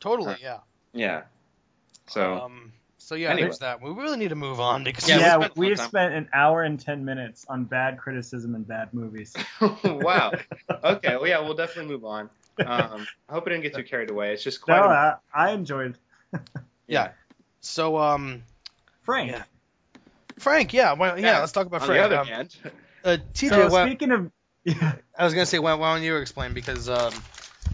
totally 0.00 0.36
yeah. 0.40 0.60
Yeah. 0.94 1.24
So 2.06 2.40
Um. 2.40 2.72
So 2.96 3.14
yeah, 3.14 3.28
Anyway. 3.28 3.42
there's 3.42 3.58
that. 3.58 3.82
We 3.82 3.90
really 3.90 4.16
need 4.16 4.30
to 4.30 4.36
move 4.36 4.58
on 4.58 4.84
because 4.84 5.06
Yeah, 5.06 5.16
we 5.16 5.20
Yeah, 5.20 5.34
spent 5.34 5.54
some 5.54 5.60
we've 5.60 5.80
spent 5.80 6.14
an 6.14 6.28
hour 6.32 6.62
and 6.62 6.80
ten 6.80 7.04
minutes 7.04 7.44
on 7.50 7.64
bad 7.64 7.98
criticism 7.98 8.54
and 8.54 8.66
bad 8.66 8.94
movies. 8.94 9.34
wow. 9.84 10.32
Okay. 10.82 11.16
Well, 11.16 11.26
yeah, 11.26 11.40
we'll 11.40 11.52
definitely 11.52 11.92
move 11.92 12.06
on. 12.06 12.30
Um, 12.64 13.06
I 13.28 13.34
hope 13.34 13.44
I 13.46 13.50
didn't 13.50 13.64
get 13.64 13.74
too 13.74 13.84
carried 13.84 14.08
away. 14.08 14.32
It's 14.32 14.42
just 14.42 14.62
quite. 14.62 14.78
No, 14.78 14.86
quite. 14.86 14.94
a- 14.94 15.20
I, 15.34 15.50
I 15.50 15.52
enjoyed 15.52 15.98
yeah. 16.86 17.10
So 17.60 17.98
um, 17.98 18.42
Frank. 19.02 19.32
Yeah. 19.32 19.42
Frank, 20.38 20.72
yeah, 20.72 20.92
well, 20.94 21.18
yeah, 21.18 21.32
Yeah, 21.32 21.40
let's 21.40 21.52
talk 21.52 21.66
about 21.66 21.82
on 21.82 21.86
Frank. 21.88 22.00
the 22.00 22.04
other 22.06 22.16
Um, 22.18 22.26
hand, 22.26 22.56
uh, 23.04 23.16
TJ, 23.34 23.48
So 23.50 23.68
why- 23.70 23.84
speaking 23.84 24.10
of, 24.12 24.30
yeah, 24.64 24.96
I 25.18 25.24
was 25.24 25.34
gonna 25.34 25.46
say, 25.46 25.58
why, 25.58 25.74
why 25.74 25.94
don't 25.94 26.02
you 26.04 26.16
explain 26.16 26.52
because 26.54 26.88
um, 26.88 27.22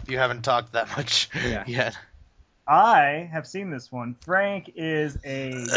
you 0.07 0.17
haven't 0.17 0.43
talked 0.43 0.73
that 0.73 0.89
much 0.95 1.29
Yeah. 1.49 1.63
yet. 1.67 1.97
I 2.65 3.29
have 3.31 3.45
seen 3.45 3.69
this 3.69 3.91
one. 3.91 4.15
Frank 4.25 4.71
is 4.75 5.17
a 5.25 5.67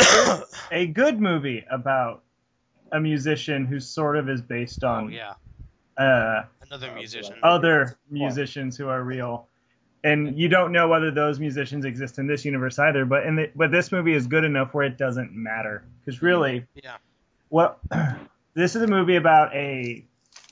a 0.70 0.86
good 0.86 1.20
movie 1.20 1.64
about 1.68 2.22
a 2.92 3.00
musician 3.00 3.66
who 3.66 3.80
sort 3.80 4.16
of 4.16 4.28
is 4.28 4.40
based 4.40 4.84
oh 4.84 4.88
on 4.88 5.12
yeah, 5.12 5.34
uh, 5.96 6.44
another 6.62 6.90
Oh, 6.92 6.94
musician. 6.94 7.34
other 7.42 7.98
musicians 8.08 8.76
who 8.76 8.88
are 8.88 9.02
real. 9.02 9.48
And 10.06 10.38
you 10.38 10.48
don't 10.48 10.70
know 10.72 10.86
whether 10.88 11.10
those 11.10 11.40
musicians 11.40 11.84
exist 11.84 12.18
in 12.18 12.26
this 12.26 12.44
universe 12.44 12.78
either, 12.78 13.04
but 13.04 13.26
in 13.26 13.36
the, 13.36 13.50
but 13.56 13.70
this 13.72 13.90
movie 13.90 14.12
is 14.14 14.26
good 14.26 14.44
enough 14.44 14.72
where 14.72 14.84
it 14.86 14.96
doesn't 14.98 15.32
matter 15.32 15.82
because 16.04 16.22
really, 16.22 16.64
Yeah. 16.74 16.96
what 17.48 17.78
this 18.54 18.76
is 18.76 18.82
a 18.82 18.86
movie 18.86 19.16
about 19.16 19.54
a 19.54 20.04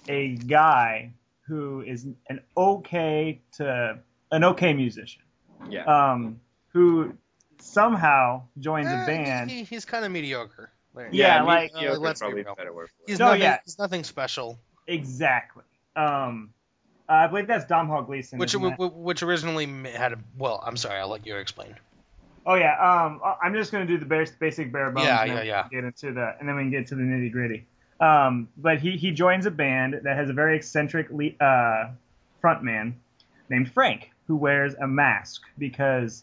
a 0.08 0.34
guy 0.36 1.12
who 1.46 1.82
is 1.82 2.06
an 2.28 2.40
okay 2.56 3.40
to 3.58 3.98
an 4.32 4.44
okay 4.44 4.72
musician, 4.74 5.22
yeah. 5.68 5.84
um, 5.84 6.40
who 6.72 7.12
somehow 7.60 8.42
joins 8.58 8.88
Eh, 8.88 9.02
a 9.02 9.06
band. 9.06 9.50
He, 9.50 9.62
he's 9.64 9.84
kind 9.84 10.04
of 10.04 10.10
mediocre. 10.10 10.70
There. 10.94 11.08
Yeah, 11.12 11.42
like- 11.42 11.72
mediocre 11.74 11.96
Uh, 11.96 12.00
let's 12.00 12.20
be 12.20 12.24
probably 12.26 12.42
real. 12.42 12.54
better 12.54 12.72
word 12.72 12.88
for 12.88 13.02
it. 13.04 13.10
He's 13.10 13.18
No, 13.18 13.26
nothing. 13.26 13.42
yeah. 13.42 13.58
He's 13.64 13.78
nothing 13.78 14.04
special. 14.04 14.58
Exactly. 14.86 15.64
Um, 15.96 16.50
I 17.08 17.26
believe 17.26 17.46
that's 17.46 17.64
Domhnall 17.66 18.02
Gleeson. 18.02 18.38
Which 18.38 18.54
isn't 18.54 18.64
it? 18.80 18.92
which 18.94 19.22
originally 19.22 19.66
had 19.92 20.12
a 20.12 20.18
well. 20.38 20.62
I'm 20.66 20.76
sorry. 20.76 20.98
I'll 21.00 21.08
let 21.08 21.26
you 21.26 21.36
explain. 21.36 21.74
Oh 22.46 22.54
yeah. 22.54 22.72
Um, 22.78 23.20
I- 23.24 23.36
I'm 23.42 23.54
just 23.54 23.72
gonna 23.72 23.86
do 23.86 23.98
the 23.98 24.04
bare, 24.06 24.26
basic 24.38 24.72
bare 24.72 24.90
bones. 24.90 25.06
Yeah, 25.06 25.24
yeah, 25.24 25.42
yeah. 25.42 25.66
Get 25.70 25.84
into 25.84 26.12
the, 26.12 26.34
and 26.38 26.48
then 26.48 26.56
we 26.56 26.62
can 26.62 26.70
get 26.70 26.86
to 26.88 26.94
the 26.94 27.02
nitty 27.02 27.32
gritty. 27.32 27.66
Um, 28.00 28.48
but 28.56 28.78
he 28.80 28.96
he 28.96 29.10
joins 29.10 29.46
a 29.46 29.50
band 29.50 30.00
that 30.04 30.16
has 30.16 30.28
a 30.30 30.32
very 30.32 30.56
eccentric 30.56 31.08
le- 31.10 31.44
uh, 31.44 31.90
frontman 32.42 32.94
named 33.50 33.70
Frank, 33.72 34.10
who 34.26 34.36
wears 34.36 34.74
a 34.74 34.86
mask 34.86 35.42
because 35.58 36.22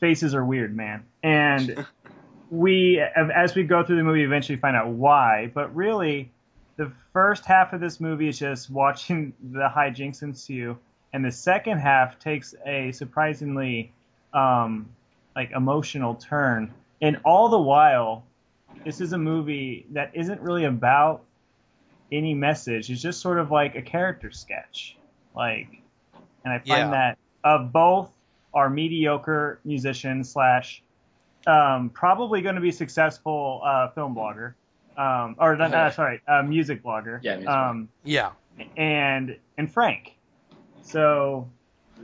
faces 0.00 0.34
are 0.34 0.44
weird, 0.44 0.74
man. 0.76 1.04
And 1.22 1.86
we, 2.50 3.00
as 3.00 3.54
we 3.54 3.62
go 3.62 3.84
through 3.84 3.96
the 3.96 4.02
movie, 4.04 4.22
eventually 4.24 4.58
find 4.58 4.76
out 4.76 4.88
why. 4.88 5.50
But 5.54 5.74
really, 5.74 6.30
the 6.76 6.92
first 7.12 7.44
half 7.44 7.72
of 7.72 7.80
this 7.80 8.00
movie 8.00 8.28
is 8.28 8.38
just 8.38 8.70
watching 8.70 9.32
the 9.52 9.68
hijinks 9.74 10.22
ensue, 10.22 10.78
and 11.12 11.24
the 11.24 11.32
second 11.32 11.78
half 11.78 12.18
takes 12.18 12.54
a 12.66 12.92
surprisingly 12.92 13.92
um, 14.32 14.88
like 15.36 15.50
emotional 15.52 16.14
turn. 16.14 16.72
And 17.00 17.18
all 17.24 17.48
the 17.48 17.58
while, 17.58 18.24
this 18.84 19.00
is 19.00 19.12
a 19.12 19.18
movie 19.18 19.86
that 19.92 20.12
isn't 20.14 20.40
really 20.40 20.64
about 20.64 21.22
any 22.10 22.34
message. 22.34 22.90
It's 22.90 23.02
just 23.02 23.20
sort 23.20 23.38
of 23.38 23.50
like 23.50 23.74
a 23.74 23.82
character 23.82 24.30
sketch. 24.30 24.96
Like, 25.34 25.68
and 26.44 26.52
I 26.52 26.58
find 26.58 26.68
Yeah. 26.68 26.90
that 26.90 27.18
of 27.44 27.72
both 27.72 28.10
are 28.54 28.68
mediocre 28.70 29.60
musician 29.64 30.22
slash 30.24 30.82
um, 31.46 31.90
probably 31.90 32.40
going 32.42 32.54
to 32.54 32.60
be 32.60 32.70
successful 32.70 33.60
uh, 33.64 33.88
film 33.90 34.14
blogger, 34.14 34.54
um, 34.96 35.36
or 35.38 35.56
not, 35.56 35.72
uh, 35.74 35.90
sorry, 35.90 36.20
uh, 36.28 36.42
music 36.42 36.82
blogger. 36.82 37.20
Yeah, 37.22 37.36
music 37.36 37.48
um, 37.50 37.88
Yeah. 38.04 38.30
and 38.76 39.36
and 39.56 39.72
Frank. 39.72 40.14
So, 40.82 41.48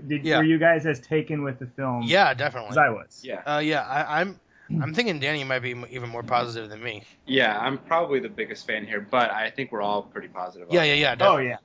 did 0.06 0.24
Yeah. 0.24 0.39
were 0.39 0.44
you 0.44 0.59
guys 0.59 0.86
as 0.86 1.01
taken 1.01 1.43
with 1.43 1.59
the 1.59 1.66
film? 1.66 2.02
Yeah, 2.05 2.32
definitely. 2.35 2.70
as 2.70 2.78
I 2.78 2.90
was. 2.90 3.20
Yeah. 3.23 3.43
Uh, 3.47 3.59
yeah. 3.59 3.82
I, 3.82 4.20
I'm. 4.20 4.40
I'm 4.82 4.93
thinking 4.93 5.19
Danny 5.19 5.44
might 5.44 5.60
be 5.60 5.70
even 5.90 6.10
more 6.10 6.23
positive 6.23 6.69
than 6.69 6.82
me. 6.82 7.02
Yeah, 7.27 7.59
I'm 7.59 7.78
probably 7.78 8.20
the 8.20 8.28
biggest 8.28 8.66
fan 8.66 8.85
here, 8.85 9.01
but 9.01 9.31
I 9.31 9.48
think 9.48 9.73
we're 9.73 9.81
all 9.81 10.02
pretty 10.02 10.28
positive. 10.28 10.69
on 10.69 10.74
Yeah, 10.74 10.82
yeah, 10.85 10.94
yeah. 10.94 11.16
Oh 11.20 11.39
yeah. 11.39 11.56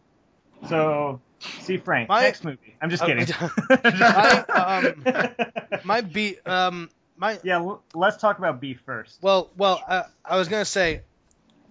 So, 0.70 1.20
see 1.60 1.76
Frank. 1.78 2.08
My- 2.08 2.22
next 2.22 2.46
movie. 2.46 2.78
I'm 2.82 2.90
just 2.90 3.04
Uh, 3.04 3.08
kidding. 3.08 3.28
I, 3.70 4.84
um, 5.76 5.82
My 5.84 6.00
B. 6.00 6.38
Um. 6.46 6.90
My. 7.18 7.40
yeah, 7.44 7.58
l- 7.58 7.84
let's 7.94 8.18
talk 8.18 8.38
about 8.40 8.62
beef 8.62 8.82
first. 8.86 9.22
Well, 9.22 9.52
well. 9.58 9.82
Uh, 9.86 10.04
I 10.24 10.38
was 10.38 10.48
gonna 10.48 10.64
say, 10.64 11.02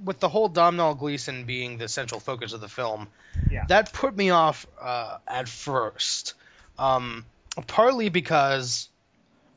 with 0.04 0.20
the 0.20 0.28
whole 0.28 0.48
Domhnall 0.48 0.94
Gleeson 0.94 1.44
being 1.44 1.78
the 1.78 1.88
central 1.88 2.20
focus 2.20 2.52
of 2.52 2.60
the 2.60 2.68
film, 2.68 3.08
Yeah. 3.50 3.64
that 3.68 3.92
put 3.92 4.16
me 4.16 4.30
off 4.30 4.66
uh, 4.80 5.18
at 5.26 5.48
first. 5.48 6.34
Um, 6.78 7.24
partly 7.66 8.08
because, 8.08 8.88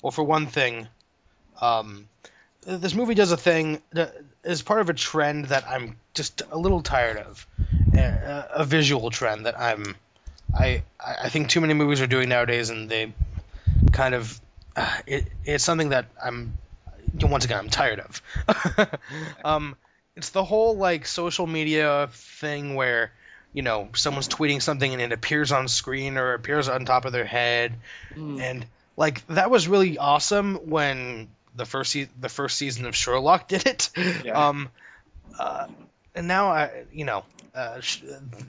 well, 0.02 0.12
for 0.12 0.24
one 0.24 0.48
thing, 0.48 0.88
um, 1.62 2.08
this 2.62 2.94
movie 2.94 3.14
does 3.16 3.32
a 3.32 3.38
thing 3.38 3.82
that 3.92 4.16
is 4.44 4.62
part 4.62 4.82
of 4.82 4.90
a 4.90 4.94
trend 4.94 5.46
that 5.46 5.68
I'm 5.68 5.96
just 6.14 6.42
a 6.52 6.58
little 6.58 6.82
tired 6.82 7.18
of, 7.18 7.48
a, 7.94 8.48
a 8.56 8.66
visual 8.66 9.10
trend 9.10 9.46
that 9.46 9.60
I'm, 9.60 9.96
I, 10.54 10.84
I 11.00 11.30
think 11.30 11.50
too 11.50 11.62
many 11.62 11.74
movies 11.74 12.02
are 12.02 12.08
doing 12.08 12.30
nowadays, 12.30 12.70
and 12.70 12.90
they 12.90 13.14
kind 13.92 14.14
of, 14.16 14.40
uh, 14.76 14.98
it, 15.08 15.28
it's 15.44 15.64
something 15.64 15.90
that 15.90 16.06
I'm, 16.24 16.58
once 17.22 17.46
again, 17.46 17.60
I'm 17.60 17.70
tired 17.70 18.00
of. 18.00 18.22
um, 19.46 19.76
it's 20.16 20.30
the 20.30 20.44
whole 20.44 20.76
like 20.78 21.06
social 21.06 21.46
media 21.48 22.10
thing 22.12 22.76
where 22.76 23.12
you 23.54 23.62
know 23.62 23.90
someone's 23.96 24.28
tweeting 24.28 24.62
something 24.62 24.92
and 24.92 25.02
it 25.02 25.12
appears 25.12 25.52
on 25.52 25.68
screen 25.68 26.18
or 26.18 26.34
appears 26.34 26.68
on 26.70 26.86
top 26.86 27.06
of 27.06 27.12
their 27.12 27.26
head 27.26 27.74
and 28.16 28.66
like 28.98 29.26
that 29.28 29.50
was 29.52 29.68
really 29.68 29.98
awesome 29.98 30.56
when 30.70 31.28
the 31.56 31.66
first 31.66 31.92
se- 31.92 32.10
the 32.20 32.30
first 32.30 32.58
season 32.58 32.86
of 32.86 32.96
Sherlock 32.96 33.48
did 33.54 33.66
it 33.66 33.90
Yeah. 34.24 34.48
um 34.48 34.70
uh, 35.40 35.68
and 36.14 36.28
now 36.30 36.48
I, 36.48 36.86
you 36.94 37.04
know, 37.04 37.26
uh, 37.54 37.82
sh- 37.82 38.02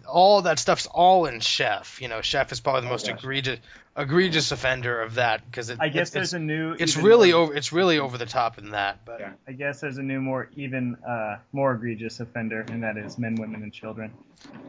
all 0.09 0.43
that 0.43 0.61
stuff's 0.61 0.87
all 0.87 1.27
in 1.27 1.41
Chef. 1.41 2.01
You 2.01 2.07
know, 2.07 2.21
Chef 2.21 2.53
is 2.53 2.61
probably 2.61 2.83
the 2.83 2.87
Oh, 2.87 2.91
most 2.91 3.09
gosh. 3.09 3.19
egregious 3.19 3.59
egregious 3.97 4.53
offender 4.53 5.01
of 5.01 5.15
that 5.15 5.45
because 5.51 5.71
it, 5.71 5.79
I 5.81 5.89
guess 5.89 6.09
it's, 6.09 6.11
there's 6.11 6.35
a 6.35 6.39
new. 6.39 6.77
it's 6.79 6.97
really 6.97 7.33
more- 7.33 7.43
over 7.43 7.55
it's 7.55 7.73
really 7.73 7.99
over 7.99 8.19
the 8.19 8.27
top 8.27 8.59
in 8.59 8.71
that. 8.71 9.05
But 9.05 9.21
Yeah. 9.21 9.33
I 9.49 9.53
guess 9.53 9.81
there's 9.81 9.99
a 9.99 10.03
new, 10.03 10.21
more 10.21 10.49
even, 10.57 10.97
uh, 11.07 11.39
more 11.53 11.73
egregious 11.73 12.21
offender, 12.21 12.65
and 12.69 12.83
that 12.83 12.97
is 12.97 13.19
men, 13.19 13.37
women, 13.37 13.63
and 13.63 13.73
children. 13.73 14.13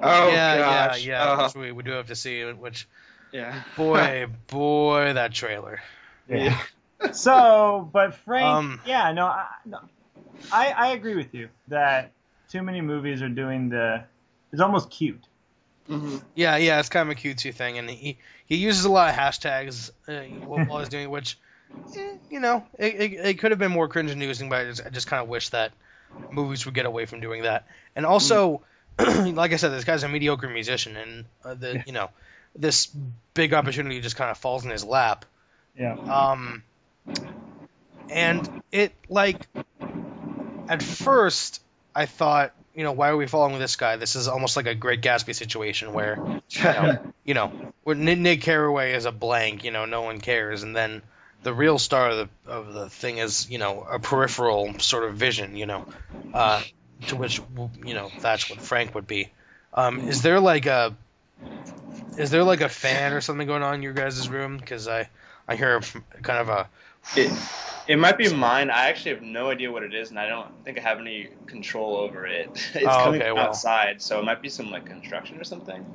Oh 0.01 0.27
yeah, 0.29 0.57
gosh. 0.57 1.05
yeah, 1.05 1.35
yeah. 1.37 1.43
Which 1.45 1.55
we, 1.55 1.71
we 1.71 1.83
do 1.83 1.91
have 1.91 2.07
to 2.07 2.15
see. 2.15 2.43
Which 2.43 2.87
yeah. 3.31 3.63
boy, 3.75 4.27
boy, 4.47 5.13
that 5.13 5.33
trailer. 5.33 5.81
Yeah. 6.29 6.57
So, 7.11 7.89
but 7.93 8.15
Frank, 8.15 8.45
Um, 8.45 8.81
yeah, 8.85 9.11
no, 9.11 9.25
I, 9.27 9.47
no, 9.65 9.79
I, 10.51 10.71
I 10.71 10.87
agree 10.89 11.15
with 11.15 11.33
you 11.33 11.49
that 11.67 12.11
too 12.49 12.61
many 12.63 12.81
movies 12.81 13.21
are 13.21 13.29
doing 13.29 13.69
the. 13.69 14.03
It's 14.51 14.61
almost 14.61 14.89
cute. 14.89 15.23
Mhm. 15.89 16.21
Yeah, 16.35 16.57
yeah, 16.57 16.79
it's 16.79 16.89
kind 16.89 17.09
of 17.09 17.17
a 17.17 17.19
cutesy 17.19 17.53
thing, 17.53 17.77
and 17.77 17.89
he 17.89 18.17
he 18.45 18.57
uses 18.57 18.85
a 18.85 18.91
lot 18.91 19.09
of 19.09 19.15
hashtags 19.15 19.89
uh, 20.07 20.21
while 20.45 20.79
he's 20.79 20.89
doing 20.89 21.05
it, 21.05 21.09
which, 21.11 21.37
eh, 21.95 22.17
you 22.29 22.39
know, 22.39 22.65
it, 22.77 22.95
it, 22.95 23.13
it 23.13 23.39
could 23.39 23.51
have 23.51 23.59
been 23.59 23.71
more 23.71 23.87
cringe-inducing, 23.87 24.49
but 24.49 24.59
I 24.59 24.63
just, 24.65 24.85
I 24.85 24.89
just 24.89 25.07
kind 25.07 25.21
of 25.21 25.29
wish 25.29 25.49
that 25.49 25.71
movies 26.29 26.65
would 26.65 26.75
get 26.75 26.85
away 26.85 27.05
from 27.05 27.21
doing 27.21 27.43
that. 27.43 27.67
And 27.95 28.05
also, 28.05 28.63
like 28.99 29.53
I 29.53 29.55
said, 29.55 29.69
this 29.69 29.85
guy's 29.85 30.03
a 30.03 30.09
mediocre 30.09 30.49
musician, 30.49 30.95
and 30.97 31.25
uh, 31.43 31.53
the 31.53 31.83
you 31.85 31.93
know, 31.93 32.09
this 32.55 32.87
big 33.33 33.53
opportunity 33.53 34.01
just 34.01 34.15
kind 34.15 34.31
of 34.31 34.37
falls 34.37 34.65
in 34.65 34.71
his 34.71 34.83
lap. 34.83 35.25
Yeah. 35.77 35.95
Um, 36.09 36.63
and 38.09 38.49
it 38.71 38.93
like 39.09 39.47
at 40.67 40.81
first 40.83 41.61
I 41.95 42.05
thought, 42.05 42.53
you 42.77 42.83
know, 42.83 42.91
why 42.91 43.09
are 43.09 43.17
we 43.17 43.25
following 43.25 43.57
this 43.57 43.75
guy? 43.75 43.95
This 43.95 44.15
is 44.15 44.27
almost 44.27 44.55
like 44.55 44.67
a 44.67 44.75
Great 44.75 45.01
Gatsby 45.01 45.33
situation 45.33 45.93
where, 45.93 46.19
you 46.49 46.63
know, 46.63 46.99
you 47.25 47.33
know 47.33 47.51
where 47.83 47.95
Nick, 47.95 48.41
Carraway 48.41 48.93
is 48.93 49.05
a 49.05 49.11
blank, 49.11 49.63
you 49.63 49.71
know, 49.71 49.85
no 49.85 50.03
one 50.03 50.21
cares, 50.21 50.61
and 50.61 50.75
then 50.75 51.01
the 51.41 51.53
real 51.53 51.79
star 51.79 52.11
of 52.11 52.29
the 52.45 52.51
of 52.51 52.73
the 52.73 52.87
thing 52.87 53.17
is, 53.17 53.49
you 53.49 53.57
know, 53.57 53.81
a 53.81 53.97
peripheral 53.97 54.77
sort 54.77 55.05
of 55.05 55.15
vision, 55.15 55.55
you 55.55 55.65
know, 55.65 55.87
uh, 56.35 56.61
to 57.07 57.15
which 57.15 57.41
you 57.83 57.95
know 57.95 58.11
that's 58.19 58.47
what 58.47 58.61
Frank 58.61 58.93
would 58.93 59.07
be. 59.07 59.31
Um, 59.73 60.01
is 60.01 60.21
there 60.21 60.39
like 60.39 60.67
a 60.67 60.95
is 62.15 62.29
there 62.29 62.43
like 62.43 62.61
a 62.61 62.69
fan 62.69 63.11
or 63.13 63.21
something 63.21 63.47
going 63.47 63.63
on 63.63 63.73
in 63.73 63.81
your 63.81 63.93
guys' 63.93 64.29
room? 64.29 64.55
Because 64.55 64.87
I 64.87 65.09
I 65.47 65.55
hear 65.55 65.81
kind 66.21 66.39
of 66.39 66.49
a 66.49 66.69
It, 67.15 67.31
it 67.87 67.97
might 67.97 68.17
be 68.17 68.33
mine. 68.33 68.69
I 68.69 68.89
actually 68.89 69.15
have 69.15 69.23
no 69.23 69.49
idea 69.49 69.71
what 69.71 69.83
it 69.83 69.93
is, 69.93 70.09
and 70.09 70.19
I 70.19 70.27
don't 70.27 70.49
think 70.65 70.77
I 70.77 70.81
have 70.81 70.99
any 70.99 71.29
control 71.47 71.97
over 71.97 72.25
it. 72.27 72.49
It's 72.75 72.85
Oh, 72.85 73.03
coming 73.05 73.21
okay, 73.21 73.29
from 73.29 73.37
well. 73.37 73.47
outside, 73.47 74.01
so 74.01 74.19
it 74.19 74.23
might 74.25 74.41
be 74.41 74.49
some 74.49 74.69
like 74.71 74.85
construction 74.85 75.39
or 75.39 75.43
something. 75.43 75.85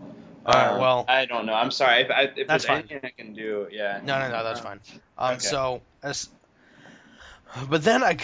Alright, 0.47 0.73
Um, 0.73 0.81
well- 0.81 1.05
I 1.09 1.27
don't 1.27 1.47
know. 1.47 1.55
I'm 1.55 1.71
sorry. 1.71 2.03
If, 2.03 2.11
I, 2.11 2.23
if 2.23 2.35
That's 2.35 2.47
there's 2.49 2.65
fine. 2.65 2.79
anything 2.79 3.01
I 3.05 3.11
can 3.11 3.35
do, 3.35 3.69
yeah. 3.71 4.01
No, 4.05 4.19
no, 4.19 4.31
no, 4.31 4.43
that's 4.45 4.61
Uh, 4.61 4.65
fine. 4.65 4.81
Um, 5.19 5.35
okay. 5.35 5.39
so 5.41 5.83
as, 6.03 6.29
but 7.69 7.85
then 7.85 8.03
I, 8.03 8.17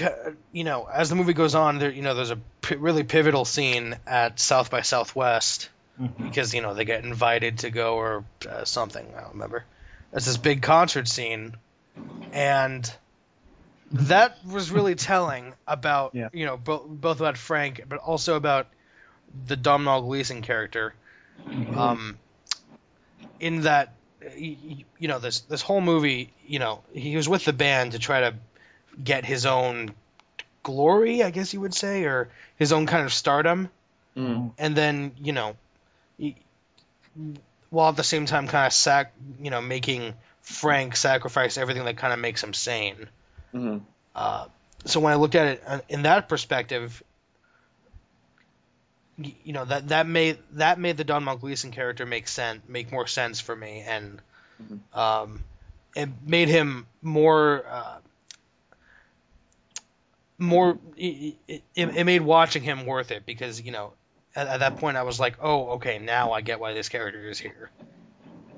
you 0.53 0.65
know, 0.65 0.89
as 0.93 1.11
the 1.11 1.15
movie 1.15 1.35
goes 1.35 1.55
on, 1.55 1.79
there, 1.79 1.91
you 1.91 2.03
know, 2.03 2.15
there's 2.15 2.31
a 2.31 2.39
p- 2.63 2.77
really 2.77 3.05
pivotal 3.05 3.45
scene 3.45 3.95
at 4.07 4.41
South 4.41 4.71
by 4.71 4.81
Southwest 4.81 5.69
Mhm. 6.01 6.25
because 6.25 6.55
you 6.55 6.63
know 6.63 6.75
they 6.75 6.85
get 6.85 7.05
invited 7.05 7.59
to 7.59 7.71
go 7.71 7.97
or 7.97 8.25
uh, 8.49 8.65
something. 8.65 9.05
I 9.17 9.21
don't 9.21 9.33
remember. 9.33 9.65
It's 10.13 10.27
this 10.27 10.37
big 10.39 10.63
concert 10.63 11.07
scene, 11.09 11.57
and 12.33 12.91
that 13.93 14.37
was 14.45 14.71
really 14.71 14.95
telling 14.95 15.55
about 15.67 16.15
Yeah. 16.15 16.29
you 16.33 16.47
know 16.47 16.57
both 16.57 16.87
both 16.87 17.21
about 17.21 17.37
Frank, 17.39 17.83
but 17.89 17.99
also 17.99 18.37
about 18.37 18.67
the 19.47 19.57
Domhnall 19.57 20.03
Gleeson 20.03 20.43
character. 20.43 20.95
Um, 21.77 22.19
in 23.41 23.63
that, 23.63 23.93
you 24.37 24.85
know, 25.01 25.19
this 25.19 25.41
this 25.41 25.63
whole 25.63 25.81
movie, 25.81 26.33
you 26.47 26.59
know, 26.59 26.83
he 26.93 27.17
was 27.17 27.29
with 27.29 27.45
the 27.45 27.53
band 27.53 27.93
to 27.93 27.99
try 27.99 28.21
to 28.21 28.35
get 29.03 29.25
his 29.25 29.47
own 29.47 29.95
glory, 30.63 31.23
I 31.23 31.31
guess 31.31 31.55
you 31.55 31.61
would 31.61 31.75
say, 31.75 32.05
or 32.05 32.29
his 32.57 32.73
own 32.73 32.87
kind 32.87 33.05
of 33.05 33.13
stardom 33.13 33.71
Mm. 34.17 34.51
and 34.59 34.77
then 34.77 35.13
you 35.19 35.33
know, 35.33 35.57
he, 36.17 36.35
while 37.71 37.91
at 37.91 37.97
the 37.97 38.03
same 38.03 38.27
time 38.27 38.49
kind 38.49 38.67
of 38.67 38.73
sac, 38.73 39.15
you 39.41 39.51
know, 39.51 39.61
making 39.61 40.15
Frank 40.49 40.97
sacrifice 40.97 41.59
everything 41.59 41.85
that 41.85 41.99
kind 41.99 42.13
of 42.13 42.19
makes 42.19 42.43
him 42.43 42.55
sane. 42.55 43.09
Mhm. 43.55 43.83
Uh, 44.15 44.47
so 44.87 44.99
when 44.99 45.13
I 45.13 45.17
looked 45.17 45.35
at 45.35 45.47
it 45.47 45.63
uh, 45.67 45.81
in 45.91 46.03
that 46.03 46.27
perspective, 46.29 47.03
you 49.19 49.53
know 49.53 49.67
that 49.67 49.89
that 49.89 50.07
made 50.07 50.39
that 50.53 50.79
made 50.79 50.97
the 50.97 51.05
Don 51.05 51.25
Gleeson 51.39 51.71
character 51.71 52.07
make 52.07 52.29
sense, 52.29 52.63
make 52.67 52.91
more 52.91 53.07
sense 53.07 53.41
for 53.41 53.55
me, 53.55 53.85
and 53.87 54.23
Mhm. 54.63 54.97
um, 54.99 55.45
it 55.95 56.09
made 56.25 56.49
him 56.49 56.87
more. 57.03 57.65
Uh, 57.69 57.99
more 60.39 60.79
it, 60.97 61.37
it, 61.47 61.63
it 61.75 62.05
made 62.05 62.23
watching 62.23 62.63
him 62.63 62.87
worth 62.87 63.11
it 63.11 63.27
because 63.27 63.61
you 63.61 63.73
know 63.73 63.93
at, 64.35 64.47
at 64.47 64.61
that 64.61 64.77
point 64.79 64.97
I 64.97 65.03
was 65.03 65.19
like 65.21 65.37
oh 65.43 65.71
okay 65.73 65.99
now 65.99 66.31
I 66.31 66.41
get 66.41 66.61
why 66.61 66.73
this 66.73 66.89
character 66.89 67.29
is 67.29 67.41
here 67.41 67.71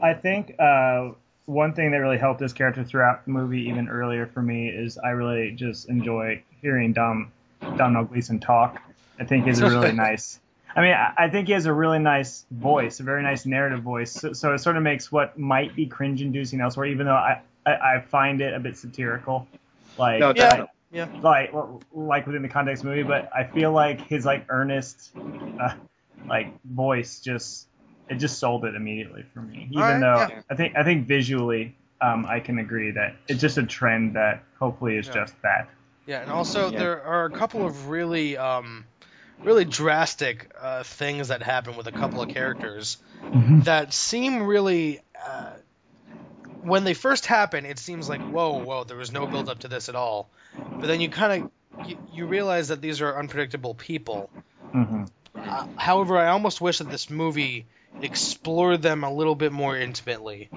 I 0.00 0.12
think 0.14 0.54
uh, 0.58 1.12
one 1.46 1.72
thing 1.74 1.90
that 1.92 1.98
really 1.98 2.18
helped 2.18 2.40
this 2.40 2.52
character 2.52 2.84
throughout 2.84 3.24
the 3.24 3.30
movie, 3.32 3.62
even 3.68 3.88
earlier 3.88 4.26
for 4.26 4.42
me, 4.42 4.68
is 4.68 4.98
I 4.98 5.10
really 5.10 5.50
just 5.52 5.88
enjoy 5.88 6.42
hearing 6.62 6.92
Dom 6.92 7.32
Domhnall 7.76 8.04
Gleeson 8.04 8.40
talk. 8.40 8.80
I 9.18 9.24
think 9.24 9.46
he's 9.46 9.60
a 9.60 9.68
really 9.68 9.92
nice. 10.08 10.40
I 10.74 10.82
mean, 10.82 10.92
I, 10.92 11.12
I 11.18 11.28
think 11.28 11.48
he 11.48 11.52
has 11.54 11.66
a 11.66 11.72
really 11.72 11.98
nice 11.98 12.46
voice, 12.50 13.00
a 13.00 13.02
very 13.02 13.22
nice 13.22 13.44
narrative 13.44 13.82
voice. 13.82 14.12
So, 14.12 14.32
so 14.32 14.54
it 14.54 14.58
sort 14.60 14.76
of 14.76 14.82
makes 14.84 15.10
what 15.10 15.36
might 15.38 15.74
be 15.74 15.86
cringe-inducing 15.86 16.60
elsewhere, 16.60 16.86
even 16.86 17.06
though 17.06 17.12
I, 17.14 17.42
I, 17.66 17.72
I 17.96 18.00
find 18.00 18.40
it 18.40 18.54
a 18.54 18.60
bit 18.60 18.76
satirical. 18.78 19.48
Like, 19.98 20.20
No, 20.20 20.28
like- 20.28 20.36
definitely. 20.36 20.66
yeah 20.92 21.08
like 21.22 21.52
like 21.92 22.26
within 22.26 22.42
the 22.42 22.48
context 22.48 22.82
of 22.84 22.90
the 22.90 22.96
movie, 22.96 23.08
but 23.08 23.30
I 23.34 23.44
feel 23.44 23.72
like 23.72 24.00
his 24.06 24.24
like 24.24 24.46
earnest 24.48 25.10
uh, 25.60 25.74
like 26.28 26.52
voice 26.64 27.20
just 27.20 27.66
it 28.10 28.16
just 28.16 28.38
sold 28.38 28.64
it 28.64 28.74
immediately 28.74 29.24
for 29.32 29.40
me. 29.40 29.68
Even 29.70 29.82
Alright, 29.82 30.00
though 30.00 30.34
yeah. 30.34 30.42
I 30.50 30.54
think 30.56 30.76
I 30.76 30.82
think 30.82 31.06
visually 31.06 31.74
um, 32.00 32.26
I 32.26 32.40
can 32.40 32.58
agree 32.58 32.90
that 32.92 33.14
it's 33.28 33.40
just 33.40 33.56
a 33.58 33.62
trend 33.62 34.16
that 34.16 34.42
hopefully 34.58 34.96
is 34.96 35.06
Yeah. 35.06 35.14
just 35.14 35.34
that. 35.42 35.68
yeah 36.06 36.22
and 36.22 36.30
also 36.30 36.70
Yeah. 36.70 36.78
there 36.78 37.02
are 37.02 37.24
a 37.26 37.30
couple 37.30 37.64
of 37.64 37.88
really 37.88 38.36
um 38.36 38.84
really 39.44 39.64
drastic 39.64 40.50
uh, 40.60 40.82
things 40.82 41.28
that 41.28 41.42
happen 41.42 41.76
with 41.76 41.86
a 41.86 41.92
couple 41.92 42.20
of 42.22 42.28
characters 42.28 42.98
that 43.64 43.94
seem 43.94 44.42
really 44.42 45.00
uh, 45.26 45.52
when 46.62 46.84
they 46.84 46.94
first 46.94 47.26
happen 47.26 47.64
it 47.64 47.78
seems 47.78 48.08
like 48.08 48.22
whoa 48.22 48.58
whoa 48.58 48.84
there 48.84 48.96
was 48.96 49.12
no 49.12 49.26
build 49.26 49.48
up 49.48 49.60
to 49.60 49.68
this 49.68 49.88
at 49.88 49.94
all 49.94 50.30
but 50.80 50.86
then 50.88 51.00
you 51.00 51.08
kind 51.08 51.32
of 51.42 51.88
you, 51.88 51.96
you 52.12 52.26
realize 52.26 52.68
that 52.68 52.80
these 52.82 53.00
are 53.00 53.18
unpredictable 53.18 53.74
people 53.74 54.30
hmm 54.72 55.04
Uh, 55.34 55.66
however, 55.76 56.18
I 56.18 56.28
almost 56.28 56.60
wish 56.60 56.78
that 56.78 56.90
this 56.90 57.10
movie 57.10 57.66
explored 58.02 58.82
them 58.82 59.04
a 59.04 59.12
little 59.12 59.34
bit 59.34 59.52
more 59.52 59.76
intimately. 59.76 60.48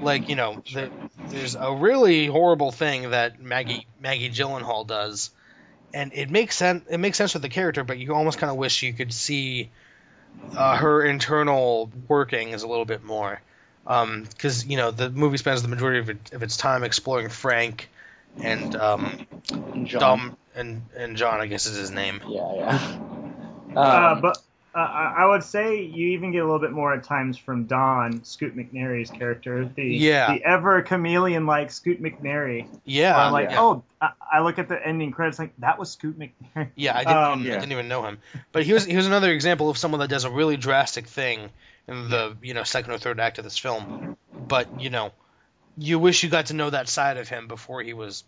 Like, 0.00 0.28
you 0.28 0.36
know, 0.36 0.62
the, 0.72 0.90
there's 1.28 1.54
a 1.54 1.72
really 1.74 2.26
horrible 2.26 2.70
thing 2.70 3.10
that 3.10 3.40
Maggie 3.40 3.86
Maggie 4.00 4.30
Gyllenhaal 4.30 4.86
does, 4.86 5.30
and 5.94 6.12
it 6.12 6.30
makes 6.30 6.56
sense. 6.56 6.84
It 6.88 6.98
makes 6.98 7.18
sense 7.18 7.32
with 7.34 7.42
the 7.42 7.48
character, 7.48 7.84
but 7.84 7.98
you 7.98 8.14
almost 8.14 8.38
kind 8.38 8.50
of 8.50 8.56
wish 8.56 8.82
you 8.82 8.92
could 8.92 9.12
see 9.12 9.70
uh, 10.56 10.76
her 10.76 11.04
internal 11.04 11.90
workings 12.08 12.62
a 12.62 12.68
little 12.68 12.84
bit 12.84 13.02
more. 13.02 13.40
Because 13.84 14.66
you 14.66 14.76
know, 14.76 14.90
the 14.90 15.10
movie 15.10 15.38
spends 15.38 15.62
the 15.62 15.68
majority 15.68 16.00
of, 16.00 16.10
it, 16.10 16.32
of 16.32 16.42
its 16.42 16.56
time 16.56 16.82
exploring 16.82 17.28
Frank 17.28 17.88
and 18.42 18.74
um, 18.76 19.26
John. 19.84 20.00
Dom 20.00 20.36
and 20.54 20.82
and 20.96 21.16
John, 21.16 21.40
I 21.40 21.46
guess 21.46 21.66
is 21.66 21.76
his 21.76 21.90
name. 21.90 22.20
Yeah, 22.28 22.54
yeah. 22.54 22.98
Uh, 23.76 24.14
Um, 24.14 24.20
but 24.22 24.42
uh, 24.74 24.78
I 24.78 25.14
I 25.18 25.26
would 25.26 25.42
say 25.42 25.82
you 25.82 26.08
even 26.08 26.32
get 26.32 26.38
a 26.38 26.44
little 26.44 26.58
bit 26.58 26.72
more 26.72 26.92
at 26.94 27.04
times 27.04 27.38
from 27.38 27.64
Don 27.64 28.24
Scoot 28.24 28.56
McNairy's 28.56 29.10
character, 29.10 29.64
the 29.74 29.84
Yeah. 29.84 30.34
the 30.34 30.44
ever 30.44 30.82
chameleon 30.82 31.46
like 31.46 31.70
Scoot 31.70 32.02
McNairy. 32.02 32.66
Yeah, 32.84 33.16
I'm 33.16 33.32
like, 33.32 33.50
yeah. 33.50 33.60
oh, 33.60 33.82
I, 34.00 34.10
I 34.34 34.40
look 34.40 34.58
at 34.58 34.68
the 34.68 34.86
ending 34.86 35.12
credits 35.12 35.38
like 35.38 35.52
that 35.58 35.78
was 35.78 35.90
Scoot 35.90 36.18
McNairy. 36.18 36.68
Yeah, 36.76 36.96
I 36.96 37.04
didn't, 37.04 37.16
Um, 37.16 37.40
even, 37.40 37.52
I 37.52 37.60
didn't 37.60 37.72
even 37.72 37.88
know 37.88 38.04
him. 38.04 38.18
But 38.52 38.64
he 38.64 38.72
was 38.72 38.84
he 38.84 38.96
was 38.96 39.06
another 39.06 39.32
example 39.32 39.70
of 39.70 39.78
someone 39.78 40.00
that 40.00 40.08
does 40.10 40.24
a 40.24 40.30
really 40.30 40.56
drastic 40.56 41.06
thing 41.06 41.50
in 41.88 42.10
the 42.10 42.36
you 42.42 42.54
know 42.54 42.64
second 42.64 42.92
or 42.92 42.98
third 42.98 43.20
act 43.20 43.38
of 43.38 43.44
this 43.44 43.58
film. 43.58 43.86
But 44.48 44.68
you 44.78 44.90
know, 44.90 45.12
you 45.76 45.98
wish 45.98 46.22
you 46.22 46.28
got 46.30 46.46
to 46.46 46.54
know 46.54 46.70
that 46.70 46.88
side 46.88 47.16
of 47.16 47.28
him 47.28 47.48
before 47.48 47.82
he 47.82 47.92
was. 47.94 48.24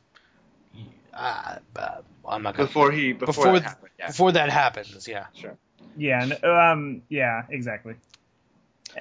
Uh, 1.18 1.58
uh, 1.76 2.00
I'm 2.28 2.42
not 2.42 2.56
gonna, 2.56 2.68
before 2.68 2.92
he 2.92 3.12
before, 3.12 3.26
before 3.26 3.52
that 3.54 3.62
happened. 3.64 3.90
Yeah, 3.98 4.06
before 4.06 4.32
that 4.32 4.50
happens. 4.50 5.08
Yeah. 5.08 5.26
sure. 5.34 5.56
Yeah, 5.96 6.22
and, 6.22 6.44
um, 6.44 7.02
yeah, 7.08 7.42
exactly. 7.50 7.94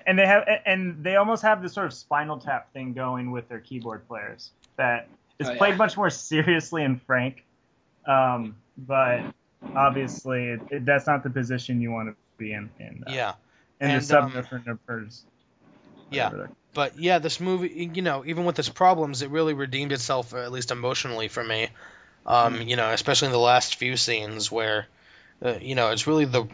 And 0.05 0.17
they 0.17 0.25
have, 0.25 0.43
and 0.65 1.03
they 1.03 1.15
almost 1.15 1.43
have 1.43 1.61
this 1.61 1.73
sort 1.73 1.85
of 1.85 1.93
Spinal 1.93 2.39
Tap 2.39 2.73
thing 2.73 2.93
going 2.93 3.31
with 3.31 3.47
their 3.49 3.59
keyboard 3.59 4.07
players 4.07 4.51
that 4.77 5.07
is 5.39 5.47
Oh, 5.47 5.51
yeah. 5.51 5.57
played 5.57 5.77
much 5.77 5.95
more 5.95 6.09
seriously 6.09 6.83
in 6.83 6.97
Frank. 6.97 7.45
Um, 8.07 8.55
but 8.77 9.21
obviously 9.75 10.47
it, 10.47 10.61
it, 10.71 10.85
that's 10.85 11.07
not 11.07 11.23
the 11.23 11.29
position 11.29 11.81
you 11.81 11.91
want 11.91 12.09
to 12.09 12.15
be 12.37 12.53
in. 12.53 12.69
in 12.79 13.03
uh, 13.05 13.11
Yeah. 13.11 13.33
in 13.79 13.91
and, 13.91 14.01
the 14.01 14.05
sub 14.05 14.23
um, 14.23 14.31
Soronprfbs. 14.31 15.21
Yeah. 16.09 16.31
But 16.73 16.97
yeah, 16.97 17.19
this 17.19 17.39
movie, 17.39 17.91
you 17.93 18.01
know, 18.01 18.23
even 18.25 18.45
with 18.45 18.59
its 18.59 18.69
problems, 18.69 19.21
it 19.21 19.29
really 19.29 19.53
redeemed 19.53 19.91
itself, 19.91 20.33
at 20.33 20.51
least 20.51 20.71
emotionally 20.71 21.27
for 21.27 21.43
me. 21.43 21.69
Um, 22.27 22.61
You 22.61 22.75
know, 22.75 22.91
especially 22.91 23.27
in 23.27 23.31
the 23.31 23.39
last 23.39 23.75
few 23.77 23.95
scenes 23.97 24.51
where, 24.51 24.87
uh, 25.43 25.55
you 25.61 25.75
know, 25.75 25.91
it's 25.91 26.07
really 26.07 26.25
the 26.25 26.45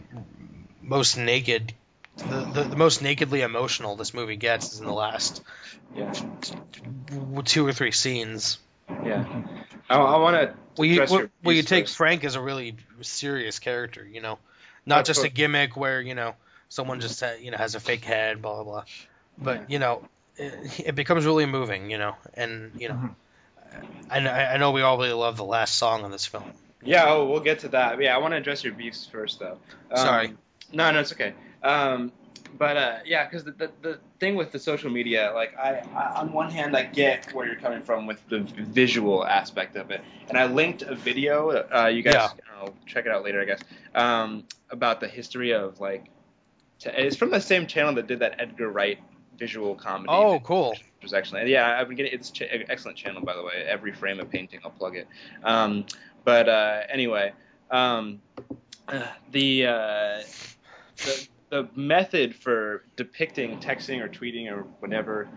most 0.82 1.18
naked, 1.18 1.74
the, 2.18 2.42
the, 2.54 2.64
the 2.66 2.76
most 2.76 3.02
nakedly 3.02 3.42
emotional 3.42 3.96
this 3.96 4.14
movie 4.14 4.36
gets 4.36 4.74
is 4.74 4.80
in 4.80 4.86
the 4.86 4.94
last 4.94 5.42
Yeah. 5.96 6.12
two 7.46 7.66
or 7.66 7.74
three 7.74 7.92
scenes. 7.92 8.58
Yeah. 9.04 9.26
I, 9.90 9.96
I 9.96 10.18
want 10.18 10.36
to. 10.36 10.56
Well, 10.78 10.86
you, 10.86 11.02
well, 11.10 11.28
well, 11.44 11.56
you 11.56 11.62
take 11.64 11.88
Frank 11.88 12.24
as 12.24 12.36
a 12.36 12.42
really 12.42 12.76
serious 13.02 13.60
character, 13.60 14.06
you 14.06 14.22
know, 14.22 14.40
not 14.86 15.06
just 15.06 15.24
a 15.24 15.30
gimmick 15.30 15.78
where 15.78 16.02
you 16.02 16.16
know 16.16 16.34
someone 16.70 17.00
just 17.00 17.22
uh, 17.22 17.34
you 17.40 17.52
know 17.52 17.58
has 17.58 17.76
a 17.76 17.80
fake 17.80 18.04
head, 18.04 18.42
blah 18.42 18.56
blah 18.56 18.64
blah. 18.64 18.84
But 19.38 19.58
Yeah. 19.58 19.66
you 19.68 19.80
know, 19.80 20.08
it, 20.38 20.80
it 20.88 20.96
becomes 20.96 21.26
really 21.26 21.46
moving, 21.46 21.92
you 21.92 21.98
know, 21.98 22.16
and 22.34 22.72
you 22.80 22.90
know, 22.90 22.96
Mhm. 22.96 23.16
I, 24.10 24.20
I 24.20 24.58
know 24.58 24.72
we 24.72 24.82
all 24.82 24.98
really 24.98 25.14
love 25.14 25.38
the 25.38 25.46
last 25.46 25.76
song 25.76 26.04
on 26.04 26.12
this 26.12 26.26
film. 26.26 26.44
Yeah, 26.84 27.06
oh, 27.08 27.28
we'll 27.30 27.40
get 27.40 27.60
to 27.60 27.70
that. 27.70 28.02
Yeah, 28.02 28.16
I 28.16 28.20
want 28.20 28.34
to 28.34 28.38
address 28.38 28.64
your 28.64 28.74
beefs 28.74 29.06
first, 29.06 29.40
though. 29.40 29.58
Um, 29.92 29.98
Sorry. 29.98 30.34
No, 30.72 30.92
no, 30.92 31.00
it's 31.00 31.14
okay. 31.14 31.34
Um, 31.64 32.12
but 32.58 32.78
uh, 32.78 32.98
yeah, 33.06 33.26
because 33.26 33.44
the, 33.44 33.52
the 33.52 33.72
the 33.82 34.00
thing 34.20 34.36
with 34.36 34.52
the 34.52 34.60
social 34.60 34.92
media, 34.92 35.32
like 35.34 35.58
I, 35.58 35.82
I, 35.96 36.20
on 36.20 36.34
one 36.34 36.52
hand, 36.52 36.76
I 36.76 36.84
get 36.84 37.34
where 37.34 37.48
you're 37.48 37.56
coming 37.56 37.82
from 37.82 38.06
with 38.06 38.20
the 38.30 38.40
visual 38.40 39.26
aspect 39.26 39.76
of 39.76 39.92
it, 39.92 40.02
and 40.30 40.38
I 40.38 40.46
linked 40.46 40.82
a 40.84 40.94
video. 40.94 41.50
Uh, 41.50 41.88
you 41.88 42.04
guys, 42.04 42.14
Yeah. 42.14 42.30
Know, 42.62 42.74
check 42.86 43.06
it 43.06 43.12
out 43.12 43.24
later, 43.24 43.42
I 43.42 43.46
guess. 43.46 43.62
Um, 43.96 44.44
about 44.70 45.00
the 45.00 45.08
history 45.08 45.54
of 45.54 45.80
like, 45.80 46.06
t- 46.80 46.92
it's 46.94 47.16
from 47.16 47.32
the 47.32 47.42
same 47.42 47.66
channel 47.66 47.96
that 47.96 48.08
did 48.08 48.20
that 48.20 48.36
Edgar 48.40 48.70
Wright 48.70 49.00
visual 49.38 49.76
comedy. 49.76 50.10
Oh, 50.10 50.40
cool. 50.40 50.76
Excellent. 51.12 51.48
Yeah, 51.48 51.78
I've 51.80 51.88
been 51.88 51.98
getting 51.98 52.14
it's 52.14 52.30
ch- 52.30 52.44
excellent 52.70 52.98
channel 52.98 53.22
by 53.22 53.36
the 53.36 53.44
way. 53.44 53.66
Every 53.68 53.92
Frame 53.92 54.20
a 54.20 54.26
Painting, 54.26 54.60
I'll 54.64 54.72
plug 54.72 54.96
it. 54.96 55.08
Um, 55.44 55.86
but 56.24 56.48
uh, 56.48 56.82
anyway, 56.90 57.34
um, 57.72 58.22
uh, 58.88 59.08
the, 59.32 59.66
uh, 59.66 60.22
the 60.98 61.28
the 61.50 61.70
method 61.76 62.36
for 62.36 62.84
depicting 62.96 63.60
texting 63.60 64.02
or 64.02 64.08
tweeting 64.08 64.52
or 64.52 64.62
whatever, 64.80 65.28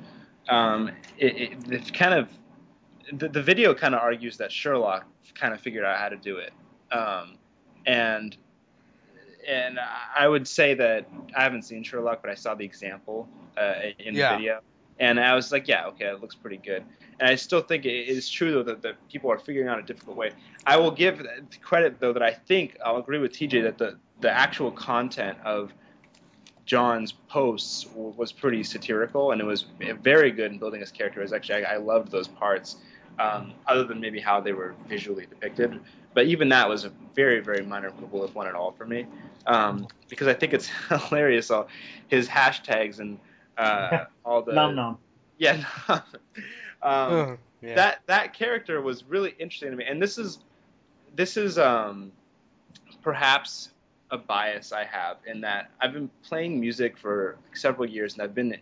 um, 0.48 0.90
it, 1.18 1.36
it, 1.36 1.58
it's 1.70 1.90
kind 1.90 2.14
of 2.14 2.28
the, 3.12 3.28
the 3.28 3.42
video 3.42 3.74
kind 3.74 3.94
of 3.94 4.00
argues 4.00 4.36
that 4.36 4.52
Sherlock 4.52 5.04
kind 5.34 5.52
of 5.52 5.60
figured 5.60 5.84
out 5.84 5.98
how 5.98 6.08
to 6.08 6.16
do 6.16 6.36
it, 6.36 6.52
um, 6.92 7.36
and 7.86 8.36
and 9.46 9.78
I 10.16 10.26
would 10.26 10.48
say 10.48 10.74
that 10.74 11.08
I 11.36 11.42
haven't 11.42 11.62
seen 11.62 11.82
Sherlock, 11.84 12.20
but 12.22 12.30
I 12.30 12.34
saw 12.34 12.54
the 12.54 12.64
example 12.64 13.28
uh, 13.56 13.74
in 13.98 14.14
the 14.14 14.20
Yeah. 14.20 14.36
video, 14.36 14.60
and 14.98 15.20
I 15.20 15.34
was 15.34 15.52
like, 15.52 15.68
yeah, 15.68 15.86
okay, 15.88 16.06
it 16.06 16.20
looks 16.20 16.34
pretty 16.34 16.56
good. 16.56 16.84
And 17.20 17.28
I 17.28 17.34
still 17.34 17.60
think 17.60 17.84
it 17.84 18.08
is 18.08 18.28
true 18.28 18.52
though 18.52 18.62
that, 18.64 18.82
that 18.82 19.08
people 19.08 19.30
are 19.30 19.38
figuring 19.38 19.68
out 19.68 19.78
a 19.78 19.82
difficult 19.82 20.16
way. 20.16 20.32
I 20.66 20.76
will 20.76 20.90
give 20.90 21.26
credit 21.62 22.00
though 22.00 22.12
that 22.12 22.22
I 22.22 22.32
think 22.32 22.76
I'll 22.84 22.98
agree 22.98 23.18
with 23.18 23.32
TJ 23.32 23.62
that 23.64 23.78
the 23.78 23.98
the 24.20 24.30
actual 24.30 24.70
content 24.70 25.36
of 25.44 25.72
John's 26.64 27.12
posts 27.12 27.86
was 27.94 28.32
pretty 28.32 28.64
satirical 28.64 29.32
and 29.32 29.40
it 29.40 29.44
was 29.44 29.66
very 30.02 30.30
good 30.30 30.52
in 30.52 30.58
building 30.58 30.80
his 30.80 30.90
character. 30.90 31.20
It 31.20 31.24
was 31.24 31.32
actually 31.32 31.64
I, 31.64 31.74
I 31.74 31.76
loved 31.76 32.10
those 32.10 32.26
parts, 32.26 32.76
um, 33.18 33.52
other 33.66 33.84
than 33.84 34.00
maybe 34.00 34.20
how 34.20 34.40
they 34.40 34.52
were 34.52 34.74
visually 34.88 35.26
depicted. 35.26 35.78
But 36.14 36.26
even 36.26 36.48
that 36.48 36.68
was 36.68 36.84
a 36.84 36.92
very 37.14 37.40
very 37.40 37.64
minor 37.64 37.90
quibble, 37.90 38.24
if 38.24 38.34
one 38.34 38.46
at 38.46 38.54
all, 38.54 38.72
for 38.72 38.86
me, 38.86 39.06
um, 39.46 39.86
because 40.08 40.26
I 40.26 40.34
think 40.34 40.54
it's 40.54 40.68
hilarious 40.88 41.50
all 41.50 41.68
his 42.08 42.28
hashtags 42.28 42.98
and 42.98 43.18
uh, 43.56 44.04
all 44.24 44.42
the 44.42 44.52
Nom 44.52 44.74
nom. 44.74 44.98
yeah. 45.38 45.64
um, 46.82 47.38
yeah. 47.62 47.74
that 47.74 48.00
that 48.06 48.34
character 48.34 48.80
was 48.80 49.04
really 49.04 49.34
interesting 49.38 49.70
to 49.70 49.76
me, 49.76 49.84
and 49.84 50.00
this 50.00 50.18
is 50.18 50.38
this 51.14 51.36
is 51.36 51.58
um, 51.58 52.12
perhaps 53.02 53.70
a 54.10 54.18
bias 54.18 54.72
I 54.72 54.84
have 54.84 55.16
in 55.26 55.40
that 55.40 55.70
I've 55.80 55.92
been 55.92 56.10
playing 56.22 56.60
music 56.60 56.96
for 56.96 57.36
several 57.54 57.88
years, 57.88 58.14
and 58.14 58.22
I've 58.22 58.34
been 58.34 58.56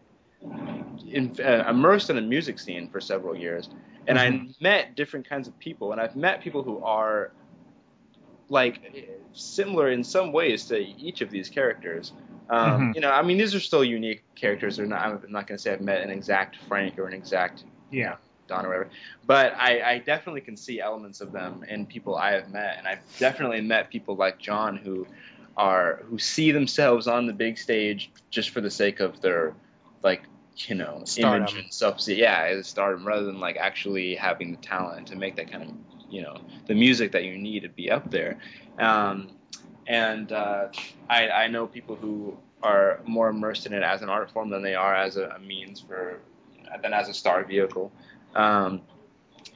in, 1.10 1.34
uh, 1.40 1.64
immersed 1.68 2.10
in 2.10 2.18
a 2.18 2.22
music 2.22 2.58
scene 2.58 2.88
for 2.88 3.00
several 3.00 3.36
years, 3.36 3.68
and 4.06 4.18
I 4.18 4.46
met 4.60 4.96
different 4.96 5.28
kinds 5.28 5.48
of 5.48 5.58
people, 5.58 5.92
and 5.92 6.00
I've 6.00 6.16
met 6.16 6.40
people 6.40 6.62
who 6.62 6.82
are 6.82 7.32
like 8.48 9.10
similar 9.32 9.90
in 9.90 10.04
some 10.04 10.32
ways 10.32 10.66
to 10.66 10.78
each 10.78 11.20
of 11.20 11.30
these 11.30 11.48
characters. 11.48 12.12
Um, 12.50 12.90
Mhm. 12.90 12.94
You 12.94 13.00
know, 13.00 13.10
I 13.10 13.22
mean, 13.22 13.38
these 13.38 13.54
are 13.54 13.60
still 13.60 13.84
unique 13.84 14.24
characters. 14.34 14.76
They're 14.76 14.86
not. 14.86 15.02
I'm 15.02 15.32
not 15.32 15.46
going 15.46 15.56
to 15.56 15.62
say 15.62 15.72
I've 15.72 15.80
met 15.80 16.02
an 16.02 16.10
exact 16.10 16.56
Frank 16.68 16.98
or 16.98 17.06
an 17.06 17.14
exact 17.14 17.64
Yeah. 17.90 18.16
Don 18.46 18.66
or 18.66 18.68
whatever. 18.68 18.90
But 19.26 19.54
I, 19.56 19.92
I 19.94 19.98
definitely 19.98 20.42
can 20.42 20.56
see 20.56 20.78
elements 20.80 21.22
of 21.22 21.32
them 21.32 21.64
in 21.66 21.86
people 21.86 22.14
I 22.16 22.32
have 22.32 22.50
met, 22.50 22.76
and 22.78 22.86
I've 22.86 23.00
definitely 23.18 23.62
met 23.62 23.90
people 23.90 24.16
like 24.16 24.38
John 24.38 24.76
who 24.76 25.06
are 25.56 26.02
who 26.04 26.18
see 26.18 26.50
themselves 26.50 27.06
on 27.06 27.26
the 27.26 27.32
big 27.32 27.56
stage 27.56 28.10
just 28.30 28.50
for 28.50 28.60
the 28.60 28.70
sake 28.70 29.00
of 29.00 29.20
their 29.20 29.54
like 30.02 30.24
you 30.66 30.74
know 30.74 31.02
Stardom. 31.06 31.42
image 31.42 31.54
and 31.54 31.72
self. 31.72 32.06
Yeah, 32.06 32.42
as 32.42 32.66
stardom 32.68 33.06
rather 33.06 33.24
than 33.24 33.40
like 33.40 33.56
actually 33.56 34.14
having 34.14 34.50
the 34.50 34.58
talent 34.58 35.06
to 35.08 35.16
make 35.16 35.36
that 35.36 35.50
kind 35.50 35.62
of 35.62 35.70
you 36.10 36.20
know 36.22 36.36
the 36.66 36.74
music 36.74 37.12
that 37.12 37.24
you 37.24 37.38
need 37.38 37.60
to 37.60 37.68
be 37.70 37.90
up 37.90 38.10
there. 38.10 38.38
Um, 38.78 39.30
and 39.86 40.32
uh, 40.32 40.68
I, 41.08 41.28
I 41.28 41.48
know 41.48 41.66
people 41.66 41.96
who 41.96 42.36
are 42.62 43.00
more 43.06 43.28
immersed 43.28 43.66
in 43.66 43.74
it 43.74 43.82
as 43.82 44.02
an 44.02 44.08
art 44.08 44.30
form 44.30 44.50
than 44.50 44.62
they 44.62 44.74
are 44.74 44.94
as 44.94 45.16
a, 45.16 45.28
a 45.28 45.38
means 45.38 45.80
for 45.80 46.18
than 46.82 46.92
as 46.92 47.08
a 47.08 47.14
star 47.14 47.44
vehicle. 47.44 47.92
Um, 48.34 48.82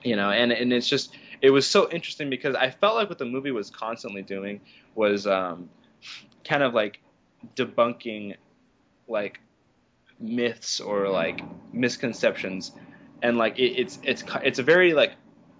you 0.02 0.16
know, 0.16 0.30
and 0.30 0.52
and 0.52 0.72
it's 0.72 0.88
just 0.88 1.16
it 1.40 1.50
was 1.50 1.66
so 1.66 1.90
interesting 1.90 2.30
because 2.30 2.54
I 2.54 2.70
felt 2.70 2.96
like 2.96 3.08
what 3.08 3.18
the 3.18 3.24
movie 3.24 3.50
was 3.50 3.70
constantly 3.70 4.22
doing 4.22 4.60
was 4.94 5.26
um, 5.26 5.70
kind 6.44 6.62
of 6.62 6.74
like 6.74 7.00
debunking 7.56 8.36
like 9.08 9.40
myths 10.20 10.80
or 10.80 11.08
like 11.08 11.40
misconceptions, 11.72 12.72
and 13.22 13.38
like 13.38 13.58
it, 13.58 13.72
it's 13.80 13.98
it's 14.02 14.24
it's 14.42 14.58
a 14.58 14.62
very 14.62 14.92
like 14.92 15.12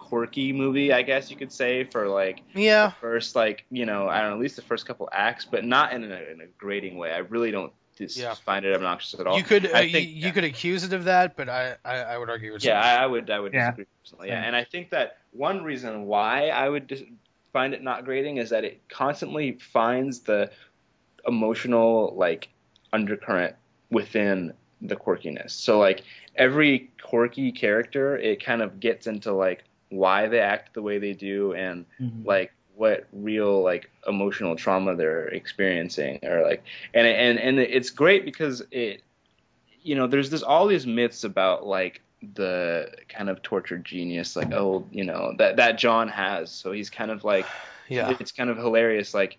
quirky 0.08 0.52
movie, 0.52 0.92
I 0.92 1.02
guess 1.02 1.30
you 1.30 1.36
could 1.36 1.52
say, 1.52 1.84
for 1.84 2.08
like 2.08 2.42
yeah. 2.54 2.92
first 3.00 3.36
like 3.36 3.64
you 3.70 3.84
know 3.86 4.08
I 4.08 4.20
don't 4.20 4.30
know 4.30 4.36
at 4.36 4.40
least 4.40 4.56
the 4.56 4.62
first 4.62 4.86
couple 4.86 5.08
acts, 5.12 5.44
but 5.44 5.64
not 5.64 5.92
in 5.92 6.04
a, 6.04 6.06
in 6.32 6.40
a 6.40 6.46
grating 6.56 6.96
way. 6.96 7.12
I 7.12 7.18
really 7.18 7.50
don't 7.50 7.72
just 7.96 8.16
Yeah. 8.16 8.34
find 8.34 8.64
it 8.64 8.74
obnoxious 8.74 9.18
at 9.20 9.26
all. 9.26 9.36
You 9.36 9.42
could 9.42 9.66
uh, 9.66 9.70
I 9.74 9.80
you, 9.82 9.92
think- 9.92 10.10
you 10.10 10.32
could 10.32 10.44
accuse 10.44 10.84
it 10.84 10.92
of 10.92 11.04
that, 11.04 11.36
but 11.36 11.48
I, 11.48 11.76
I, 11.84 11.96
I 11.96 12.18
would 12.18 12.30
argue 12.30 12.54
it's 12.54 12.64
yeah, 12.64 12.80
I, 12.80 13.02
I 13.02 13.06
would 13.06 13.28
I 13.30 13.38
would 13.40 13.52
Yeah. 13.52 13.66
disagree 13.70 13.86
personally. 14.00 14.28
Yeah, 14.28 14.42
and 14.44 14.54
I 14.56 14.64
think 14.64 14.90
that 14.90 15.18
one 15.32 15.62
reason 15.62 16.04
why 16.06 16.48
I 16.48 16.68
would 16.68 16.86
dis- 16.86 17.02
find 17.52 17.74
it 17.74 17.82
not 17.82 18.04
grating 18.04 18.36
is 18.38 18.50
that 18.50 18.64
it 18.64 18.80
constantly 18.88 19.58
finds 19.60 20.20
the 20.20 20.50
emotional 21.26 22.14
like 22.16 22.48
undercurrent 22.92 23.54
within 23.90 24.52
the 24.80 24.96
quirkiness. 24.96 25.50
So 25.50 25.78
like 25.78 26.04
every 26.36 26.90
quirky 27.02 27.52
character, 27.52 28.16
it 28.16 28.42
kind 28.44 28.62
of 28.62 28.80
gets 28.80 29.06
into 29.06 29.32
like 29.32 29.64
why 29.90 30.26
they 30.28 30.40
act 30.40 30.74
the 30.74 30.82
way 30.82 30.98
they 30.98 31.12
do 31.14 31.54
and 31.54 31.84
Mhm. 32.00 32.24
like 32.26 32.52
what 32.74 33.06
real 33.12 33.62
like 33.62 33.90
emotional 34.06 34.54
trauma 34.54 34.94
they're 34.94 35.26
experiencing 35.28 36.18
or 36.22 36.42
like 36.42 36.62
and 36.94 37.06
and 37.06 37.38
and 37.38 37.58
it's 37.58 37.90
great 37.90 38.24
because 38.24 38.62
it 38.70 39.02
you 39.82 39.94
know 39.96 40.06
there's 40.06 40.30
this 40.30 40.42
all 40.42 40.66
these 40.66 40.86
myths 40.86 41.24
about 41.24 41.66
like 41.66 42.00
the 42.34 42.90
kind 43.08 43.28
of 43.30 43.40
tortured 43.42 43.84
genius 43.84 44.36
like 44.36 44.52
oh 44.52 44.86
you 44.92 45.04
know 45.04 45.32
that 45.38 45.56
that 45.56 45.78
John 45.78 46.08
has 46.08 46.50
so 46.52 46.70
he's 46.72 46.90
kind 46.90 47.10
of 47.10 47.24
like 47.24 47.46
yeah. 47.88 48.14
it's 48.20 48.32
kind 48.32 48.50
of 48.50 48.56
hilarious 48.56 49.14
like 49.14 49.38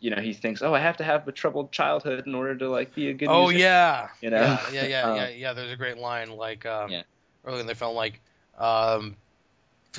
you 0.00 0.10
know 0.10 0.20
he 0.20 0.32
thinks 0.34 0.60
oh 0.62 0.74
I 0.74 0.80
have 0.80 0.96
to 0.98 1.04
have 1.04 1.26
a 1.28 1.32
troubled 1.32 1.72
childhood 1.72 2.26
in 2.26 2.34
order 2.34 2.54
to 2.56 2.68
like 2.68 2.94
be 2.94 3.08
a 3.08 3.14
good 3.14 3.28
Oh 3.28 3.42
musician. 3.48 3.60
yeah. 3.60 4.08
you 4.20 4.30
know? 4.30 4.40
Yeah, 4.40 4.60
yeah, 4.72 4.84
yeah, 4.84 5.02
Um, 5.10 5.16
yeah, 5.16 5.28
yeah. 5.28 5.52
There's 5.54 5.72
a 5.72 5.76
great 5.76 5.96
line 5.98 6.30
like 6.30 6.66
um, 6.66 6.90
Yeah. 6.90 7.02
early 7.44 7.60
in 7.60 7.66
the 7.66 7.74
film, 7.74 7.96
like 7.96 8.20
um, 8.58 9.16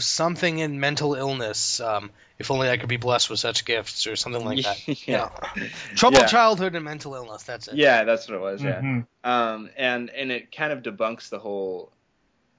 something 0.01 0.59
in 0.59 0.79
mental 0.79 1.13
illness. 1.15 1.79
Um, 1.79 2.11
if 2.39 2.51
only 2.51 2.69
I 2.69 2.77
could 2.77 2.89
be 2.89 2.97
blessed 2.97 3.29
with 3.29 3.39
such 3.39 3.65
gifts, 3.65 4.05
or 4.07 4.15
something 4.15 4.45
like 4.45 4.63
that. 4.63 4.87
yeah. 5.07 5.29
Troubled 5.95 6.21
Yeah. 6.21 6.27
childhood 6.27 6.75
and 6.75 6.85
mental 6.85 7.15
illness. 7.15 7.43
That's 7.43 7.67
it. 7.67 7.75
yeah 7.75 8.03
that's 8.03 8.27
what 8.27 8.35
it 8.35 8.41
was 8.41 8.61
yeah 8.63 8.81
Mhm. 8.81 9.07
um, 9.23 9.69
and 9.77 10.09
and 10.11 10.31
it 10.31 10.51
kind 10.55 10.71
of 10.71 10.83
debunks 10.83 11.29
the 11.29 11.39
whole 11.39 11.91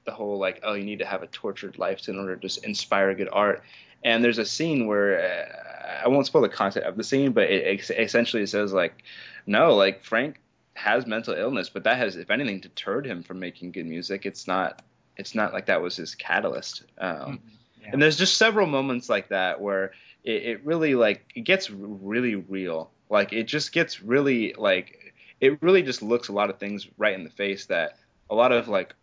the 0.04 0.12
whole 0.12 0.38
like 0.38 0.60
oh 0.64 0.72
you 0.74 0.84
need 0.84 0.98
to 1.00 1.04
have 1.06 1.22
a 1.22 1.26
tortured 1.28 1.78
life 1.78 2.08
in 2.08 2.18
order 2.18 2.34
to 2.36 2.60
inspire 2.64 3.14
good 3.14 3.28
art 3.30 3.62
and 4.02 4.24
there's 4.24 4.38
a 4.38 4.44
scene 4.46 4.86
where 4.86 5.20
uh, 5.20 6.04
I 6.04 6.08
won't 6.08 6.24
spoil 6.26 6.42
the 6.42 6.48
content 6.48 6.86
of 6.86 6.96
the 6.96 7.04
scene 7.04 7.32
but 7.32 7.44
it, 7.50 7.64
ex- 7.66 7.90
essentially 7.90 8.46
says 8.46 8.72
like 8.72 9.02
no 9.46 9.74
like 9.76 10.02
Frank 10.04 10.40
has 10.74 11.06
mental 11.06 11.34
illness 11.34 11.68
but 11.68 11.84
that 11.84 11.98
has 11.98 12.16
if 12.16 12.30
anything 12.30 12.60
deterred 12.60 13.06
him 13.06 13.22
from 13.22 13.38
making 13.38 13.72
good 13.72 13.84
music 13.86 14.24
it's 14.26 14.46
not 14.46 14.80
it's 15.18 15.34
not 15.34 15.52
like 15.52 15.66
that 15.66 15.82
was 15.82 15.96
his 15.96 16.14
catalyst 16.14 16.84
um, 16.98 17.40
Yeah. 17.82 17.90
And 17.92 18.02
there's 18.02 18.16
just 18.16 18.36
several 18.36 18.66
moments 18.66 19.08
like 19.08 19.28
that 19.28 19.60
where 19.60 19.92
it, 20.24 20.42
it 20.44 20.64
really 20.64 20.94
like 20.94 21.24
it 21.34 21.42
gets 21.42 21.70
really 21.70 22.36
real. 22.36 22.90
Like 23.10 23.32
it 23.32 23.44
just 23.44 23.72
gets 23.72 24.02
really 24.02 24.54
like 24.56 25.14
it 25.40 25.62
really 25.62 25.82
just 25.82 26.02
looks 26.02 26.28
a 26.28 26.32
lot 26.32 26.50
of 26.50 26.58
things 26.58 26.86
right 26.98 27.14
in 27.14 27.24
the 27.24 27.30
face 27.30 27.66
that 27.66 27.98
a 28.30 28.34
lot 28.34 28.52
of 28.52 28.68
like 28.68 28.94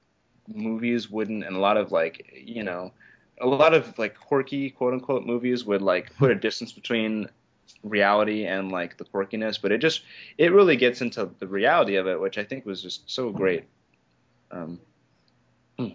movies 0.48 1.10
wouldn't, 1.10 1.44
and 1.44 1.56
a 1.56 1.60
lot 1.60 1.78
of 1.78 1.92
like 1.92 2.32
you 2.34 2.64
know 2.64 2.92
a 3.42 3.48
lot 3.48 3.74
of 3.74 3.98
like 3.98 4.16
quirky 4.16 4.70
quote 4.70 4.94
unquote 4.94 5.26
movies 5.26 5.66
would 5.66 5.82
like 5.82 6.16
put 6.18 6.32
a 6.32 6.36
distance 6.36 6.72
between 6.72 7.28
reality 7.84 8.46
and 8.46 8.72
like 8.72 8.98
the 8.98 9.06
quirkiness, 9.06 9.60
but 9.62 9.72
it 9.72 9.80
just 9.80 10.02
it 10.38 10.52
really 10.52 10.76
gets 10.76 11.02
into 11.02 11.30
the 11.40 11.48
reality 11.48 11.96
of 11.96 12.08
it, 12.08 12.20
which 12.20 12.38
I 12.38 12.44
think 12.44 12.66
was 12.66 12.82
just 12.82 13.10
so 13.10 13.32
great. 13.32 13.66
Um, 14.52 14.80
hmm. 15.78 15.90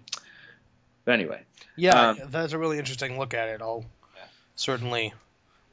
but 1.04 1.12
anyway, 1.12 1.42
Yeah, 1.76 2.10
Um, 2.10 2.18
that's 2.30 2.52
a 2.52 2.58
really 2.58 2.78
interesting 2.78 3.18
look 3.18 3.32
at 3.34 3.48
it. 3.48 3.62
I'll 3.62 3.84
Yeah. 4.16 4.22
certainly, 4.56 5.14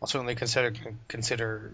I'll 0.02 0.08
certainly 0.08 0.36
consider 0.36 0.74
consider, 1.08 1.74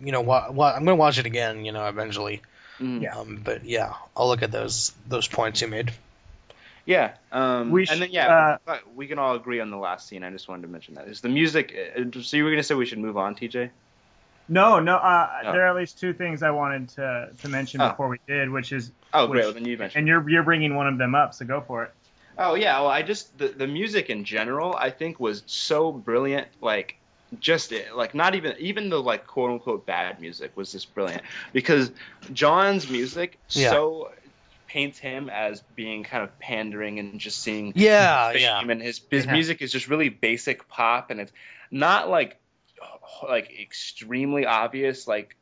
you 0.00 0.12
know, 0.12 0.20
wa- 0.22 0.50
wa- 0.50 0.72
I'm 0.72 0.84
gonna 0.84 0.96
watch 0.96 1.18
it 1.18 1.26
again, 1.26 1.64
you 1.64 1.72
know, 1.72 1.86
eventually. 1.86 2.42
mm, 2.80 3.02
Yeah. 3.02 3.16
Um, 3.16 3.40
but 3.44 3.64
yeah, 3.64 3.94
I'll 4.16 4.28
look 4.28 4.42
at 4.42 4.50
those 4.50 4.92
those 5.08 5.28
points 5.28 5.60
you 5.60 5.68
made. 5.68 5.92
yeah, 6.86 7.12
um, 7.30 7.70
We 7.70 7.86
and 7.88 8.02
then 8.02 8.10
yeah, 8.10 8.56
uh, 8.66 8.78
we 8.96 9.06
can 9.06 9.18
all 9.18 9.36
agree 9.36 9.60
on 9.60 9.70
the 9.70 9.76
last 9.76 10.08
scene. 10.08 10.24
I 10.24 10.30
just 10.30 10.48
wanted 10.48 10.62
to 10.62 10.68
mention 10.68 10.94
that 10.94 11.06
is 11.06 11.20
the 11.20 11.28
music. 11.28 11.72
uh, 11.96 12.20
So 12.22 12.36
you 12.36 12.44
were 12.44 12.50
gonna 12.50 12.62
say 12.64 12.74
we 12.74 12.86
should 12.86 12.98
move 12.98 13.16
on, 13.16 13.36
TJ? 13.36 13.70
No, 14.50 14.78
no. 14.80 14.96
Uh, 14.96 15.30
No. 15.44 15.52
There 15.52 15.64
are 15.64 15.68
at 15.68 15.76
least 15.76 15.98
two 15.98 16.12
things 16.12 16.42
I 16.42 16.50
wanted 16.50 16.88
to 16.90 17.30
to 17.42 17.48
mention 17.48 17.80
Oh. 17.80 17.88
before 17.90 18.08
we 18.08 18.18
did, 18.26 18.50
which 18.50 18.72
is 18.72 18.92
Oh, 19.14 19.22
Which- 19.26 19.32
great. 19.32 19.44
Well, 19.44 19.52
then 19.54 19.64
you 19.64 19.78
mentioned. 19.78 19.98
and 20.00 20.08
you're 20.08 20.28
you're 20.28 20.42
bringing 20.42 20.74
one 20.74 20.86
of 20.86 20.98
them 20.98 21.14
up, 21.14 21.32
so 21.34 21.44
go 21.46 21.60
for 21.62 21.84
it. 21.84 21.92
Oh 22.36 22.54
yeah, 22.54 22.78
well 22.80 22.90
I 22.90 23.02
just 23.02 23.36
the 23.38 23.48
the 23.48 23.66
music 23.66 24.10
in 24.10 24.24
general 24.24 24.74
I 24.76 24.90
think 24.90 25.18
was 25.20 25.42
so 25.46 25.92
brilliant 25.92 26.48
like 26.60 26.96
just 27.38 27.70
it, 27.72 27.94
like 27.94 28.14
not 28.14 28.34
even 28.34 28.54
even 28.58 28.88
the 28.90 29.00
like 29.00 29.26
quote 29.26 29.50
unquote 29.50 29.86
bad 29.86 30.20
music 30.20 30.50
was 30.56 30.72
just 30.72 30.92
brilliant 30.94 31.22
because 31.52 31.92
John's 32.32 32.90
music 32.90 33.38
Yeah. 33.50 33.70
so 33.70 34.10
paints 34.68 34.98
him 34.98 35.28
as 35.28 35.60
being 35.74 36.02
kind 36.04 36.22
of 36.24 36.38
pandering 36.38 36.98
and 36.98 37.18
just 37.20 37.40
seeing 37.42 37.72
Yeah, 37.76 38.32
fame, 38.32 38.40
yeah. 38.42 38.60
and 38.60 38.82
his 38.82 39.00
his 39.10 39.26
Yeah. 39.26 39.32
music 39.32 39.62
is 39.62 39.70
just 39.72 39.88
really 39.88 40.08
basic 40.08 40.68
pop 40.68 41.10
and 41.10 41.20
it's 41.20 41.32
not 41.70 42.08
like 42.08 42.36
like 43.28 43.50
extremely 43.60 44.46
obvious 44.46 45.06
like 45.06 45.36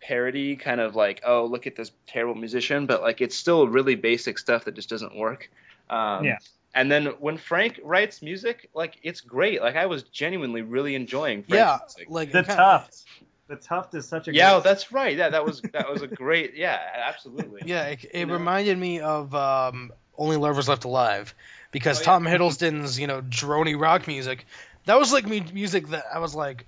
parody 0.00 0.56
kind 0.56 0.80
of 0.80 0.94
like 0.94 1.20
oh 1.26 1.44
look 1.46 1.66
at 1.66 1.74
this 1.76 1.90
terrible 2.06 2.34
musician 2.34 2.86
but 2.86 3.02
like 3.02 3.20
it's 3.20 3.34
still 3.36 3.66
really 3.66 3.94
basic 3.96 4.38
stuff 4.38 4.64
that 4.64 4.74
just 4.74 4.88
doesn't 4.88 5.16
work 5.16 5.50
um, 5.90 6.24
Yeah. 6.24 6.38
and 6.74 6.90
then 6.90 7.06
when 7.18 7.36
Frank 7.36 7.80
writes 7.82 8.22
music 8.22 8.70
like 8.74 8.96
it's 9.02 9.20
great 9.20 9.60
like 9.60 9.74
I 9.76 9.86
was 9.86 10.04
genuinely 10.04 10.62
really 10.62 10.94
enjoying 10.94 11.42
Frank's 11.42 11.54
yeah, 11.56 11.78
music. 11.82 12.06
like 12.10 12.32
The 12.32 12.42
kinda- 12.44 12.56
Tuft. 12.56 13.04
The 13.48 13.56
Tuft 13.56 13.94
is 13.94 14.06
such 14.06 14.28
a 14.28 14.34
yeah 14.34 14.52
great- 14.54 14.64
that's 14.64 14.92
right 14.92 15.16
yeah 15.16 15.30
that 15.30 15.44
was 15.44 15.62
that 15.72 15.90
was 15.90 16.02
a 16.02 16.06
great 16.06 16.54
yeah 16.54 16.78
absolutely 17.06 17.62
Yeah, 17.64 17.86
it, 17.86 18.04
it 18.04 18.18
You 18.20 18.26
know? 18.26 18.34
reminded 18.34 18.78
me 18.78 19.00
of 19.00 19.34
um, 19.34 19.90
Only 20.16 20.36
Lovers 20.36 20.68
Left 20.68 20.84
Alive 20.84 21.34
because 21.72 21.98
Oh, 21.98 22.00
yeah. 22.02 22.04
Tom 22.04 22.24
Hiddleston's 22.24 23.00
you 23.00 23.06
know 23.06 23.22
drony 23.22 23.78
rock 23.80 24.06
music. 24.06 24.46
That 24.88 24.98
was 24.98 25.12
like 25.12 25.26
me 25.26 25.44
music 25.52 25.88
that 25.88 26.06
I 26.10 26.18
was 26.18 26.34
like, 26.34 26.66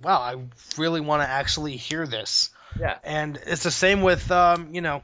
wow, 0.00 0.20
I 0.20 0.36
really 0.80 1.00
want 1.00 1.22
to 1.22 1.28
actually 1.28 1.76
hear 1.76 2.06
this. 2.06 2.50
yeah 2.78 2.98
And 3.02 3.36
it's 3.44 3.64
the 3.64 3.72
same 3.72 4.02
with 4.02 4.30
um, 4.30 4.72
you 4.72 4.82
know 4.82 5.02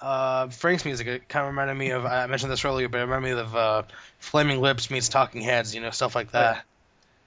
uh, 0.00 0.48
Frank's 0.48 0.84
music. 0.84 1.06
It 1.06 1.28
kind 1.28 1.46
of 1.46 1.52
reminded 1.52 1.74
me 1.74 1.90
of 1.90 2.04
I 2.04 2.26
mentioned 2.26 2.50
this 2.50 2.64
earlier, 2.64 2.88
but 2.88 2.98
it 2.98 3.04
reminded 3.04 3.36
me 3.36 3.40
of 3.40 3.54
uh, 3.54 3.82
Flaming 4.18 4.60
Lips 4.60 4.90
meets 4.90 5.08
Talking 5.08 5.42
Heads, 5.42 5.76
you 5.76 5.80
know, 5.80 5.90
stuff 5.90 6.16
like 6.16 6.32
that. 6.32 6.64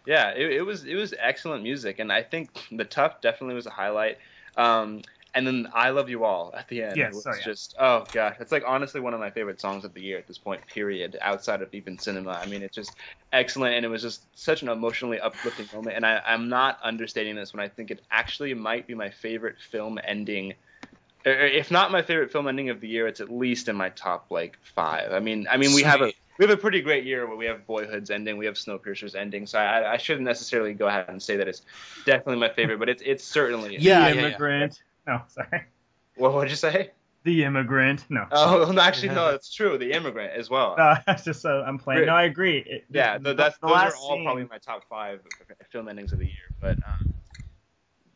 Yeah, 0.06 0.32
it, 0.32 0.52
it 0.52 0.62
was 0.62 0.84
it 0.84 0.96
was 0.96 1.14
excellent 1.18 1.64
music, 1.64 2.00
and 2.00 2.12
I 2.12 2.22
think 2.22 2.50
the 2.70 2.84
Tuft 2.84 3.22
definitely 3.22 3.56
was 3.56 3.68
a 3.68 3.72
highlight. 3.72 4.18
Um, 4.58 5.04
and 5.36 5.46
then 5.46 5.68
I 5.74 5.90
love 5.90 6.10
you 6.10 6.24
all 6.24 6.54
at 6.58 6.70
the 6.70 6.82
end. 6.82 6.96
Yes, 6.96 7.14
was 7.14 7.28
oh, 7.28 7.34
yeah. 7.38 7.44
just 7.44 7.76
oh 7.78 8.06
gosh, 8.14 8.38
it's 8.40 8.54
like 8.54 8.64
honestly 8.66 9.02
one 9.02 9.14
of 9.14 9.20
my 9.20 9.30
favorite 9.30 9.60
songs 9.60 9.84
of 9.84 9.94
the 9.94 10.02
year 10.02 10.18
at 10.18 10.28
this 10.28 10.38
point. 10.38 10.66
Period. 10.66 11.18
Outside 11.22 11.62
of 11.62 11.74
even 11.74 12.00
cinema, 12.00 12.32
I 12.32 12.46
mean, 12.46 12.64
it's 12.64 12.74
just 12.74 12.96
excellent, 13.34 13.76
and 13.76 13.86
it 13.86 13.90
was 13.90 14.02
just 14.02 14.24
such 14.34 14.62
an 14.62 14.70
emotionally 14.70 15.20
uplifting 15.20 15.68
moment. 15.74 15.98
And 15.98 16.06
I, 16.06 16.22
I'm 16.26 16.48
not 16.48 16.80
understating 16.82 17.36
this 17.36 17.54
when 17.54 17.60
I 17.60 17.68
think 17.68 17.92
it 17.92 18.02
actually 18.10 18.54
might 18.54 18.88
be 18.88 18.96
my 18.96 19.10
favorite 19.10 19.58
film 19.60 20.00
ending. 20.02 20.54
or 21.26 21.34
If 21.34 21.70
not 21.70 21.92
my 21.92 22.02
favorite 22.02 22.32
film 22.32 22.48
ending 22.48 22.70
of 22.70 22.80
the 22.80 22.88
year, 22.88 23.06
it's 23.06 23.20
at 23.20 23.30
least 23.30 23.68
in 23.68 23.76
my 23.76 23.90
top 23.90 24.28
like 24.32 24.58
five. 24.74 25.12
I 25.12 25.20
mean, 25.20 25.48
I 25.52 25.58
mean 25.58 25.74
we 25.74 25.84
have 25.84 26.02
a 26.02 26.14
we 26.38 26.46
have 26.46 26.58
a 26.58 26.58
pretty 26.58 26.82
great 26.82 27.04
year 27.04 27.28
where 27.28 27.38
we 27.38 27.46
have 27.46 27.68
Boyhood's 27.68 28.10
ending, 28.10 28.38
we 28.38 28.46
have 28.46 28.56
Snowpiercer's 28.56 29.16
ending. 29.16 29.48
So 29.48 29.60
I, 29.60 29.94
I 29.94 29.98
shouldn't 29.98 30.26
necessarily 30.26 30.74
go 30.74 30.88
ahead 30.88 31.06
and 31.10 31.22
say 31.22 31.36
that 31.36 31.48
it's 31.50 31.62
definitely 32.06 32.38
my 32.38 32.50
favorite, 32.50 32.80
but 32.80 32.88
it's 32.88 33.04
it's 33.06 33.24
certainly. 33.26 33.78
Yeah, 33.78 34.12
the 34.12 34.16
yeah, 34.16 34.38
yeah. 34.38 34.68
No, 35.08 35.22
sorry. 35.28 35.64
What 36.18 36.34
would 36.34 36.50
you 36.50 36.56
say? 36.56 36.92
The 37.24 37.44
immigrant. 37.44 38.06
No. 38.10 38.26
Oh, 38.32 38.72
no, 38.72 38.82
actually, 38.82 39.10
no, 39.10 39.30
it's 39.30 39.54
true. 39.54 39.78
The 39.78 39.92
immigrant 39.92 40.34
as 40.34 40.50
well. 40.50 40.76
No, 40.78 40.96
it's 41.08 41.24
just 41.24 41.42
so 41.42 41.62
I'm 41.62 41.78
playing. 41.78 42.06
No, 42.06 42.14
I 42.16 42.24
agree. 42.24 42.60
It- 42.66 42.86
yeah, 42.92 43.18
that's 43.20 43.36
those 43.60 43.72
are 43.72 43.94
all 43.96 44.16
scene- 44.16 44.24
probably 44.26 44.46
my 44.46 44.58
top 44.60 44.84
five 44.90 45.22
film 45.72 45.88
endings 45.90 46.12
of 46.14 46.20
the 46.20 46.26
year. 46.26 46.50
But 46.62 46.78
um, 46.88 47.14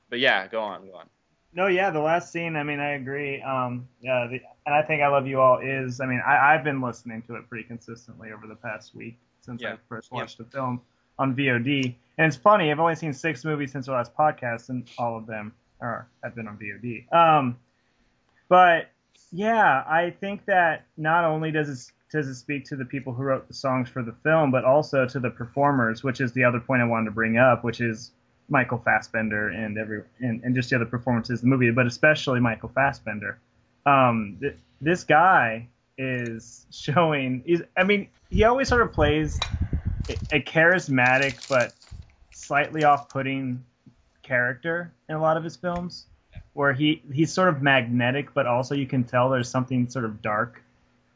but 0.09 0.19
yeah, 0.19 0.47
go 0.47 0.61
on, 0.61 0.87
go 0.87 0.95
on. 0.95 1.09
No, 1.53 1.65
yeah, 1.67 1.89
the 1.89 1.99
last 1.99 2.31
scene. 2.31 2.55
I 2.55 2.63
mean, 2.63 2.79
I 2.79 2.91
agree. 2.91 3.41
Um, 3.41 3.87
yeah, 4.01 4.27
the, 4.29 4.39
and 4.67 4.75
I 4.75 4.83
think 4.83 5.01
I 5.01 5.07
love 5.07 5.25
you 5.27 5.41
all 5.41 5.59
is. 5.59 5.99
I 5.99 6.05
mean, 6.05 6.21
I, 6.25 6.53
I've 6.53 6.63
been 6.63 6.79
listening 6.81 7.23
to 7.23 7.35
it 7.35 7.49
pretty 7.49 7.63
consistently 7.63 8.31
over 8.31 8.45
the 8.47 8.55
past 8.55 8.93
week 8.95 9.17
since 9.41 9.61
Yeah. 9.61 9.73
I 9.73 9.77
first 9.87 10.09
Yeah. 10.11 10.19
watched 10.19 10.37
the 10.37 10.43
film 10.45 10.81
on 11.17 11.35
VOD. 11.35 11.95
And 12.19 12.27
it's 12.27 12.35
funny. 12.37 12.69
I've 12.71 12.79
only 12.79 12.95
seen 12.95 13.13
six 13.13 13.43
movies 13.43 13.71
since 13.71 13.87
the 13.87 13.93
last 13.93 14.15
podcast, 14.15 14.69
and 14.69 14.87
all 14.99 15.17
of 15.17 15.25
them 15.25 15.53
are 15.81 16.07
have 16.23 16.35
been 16.35 16.47
on 16.47 16.57
VOD. 16.57 17.11
Um, 17.13 17.57
but 18.47 18.89
yeah, 19.31 19.83
I 19.87 20.11
think 20.19 20.45
that 20.45 20.85
not 20.97 21.23
only 21.23 21.51
does 21.51 21.69
it 21.69 21.91
does 22.11 22.27
it 22.27 22.35
speak 22.35 22.65
to 22.65 22.75
the 22.75 22.85
people 22.85 23.13
who 23.13 23.23
wrote 23.23 23.47
the 23.47 23.53
songs 23.53 23.87
for 23.89 24.01
the 24.01 24.13
film, 24.23 24.51
but 24.51 24.65
also 24.65 25.05
to 25.05 25.19
the 25.19 25.29
performers, 25.29 26.03
which 26.03 26.19
is 26.21 26.33
the 26.33 26.43
other 26.43 26.59
point 26.59 26.81
I 26.81 26.85
wanted 26.85 27.05
to 27.05 27.11
bring 27.11 27.37
up, 27.37 27.63
which 27.63 27.81
is 27.81 28.11
Michael 28.49 28.79
Fassbender 28.79 29.49
and 29.49 29.77
every 29.77 30.03
and, 30.19 30.43
and 30.43 30.55
just 30.55 30.71
the 30.71 30.75
other 30.75 30.85
performances 30.85 31.43
in 31.43 31.49
the 31.49 31.55
movie, 31.55 31.71
but 31.71 31.85
especially 31.85 32.39
Michael 32.39 32.69
Fassbender. 32.69 33.39
Um, 33.85 34.37
th- 34.41 34.55
this 34.81 35.03
guy 35.03 35.67
is 35.97 36.65
showing. 36.71 37.43
He's, 37.45 37.61
I 37.77 37.83
mean, 37.83 38.09
he 38.29 38.43
always 38.43 38.67
sort 38.67 38.81
of 38.81 38.91
plays 38.91 39.43
a, 40.09 40.19
a 40.31 40.41
charismatic 40.41 41.39
but 41.47 41.75
slightly 42.31 42.83
off-putting 42.83 43.63
character 44.29 44.93
in 45.09 45.15
a 45.15 45.21
lot 45.21 45.35
of 45.35 45.43
his 45.43 45.57
films, 45.57 46.05
where 46.53 46.71
he 46.71 47.01
he's 47.11 47.33
sort 47.33 47.49
of 47.49 47.61
magnetic, 47.61 48.33
but 48.33 48.45
also 48.45 48.75
you 48.75 48.87
can 48.87 49.03
tell 49.03 49.29
there's 49.29 49.49
something 49.49 49.89
sort 49.89 50.05
of 50.05 50.21
dark 50.21 50.61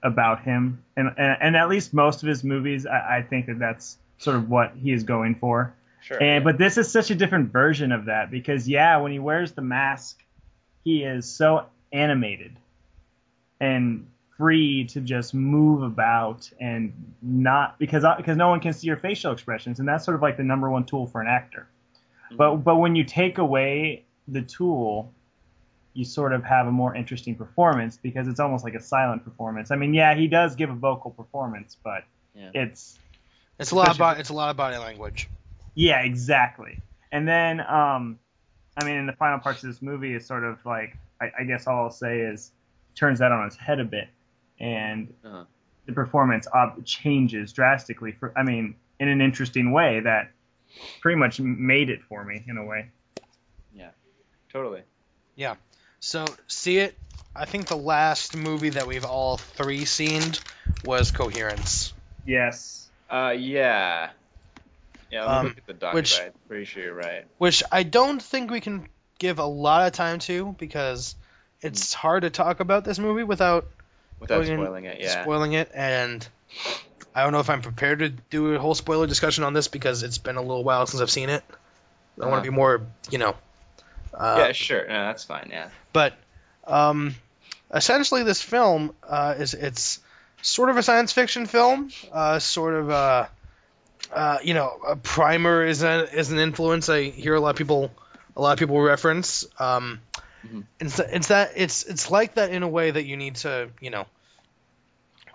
about 0.03 0.43
him, 0.43 0.83
and 0.97 1.13
and, 1.17 1.37
and 1.39 1.55
at 1.55 1.69
least 1.69 1.93
most 1.93 2.23
of 2.23 2.27
his 2.27 2.43
movies, 2.43 2.85
I, 2.85 3.17
I 3.17 3.21
think 3.21 3.45
that 3.45 3.59
that's 3.59 3.97
sort 4.17 4.35
of 4.35 4.49
what 4.49 4.73
he 4.75 4.91
is 4.91 5.03
going 5.03 5.35
for. 5.35 5.73
Sure. 6.01 6.21
And 6.21 6.43
but 6.43 6.57
this 6.57 6.77
is 6.77 6.91
such 6.91 7.11
a 7.11 7.15
different 7.15 7.51
version 7.51 7.93
of 7.93 8.05
that 8.05 8.29
because 8.29 8.67
yeah, 8.67 8.97
when 8.97 9.13
he 9.13 9.19
wears 9.19 9.53
the 9.53 9.61
mask, 9.61 10.21
he 10.83 11.03
is 11.03 11.25
so 11.25 11.67
animated 11.93 12.57
and 13.61 14.07
free 14.37 14.85
to 14.85 14.99
just 14.99 15.33
move 15.33 15.83
about 15.83 16.49
and 16.59 16.91
not 17.21 17.79
because 17.79 18.03
because 18.17 18.35
no 18.35 18.49
one 18.49 18.59
can 18.59 18.73
see 18.73 18.87
your 18.87 18.97
facial 18.97 19.31
expressions 19.31 19.79
and 19.79 19.87
that's 19.87 20.03
sort 20.03 20.15
of 20.15 20.21
like 20.21 20.35
the 20.37 20.43
number 20.43 20.69
one 20.69 20.83
tool 20.83 21.07
for 21.07 21.21
an 21.21 21.27
actor. 21.27 21.67
But 22.37 22.57
but 22.57 22.75
when 22.77 22.95
you 22.95 23.03
take 23.03 23.37
away 23.37 24.05
the 24.27 24.41
tool, 24.41 25.13
you 25.93 26.05
sort 26.05 26.33
of 26.33 26.43
have 26.43 26.67
a 26.67 26.71
more 26.71 26.95
interesting 26.95 27.35
performance 27.35 27.97
because 27.97 28.27
it's 28.27 28.39
almost 28.39 28.63
like 28.63 28.73
a 28.73 28.81
silent 28.81 29.23
performance. 29.23 29.69
I 29.71 29.75
mean, 29.75 29.93
yeah, 29.93 30.15
he 30.15 30.27
does 30.27 30.55
give 30.55 30.69
a 30.69 30.75
vocal 30.75 31.11
performance, 31.11 31.77
but 31.83 32.03
Yeah. 32.33 32.49
it's 32.53 32.99
It's 33.59 33.69
a 33.71 33.75
lot 33.75 33.85
of 33.87 33.91
Especially- 33.91 34.19
it's 34.21 34.29
a 34.29 34.33
lot 34.33 34.49
of 34.49 34.57
body 34.57 34.77
language. 34.77 35.29
yeah, 35.75 35.99
exactly. 36.01 36.79
And 37.11 37.27
then, 37.27 37.59
um, 37.61 38.17
I 38.77 38.83
mean, 38.85 38.95
in 38.97 39.05
the 39.05 39.13
final 39.13 39.37
parts 39.39 39.63
of 39.63 39.69
this 39.69 39.81
movie 39.83 40.15
is 40.15 40.25
sort 40.25 40.43
of 40.43 40.65
like, 40.65 40.97
I, 41.21 41.31
I 41.41 41.43
guess 41.43 41.67
all 41.67 41.83
I'll 41.83 41.91
say 41.91 42.21
is 42.21 42.51
turns 42.95 43.19
that 43.19 43.31
on 43.31 43.45
its 43.45 43.55
head 43.55 43.79
a 43.79 43.83
bit, 43.85 44.07
and 44.59 45.13
Uh-huh. 45.23 45.45
the 45.85 45.93
performance 45.93 46.47
ob- 46.55 46.83
changes 46.85 47.53
drastically. 47.53 48.13
For 48.13 48.33
I 48.35 48.41
mean, 48.41 48.75
in 48.99 49.07
an 49.09 49.21
interesting 49.21 49.71
way 49.71 49.99
that 49.99 50.31
pretty 51.01 51.17
much 51.17 51.39
made 51.39 51.89
it 51.89 52.01
for 52.03 52.23
me 52.23 52.43
in 52.47 52.57
a 52.57 52.65
way. 52.65 52.89
Yeah, 53.75 53.89
totally. 54.51 54.81
Yeah. 55.35 55.55
So 55.99 56.25
see 56.47 56.77
it. 56.79 56.97
I 57.35 57.45
think 57.45 57.67
the 57.67 57.77
last 57.77 58.35
movie 58.35 58.69
that 58.69 58.85
we've 58.87 59.05
all 59.05 59.37
three 59.37 59.85
seen 59.85 60.21
was 60.83 61.11
Coherence. 61.11 61.93
Yes. 62.25 62.87
Uh, 63.09 63.33
yeah. 63.37 64.09
Yeah, 65.11 65.25
let 65.25 65.29
me 65.31 65.37
Um, 65.37 65.45
look 65.47 65.57
at 65.57 65.65
the 65.67 65.73
doc. 65.73 65.93
which- 65.93 66.19
I'm 66.19 66.31
pretty 66.47 66.65
sure 66.65 66.83
you're 66.83 66.93
right. 66.93 67.25
which 67.37 67.63
I 67.71 67.83
don't 67.83 68.21
think 68.21 68.49
we 68.51 68.61
can 68.61 68.87
give 69.19 69.39
a 69.39 69.45
lot 69.45 69.87
of 69.87 69.93
time 69.93 70.19
to 70.19 70.55
because 70.59 71.15
it's 71.61 71.93
hard 71.93 72.23
to 72.23 72.29
talk 72.29 72.59
about 72.59 72.83
this 72.83 72.99
movie 72.99 73.23
without 73.23 73.65
Without 74.19 74.45
spoiling 74.45 74.85
it, 74.85 74.99
yeah. 75.01 75.21
spoiling 75.23 75.53
it. 75.53 75.71
And 75.73 76.27
I 77.15 77.23
don't 77.23 77.31
know 77.31 77.39
if 77.39 77.49
I'm 77.49 77.61
prepared 77.61 77.99
to 77.99 78.09
do 78.09 78.53
a 78.55 78.59
whole 78.59 78.75
spoiler 78.75 79.07
discussion 79.07 79.43
on 79.43 79.53
this 79.53 79.67
because 79.67 80.03
it's 80.03 80.17
been 80.17 80.35
a 80.37 80.41
little 80.41 80.63
while 80.63 80.85
since 80.87 81.01
I've 81.01 81.11
seen 81.11 81.29
it. 81.29 81.43
I 82.19 82.25
want 82.25 82.33
Uh-huh. 82.33 82.43
to 82.43 82.51
be 82.51 82.55
more, 82.55 82.81
you 83.09 83.17
know. 83.19 83.35
Uh, 84.13 84.35
yeah, 84.39 84.51
sure. 84.51 84.87
No, 84.87 84.93
that's 85.07 85.23
fine. 85.23 85.49
Yeah. 85.51 85.69
But 85.91 86.13
um, 86.65 87.15
essentially, 87.73 88.23
this 88.23 88.41
film 88.41 88.93
uh, 89.07 89.35
is 89.37 89.53
it's 89.53 89.99
sort 90.41 90.69
of 90.69 90.77
a 90.77 90.83
science 90.83 91.11
fiction 91.13 91.45
film, 91.45 91.89
uh, 92.11 92.39
sort 92.39 92.75
of 92.75 92.89
a, 92.89 93.29
uh, 94.11 94.37
you 94.43 94.53
know, 94.53 94.79
a 94.87 94.95
primer 94.95 95.65
is 95.65 95.81
a, 95.83 96.07
is 96.17 96.31
an 96.31 96.39
influence. 96.39 96.89
I 96.89 97.03
hear 97.03 97.33
a 97.35 97.39
lot 97.39 97.51
of 97.51 97.55
people 97.55 97.91
a 98.35 98.41
lot 98.41 98.53
of 98.53 98.59
people 98.59 98.79
reference. 98.81 99.45
Um, 99.59 99.99
Mhm. 100.45 100.63
it's, 100.79 100.99
it's 100.99 101.27
that 101.29 101.51
it's 101.55 101.83
it's 101.83 102.11
like 102.11 102.35
that 102.35 102.51
in 102.51 102.63
a 102.63 102.67
way 102.67 102.91
that 102.91 103.05
you 103.05 103.15
need 103.17 103.35
to 103.37 103.69
you 103.79 103.89
know 103.89 104.05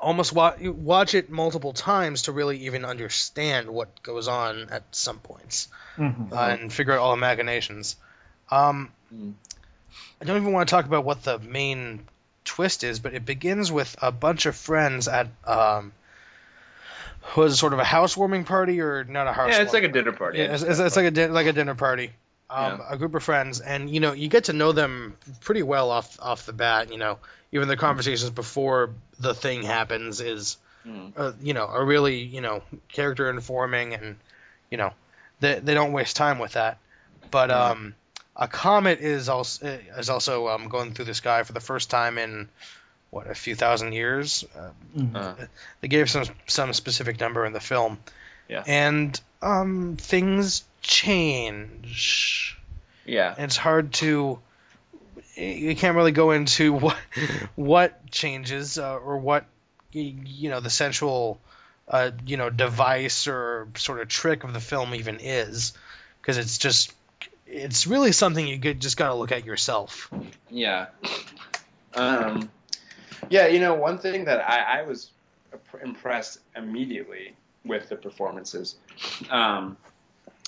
almost 0.00 0.32
watch 0.32 0.60
watch 0.60 1.14
it 1.14 1.28
multiple 1.30 1.72
times 1.72 2.22
to 2.22 2.32
really 2.32 2.58
even 2.66 2.84
understand 2.84 3.68
what 3.68 4.02
goes 4.02 4.28
on 4.28 4.68
at 4.70 4.82
some 4.92 5.18
points 5.18 5.68
Mhm. 5.96 6.32
uh, 6.32 6.36
and 6.60 6.72
figure 6.72 6.92
out 6.92 7.00
all 7.00 7.10
the 7.12 7.16
machinations. 7.20 7.96
Um, 8.50 8.90
Mm. 9.14 9.32
I 10.20 10.24
don't 10.24 10.36
even 10.36 10.52
want 10.52 10.68
to 10.68 10.70
talk 10.70 10.84
about 10.84 11.04
what 11.04 11.22
the 11.22 11.38
main 11.38 12.06
twist 12.44 12.84
is, 12.84 12.98
but 13.00 13.14
it 13.14 13.24
begins 13.24 13.72
with 13.72 13.96
a 14.02 14.12
bunch 14.12 14.46
of 14.46 14.54
friends 14.56 15.08
at 15.08 15.28
um, 15.46 15.92
was 17.36 17.52
it 17.52 17.56
sort 17.56 17.72
of 17.72 17.78
a 17.78 17.84
housewarming 17.84 18.44
party 18.44 18.80
or 18.80 19.04
not 19.04 19.26
a 19.26 19.32
house? 19.32 19.50
Yeah, 19.52 19.62
it's 19.62 19.72
like 19.72 19.82
a 19.84 19.88
dinner 19.88 20.12
party. 20.12 20.38
yeah, 20.38 20.54
it's, 20.54 20.62
it's, 20.62 20.78
it's 20.78 20.96
like 20.96 21.06
a 21.06 21.10
din- 21.10 21.32
like 21.32 21.46
a 21.46 21.52
dinner 21.52 21.74
party. 21.74 22.12
Um, 22.50 22.80
A 22.88 22.96
group 22.96 23.14
of 23.14 23.22
friends, 23.22 23.60
and 23.60 23.90
you 23.90 24.00
know 24.00 24.12
you 24.12 24.28
get 24.28 24.44
to 24.44 24.54
know 24.54 24.72
them 24.72 25.16
pretty 25.40 25.62
well 25.62 25.90
off 25.90 26.18
off 26.20 26.46
the 26.46 26.54
bat. 26.54 26.90
You 26.90 26.96
know, 26.96 27.18
even 27.52 27.68
the 27.68 27.76
conversations 27.76 28.30
before 28.30 28.90
the 29.18 29.34
thing 29.34 29.62
happens 29.62 30.20
is 30.20 30.56
Mm. 30.86 31.12
uh, 31.16 31.32
you 31.42 31.52
know, 31.54 31.66
are 31.66 31.84
really, 31.84 32.20
you 32.22 32.40
know, 32.40 32.62
character 32.88 33.28
informing 33.28 33.92
and, 33.94 34.16
you 34.70 34.78
know, 34.78 34.92
they, 35.40 35.58
they 35.58 35.74
don't 35.74 35.92
waste 35.92 36.16
time 36.16 36.38
with 36.38 36.52
that. 36.52 36.78
But 37.30 37.50
Yeah. 37.50 37.70
um, 37.70 37.94
a 38.36 38.46
comet 38.48 39.00
is 39.00 39.28
also 39.28 39.66
is 39.98 40.08
also 40.08 40.48
um, 40.48 40.68
going 40.68 40.94
through 40.94 41.06
the 41.06 41.14
sky 41.14 41.42
for 41.42 41.52
the 41.52 41.60
first 41.60 41.90
time 41.90 42.16
in 42.16 42.48
what 43.10 43.26
a 43.26 43.34
few 43.34 43.54
thousand 43.54 43.92
years. 43.92 44.44
Uh, 44.56 44.70
Mhm. 44.96 45.14
Uh, 45.14 45.46
they 45.80 45.88
gave 45.88 46.08
some 46.08 46.24
some 46.46 46.72
specific 46.72 47.20
number 47.20 47.44
in 47.44 47.52
the 47.52 47.60
film. 47.60 47.98
Yeah. 48.48 48.62
And 48.66 49.20
um, 49.42 49.96
things 50.00 50.64
change. 50.82 52.56
yeah. 53.04 53.34
And 53.36 53.46
it's 53.46 53.56
hard 53.56 53.92
to 53.94 54.38
you 55.38 55.76
can't 55.76 55.96
really 55.96 56.12
go 56.12 56.32
into 56.32 56.72
what 56.74 56.96
what 57.54 58.10
changes 58.10 58.78
uh, 58.78 58.96
or 58.96 59.18
what 59.18 59.46
you 59.92 60.50
know 60.50 60.60
the 60.60 60.70
central 60.70 61.40
uh, 61.88 62.10
you 62.26 62.36
know 62.36 62.50
device 62.50 63.26
or 63.26 63.68
sort 63.76 64.00
of 64.00 64.08
trick 64.08 64.44
of 64.44 64.52
the 64.52 64.60
film 64.60 64.94
even 64.94 65.18
is 65.20 65.72
because 66.20 66.36
it's 66.36 66.58
just 66.58 66.92
it's 67.46 67.86
really 67.86 68.12
something 68.12 68.46
you 68.46 68.58
could 68.58 68.80
just 68.80 68.96
got 68.96 69.08
to 69.08 69.14
look 69.14 69.32
at 69.32 69.46
yourself. 69.46 70.10
Yeah. 70.50 70.86
Um, 71.94 72.50
yeah, 73.30 73.46
you 73.46 73.58
know, 73.58 73.74
one 73.74 73.98
thing 73.98 74.26
that 74.26 74.46
I, 74.46 74.80
I 74.80 74.82
was 74.82 75.10
impressed 75.82 76.40
immediately 76.54 77.34
with 77.64 77.88
the 77.88 77.96
performances, 77.96 78.76
um, 79.30 79.76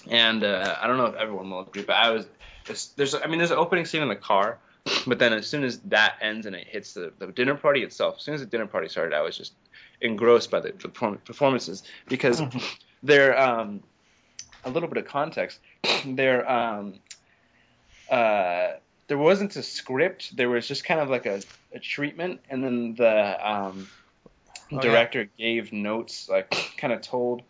and 0.08 0.44
uh, 0.44 0.76
I 0.80 0.86
don't 0.86 0.98
know 0.98 1.06
if 1.06 1.14
everyone 1.14 1.50
will 1.50 1.60
agree, 1.60 1.82
but 1.82 1.96
I 1.96 2.10
was 2.10 2.26
there's 2.96 3.14
I 3.14 3.26
mean 3.26 3.38
there's 3.38 3.50
an 3.50 3.58
opening 3.58 3.86
scene 3.86 4.02
in 4.02 4.08
the 4.08 4.16
car, 4.16 4.58
but 5.06 5.18
then 5.18 5.32
as 5.32 5.46
soon 5.46 5.64
as 5.64 5.78
that 5.80 6.16
ends 6.20 6.46
and 6.46 6.54
it 6.56 6.66
hits 6.66 6.94
the, 6.94 7.12
the 7.18 7.26
dinner 7.28 7.54
party 7.54 7.82
itself, 7.82 8.16
as 8.18 8.22
soon 8.22 8.34
as 8.34 8.40
the 8.40 8.46
dinner 8.46 8.66
party 8.66 8.88
started, 8.88 9.14
I 9.14 9.22
was 9.22 9.36
just 9.36 9.52
engrossed 10.00 10.50
by 10.50 10.60
the, 10.60 10.68
the 10.72 10.88
perform- 10.88 11.18
performances 11.24 11.82
because 12.08 12.42
they're 13.02 13.38
um, 13.38 13.82
a 14.64 14.70
little 14.70 14.88
bit 14.88 14.98
of 14.98 15.06
context. 15.06 15.60
They're 16.04 16.48
um, 16.50 16.94
uh, 18.10 18.72
there 19.08 19.18
wasn't 19.18 19.56
a 19.56 19.62
script. 19.62 20.36
There 20.36 20.48
was 20.48 20.68
just 20.68 20.84
kind 20.84 21.00
of 21.00 21.08
like 21.08 21.26
a, 21.26 21.40
a 21.72 21.78
treatment, 21.78 22.40
and 22.50 22.62
then 22.62 22.94
the 22.96 23.48
um, 23.50 23.88
Oh, 24.72 24.76
yeah. 24.76 24.82
director 24.82 25.28
gave 25.36 25.72
notes, 25.72 26.28
like 26.28 26.50
kind 26.76 26.92
of 26.92 27.00
told 27.00 27.42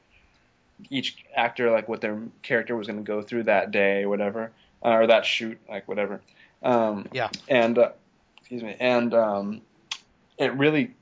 each 0.89 1.23
actor 1.37 1.71
like 1.71 1.89
what 1.89 2.01
their 2.01 2.19
character 2.43 2.75
was 2.75 2.87
going 2.87 2.99
to 2.99 3.05
go 3.05 3.21
through 3.21 3.43
that 3.45 3.71
day, 3.71 4.07
whatever, 4.07 4.53
uh, 4.83 4.89
or 4.89 5.07
that 5.07 5.27
shoot, 5.27 5.59
like 5.69 5.87
whatever. 5.87 6.23
Um, 6.63 7.07
Yeah. 7.13 7.29
And 7.49 7.79
uh, 7.79 7.91
excuse 8.39 8.63
me, 8.63 8.77
and 8.79 9.15
um, 9.15 9.63
it 10.39 10.53
really 10.55 10.95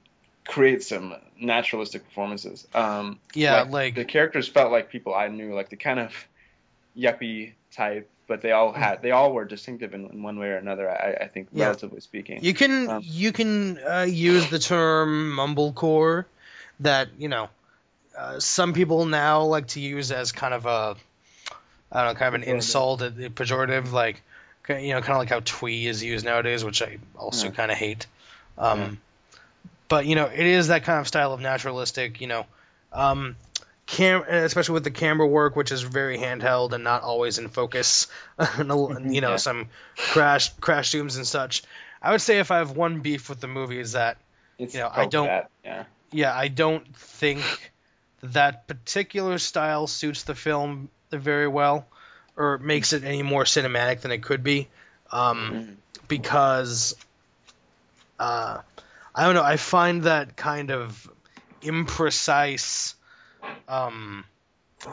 creates 0.46 0.88
some 0.88 1.14
naturalistic 1.40 2.04
performances. 2.04 2.66
Um, 2.74 3.18
Yeah, 3.34 3.62
like, 3.62 3.70
like- 3.70 3.94
the 3.94 4.04
characters 4.04 4.48
felt 4.48 4.72
like 4.72 4.90
people 4.90 5.14
I 5.14 5.28
knew, 5.28 5.54
like 5.54 5.68
the 5.70 5.76
kind 5.76 6.00
of 6.00 6.12
yuppie 6.96 7.52
type, 7.72 8.08
but 8.26 8.40
they 8.42 8.52
all 8.52 8.72
had 8.72 9.02
they 9.02 9.10
all 9.10 9.32
were 9.32 9.44
distinctive 9.44 9.94
in, 9.94 10.06
in 10.06 10.22
one 10.22 10.38
way 10.38 10.48
or 10.48 10.56
another. 10.56 10.90
I, 10.90 11.24
I 11.24 11.28
think, 11.28 11.48
Yeah. 11.52 11.66
relatively 11.66 12.00
speaking. 12.00 12.42
You 12.44 12.54
can 12.54 12.88
Um, 12.88 13.02
you 13.04 13.32
can 13.32 13.78
uh, 13.78 14.06
use 14.08 14.48
the 14.48 14.58
term 14.58 15.34
mumblecore 15.36 16.24
that 16.80 17.08
you 17.18 17.28
know 17.28 17.48
uh, 18.16 18.38
some 18.40 18.72
people 18.72 19.06
now 19.06 19.44
like 19.44 19.68
to 19.68 19.80
use 19.80 20.12
as 20.12 20.32
kind 20.32 20.54
of 20.54 20.66
a 20.66 20.96
I 21.90 22.04
don't 22.04 22.14
know 22.14 22.18
kind 22.18 22.34
of 22.34 22.42
an 22.42 22.48
insult, 22.48 23.00
a, 23.02 23.06
a 23.06 23.30
pejorative, 23.30 23.92
like 23.92 24.22
you 24.68 24.94
know 24.94 25.00
kind 25.00 25.12
of 25.12 25.18
like 25.18 25.30
how 25.30 25.40
twee 25.44 25.86
is 25.86 26.02
used 26.02 26.24
nowadays, 26.24 26.64
which 26.64 26.82
I 26.82 26.98
also 27.16 27.46
Yeah. 27.46 27.52
kind 27.52 27.70
of 27.70 27.78
hate. 27.78 28.06
Um, 28.56 28.80
Yeah. 28.80 28.90
But 29.88 30.04
you 30.06 30.14
know 30.16 30.26
it 30.26 30.46
is 30.46 30.68
that 30.68 30.84
kind 30.84 31.00
of 31.00 31.08
style 31.08 31.32
of 31.32 31.40
naturalistic, 31.40 32.20
you 32.20 32.26
know. 32.26 32.46
Um, 32.92 33.36
cam 33.86 34.22
especially 34.28 34.74
with 34.74 34.84
the 34.84 34.90
camera 34.90 35.26
work, 35.26 35.56
which 35.56 35.72
is 35.72 35.80
very 35.82 36.18
handheld 36.18 36.72
and 36.74 36.84
not 36.84 37.02
always 37.02 37.38
in 37.38 37.48
focus, 37.48 38.06
and, 38.38 39.14
you 39.14 39.20
know 39.22 39.30
Yeah. 39.30 39.36
some 39.36 39.68
crash 39.96 40.50
crash 40.60 40.90
zooms 40.90 41.16
and 41.16 41.26
such. 41.26 41.62
I 42.02 42.12
would 42.12 42.20
say 42.20 42.38
if 42.38 42.50
I 42.50 42.58
have 42.58 42.72
one 42.72 43.00
beef 43.00 43.28
with 43.28 43.40
the 43.40 43.48
movie 43.48 43.80
is 43.80 43.92
that 43.92 44.18
It's 44.58 44.74
you 44.74 44.80
know, 44.80 44.90
I 44.92 45.06
don't- 45.06 45.26
That. 45.26 45.50
Yeah. 45.64 45.84
yeah 46.12 46.36
I 46.36 46.48
don't 46.48 46.86
think 46.96 47.72
that 48.22 48.66
particular 48.68 49.38
style 49.38 49.86
suits 49.86 50.24
the 50.24 50.34
film 50.34 50.90
very 51.10 51.48
well 51.48 51.86
or 52.38 52.58
makes 52.58 52.92
it 52.92 53.04
any 53.04 53.22
more 53.22 53.44
cinematic 53.44 54.00
than 54.02 54.12
it 54.12 54.22
could 54.22 54.42
be 54.44 54.68
um, 55.12 55.52
Mhm. 55.52 55.76
because 56.08 56.94
uh, 58.18 58.58
I 59.14 59.24
don't 59.24 59.34
know 59.34 59.42
I 59.42 59.56
find 59.56 60.04
that 60.04 60.36
kind 60.36 60.70
of 60.70 61.10
imprecise 61.62 62.94
um, 63.68 64.24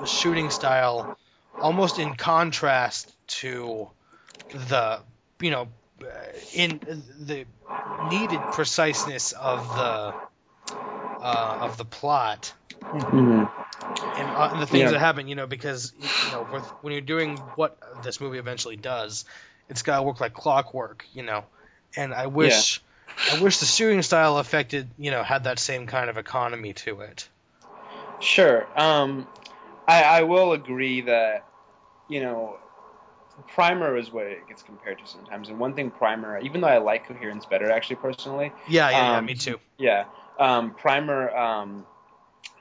shooting 0.03 0.49
style 0.49 1.09
almost 1.61 1.99
in 1.99 2.15
contrast 2.15 3.13
to 3.27 3.89
the 4.49 4.99
you 5.39 5.51
know 5.51 5.67
uh, 6.01 6.05
in 6.53 6.79
the 7.19 7.45
needed 7.99 8.49
preciseness 8.51 9.31
of 9.33 9.75
the 9.75 10.15
uh, 11.21 11.57
of 11.61 11.77
the 11.77 11.85
plot 11.85 12.53
Mhm. 12.93 13.49
And, 14.25 14.35
uh, 14.35 14.49
and 14.51 14.61
the 14.61 14.67
things 14.67 14.83
Yeah. 14.85 14.91
that 14.91 14.99
happen 14.99 15.27
you 15.27 15.35
know 15.35 15.47
because 15.47 15.93
you 16.21 16.29
know 16.29 16.41
with, 16.41 16.71
when 16.81 16.93
you're 16.93 17.01
doing 17.01 17.37
what 17.55 17.77
this 18.01 18.19
movie 18.19 18.37
eventually 18.37 18.75
does 18.75 19.25
it's 19.69 19.81
got 19.81 19.97
to 19.97 20.03
work 20.03 20.19
like 20.19 20.33
clockwork 20.33 21.05
you 21.13 21.23
know 21.23 21.43
and 21.95 22.13
I 22.13 22.27
wish 22.27 22.81
I 23.31 23.41
wish 23.41 23.59
the 23.59 23.65
shooting 23.65 24.01
style 24.01 24.37
affected 24.37 24.89
you 24.97 25.11
know 25.11 25.23
had 25.23 25.45
that 25.45 25.59
same 25.59 25.87
kind 25.87 26.09
of 26.09 26.17
economy 26.17 26.73
to 26.73 27.01
it 27.01 27.27
Sure. 28.19 28.65
Um, 28.75 29.27
I, 29.87 30.03
I 30.03 30.23
will 30.23 30.53
agree 30.53 31.01
that, 31.01 31.45
you 32.07 32.21
know, 32.21 32.57
Primer 33.53 33.97
is 33.97 34.11
what 34.11 34.25
it 34.25 34.47
gets 34.47 34.63
compared 34.63 34.99
to 34.99 35.07
sometimes. 35.07 35.49
And 35.49 35.59
one 35.59 35.73
thing 35.73 35.91
Primer, 35.91 36.39
even 36.39 36.61
though 36.61 36.67
I 36.67 36.77
like 36.77 37.07
Coherence 37.07 37.45
better, 37.45 37.69
actually, 37.69 37.97
personally, 37.97 38.53
yeah 38.67 38.89
yeah, 38.89 39.11
yeah 39.11 39.19
Um, 39.19 39.25
me 39.25 39.35
too 39.35 39.59
yeah, 39.77 40.05
um, 40.39 40.71
Primer 40.71 41.29
um, 41.35 41.85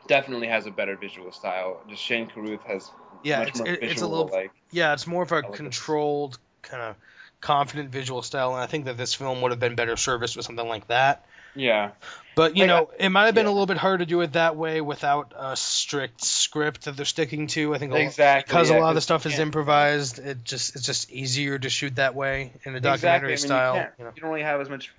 definitely 0.06 0.48
has 0.48 0.66
a 0.66 0.70
better 0.70 0.97
visual 0.97 1.32
style. 1.32 1.81
Just 1.89 2.02
Shane 2.02 2.28
Carruth 2.28 2.62
has 2.64 2.90
yeah 3.22 3.40
much 3.40 3.48
it's, 3.48 3.59
more 3.59 3.68
it- 3.68 3.81
visual, 3.81 3.90
it's 3.93 4.02
a 4.02 4.06
little 4.06 4.28
like, 4.32 4.51
Yeah, 4.72 4.93
it's 4.93 5.06
more 5.06 5.22
of 5.22 5.32
a 5.32 5.36
Elegance. 5.36 5.56
controlled, 5.56 6.39
kind 6.62 6.82
of 6.82 6.97
confident 7.40 7.90
visual 7.90 8.22
style, 8.22 8.55
and 8.55 8.62
I 8.62 8.66
think 8.66 8.86
that 8.86 8.97
this 8.97 9.14
film 9.14 9.43
would 9.43 9.51
have 9.52 9.60
been 9.60 9.74
better 9.74 9.97
serviced 9.97 10.36
with 10.36 10.47
something 10.47 10.66
like 10.66 10.86
that. 10.89 11.24
yeah. 11.55 11.90
But 12.36 12.56
you 12.56 12.62
Like, 12.62 12.68
know, 12.68 12.90
it 12.98 13.10
might 13.10 13.26
have 13.26 13.35
been 13.36 13.47
a 13.47 13.51
little 13.51 13.66
bit 13.66 13.76
hard 13.76 14.01
to 14.01 14.06
do 14.06 14.20
it 14.22 14.32
that 14.32 14.56
way 14.56 14.81
without 14.81 15.32
a 15.36 15.55
strict 15.56 16.24
script 16.24 16.86
that 16.86 16.97
they're 16.97 17.05
sticking 17.05 17.47
to. 17.48 17.74
I 17.74 17.78
think 17.78 17.94
Exactly, 17.94 18.52
because 18.52 18.70
yeah, 18.70 18.78
a 18.78 18.81
lot 18.81 18.89
of 18.89 18.94
the 18.97 19.01
stuff 19.01 19.24
is 19.26 19.39
improvised. 19.39 20.18
It 20.18 20.43
just 20.43 20.74
it's 20.74 20.85
just 20.85 21.12
easier 21.12 21.59
to 21.59 21.68
shoot 21.70 21.94
that 21.97 22.14
way 22.16 22.52
in 22.64 22.74
a 22.74 22.78
Exactly. 22.78 22.90
documentary 22.90 23.28
I 23.28 23.36
mean, 23.36 23.39
style. 23.39 23.76
You, 23.76 23.81
you 23.98 24.05
know. 24.05 24.12
you 24.16 24.22
don't 24.22 24.31
really 24.31 24.43
have 24.43 24.60
as 24.60 24.68
much 24.68 24.90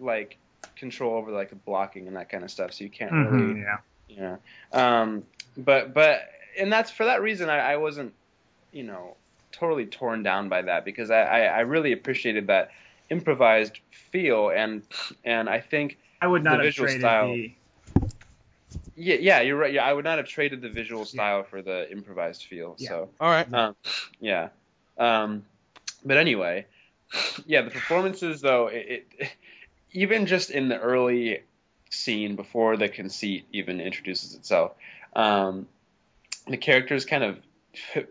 like 0.00 0.38
control 0.76 1.14
over 1.16 1.30
like 1.30 1.50
the 1.50 1.56
blocking 1.56 2.08
and 2.08 2.16
that 2.16 2.30
kind 2.30 2.42
of 2.42 2.50
stuff, 2.50 2.72
so 2.72 2.82
you 2.82 2.90
can't 2.90 3.12
Mhm, 3.12 3.30
really 3.30 3.60
yeah. 3.60 3.76
You 4.14 4.20
know. 4.20 4.38
Um, 4.72 5.24
but 5.56 5.94
but 5.94 6.20
and 6.58 6.72
that's 6.72 6.90
for 6.90 7.06
that 7.06 7.22
reason 7.22 7.48
I, 7.48 7.72
I 7.72 7.76
wasn't 7.76 8.14
you 8.72 8.84
know 8.84 9.16
totally 9.52 9.86
torn 9.86 10.22
down 10.22 10.48
by 10.48 10.62
that 10.62 10.84
because 10.84 11.10
I, 11.10 11.22
I, 11.22 11.40
I 11.40 11.60
really 11.60 11.92
appreciated 11.92 12.46
that 12.46 12.70
improvised 13.10 13.78
feel 14.10 14.50
and 14.50 14.82
and 15.24 15.48
I 15.48 15.60
think 15.60 15.98
I 16.20 16.26
would 16.26 16.44
not 16.44 16.58
The 16.58 16.64
have 16.66 16.74
traded 16.74 17.00
style. 17.00 17.26
the. 17.26 17.52
Yeah, 18.94 19.16
yeah, 19.20 19.40
you're 19.40 19.56
right. 19.56 19.72
Yeah, 19.72 19.84
I 19.84 19.92
would 19.92 20.04
not 20.04 20.18
have 20.18 20.28
traded 20.28 20.60
the 20.60 20.68
visual 20.68 21.04
style 21.04 21.42
for 21.42 21.62
the 21.62 21.90
improvised 21.90 22.44
feel. 22.44 22.76
Yeah. 22.78 22.88
So 22.88 23.08
All 23.20 23.30
right. 23.30 23.52
Um, 23.52 23.74
yeah. 24.20 24.48
Um, 24.98 25.44
but 26.04 26.18
anyway, 26.18 26.66
yeah, 27.46 27.62
the 27.62 27.70
performances 27.70 28.40
though, 28.40 28.66
it, 28.68 29.08
it 29.18 29.30
even 29.92 30.26
just 30.26 30.50
in 30.50 30.68
the 30.68 30.78
early 30.78 31.42
scene 31.92 32.36
before 32.36 32.76
the 32.76 32.88
conceit 32.88 33.46
even 33.52 33.80
introduces 33.80 34.34
itself, 34.34 34.72
um, 35.14 35.66
the 36.48 36.56
characters 36.56 37.04
kind 37.04 37.22
of 37.24 37.38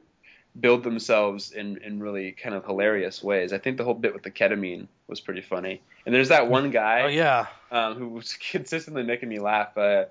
build 0.59 0.83
themselves 0.83 1.51
in 1.51 1.77
in 1.77 1.99
really 1.99 2.31
kind 2.33 2.55
of 2.55 2.65
hilarious 2.65 3.23
ways. 3.23 3.53
I 3.53 3.57
think 3.57 3.77
the 3.77 3.83
whole 3.83 3.93
bit 3.93 4.13
with 4.13 4.23
the 4.23 4.31
ketamine 4.31 4.87
was 5.07 5.19
pretty 5.19 5.41
funny. 5.41 5.81
And 6.05 6.13
there's 6.13 6.29
that 6.29 6.47
one 6.49 6.71
guy 6.71 7.01
Oh 7.03 7.07
yeah. 7.07 7.47
um, 7.71 7.95
who 7.95 8.07
was 8.09 8.33
consistently 8.51 9.03
making 9.03 9.29
me 9.29 9.39
laugh. 9.39 9.77
Uh, 9.77 10.05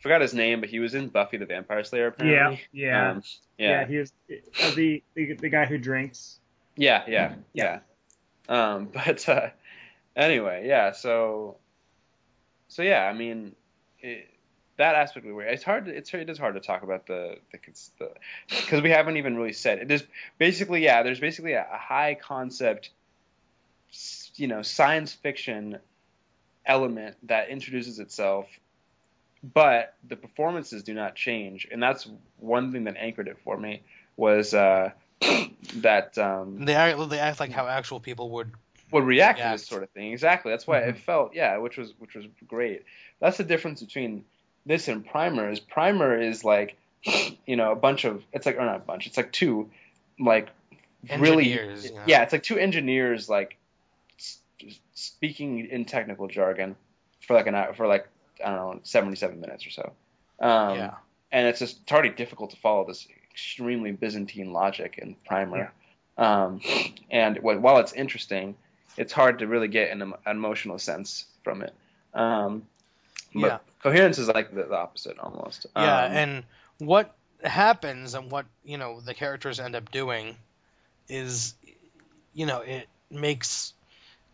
forgot 0.00 0.20
his 0.20 0.32
name, 0.34 0.60
but 0.60 0.68
he 0.70 0.78
was 0.78 0.94
in 0.94 1.08
Buffy 1.08 1.36
the 1.36 1.46
Vampire 1.46 1.84
Slayer 1.84 2.06
apparently. 2.08 2.60
Yeah, 2.72 3.10
Um, 3.10 3.22
yeah. 3.58 3.80
yeah. 3.80 3.86
He 3.86 3.96
was 3.98 4.12
uh, 4.30 4.70
the, 4.74 5.02
the 5.14 5.34
the 5.34 5.48
guy 5.48 5.66
who 5.66 5.76
drinks. 5.78 6.38
Yeah, 6.76 7.02
yeah, 7.08 7.34
yeah. 7.52 7.80
Um, 8.48 8.86
but 8.92 9.28
uh, 9.28 9.48
anyway, 10.16 10.66
yeah. 10.66 10.92
So, 10.92 11.56
so 12.70 12.82
yeah. 12.82 13.04
I 13.04 13.12
mean, 13.12 13.54
it, 14.00 14.28
that 14.76 14.94
aspect 14.94 15.26
of 15.26 15.36
the 15.36 15.38
It's 15.40 15.62
hard. 15.62 15.88
It's 15.88 16.14
it 16.14 16.30
is 16.30 16.38
hard 16.38 16.54
to 16.54 16.60
talk 16.60 16.82
about 16.82 17.06
the 17.06 17.36
the 17.52 17.58
because 18.48 18.82
we 18.82 18.90
haven't 18.90 19.18
even 19.18 19.36
really 19.36 19.52
said 19.52 19.80
it. 19.80 19.88
There's 19.88 20.04
basically 20.38 20.82
yeah. 20.82 21.02
There's 21.02 21.20
basically 21.20 21.52
a, 21.52 21.66
a 21.70 21.76
high 21.76 22.14
concept, 22.14 22.90
you 24.36 24.46
know, 24.46 24.62
science 24.62 25.12
fiction 25.12 25.78
element 26.64 27.16
that 27.24 27.50
introduces 27.50 27.98
itself. 27.98 28.46
But 29.42 29.94
the 30.06 30.16
performances 30.16 30.82
do 30.82 30.94
not 30.94 31.14
change, 31.14 31.66
and 31.70 31.82
that's 31.82 32.06
one 32.38 32.72
thing 32.72 32.84
that 32.84 32.96
anchored 32.96 33.26
it 33.26 33.38
for 33.42 33.56
me 33.56 33.82
was 34.16 34.54
uh, 34.54 34.90
that 35.76 36.16
um, 36.18 36.64
They 36.64 36.74
act, 36.74 37.10
they 37.10 37.18
act 37.18 37.40
like 37.40 37.50
how 37.50 37.66
actual 37.66 38.00
people 38.00 38.30
would. 38.30 38.52
Would 38.92 39.04
react 39.04 39.38
to 39.38 39.48
this 39.52 39.66
sort 39.66 39.82
of 39.82 39.90
thing. 39.90 40.12
Exactly. 40.12 40.50
That's 40.50 40.66
why 40.66 40.80
it 40.80 40.98
felt 40.98 41.34
yeah, 41.34 41.58
which 41.58 41.76
was 41.76 41.92
which 41.98 42.14
was 42.14 42.26
great. 42.46 42.84
That's 43.20 43.36
the 43.36 43.44
difference 43.44 43.82
between 43.82 44.24
this 44.66 44.88
and 44.88 45.06
Primer. 45.06 45.50
Is 45.50 45.60
Primer 45.60 46.20
is 46.20 46.44
like 46.44 46.76
you 47.46 47.56
know 47.56 47.72
a 47.72 47.76
bunch 47.76 48.04
of 48.04 48.22
it's 48.32 48.46
like 48.46 48.56
or 48.56 48.64
not 48.64 48.76
a 48.76 48.80
bunch. 48.80 49.06
It's 49.06 49.16
like 49.16 49.32
two 49.32 49.70
like 50.18 50.48
really 51.18 51.52
Engineers, 51.52 51.84
you 51.84 51.94
know. 51.94 52.02
yeah. 52.06 52.22
It's 52.22 52.32
like 52.32 52.42
two 52.42 52.58
engineers 52.58 53.28
like 53.28 53.56
speaking 54.94 55.66
in 55.66 55.84
technical 55.84 56.28
jargon 56.28 56.76
for 57.26 57.34
like 57.34 57.46
an 57.46 57.54
hour 57.54 57.72
for 57.74 57.86
like 57.86 58.08
I 58.44 58.50
don't 58.50 58.56
know 58.56 58.80
seventy 58.82 59.16
seven 59.16 59.40
minutes 59.40 59.66
or 59.66 59.70
so. 59.70 59.92
Um, 60.40 60.76
yeah. 60.76 60.94
and 61.30 61.46
it's 61.46 61.58
just 61.58 61.80
it's 61.82 61.92
already 61.92 62.10
difficult 62.10 62.50
to 62.50 62.56
follow 62.56 62.86
this 62.86 63.06
extremely 63.30 63.92
Byzantine 63.92 64.52
logic 64.52 64.98
in 64.98 65.16
Primer. 65.26 65.72
Um, 66.18 66.60
and 67.10 67.38
while 67.38 67.78
it's 67.78 67.94
interesting, 67.94 68.54
it's 68.96 69.12
hard 69.12 69.38
to 69.40 69.46
really 69.46 69.68
get 69.68 69.90
an, 69.90 70.02
an 70.02 70.14
emotional 70.26 70.78
sense 70.78 71.24
from 71.44 71.62
it. 71.62 71.74
Um, 72.14 72.66
but 73.34 73.40
Yeah. 73.40 73.58
coherence 73.82 74.18
is 74.18 74.28
like 74.28 74.54
the, 74.54 74.64
the 74.64 74.76
opposite 74.76 75.18
almost. 75.18 75.66
Yeah, 75.76 76.04
Um, 76.04 76.12
and 76.12 76.44
what 76.78 77.14
happens 77.42 78.14
and 78.14 78.30
what 78.30 78.46
you 78.64 78.76
know 78.78 79.00
the 79.00 79.14
characters 79.14 79.60
end 79.60 79.74
up 79.74 79.90
doing 79.90 80.36
is, 81.08 81.54
you 82.34 82.46
know, 82.46 82.60
it 82.60 82.88
makes 83.10 83.72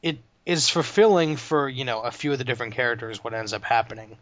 it 0.03 0.19
is 0.45 0.69
fulfilling 0.69 1.37
for 1.37 1.69
you 1.69 1.85
know 1.85 2.01
a 2.03 2.11
few 2.11 2.33
of 2.33 2.39
the 2.39 2.45
different 2.45 2.74
characters 2.74 3.23
what 3.23 3.35
ends 3.35 3.53
up 3.53 3.65
happening 3.65 4.16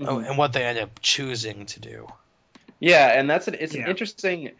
oh, 0.00 0.16
mhm. 0.18 0.28
and 0.28 0.38
what 0.38 0.52
they 0.52 0.64
end 0.64 0.78
up 0.78 1.00
choosing 1.00 1.66
to 1.66 1.80
do. 1.80 2.06
Yeah, 2.80 3.18
and 3.18 3.30
that's 3.30 3.48
an, 3.48 3.56
it's 3.58 3.74
Yeah. 3.74 3.84
an 3.84 3.90
interesting. 3.90 4.50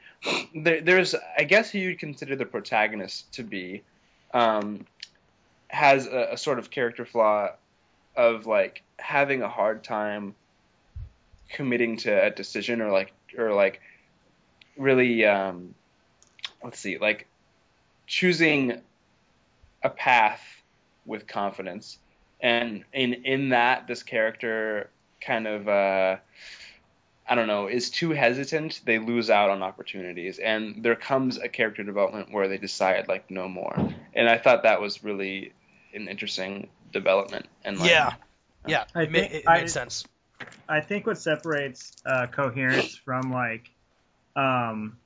There, 0.55 0.81
there's, 0.81 1.15
I 1.37 1.45
guess, 1.45 1.71
who 1.71 1.79
you'd 1.79 1.99
consider 1.99 2.37
the 2.37 2.47
protagonist 2.47 3.31
to 3.35 3.43
be, 3.43 3.83
um, 4.33 4.87
has 5.75 6.07
a, 6.07 6.29
a 6.33 6.37
sort 6.37 6.59
of 6.59 6.71
character 6.71 7.05
flaw 7.05 7.51
of 8.17 8.47
like 8.47 8.83
having 8.99 9.43
a 9.43 9.49
hard 9.49 9.83
time 9.83 10.35
committing 11.51 11.97
to 11.97 12.25
a 12.27 12.31
decision 12.31 12.81
or 12.81 12.91
like 12.91 13.13
or 13.37 13.53
like 13.53 13.81
really 14.77 15.25
um, 15.25 15.75
let's 16.63 16.79
see 16.79 16.99
like 16.99 17.27
choosing 18.07 18.81
a 19.83 19.91
path 19.91 20.43
with 21.07 21.27
confidence 21.27 21.99
and 22.41 22.85
in 22.93 23.13
in 23.25 23.51
that 23.51 23.87
this 23.87 24.03
character 24.03 24.89
kind 25.21 25.47
of 25.47 25.69
uh 25.69 26.17
I 27.27 27.35
don't 27.35 27.47
know, 27.47 27.69
is 27.69 27.89
too 27.89 28.11
hesitant, 28.11 28.83
they 28.85 28.99
lose 28.99 29.31
out 29.31 29.49
on 29.49 29.63
opportunities. 29.63 30.39
And 30.39 30.83
there 30.83 30.95
comes 30.95 31.39
a 31.39 31.49
character 31.49 31.83
development 31.83 32.31
where 32.31 32.49
they 32.49 32.59
decide 32.59 33.09
like 33.09 33.31
no 33.31 33.49
more. 33.49 33.75
And 34.13 34.29
I 34.29 34.37
thought 34.37 34.65
that 34.65 34.81
was 34.81 35.03
really 35.03 35.53
an 35.95 36.09
interesting 36.09 36.69
development. 36.93 37.47
And 37.65 37.79
like, 37.79 37.89
yeah, 37.91 38.15
yeah, 38.67 38.85
I 38.95 39.03
it, 39.03 39.13
think 39.13 39.33
it 39.33 39.45
I- 39.49 39.61
makes 39.61 39.73
sense. 39.73 40.07
I 40.69 40.81
think 40.81 41.07
what 41.07 41.19
separates 41.19 41.93
uh, 42.05 42.27
coherence 42.27 42.97
from 42.97 43.33
like 43.33 43.71
um, 44.35 44.97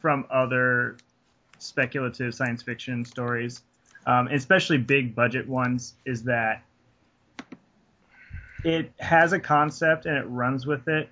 from 0.00 0.26
other 0.30 0.96
speculative 1.58 2.34
science 2.34 2.62
fiction 2.62 3.04
stories, 3.04 3.62
um, 4.06 4.28
especially 4.28 4.78
big 4.78 5.14
budget 5.14 5.48
ones, 5.48 5.94
is 6.04 6.22
that 6.24 6.62
it 8.64 8.92
has 9.00 9.32
a 9.32 9.40
concept 9.40 10.06
and 10.06 10.16
it 10.16 10.24
runs 10.24 10.66
with 10.66 10.86
it, 10.88 11.08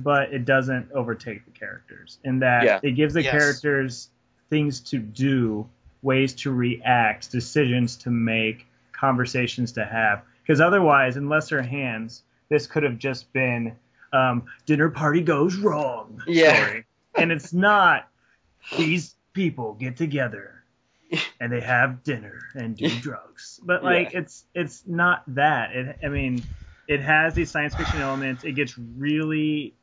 but 0.00 0.32
it 0.32 0.44
doesn't 0.44 0.92
overtake 0.92 1.44
the 1.44 1.52
characters. 1.52 2.18
In 2.24 2.40
that 2.40 2.64
Yeah. 2.64 2.80
it 2.82 2.92
gives 2.92 3.14
the 3.14 3.22
Yes. 3.22 3.32
characters 3.32 4.10
things 4.50 4.80
to 4.80 4.98
do, 4.98 5.68
ways 6.02 6.34
to 6.34 6.52
react, 6.52 7.30
decisions 7.30 7.96
to 7.96 8.10
make, 8.10 8.66
conversations 8.92 9.72
to 9.72 9.84
have. 9.84 10.22
Because 10.42 10.60
otherwise, 10.60 11.16
in 11.16 11.28
lesser 11.28 11.62
hands, 11.62 12.22
this 12.48 12.66
could 12.66 12.82
have 12.84 12.98
just 12.98 13.32
been 13.32 13.74
um, 14.12 14.44
dinner 14.66 14.88
party 14.88 15.20
goes 15.20 15.56
wrong 15.56 16.22
Yeah. 16.26 16.80
and 17.16 17.32
it's 17.32 17.52
not. 17.52 18.08
These 18.76 19.14
people 19.32 19.74
get 19.74 19.96
together 19.96 20.62
and 21.40 21.52
they 21.52 21.60
have 21.60 22.02
dinner 22.02 22.38
and 22.54 22.76
do 22.76 22.88
drugs. 23.00 23.60
But 23.62 23.82
like 23.84 24.12
Yeah. 24.12 24.20
it's 24.20 24.44
it's 24.54 24.82
not 24.86 25.22
that. 25.34 25.74
It 25.74 25.98
I 26.04 26.08
mean, 26.08 26.44
it 26.88 27.00
has 27.00 27.34
these 27.34 27.50
science 27.50 27.74
fiction 27.74 28.00
elements. 28.00 28.44
It 28.44 28.52
gets 28.52 28.78
really 28.78 29.74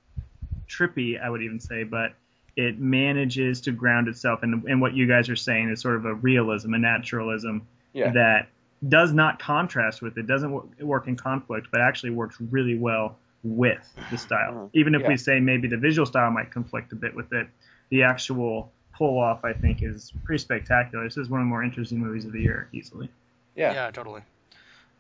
trippy, 0.69 1.21
I 1.21 1.29
would 1.29 1.41
even 1.41 1.59
say, 1.59 1.83
but 1.83 2.13
it 2.55 2.79
manages 2.79 3.61
to 3.61 3.71
ground 3.71 4.07
itself 4.07 4.43
in, 4.43 4.63
in 4.67 4.79
what 4.79 4.93
you 4.93 5.07
guys 5.07 5.29
are 5.29 5.35
saying 5.35 5.69
is 5.69 5.81
sort 5.81 5.95
of 5.95 6.05
a 6.05 6.13
realism, 6.13 6.73
a 6.73 6.77
naturalism 6.77 7.67
Yeah. 7.93 8.11
that 8.11 8.47
does 8.87 9.11
not 9.13 9.39
contrast 9.39 10.01
with 10.01 10.17
it, 10.17 10.27
doesn't 10.27 10.51
wo- 10.51 10.69
work 10.81 11.07
in 11.07 11.15
conflict, 11.15 11.67
but 11.71 11.81
actually 11.81 12.11
works 12.11 12.37
really 12.51 12.77
well 12.77 13.17
with 13.43 13.81
the 14.11 14.17
style. 14.17 14.53
Mhm. 14.53 14.69
Even 14.73 14.95
if 14.95 15.01
Yeah. 15.01 15.07
we 15.09 15.17
say 15.17 15.39
maybe 15.39 15.67
the 15.67 15.77
visual 15.77 16.05
style 16.05 16.29
might 16.31 16.51
conflict 16.51 16.91
a 16.91 16.95
bit 16.95 17.15
with 17.15 17.33
it, 17.33 17.47
the 17.89 18.03
actual 18.03 18.71
pull 18.95 19.17
off, 19.19 19.43
I 19.43 19.53
think, 19.53 19.81
is 19.81 20.11
pretty 20.23 20.39
spectacular. 20.39 21.03
This 21.03 21.17
is 21.17 21.29
one 21.29 21.41
of 21.41 21.45
the 21.45 21.49
more 21.49 21.63
interesting 21.63 21.97
movies 21.99 22.25
of 22.25 22.31
the 22.33 22.41
year, 22.41 22.67
easily. 22.71 23.09
Yeah. 23.55 23.73
Yeah, 23.73 23.91
totally. 23.91 24.21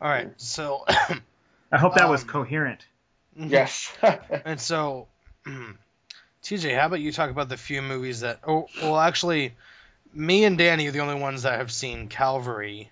All 0.01 0.09
right, 0.09 0.29
so 0.41 0.83
I 1.71 1.77
hope 1.77 1.95
that 1.95 2.09
was 2.09 2.23
Um, 2.23 2.29
coherent. 2.29 2.85
Yes. 3.35 3.95
And 4.45 4.59
so, 4.59 5.07
TJ, 6.43 6.77
how 6.77 6.87
about 6.87 6.99
you 6.99 7.11
talk 7.11 7.29
about 7.29 7.49
the 7.49 7.57
few 7.57 7.81
movies 7.81 8.19
that? 8.21 8.39
Oh, 8.45 8.67
well, 8.81 8.99
actually, 8.99 9.53
me 10.13 10.43
and 10.43 10.57
Danny 10.57 10.87
are 10.87 10.91
the 10.91 10.99
only 10.99 11.15
ones 11.19 11.43
that 11.43 11.57
have 11.57 11.71
seen 11.71 12.07
Calvary. 12.09 12.91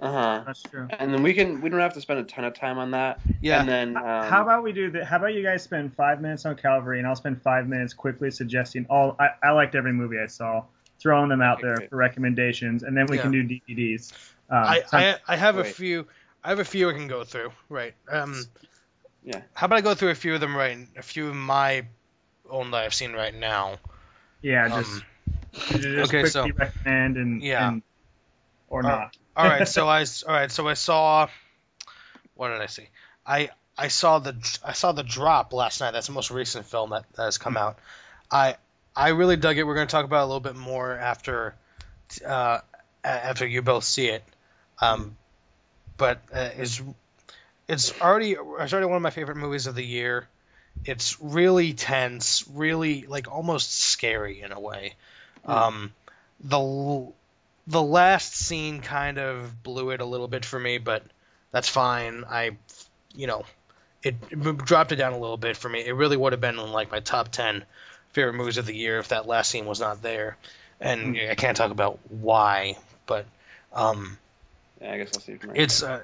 uh 0.00 0.10
huh. 0.10 0.42
That's 0.46 0.62
true. 0.62 0.88
And 0.98 1.12
then 1.12 1.22
we 1.22 1.34
can 1.34 1.60
we 1.60 1.68
don't 1.68 1.80
have 1.80 1.92
to 1.94 2.00
spend 2.00 2.20
a 2.20 2.24
ton 2.24 2.44
of 2.44 2.54
time 2.54 2.78
on 2.78 2.90
that. 2.92 3.20
Yeah. 3.40 3.60
And 3.60 3.68
then 3.68 3.96
um, 3.96 4.02
how 4.24 4.42
about 4.42 4.62
we 4.62 4.72
do 4.72 4.90
that? 4.92 5.04
How 5.04 5.16
about 5.18 5.34
you 5.34 5.42
guys 5.42 5.62
spend 5.62 5.94
five 5.94 6.20
minutes 6.20 6.46
on 6.46 6.56
Calvary, 6.56 6.98
and 6.98 7.06
I'll 7.06 7.16
spend 7.16 7.40
five 7.42 7.68
minutes 7.68 7.92
quickly 7.92 8.30
suggesting 8.30 8.86
all. 8.88 9.16
I, 9.20 9.28
I 9.42 9.50
liked 9.50 9.74
every 9.74 9.92
movie 9.92 10.18
I 10.18 10.26
saw, 10.26 10.64
throwing 10.98 11.28
them 11.28 11.42
out 11.42 11.58
Okay, 11.58 11.66
there 11.66 11.76
great. 11.76 11.90
for 11.90 11.96
recommendations, 11.96 12.82
and 12.82 12.96
then 12.96 13.06
we 13.06 13.16
Yeah. 13.16 13.22
can 13.22 13.30
do 13.32 13.44
DVDs. 13.44 14.12
Um, 14.50 14.56
I, 14.64 14.82
some- 14.86 15.00
I 15.00 15.16
I 15.28 15.36
have 15.36 15.58
a 15.58 15.64
few. 15.64 16.06
I 16.42 16.48
have 16.48 16.58
a 16.60 16.64
few 16.64 16.88
I 16.90 16.92
can 16.94 17.08
go 17.08 17.24
through. 17.24 17.52
Right. 17.68 17.94
Um. 18.10 18.42
Yeah. 19.22 19.40
How 19.54 19.66
about 19.66 19.76
I 19.76 19.80
go 19.80 19.94
through 19.94 20.10
a 20.10 20.14
few 20.14 20.34
of 20.34 20.40
them 20.40 20.54
right? 20.56 20.78
A 20.98 21.02
few 21.02 21.28
of 21.28 21.34
my 21.34 21.84
own 22.48 22.70
that 22.72 22.84
I've 22.84 22.94
seen 22.94 23.12
right 23.12 23.34
now. 23.34 23.76
yeah, 24.42 24.66
Um, 24.74 24.82
just, 24.84 25.02
just 25.70 25.84
okay, 25.86 26.20
quickly 26.20 26.30
so- 26.30 26.48
recommend 26.56 27.16
and 27.16 27.42
Yeah. 27.42 27.68
and- 27.68 27.82
or 28.68 28.84
Uh, 28.84 28.88
not. 28.88 29.16
all 29.36 29.46
right. 29.46 29.68
So 29.68 29.88
I 29.98 30.02
s- 30.02 30.22
all 30.22 30.34
right. 30.34 30.50
So 30.50 30.66
I 30.68 30.74
saw. 30.74 31.28
What 32.34 32.48
did 32.48 32.60
I 32.60 32.66
see? 32.66 32.88
I 33.26 33.50
I 33.78 33.88
saw 33.88 34.18
the 34.18 34.34
I 34.64 34.72
saw 34.72 34.92
the 34.92 35.02
drop 35.04 35.52
last 35.52 35.80
night. 35.80 35.92
That's 35.92 36.06
the 36.08 36.12
most 36.12 36.30
recent 36.30 36.66
film 36.66 36.90
that, 36.90 37.04
that 37.14 37.22
has 37.24 37.38
come 37.38 37.56
out. 37.56 37.78
I 38.30 38.56
I 38.96 39.10
really 39.10 39.36
dug 39.36 39.56
it. 39.58 39.64
We're 39.64 39.74
going 39.76 39.86
to 39.86 39.90
talk 39.92 40.04
about 40.04 40.20
it 40.20 40.24
a 40.24 40.26
little 40.26 40.40
bit 40.40 40.56
more 40.56 40.92
after 40.92 41.54
uh, 42.26 42.58
after 43.04 43.46
you 43.46 43.62
both 43.62 43.84
see 43.84 44.08
it. 44.08 44.24
Um, 44.80 45.16
but 45.96 46.20
uh, 46.34 46.50
is 46.58 46.82
it's 47.68 48.00
already 48.00 48.32
it's 48.32 48.72
already 48.72 48.86
one 48.86 48.96
of 48.96 49.02
my 49.02 49.10
favorite 49.10 49.36
movies 49.36 49.66
of 49.68 49.74
the 49.76 49.84
year. 49.84 50.26
It's 50.84 51.20
really 51.20 51.72
tense, 51.72 52.44
really 52.52 53.06
like 53.06 53.30
almost 53.30 53.74
scary 53.74 54.42
in 54.42 54.52
a 54.52 54.60
way. 54.60 54.94
Um, 55.46 55.92
the 56.40 57.12
the 57.66 57.82
last 57.82 58.34
scene 58.36 58.80
kind 58.80 59.18
of 59.18 59.62
blew 59.62 59.90
it 59.90 60.00
a 60.00 60.04
little 60.04 60.28
bit 60.28 60.44
for 60.44 60.58
me, 60.58 60.78
but 60.78 61.02
that's 61.50 61.68
fine. 61.68 62.24
I, 62.28 62.56
you 63.14 63.26
know, 63.26 63.44
it, 64.02 64.16
it 64.30 64.58
dropped 64.58 64.92
it 64.92 64.96
down 64.96 65.12
a 65.12 65.18
little 65.18 65.36
bit 65.36 65.56
for 65.56 65.68
me. 65.68 65.84
It 65.84 65.92
really 65.92 66.16
would 66.16 66.32
have 66.32 66.40
been 66.40 66.58
in 66.58 66.72
like 66.72 66.90
my 66.90 67.00
top 67.00 67.30
ten 67.30 67.64
favorite 68.12 68.34
movies 68.34 68.58
of 68.58 68.66
the 68.66 68.76
year 68.76 68.98
if 68.98 69.08
that 69.08 69.26
last 69.26 69.50
scene 69.50 69.66
was 69.66 69.80
not 69.80 70.02
there. 70.02 70.36
And 70.80 71.16
I 71.30 71.34
can't 71.34 71.56
talk 71.56 71.70
about 71.70 71.98
why, 72.10 72.76
but 73.06 73.26
um, 73.72 74.18
Yeah, 74.80 74.92
I 74.92 74.98
guess 74.98 75.10
I'll 75.14 75.20
see 75.20 75.32
it 75.32 75.40
it's 75.54 75.82
uh, 75.82 76.02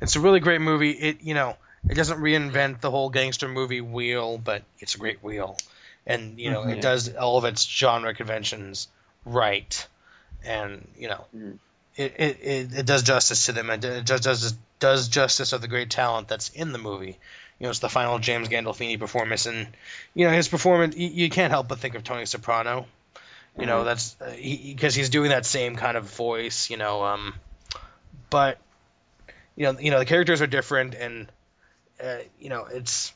it's 0.00 0.16
a 0.16 0.20
really 0.20 0.40
great 0.40 0.60
movie. 0.60 0.92
It 0.92 1.22
you 1.22 1.34
know 1.34 1.56
it 1.88 1.94
doesn't 1.94 2.20
reinvent 2.20 2.80
the 2.80 2.90
whole 2.90 3.10
gangster 3.10 3.48
movie 3.48 3.80
wheel, 3.80 4.38
but 4.38 4.62
it's 4.78 4.94
a 4.94 4.98
great 4.98 5.22
wheel, 5.22 5.56
and 6.06 6.38
you 6.38 6.50
know 6.50 6.62
Mhm. 6.62 6.72
it 6.72 6.80
does 6.82 7.14
all 7.14 7.38
of 7.38 7.44
its 7.44 7.62
genre 7.66 8.14
conventions 8.14 8.88
right, 9.24 9.86
and 10.44 10.86
you 10.96 11.08
know 11.08 11.24
Mhm. 11.34 11.58
it, 11.96 12.14
it, 12.18 12.38
it, 12.40 12.78
it 12.80 12.86
does 12.86 13.02
justice 13.02 13.46
to 13.46 13.52
them. 13.52 13.70
and 13.70 13.84
It 13.84 14.06
does 14.06 14.20
does 14.20 14.52
does 14.78 15.08
justice 15.08 15.52
of 15.52 15.60
the 15.60 15.68
great 15.68 15.90
talent 15.90 16.28
that's 16.28 16.50
in 16.50 16.72
the 16.72 16.78
movie. 16.78 17.18
You 17.58 17.64
know, 17.64 17.70
it's 17.70 17.80
the 17.80 17.88
final 17.88 18.20
James 18.20 18.48
Gandolfini 18.48 18.98
performance, 18.98 19.46
and 19.46 19.66
you 20.14 20.26
know 20.26 20.32
his 20.32 20.46
performance. 20.46 20.96
You, 20.96 21.08
you 21.08 21.30
can't 21.30 21.50
help 21.50 21.68
but 21.68 21.80
think 21.80 21.94
of 21.96 22.04
Tony 22.04 22.26
Soprano. 22.26 22.86
You 23.58 23.66
know, 23.66 23.82
Mhm. 23.82 23.84
that's 23.86 24.14
because 24.14 24.36
he, 24.38 24.74
because 24.74 24.94
he's 24.94 25.08
doing 25.10 25.30
that 25.30 25.44
same 25.44 25.74
kind 25.74 25.96
of 25.96 26.04
voice. 26.04 26.70
You 26.70 26.76
know, 26.76 27.02
um, 27.02 27.34
but 28.30 28.58
you 29.56 29.64
know, 29.64 29.78
you 29.80 29.90
know 29.90 29.98
the 29.98 30.04
characters 30.04 30.40
are 30.40 30.46
different, 30.46 30.94
and 30.94 31.26
uh, 32.02 32.18
you 32.40 32.48
know 32.48 32.66
it's 32.66 33.12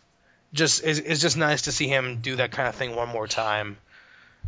just 0.53 0.85
it's, 0.85 0.99
it's 0.99 1.21
just 1.21 1.37
nice 1.37 1.63
to 1.63 1.73
see 1.73 1.89
him 1.89 2.21
do 2.21 2.37
that 2.37 2.51
kind 2.53 2.69
of 2.69 2.75
thing 2.75 2.95
one 2.97 3.09
more 3.09 3.27
time. 3.27 3.77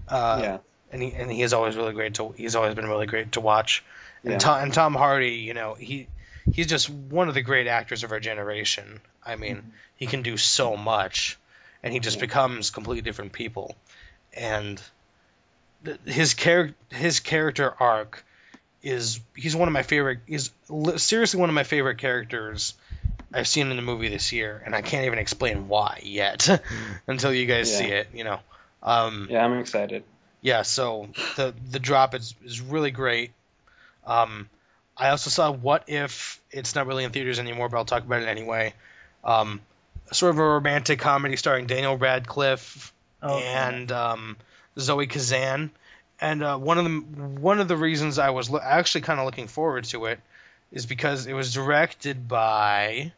Uh, 0.09 0.39
yeah. 0.43 0.59
and 0.93 1.03
he 1.03 1.13
and 1.15 1.31
he 1.31 1.43
is 1.43 1.53
always 1.53 1.77
really 1.77 1.93
great 1.95 2.15
to 2.15 2.33
he's 2.37 2.57
always 2.57 2.75
been 2.75 2.87
really 2.87 3.07
great 3.07 3.33
to 3.33 3.41
watch. 3.41 3.83
And 4.23 4.33
Yeah. 4.33 4.39
Tom 4.39 4.63
and 4.63 4.73
Tom 4.75 4.95
Hardy, 4.95 5.37
you 5.37 5.55
know, 5.55 5.75
he 5.75 6.09
he's 6.53 6.67
just 6.67 6.91
one 6.91 7.29
of 7.29 7.35
the 7.35 7.43
great 7.43 7.67
actors 7.67 8.05
of 8.05 8.13
our 8.13 8.21
generation. 8.21 9.01
I 9.25 9.37
mean, 9.37 9.73
he 9.97 10.07
can 10.07 10.23
do 10.23 10.37
so 10.37 10.77
much, 10.77 11.39
and 11.83 11.93
he 11.93 12.01
just 12.01 12.17
Yeah. 12.17 12.23
becomes 12.23 12.71
completely 12.71 13.03
different 13.03 13.33
people. 13.33 13.75
And 14.35 14.81
th- 15.85 16.01
his 16.05 16.35
character 16.35 16.75
his 16.91 17.21
character 17.21 17.73
arc 17.81 18.25
is 18.83 19.21
he's 19.35 19.57
one 19.57 19.69
of 19.69 19.73
my 19.73 19.83
favorite 19.83 20.19
is 20.27 20.51
li- 20.69 20.99
seriously 20.99 21.41
one 21.41 21.49
of 21.49 21.55
my 21.55 21.65
favorite 21.65 21.97
characters 21.99 22.75
I've 23.35 23.49
seen 23.49 23.71
in 23.71 23.77
the 23.77 23.83
movie 23.83 24.09
this 24.09 24.33
year, 24.33 24.63
and 24.65 24.75
I 24.75 24.81
can't 24.83 25.07
even 25.07 25.19
explain 25.19 25.69
why 25.69 26.01
yet 26.05 26.49
until 27.07 27.33
you 27.35 27.47
guys 27.47 27.71
Yeah. 27.73 27.79
see 27.79 27.87
it. 27.87 28.09
You 28.15 28.25
know. 28.25 28.41
Um, 28.83 29.27
Yeah, 29.31 29.45
I'm 29.45 29.59
excited. 29.59 30.05
yeah, 30.41 30.63
so 30.63 31.09
the 31.37 31.53
the 31.71 31.79
drop 31.81 32.15
is 32.15 32.35
is 32.45 32.61
really 32.61 32.91
great. 32.93 33.33
Um, 34.07 34.49
I 34.97 35.09
also 35.11 35.31
saw 35.31 35.51
What 35.51 35.85
If. 35.89 36.41
It's 36.51 36.75
not 36.75 36.87
really 36.87 37.05
in 37.05 37.11
theaters 37.11 37.39
anymore, 37.39 37.69
but 37.69 37.79
I'll 37.79 37.85
talk 37.85 38.05
about 38.05 38.23
it 38.23 38.29
anyway. 38.29 38.75
Um, 39.25 39.61
sort 40.13 40.31
of 40.31 40.39
a 40.39 40.45
romantic 40.45 40.99
comedy 41.01 41.37
starring 41.37 41.67
Daniel 41.67 41.97
Radcliffe 41.97 42.93
Okay. 43.23 43.43
and 43.47 43.91
um, 43.91 44.37
Zoe 44.79 45.07
Kazan. 45.07 45.71
And 46.21 46.43
uh, 46.45 46.59
one 46.59 46.79
of 46.79 46.85
the 46.85 46.91
one 47.41 47.59
of 47.59 47.67
the 47.69 47.77
reasons 47.77 48.19
I 48.19 48.31
was 48.31 48.49
lo- 48.51 48.61
actually 48.63 49.01
kind 49.01 49.19
of 49.19 49.27
looking 49.27 49.49
forward 49.49 49.85
to 49.85 50.05
it 50.07 50.21
is 50.71 50.87
because 50.87 51.27
it 51.27 51.33
was 51.33 51.53
directed 51.55 52.29
by. 52.29 53.13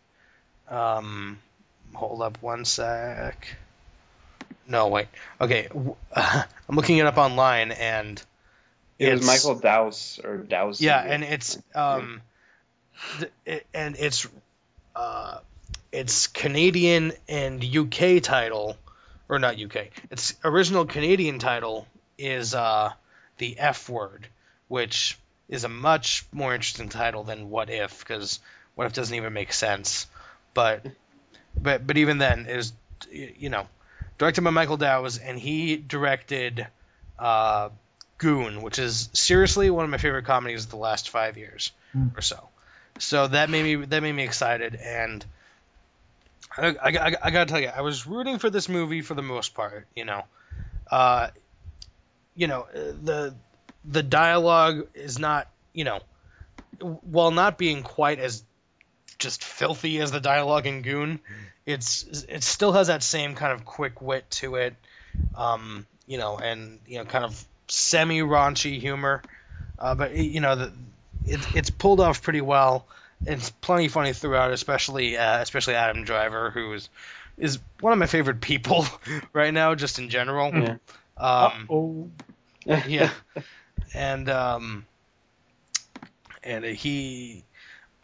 Um, 0.69 1.39
hold 1.95 2.23
up 2.23 2.43
one 2.43 2.65
sec. 2.65 3.47
No, 4.69 4.89
wait. 4.89 5.07
Okay, 5.41 5.69
I'm 6.17 6.45
looking 6.77 6.99
it 6.99 7.07
up 7.07 7.19
online, 7.19 7.71
and 7.73 8.21
It 8.99 9.13
was 9.13 9.21
it's- 9.23 9.27
Michael 9.45 9.61
Dowse 9.61 10.21
or 10.25 10.39
Dowse. 10.39 10.81
yeah, 10.81 11.01
and 11.03 11.23
it's 11.23 11.59
um, 11.75 12.21
th- 13.19 13.33
it, 13.45 13.67
and 13.73 13.97
it's 13.97 14.27
uh, 14.97 15.39
it's 15.93 16.27
Canadian 16.27 17.13
and 17.29 17.63
UK 17.65 18.23
title, 18.23 18.77
or 19.29 19.39
not 19.39 19.61
UK. 19.63 19.89
Its 20.11 20.35
original 20.45 20.85
Canadian 20.85 21.39
title 21.39 21.87
is 22.19 22.55
uh 22.55 22.91
the 23.39 23.59
F 23.59 23.89
word, 23.89 24.27
which 24.69 25.17
is 25.49 25.63
a 25.63 25.69
much 25.69 26.25
more 26.33 26.55
interesting 26.55 26.89
title 26.89 27.23
than 27.23 27.51
What 27.51 27.71
If, 27.71 28.01
because 28.01 28.41
What 28.75 28.87
If 28.89 28.95
doesn't 28.95 29.15
even 29.15 29.33
make 29.33 29.53
sense. 29.53 30.07
But 30.57 30.87
but 31.61 31.87
but 31.87 31.99
even 31.99 32.19
then, 32.19 32.47
it 32.49 32.57
was 32.57 32.73
you 33.11 33.51
know 33.51 33.67
directed 34.19 34.43
by 34.43 34.51
Michael 34.51 34.79
Dowse, 34.79 35.19
and 35.19 35.39
he 35.39 35.77
directed 35.77 36.67
uh, 37.19 37.69
Goon, 38.19 38.63
which 38.63 38.79
is 38.79 39.11
seriously 39.13 39.69
one 39.71 39.85
of 39.85 39.91
my 39.91 39.99
favorite 39.99 40.25
comedies 40.25 40.65
of 40.65 40.71
the 40.71 40.79
last 40.79 41.11
five 41.11 41.37
years 41.37 41.73
Hmm. 41.93 42.09
or 42.17 42.23
so. 42.23 42.49
So 42.99 43.27
that 43.29 43.51
made 43.51 43.63
me 43.63 43.87
that 43.87 44.03
made 44.03 44.13
me 44.13 44.25
excited, 44.25 44.75
and 44.75 45.25
I, 46.57 46.69
I, 46.69 46.89
I, 46.89 47.17
I 47.25 47.31
gotta 47.31 47.47
tell 47.51 47.61
you, 47.61 47.69
I 47.69 47.83
was 47.83 48.07
rooting 48.07 48.39
for 48.39 48.49
this 48.49 48.69
movie 48.69 49.03
for 49.03 49.13
the 49.15 49.23
most 49.23 49.55
part. 49.55 49.87
You 49.95 50.07
know, 50.07 50.25
uh, 50.91 51.29
you 52.35 52.47
know 52.47 52.67
the 52.73 53.35
the 53.85 54.03
dialogue 54.03 54.89
is 54.95 55.19
not 55.19 55.49
you 55.75 55.85
know 55.85 56.01
while 56.81 57.31
not 57.31 57.59
being 57.59 57.83
quite 57.83 58.19
as 58.19 58.43
just 59.19 59.43
filthy 59.43 60.01
as 60.01 60.11
the 60.11 60.21
dialogue 60.21 60.67
in 60.67 60.83
Goon, 60.83 61.21
it's 61.65 62.25
it 62.29 62.43
still 62.43 62.73
has 62.73 62.89
that 62.89 63.03
same 63.03 63.35
kind 63.35 63.53
of 63.53 63.65
quick 63.65 64.01
wit 64.01 64.31
to 64.33 64.57
it, 64.57 64.75
um, 65.35 65.87
you 66.07 66.19
know, 66.19 66.39
and 66.39 66.79
you 66.87 66.99
know, 66.99 67.05
kind 67.05 67.25
of 67.25 67.45
semi 67.69 68.21
raunchy 68.21 68.79
humor, 68.79 69.23
uh, 69.79 69.95
but 69.95 70.15
you 70.15 70.41
know, 70.41 70.57
the, 70.57 70.73
it, 71.27 71.41
it's 71.55 71.71
pulled 71.71 72.01
off 72.01 72.23
pretty 72.23 72.41
well. 72.41 72.87
It's 73.25 73.51
plenty 73.51 73.89
funny 73.89 74.13
throughout, 74.13 74.53
especially 74.53 75.17
uh, 75.17 75.41
especially 75.41 75.75
Adam 75.75 76.05
Driver, 76.05 76.51
who 76.51 76.75
is 76.75 76.89
is 77.39 77.59
one 77.81 77.93
of 77.93 77.99
my 77.99 78.07
favorite 78.07 78.41
people 78.41 78.87
right 79.33 79.53
now, 79.53 79.75
just 79.75 79.99
in 79.99 80.09
general. 80.09 80.53
Yeah. 80.55 80.77
Um, 81.17 81.67
oh, 81.71 82.11
yeah, 82.87 83.11
and 83.95 84.29
um, 84.29 84.87
and 86.47 86.65
he, 86.65 87.43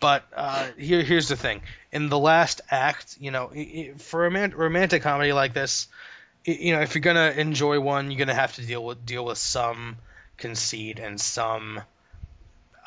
but 0.02 0.24
uh, 0.36 0.66
here 0.76 1.02
here's 1.02 1.28
the 1.28 1.36
thing: 1.36 1.62
in 1.92 2.08
the 2.08 2.18
last 2.18 2.60
act, 2.70 3.16
you 3.20 3.30
know, 3.30 3.52
for 3.98 4.26
a 4.26 4.30
man- 4.30 4.50
romantic 4.50 5.02
comedy 5.02 5.32
like 5.32 5.54
this, 5.54 5.86
you 6.44 6.74
know, 6.74 6.82
if 6.82 6.96
you're 6.96 7.02
gonna 7.02 7.30
enjoy 7.30 7.78
one, 7.78 8.10
you're 8.10 8.18
gonna 8.18 8.34
have 8.34 8.52
to 8.56 8.66
deal 8.66 8.84
with 8.84 9.06
deal 9.06 9.24
with 9.24 9.38
some 9.38 9.96
conceit 10.36 10.98
and 10.98 11.20
some 11.20 11.80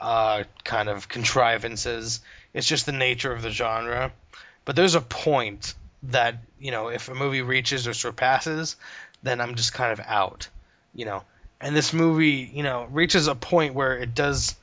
uh, 0.02 0.44
kind 0.66 0.90
of 0.90 1.08
contrivances. 1.08 2.20
It's 2.54 2.68
just 2.68 2.86
the 2.86 2.92
nature 2.92 3.32
of 3.32 3.42
the 3.42 3.50
genre. 3.50 4.12
But 4.66 4.76
there's 4.76 4.96
a 4.96 5.02
point 5.02 5.74
that 6.04 6.36
you 6.60 6.72
know, 6.72 6.90
if 6.90 7.08
a 7.08 7.16
movie 7.16 7.44
reaches 7.44 7.88
or 7.88 7.94
surpasses, 7.94 8.76
then 9.24 9.40
I'm 9.40 9.56
just 9.56 9.74
kind 9.74 9.94
of 9.94 10.02
out 10.06 10.50
you 10.94 11.06
know. 11.06 11.24
And 11.62 11.76
this 11.76 11.94
movie, 11.94 12.50
you 12.54 12.64
know, 12.64 12.88
reaches 12.92 13.28
a 13.28 13.36
point 13.36 13.74
where 13.74 13.98
it 13.98 14.14
does 14.14 14.56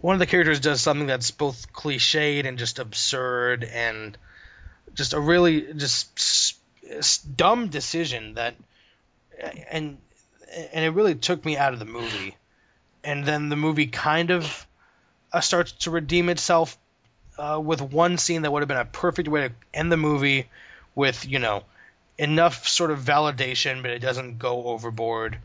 one 0.00 0.14
of 0.14 0.18
the 0.18 0.26
characters 0.26 0.60
does 0.60 0.80
something 0.80 1.06
that's 1.06 1.30
both 1.30 1.72
cliched 1.72 2.46
and 2.46 2.58
just 2.58 2.78
absurd 2.78 3.64
and 3.64 4.16
just 4.94 5.12
a 5.12 5.20
really 5.20 5.72
just 5.74 7.36
dumb 7.36 7.68
decision 7.68 8.34
that 8.34 8.54
and 9.70 9.98
and 10.72 10.84
it 10.84 10.90
really 10.90 11.14
took 11.14 11.44
me 11.44 11.56
out 11.56 11.72
of 11.72 11.78
the 11.78 11.84
movie. 11.84 12.36
And 13.04 13.24
then 13.24 13.48
the 13.48 13.56
movie 13.56 13.86
kind 13.86 14.30
of 14.30 14.66
uh, 15.32 15.40
starts 15.40 15.72
to 15.72 15.90
redeem 15.90 16.28
itself 16.28 16.78
uh, 17.38 17.60
with 17.62 17.80
one 17.80 18.18
scene 18.18 18.42
that 18.42 18.52
would 18.52 18.60
have 18.62 18.68
been 18.68 18.76
a 18.76 18.84
perfect 18.84 19.28
way 19.28 19.48
to 19.48 19.54
end 19.74 19.92
the 19.92 19.96
movie 19.96 20.48
with, 20.94 21.26
you 21.26 21.38
know, 21.38 21.62
enough 22.18 22.66
sort 22.66 22.90
of 22.90 23.00
validation, 23.00 23.82
but 23.82 23.90
it 23.90 23.98
doesn't 23.98 24.38
go 24.38 24.64
overboard. 24.64 25.38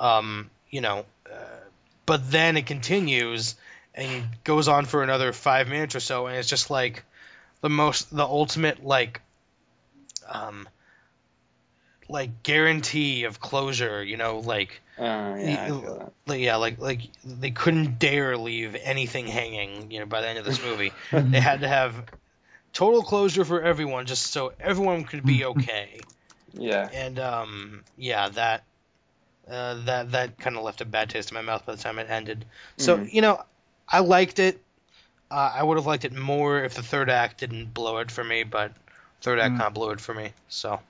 Um, 0.00 0.50
you 0.70 0.80
know, 0.80 1.04
uh, 1.30 1.38
but 2.06 2.30
then 2.30 2.56
it 2.56 2.66
continues 2.66 3.54
and 3.98 4.24
goes 4.44 4.68
on 4.68 4.86
for 4.86 5.02
another 5.02 5.32
five 5.32 5.68
minutes 5.68 5.94
or 5.96 6.00
so, 6.00 6.26
and 6.26 6.36
it's 6.36 6.48
just 6.48 6.70
like 6.70 7.04
the 7.60 7.68
most, 7.68 8.14
the 8.14 8.24
ultimate 8.24 8.84
like, 8.84 9.20
um, 10.28 10.68
like 12.08 12.42
guarantee 12.42 13.24
of 13.24 13.40
closure. 13.40 14.02
You 14.02 14.16
know, 14.16 14.38
like 14.38 14.80
Uh, 14.98 15.36
yeah, 15.40 15.72
like, 16.26 16.40
yeah, 16.40 16.56
like 16.56 16.78
like 16.78 17.00
they 17.24 17.50
couldn't 17.50 17.98
dare 17.98 18.36
leave 18.36 18.76
anything 18.82 19.26
hanging. 19.26 19.90
You 19.90 20.00
know, 20.00 20.06
by 20.06 20.20
the 20.20 20.28
end 20.28 20.38
of 20.38 20.44
this 20.44 20.62
movie, 20.62 20.92
they 21.12 21.40
had 21.40 21.60
to 21.60 21.68
have 21.68 21.94
total 22.72 23.02
closure 23.02 23.44
for 23.44 23.62
everyone, 23.62 24.06
just 24.06 24.26
so 24.32 24.52
everyone 24.60 25.04
could 25.04 25.24
be 25.24 25.44
okay. 25.44 26.00
Yeah. 26.54 26.88
and 26.92 27.18
um, 27.18 27.84
yeah, 27.96 28.28
that 28.30 28.64
uh, 29.50 29.74
that 29.84 30.12
that 30.12 30.38
kind 30.38 30.56
of 30.56 30.64
left 30.64 30.80
a 30.80 30.84
bad 30.84 31.10
taste 31.10 31.30
in 31.30 31.34
my 31.34 31.42
mouth 31.42 31.64
by 31.66 31.74
the 31.74 31.82
time 31.82 31.98
it 31.98 32.08
ended. 32.10 32.44
So 32.76 32.98
Mhm. 32.98 33.12
you 33.12 33.22
know, 33.22 33.42
I 33.90 34.00
liked 34.00 34.38
it. 34.38 34.60
Uh, 35.30 35.52
I 35.56 35.62
would 35.62 35.76
have 35.76 35.86
liked 35.86 36.04
it 36.04 36.12
more 36.14 36.62
if 36.64 36.74
the 36.74 36.82
third 36.82 37.10
act 37.10 37.38
didn't 37.40 37.72
blow 37.74 37.98
it 37.98 38.10
for 38.10 38.24
me, 38.24 38.42
but 38.44 38.72
third 39.20 39.38
act 39.38 39.54
Mm. 39.54 39.58
kind 39.58 39.66
of 39.68 39.74
blew 39.74 39.90
it 39.90 40.00
for 40.00 40.14
me. 40.14 40.32
So, 40.48 40.80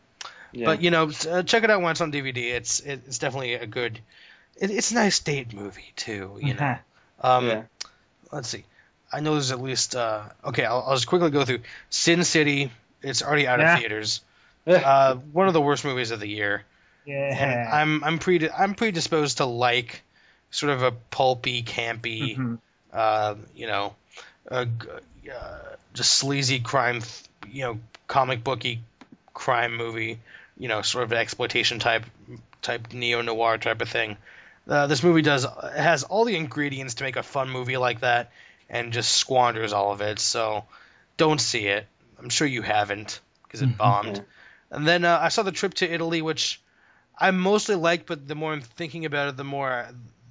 Yeah. 0.53 0.67
but 0.67 0.83
you 0.83 0.91
know, 0.91 1.11
uh, 1.29 1.43
check 1.43 1.65
it 1.65 1.71
out 1.71 1.81
once 1.83 2.01
on 2.01 2.13
DVD. 2.13 2.53
It's 2.55 2.81
it's 2.81 3.19
definitely 3.19 3.55
a 3.55 3.67
good. 3.67 3.99
It, 4.57 4.71
it's 4.71 4.91
a 4.91 4.95
nice 4.95 5.19
date 5.21 5.53
movie 5.53 5.93
too. 5.97 6.39
You 6.43 6.55
know. 6.55 6.79
Um, 7.21 7.49
yeah. 7.49 7.63
let's 8.31 8.49
see. 8.49 8.63
I 9.13 9.19
know 9.19 9.33
there's 9.33 9.51
at 9.51 9.61
least 9.61 9.97
uh, 9.97 10.23
okay. 10.45 10.65
I'll, 10.65 10.85
I'll 10.87 10.95
just 10.95 11.09
quickly 11.09 11.31
go 11.31 11.45
through 11.45 11.61
Sin 11.91 12.23
City. 12.23 12.71
It's 13.03 13.23
already 13.23 13.49
out 13.49 13.59
Yeah. 13.59 13.75
of 13.75 13.81
theaters. 13.81 14.21
Uh, 14.69 15.15
one 15.33 15.49
of 15.49 15.55
the 15.55 15.61
worst 15.63 15.85
movies 15.85 16.11
of 16.13 16.21
the 16.21 16.29
year. 16.29 16.63
Yeah. 17.07 17.17
And. 17.35 17.69
I'm 17.71 18.05
I'm 18.05 18.19
pre 18.21 18.49
I'm 18.51 18.75
predisposed 18.75 19.39
to 19.39 19.47
like 19.47 20.03
sort 20.53 20.71
of 20.73 20.83
a 20.85 20.93
pulpy, 20.93 21.63
campy, 21.65 22.37
Mhm. 22.37 22.59
Uh, 22.93 23.35
you 23.55 23.67
know, 23.67 23.95
uh, 24.51 24.67
uh, 25.33 25.59
just 25.95 26.15
sleazy 26.15 26.61
crime, 26.61 27.03
you 27.51 27.63
know, 27.63 27.79
comic 28.07 28.43
booky 28.43 28.81
crime 29.35 29.77
movie, 29.77 30.19
you 30.59 30.69
know, 30.69 30.83
sort 30.83 31.05
of 31.05 31.13
an 31.13 31.19
exploitation 31.19 31.79
type 31.79 32.05
type 32.63 32.93
neo 32.93 33.23
noir 33.23 33.59
type 33.59 33.81
of 33.81 33.89
thing. 33.89 34.17
Uh, 34.69 34.87
this 34.87 35.03
movie 35.03 35.23
does 35.23 35.47
has 35.77 36.05
all 36.05 36.25
the 36.25 36.37
ingredients 36.37 36.95
to 36.95 37.05
make 37.05 37.17
a 37.17 37.23
fun 37.23 37.49
movie 37.49 37.77
like 37.77 38.01
that, 38.01 38.31
and 38.69 38.93
just 38.93 39.13
squanders 39.13 39.73
all 39.73 39.93
of 39.93 40.01
it. 40.01 40.19
So 40.19 40.65
don't 41.17 41.41
see 41.41 41.67
it. 41.67 41.87
I'm 42.19 42.29
sure 42.29 42.47
you 42.47 42.63
haven't 42.63 43.21
because 43.45 43.63
it 43.63 43.79
bombed. 43.79 44.23
And 44.71 44.87
then 44.87 45.05
uh, 45.05 45.19
I 45.21 45.29
saw 45.29 45.43
the 45.43 45.53
trip 45.53 45.75
to 45.75 45.91
Italy, 45.91 46.21
which 46.21 46.61
I 47.19 47.31
mostly 47.31 47.75
liked, 47.75 48.07
but 48.07 48.29
the 48.29 48.35
more 48.35 48.53
I'm 48.53 48.61
thinking 48.61 49.05
about 49.05 49.29
it, 49.29 49.37
the 49.37 49.45
more 49.45 49.89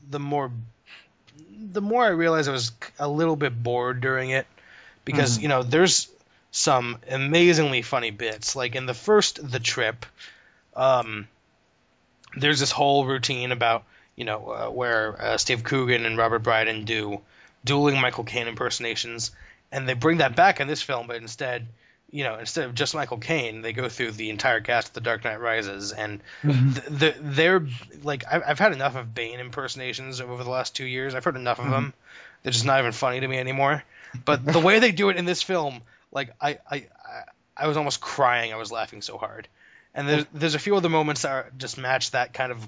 the 0.09 0.19
more 0.19 0.51
the 1.71 1.81
more 1.81 2.03
I 2.03 2.09
realized 2.09 2.49
I 2.49 2.53
was 2.53 2.71
a 2.99 3.07
little 3.07 3.35
bit 3.35 3.61
bored 3.61 4.01
during 4.01 4.29
it 4.31 4.47
because 5.05 5.37
Mhm. 5.37 5.41
you 5.43 5.47
know 5.47 5.63
there's 5.63 6.07
some 6.51 6.97
amazingly 7.09 7.81
funny 7.81 8.11
bits. 8.11 8.55
Like 8.55 8.75
in 8.75 8.85
the 8.85 8.93
first 8.93 9.51
The 9.51 9.59
Trip, 9.59 10.05
um, 10.75 11.27
there's 12.35 12.59
this 12.59 12.71
whole 12.71 13.05
routine 13.05 13.51
about 13.51 13.83
you 14.15 14.25
know 14.25 14.49
uh, 14.49 14.69
where 14.69 15.21
uh, 15.21 15.37
Steve 15.37 15.63
Coogan 15.63 16.05
and 16.05 16.17
Robert 16.17 16.39
Brydon 16.39 16.85
do 16.85 17.21
dueling 17.63 17.99
Michael 17.99 18.23
Caine 18.23 18.47
impersonations, 18.47 19.31
and 19.71 19.87
they 19.87 19.93
bring 19.93 20.17
that 20.17 20.35
back 20.35 20.59
in 20.59 20.67
this 20.67 20.81
film, 20.81 21.07
but 21.07 21.17
instead. 21.17 21.67
You 22.09 22.23
know, 22.23 22.37
instead 22.39 22.65
of 22.65 22.73
just 22.73 22.95
Michael 22.95 23.17
Caine, 23.17 23.61
they 23.61 23.73
go 23.73 23.89
through 23.89 24.11
the 24.11 24.29
entire 24.29 24.61
cast 24.61 24.87
of 24.89 24.93
The 24.93 25.01
Dark 25.01 25.25
Knight 25.25 25.41
Rises, 25.41 25.91
and 25.91 26.21
th- 26.41 26.85
the, 26.85 27.15
they're 27.19 27.67
like 28.01 28.23
I've, 28.31 28.43
I've 28.47 28.59
had 28.59 28.71
enough 28.71 28.95
of 28.95 29.13
Bane 29.13 29.41
impersonations 29.41 30.21
over 30.21 30.41
the 30.41 30.49
last 30.49 30.73
two 30.75 30.85
years. 30.85 31.15
I've 31.15 31.25
heard 31.25 31.35
enough 31.35 31.59
of 31.59 31.69
them. 31.69 31.93
They're 32.43 32.53
just 32.53 32.65
not 32.65 32.79
even 32.79 32.93
funny 32.93 33.19
to 33.19 33.27
me 33.27 33.37
anymore. 33.37 33.83
But 34.23 34.45
the 34.45 34.59
way 34.59 34.79
they 34.79 34.93
do 34.93 35.09
it 35.09 35.17
in 35.17 35.25
this 35.25 35.41
film, 35.41 35.81
like 36.13 36.33
I 36.39 36.59
I, 36.71 36.75
I, 36.75 37.23
I 37.57 37.67
was 37.67 37.75
almost 37.75 37.99
crying. 37.99 38.53
I 38.53 38.55
was 38.55 38.71
laughing 38.71 39.01
so 39.01 39.17
hard. 39.17 39.49
And 39.93 40.07
there's 40.07 40.25
there's 40.33 40.55
a 40.55 40.59
few 40.59 40.77
other 40.77 40.89
moments 40.89 41.23
that 41.23 41.31
are, 41.31 41.51
just 41.57 41.77
match 41.77 42.11
that 42.11 42.33
kind 42.33 42.53
of 42.53 42.65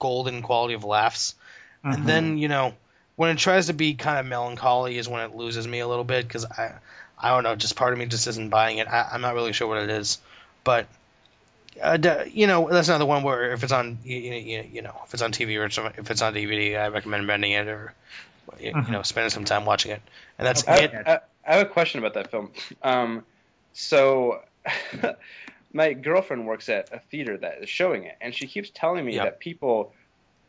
golden 0.00 0.42
quality 0.42 0.74
of 0.74 0.82
laughs. 0.82 1.36
Mhm. 1.84 1.94
And 1.94 2.06
then 2.08 2.38
you 2.38 2.48
know 2.48 2.74
when 3.14 3.30
it 3.30 3.38
tries 3.38 3.66
to 3.66 3.72
be 3.72 3.94
kind 3.94 4.18
of 4.18 4.26
melancholy 4.26 4.98
is 4.98 5.06
when 5.08 5.20
it 5.20 5.36
loses 5.36 5.68
me 5.68 5.78
a 5.78 5.86
little 5.86 6.04
bit 6.04 6.26
because 6.26 6.44
I 6.46 6.72
I 7.22 7.30
don't 7.30 7.44
know 7.44 7.54
just 7.56 7.76
part 7.76 7.92
of 7.92 7.98
me 7.98 8.06
just 8.06 8.26
isn't 8.26 8.48
buying 8.50 8.78
it. 8.78 8.88
I, 8.88 9.10
I'm 9.12 9.20
not 9.20 9.34
really 9.34 9.52
sure 9.52 9.68
what 9.68 9.82
it 9.82 9.90
is, 9.90 10.18
but 10.64 10.86
uh, 11.82 12.24
you 12.30 12.46
know 12.46 12.68
that's 12.70 12.88
another 12.88 13.06
one 13.06 13.22
where 13.22 13.52
if 13.52 13.62
it's 13.62 13.72
on 13.72 13.98
you, 14.04 14.16
you, 14.16 14.64
you 14.72 14.82
know 14.82 14.94
if 15.04 15.14
it's 15.14 15.22
on 15.22 15.32
TV 15.32 15.56
or 15.58 15.66
it's 15.66 15.78
if 15.78 16.10
it's 16.10 16.22
on 16.22 16.34
DVD, 16.34 16.76
I 16.76 16.88
recommend 16.88 17.28
renting 17.28 17.52
it 17.52 17.68
or 17.68 17.94
you 18.58 18.72
Mhm. 18.72 18.90
know 18.90 19.02
spending 19.02 19.30
some 19.30 19.44
time 19.44 19.64
watching 19.64 19.92
it. 19.92 20.02
And 20.38 20.46
that's 20.46 20.66
I, 20.66 20.76
it. 20.78 20.92
I, 21.06 21.20
I 21.46 21.54
have 21.56 21.66
a 21.66 21.70
question 21.70 21.98
about 21.98 22.14
that 22.14 22.30
film. 22.30 22.52
Um, 22.82 23.24
so 23.72 24.40
my 25.72 25.92
girlfriend 25.92 26.46
works 26.46 26.68
at 26.68 26.92
a 26.92 27.00
theater 27.10 27.36
that 27.38 27.62
is 27.62 27.68
showing 27.68 28.04
it, 28.04 28.16
and 28.20 28.34
she 28.34 28.46
keeps 28.46 28.70
telling 28.74 29.04
me 29.04 29.16
Yeah. 29.16 29.24
that 29.24 29.40
people, 29.40 29.92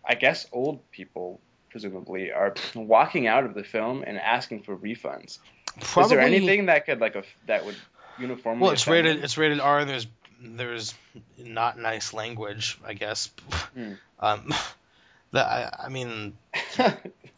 I 0.07 0.15
guess 0.15 0.48
old 0.52 0.89
people 0.91 1.41
presumably, 1.69 2.31
are 2.31 2.53
walking 2.76 3.27
out 3.27 3.45
of 3.45 3.53
the 3.53 3.64
film 3.64 4.03
and 4.06 4.18
asking 4.18 4.64
for 4.64 4.76
refunds. 4.76 5.39
Probably, 5.80 6.03
Is 6.03 6.10
there 6.10 6.19
anything 6.19 6.65
that 6.68 6.85
could 6.85 6.99
like 6.99 7.15
a, 7.15 7.23
that 7.48 7.65
would 7.65 7.76
uniformly? 8.19 8.64
Well, 8.64 8.72
it's 8.72 8.88
rated. 8.88 9.18
them? 9.18 9.23
It's 9.23 9.38
rated 9.38 9.60
R, 9.60 9.80
and 9.80 9.89
there's 9.89 10.07
there's 10.41 10.93
not 11.38 11.77
nice 11.80 12.14
language, 12.14 12.77
I 12.85 12.93
guess. 12.93 13.30
Hmm. 13.73 13.93
Um, 14.19 14.53
that 15.31 15.45
I, 15.45 15.85
I 15.85 15.89
mean, 15.89 16.34
uh, 16.77 16.91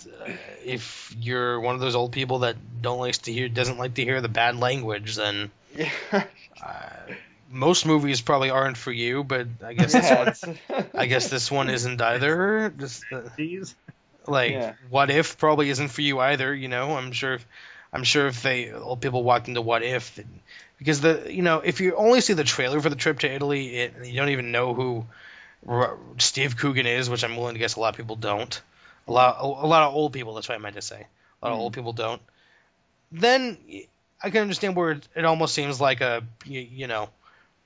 if 0.65 1.15
you're 1.19 1.59
one 1.59 1.75
of 1.75 1.81
those 1.81 1.95
old 1.95 2.11
people 2.11 2.39
that 2.39 2.55
don't 2.81 2.99
like 2.99 3.15
to 3.23 3.31
hear, 3.31 3.47
doesn't 3.49 3.77
like 3.77 3.93
to 3.95 4.03
hear 4.03 4.21
the 4.21 4.29
bad 4.29 4.57
language, 4.57 5.15
then 5.15 5.51
yeah. 5.75 5.91
uh, 6.11 6.23
most 7.51 7.85
movies 7.85 8.21
probably 8.21 8.49
aren't 8.49 8.77
for 8.77 8.91
you. 8.91 9.23
But 9.23 9.47
I 9.63 9.73
guess 9.73 9.93
this 9.93 10.09
Yeah, 10.09 10.33
one, 10.69 10.89
I 10.95 11.05
guess 11.05 11.29
this 11.29 11.51
one 11.51 11.69
isn't 11.69 12.01
either. 12.01 12.73
Just 12.77 13.03
uh, 13.11 13.21
like 14.27 14.51
Yeah. 14.51 14.73
what 14.89 15.09
if 15.09 15.37
probably 15.37 15.69
isn't 15.69 15.89
for 15.89 16.01
you 16.01 16.19
either 16.19 16.53
you 16.53 16.67
know 16.67 16.95
i'm 16.95 17.11
sure 17.11 17.33
if, 17.33 17.45
i'm 17.93 18.03
sure 18.03 18.27
if 18.27 18.41
they 18.41 18.71
old 18.71 18.99
people 19.01 19.23
walked 19.23 19.47
into 19.47 19.61
what 19.61 19.83
if 19.83 20.19
because 20.77 20.99
the 21.01 21.27
you 21.29 21.41
know 21.41 21.59
if 21.59 21.79
you 21.79 21.95
only 21.95 22.19
see 22.19 22.33
the 22.33 22.43
trailer 22.43 22.81
for 22.81 22.89
the 22.89 22.95
trip 22.95 23.19
to 23.19 23.31
italy 23.31 23.75
it, 23.77 23.93
you 24.05 24.17
don't 24.17 24.29
even 24.29 24.51
know 24.51 24.73
who 24.73 25.05
R- 25.67 25.97
steve 26.17 26.57
coogan 26.57 26.85
is 26.87 27.09
which 27.09 27.23
i'm 27.23 27.37
willing 27.37 27.53
to 27.55 27.59
guess 27.59 27.75
a 27.75 27.79
lot 27.79 27.89
of 27.89 27.97
people 27.97 28.15
don't. 28.17 28.61
A 29.07 29.11
lot 29.11 29.37
a, 29.39 29.45
a 29.45 29.67
lot 29.67 29.83
of 29.83 29.93
old 29.93 30.13
people 30.13 30.33
that's 30.33 30.47
what 30.49 30.55
i 30.55 30.57
meant 30.57 30.75
to 30.75 30.81
say. 30.81 31.05
A 31.41 31.45
lot 31.45 31.53
of 31.53 31.59
Mm. 31.59 31.61
old 31.61 31.73
people 31.73 31.93
don't. 31.93 32.21
Then 33.11 33.57
i 34.21 34.29
can 34.29 34.41
understand 34.41 34.75
where 34.75 34.91
it, 34.91 35.07
it 35.15 35.25
almost 35.25 35.53
seems 35.53 35.81
like 35.81 36.01
a 36.01 36.23
you, 36.45 36.61
you 36.61 36.87
know 36.87 37.09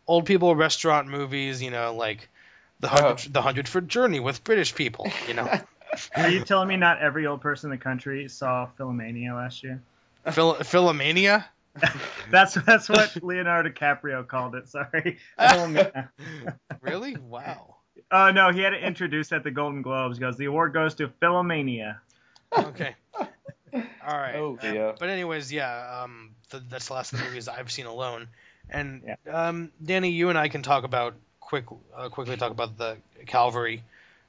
old 0.07 0.25
people 0.25 0.55
restaurant 0.55 1.07
movies 1.07 1.61
you 1.61 1.69
know 1.69 1.93
like 1.93 2.29
the 2.79 2.87
hundred 2.87 3.19
the 3.31 3.41
hundred 3.41 3.67
foot 3.67 3.87
journey 3.87 4.19
with 4.19 4.43
british 4.43 4.73
people 4.75 5.11
you 5.27 5.33
know. 5.35 5.49
Are 6.15 6.29
you 6.29 6.41
telling 6.41 6.67
me 6.67 6.77
not 6.77 6.99
every 6.99 7.25
old 7.27 7.41
person 7.41 7.71
in 7.71 7.77
the 7.77 7.83
country 7.83 8.27
saw 8.27 8.67
Philomania 8.77 9.33
last 9.35 9.63
year? 9.63 9.81
Phil- 10.31 10.55
Philomania? 10.55 11.45
That's 12.31 12.55
that's 12.55 12.89
what 12.89 13.15
Leonardo 13.23 13.69
DiCaprio 13.69 14.27
called 14.27 14.55
it. 14.55 14.67
Sorry. 14.67 15.19
Really? 16.81 17.15
Wow. 17.17 17.75
Oh 18.11 18.31
no, 18.31 18.51
he 18.51 18.61
had 18.61 18.73
it 18.73 18.83
introduced 18.83 19.31
at 19.33 19.43
the 19.43 19.51
Golden 19.51 19.81
Globes. 19.81 20.17
He 20.17 20.21
goes, 20.21 20.37
the 20.37 20.45
award 20.45 20.73
goes 20.73 20.95
to 20.95 21.07
Philomania. 21.21 21.97
Okay. 22.57 22.95
All 23.73 23.77
right. 24.17 24.35
Oh, 24.35 24.51
Um, 24.51 24.57
dear. 24.61 24.95
but 24.99 25.09
anyways, 25.09 25.51
yeah. 25.51 26.01
Um, 26.03 26.31
th- 26.49 26.63
that's 26.69 26.87
the 26.87 26.93
last 26.93 27.13
of 27.13 27.19
the 27.19 27.25
movies 27.25 27.47
I've 27.47 27.69
seen 27.71 27.85
alone. 27.85 28.27
And 28.69 29.03
Yeah. 29.05 29.15
um, 29.47 29.71
Danny, 29.83 30.09
you 30.11 30.29
and 30.29 30.37
I 30.37 30.47
can 30.47 30.63
talk 30.63 30.83
about 30.83 31.15
quick, 31.41 31.65
uh, 31.95 32.09
quickly 32.09 32.37
talk 32.37 32.51
about 32.51 32.77
the 32.77 32.97
Calvary, 33.25 33.83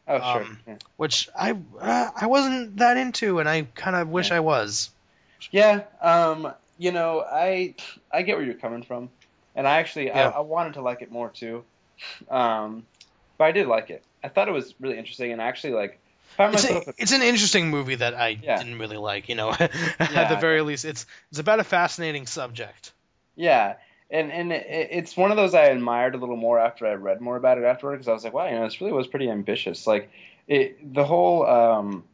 oh 0.09 0.19
sure. 0.19 0.43
um, 0.43 0.59
yeah. 0.67 0.75
which 0.97 1.29
I 1.39 1.53
uh, 1.81 2.11
I 2.21 2.27
wasn't 2.27 2.77
that 2.79 2.97
into, 2.97 3.39
and 3.39 3.49
I 3.49 3.63
kind 3.75 3.95
of 3.97 4.09
wish 4.09 4.31
Yeah. 4.31 4.37
I 4.37 4.41
was. 4.41 4.91
Yeah, 5.51 5.83
um, 6.01 6.53
you 6.79 6.93
know, 6.93 7.21
I 7.21 7.75
I 8.13 8.23
get 8.23 8.37
where 8.37 8.45
you're 8.45 8.55
coming 8.55 8.83
from, 8.83 9.11
and 9.55 9.67
I 9.67 9.79
actually 9.79 10.09
Yeah. 10.09 10.29
I, 10.29 10.39
I 10.39 10.41
wanted 10.41 10.75
to 10.75 10.83
like 10.83 11.03
it 11.03 11.11
more 11.11 11.31
too, 11.31 11.65
um, 12.31 12.85
but 13.39 13.45
I 13.45 13.53
did 13.53 13.67
like 13.67 13.91
it. 13.91 14.05
I 14.23 14.29
thought 14.29 14.49
it 14.49 14.53
was 14.53 14.75
really 14.81 14.99
interesting, 14.99 15.33
and 15.33 15.41
actually 15.41 15.75
like 15.75 16.01
It's, 16.41 16.53
myself. 16.53 16.87
a, 16.89 16.95
it's 16.99 17.13
an 17.13 17.23
interesting 17.23 17.69
movie 17.71 17.97
that 17.97 18.15
I 18.15 18.35
Yeah. 18.35 18.59
didn't 18.59 18.79
really 18.79 18.97
like. 18.97 19.29
You 19.29 19.35
know, 19.35 19.51
at 19.59 19.69
the 20.29 20.37
very 20.41 20.61
least, 20.63 20.85
it's 20.85 21.07
it's 21.31 21.39
about 21.41 21.61
a 21.61 21.65
fascinating 21.65 22.27
subject. 22.27 22.93
yeah, 23.37 23.75
and 24.11 24.31
and 24.33 24.53
it, 24.53 24.67
it's 24.91 25.17
one 25.17 25.31
of 25.31 25.37
those 25.37 25.55
I 25.55 25.65
admired 25.67 26.15
a 26.15 26.19
little 26.19 26.37
more 26.37 26.59
after 26.59 26.87
I 26.87 26.93
read 26.95 27.21
more 27.21 27.37
about 27.37 27.59
it 27.59 27.65
afterward 27.65 27.97
because 27.97 28.09
I 28.09 28.13
was 28.13 28.25
like, 28.25 28.33
wow, 28.35 28.47
you 28.47 28.53
know, 28.57 28.65
this 28.65 28.81
really 28.81 28.93
was 28.93 29.07
pretty 29.07 29.31
ambitious. 29.31 29.87
Like 29.87 30.11
it, 30.47 30.95
the 30.95 31.05
whole 31.05 31.47
um, 31.47 32.05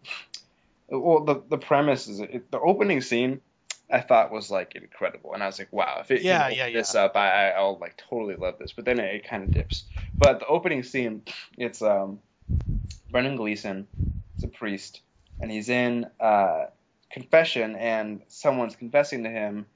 well, 0.99 1.25
the 1.25 1.43
the 1.49 1.59
premise 1.59 2.09
is 2.09 2.21
it, 2.21 2.51
the 2.51 2.61
opening 2.61 3.01
scene. 3.01 3.41
I 3.91 4.01
thought 4.01 4.33
was 4.33 4.51
like 4.51 4.75
incredible, 4.77 5.35
and 5.35 5.43
I 5.43 5.47
was 5.47 5.59
like, 5.59 5.73
"Wow! 5.73 5.99
If 6.01 6.11
it 6.11 6.23
Yeah, 6.23 6.49
yeah, 6.49 6.71
this 6.71 6.95
yeah. 6.95 7.05
up, 7.05 7.16
I, 7.16 7.51
I- 7.51 7.51
I'll 7.51 7.79
like 7.79 7.97
totally 8.09 8.35
love 8.37 8.59
this." 8.59 8.73
But 8.73 8.87
then 8.87 8.99
it, 8.99 9.15
it 9.15 9.29
kind 9.29 9.45
of 9.45 9.51
dips. 9.51 9.85
But 10.19 10.41
the 10.41 10.47
opening 10.47 10.83
scene, 10.83 11.23
it's 11.59 11.83
um, 11.83 12.21
Brendan 13.11 13.37
Gleeson, 13.37 13.87
is 14.39 14.45
a 14.45 14.49
priest, 14.49 15.03
and 15.41 15.51
he's 15.51 15.69
in 15.69 16.07
uh, 16.19 16.66
confession, 17.11 17.77
and 17.77 18.23
someone's 18.29 18.75
confessing 18.77 19.25
to 19.25 19.31
him 19.31 19.66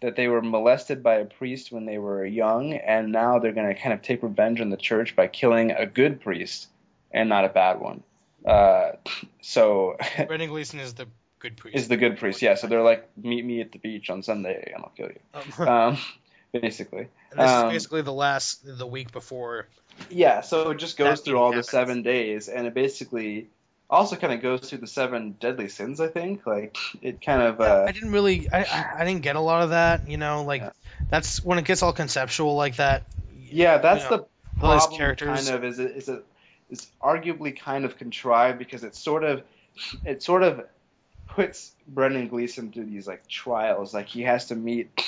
that 0.00 0.14
they 0.14 0.28
were 0.28 0.40
molested 0.40 1.02
by 1.02 1.16
a 1.16 1.24
priest 1.24 1.72
when 1.72 1.84
they 1.84 1.98
were 1.98 2.24
young, 2.24 2.74
and 2.74 3.10
now 3.10 3.40
they're 3.40 3.52
going 3.52 3.74
to 3.74 3.80
kind 3.80 3.92
of 3.92 4.02
take 4.02 4.22
revenge 4.22 4.60
on 4.60 4.70
the 4.70 4.76
church 4.76 5.16
by 5.16 5.26
killing 5.26 5.72
a 5.72 5.84
good 5.84 6.20
priest 6.20 6.68
and 7.10 7.28
not 7.28 7.44
a 7.44 7.48
bad 7.48 7.80
one. 7.80 8.04
Uh, 8.44 8.92
so 9.40 9.96
Brendan 10.26 10.48
Gleeson 10.50 10.80
is 10.80 10.94
the 10.94 11.06
good 11.38 11.56
priest. 11.56 11.76
is 11.76 11.88
the 11.88 11.96
good 11.96 12.18
priest, 12.18 12.42
yeah. 12.42 12.54
So 12.54 12.66
they're 12.66 12.82
like, 12.82 13.08
meet 13.16 13.44
me 13.44 13.60
at 13.60 13.72
the 13.72 13.78
beach 13.78 14.10
on 14.10 14.22
Sunday, 14.22 14.72
and 14.74 14.84
I'll 14.84 14.92
kill 14.96 15.08
you. 15.08 15.20
Um, 15.34 15.68
Um, 15.68 15.98
basically. 16.60 17.08
and 17.30 17.40
this 17.40 17.50
um, 17.50 17.66
is 17.68 17.72
basically 17.74 18.02
the 18.02 18.12
last 18.12 18.60
the 18.64 18.86
week 18.86 19.12
before 19.12 19.66
Yeah, 20.10 20.40
so 20.40 20.70
it 20.70 20.78
just 20.78 20.96
goes 20.96 21.20
through 21.20 21.38
all 21.38 21.50
happens. 21.52 21.66
the 21.66 21.70
seven 21.70 22.02
days, 22.02 22.48
and 22.48 22.66
it 22.66 22.74
basically 22.74 23.48
also 23.90 24.16
kind 24.16 24.32
of 24.32 24.40
goes 24.42 24.60
through 24.68 24.78
the 24.78 24.86
seven 24.86 25.32
deadly 25.40 25.68
sins. 25.68 26.00
I 26.00 26.08
think 26.08 26.46
like 26.46 26.76
it 27.02 27.20
kind 27.20 27.42
of 27.42 27.58
Yeah, 27.60 27.66
uh, 27.66 27.84
I 27.88 27.92
didn't 27.92 28.12
really, 28.12 28.50
I, 28.50 28.60
I, 28.62 28.86
I 28.98 29.04
didn't 29.04 29.22
get 29.22 29.36
a 29.36 29.40
lot 29.40 29.62
of 29.62 29.70
that. 29.70 30.08
You 30.08 30.16
know, 30.16 30.44
like 30.44 30.62
Yeah. 30.62 30.70
that's 31.10 31.42
when 31.44 31.58
it 31.58 31.64
gets 31.64 31.82
all 31.82 31.92
conceptual 31.92 32.54
like 32.54 32.76
that. 32.76 33.04
yeah, 33.50 33.78
that's 33.78 34.04
you 34.04 34.10
know, 34.10 34.16
the 34.18 34.26
problem. 34.60 34.96
characters. 34.98 35.44
Kind 35.44 35.48
of 35.56 35.64
is 35.64 35.78
it 35.78 35.90
is 35.96 36.08
it 36.08 36.24
is 36.70 36.86
arguably 37.02 37.58
kind 37.58 37.84
of 37.84 37.96
contrived 37.96 38.58
because 38.58 38.84
it 38.84 38.94
sort 38.94 39.24
of 39.24 39.42
it 40.04 40.22
sort 40.22 40.42
of 40.42 40.64
puts 41.28 41.72
Brendan 41.86 42.28
Gleeson 42.28 42.72
through 42.72 42.86
these 42.86 43.06
like 43.06 43.26
trials. 43.28 43.94
Like 43.94 44.06
he 44.06 44.22
has 44.22 44.46
to 44.46 44.56
meet 44.56 45.02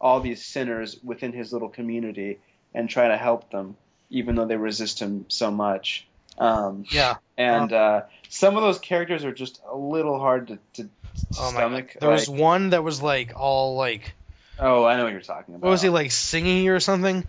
all 0.00 0.20
these 0.20 0.44
sinners 0.44 0.96
within 1.02 1.32
his 1.32 1.52
little 1.52 1.68
community 1.68 2.38
and 2.74 2.88
try 2.88 3.08
to 3.08 3.16
help 3.16 3.50
them, 3.50 3.76
even 4.10 4.34
though 4.34 4.46
they 4.46 4.56
resist 4.56 4.98
him 5.00 5.26
so 5.28 5.50
much. 5.50 6.06
Um, 6.38 6.84
Yeah. 6.90 7.16
and 7.36 7.72
uh, 7.72 8.02
some 8.28 8.56
of 8.56 8.62
those 8.62 8.78
characters 8.78 9.24
are 9.24 9.32
just 9.32 9.60
a 9.70 9.76
little 9.76 10.18
hard 10.18 10.48
to, 10.48 10.58
to, 10.74 10.82
to 10.84 10.90
Oh 11.38 11.52
my 11.52 11.58
stomach. 11.60 11.96
There 12.00 12.10
was 12.10 12.28
one 12.28 12.70
that 12.70 12.82
was 12.84 13.02
like 13.02 13.32
all 13.36 13.76
like, 13.76 14.14
oh, 14.58 14.84
I 14.84 14.96
know 14.96 15.04
what 15.04 15.12
you're 15.12 15.20
talking 15.20 15.54
about. 15.54 15.66
what 15.66 15.70
was 15.70 15.82
he 15.82 15.88
like 15.88 16.10
singing 16.12 16.68
or 16.68 16.80
something? 16.80 17.24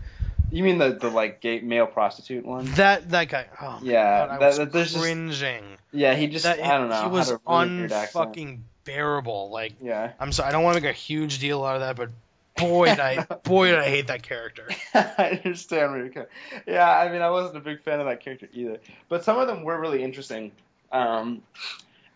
You 0.51 0.63
mean 0.63 0.77
the 0.77 0.89
the 0.93 1.09
like 1.09 1.39
gay 1.41 1.59
male 1.61 1.87
prostitute 1.87 2.45
one? 2.45 2.65
That 2.73 3.09
that 3.11 3.29
guy. 3.29 3.47
Oh 3.61 3.79
my 3.81 3.87
Yeah, 3.91 4.27
God, 4.27 4.29
I 4.29 4.37
that- 4.39 4.47
was 4.47 4.57
that- 4.57 4.71
there's 4.73 4.93
just- 4.93 5.63
Yeah, 5.93 6.13
he 6.15 6.27
just 6.27 6.43
that, 6.43 6.59
I 6.61 6.77
don't 6.77 6.89
know. 6.89 7.03
He 7.03 7.09
was 7.09 7.29
a 7.29 7.39
really 7.47 7.87
unfucking 7.87 8.59
bearable. 8.83 9.49
Like 9.49 9.73
Yeah. 9.81 10.11
I'm 10.19 10.31
sorry, 10.31 10.49
I 10.49 10.51
don't 10.51 10.63
want 10.63 10.75
to 10.77 10.81
make 10.83 10.89
a 10.89 10.93
huge 10.93 11.39
deal 11.39 11.63
out 11.63 11.75
of 11.75 11.81
that, 11.81 11.95
but 11.95 12.09
boy, 12.57 12.87
did 12.87 12.99
I 12.99 13.23
boy 13.43 13.67
did 13.67 13.79
I 13.79 13.85
hate 13.87 14.07
that 14.07 14.23
character. 14.23 14.67
I 14.93 15.39
understand 15.43 15.91
where 15.91 15.99
you're 16.01 16.09
coming. 16.09 16.29
Yeah, 16.67 16.89
I 16.89 17.09
mean, 17.11 17.21
I 17.21 17.29
wasn't 17.29 17.57
a 17.57 17.61
big 17.61 17.81
fan 17.83 17.99
of 17.99 18.05
that 18.07 18.19
character 18.21 18.47
either, 18.53 18.77
but 19.09 19.23
some 19.23 19.39
of 19.39 19.47
them 19.47 19.63
were 19.63 19.79
really 19.79 20.03
interesting. 20.03 20.51
Um, 20.91 21.41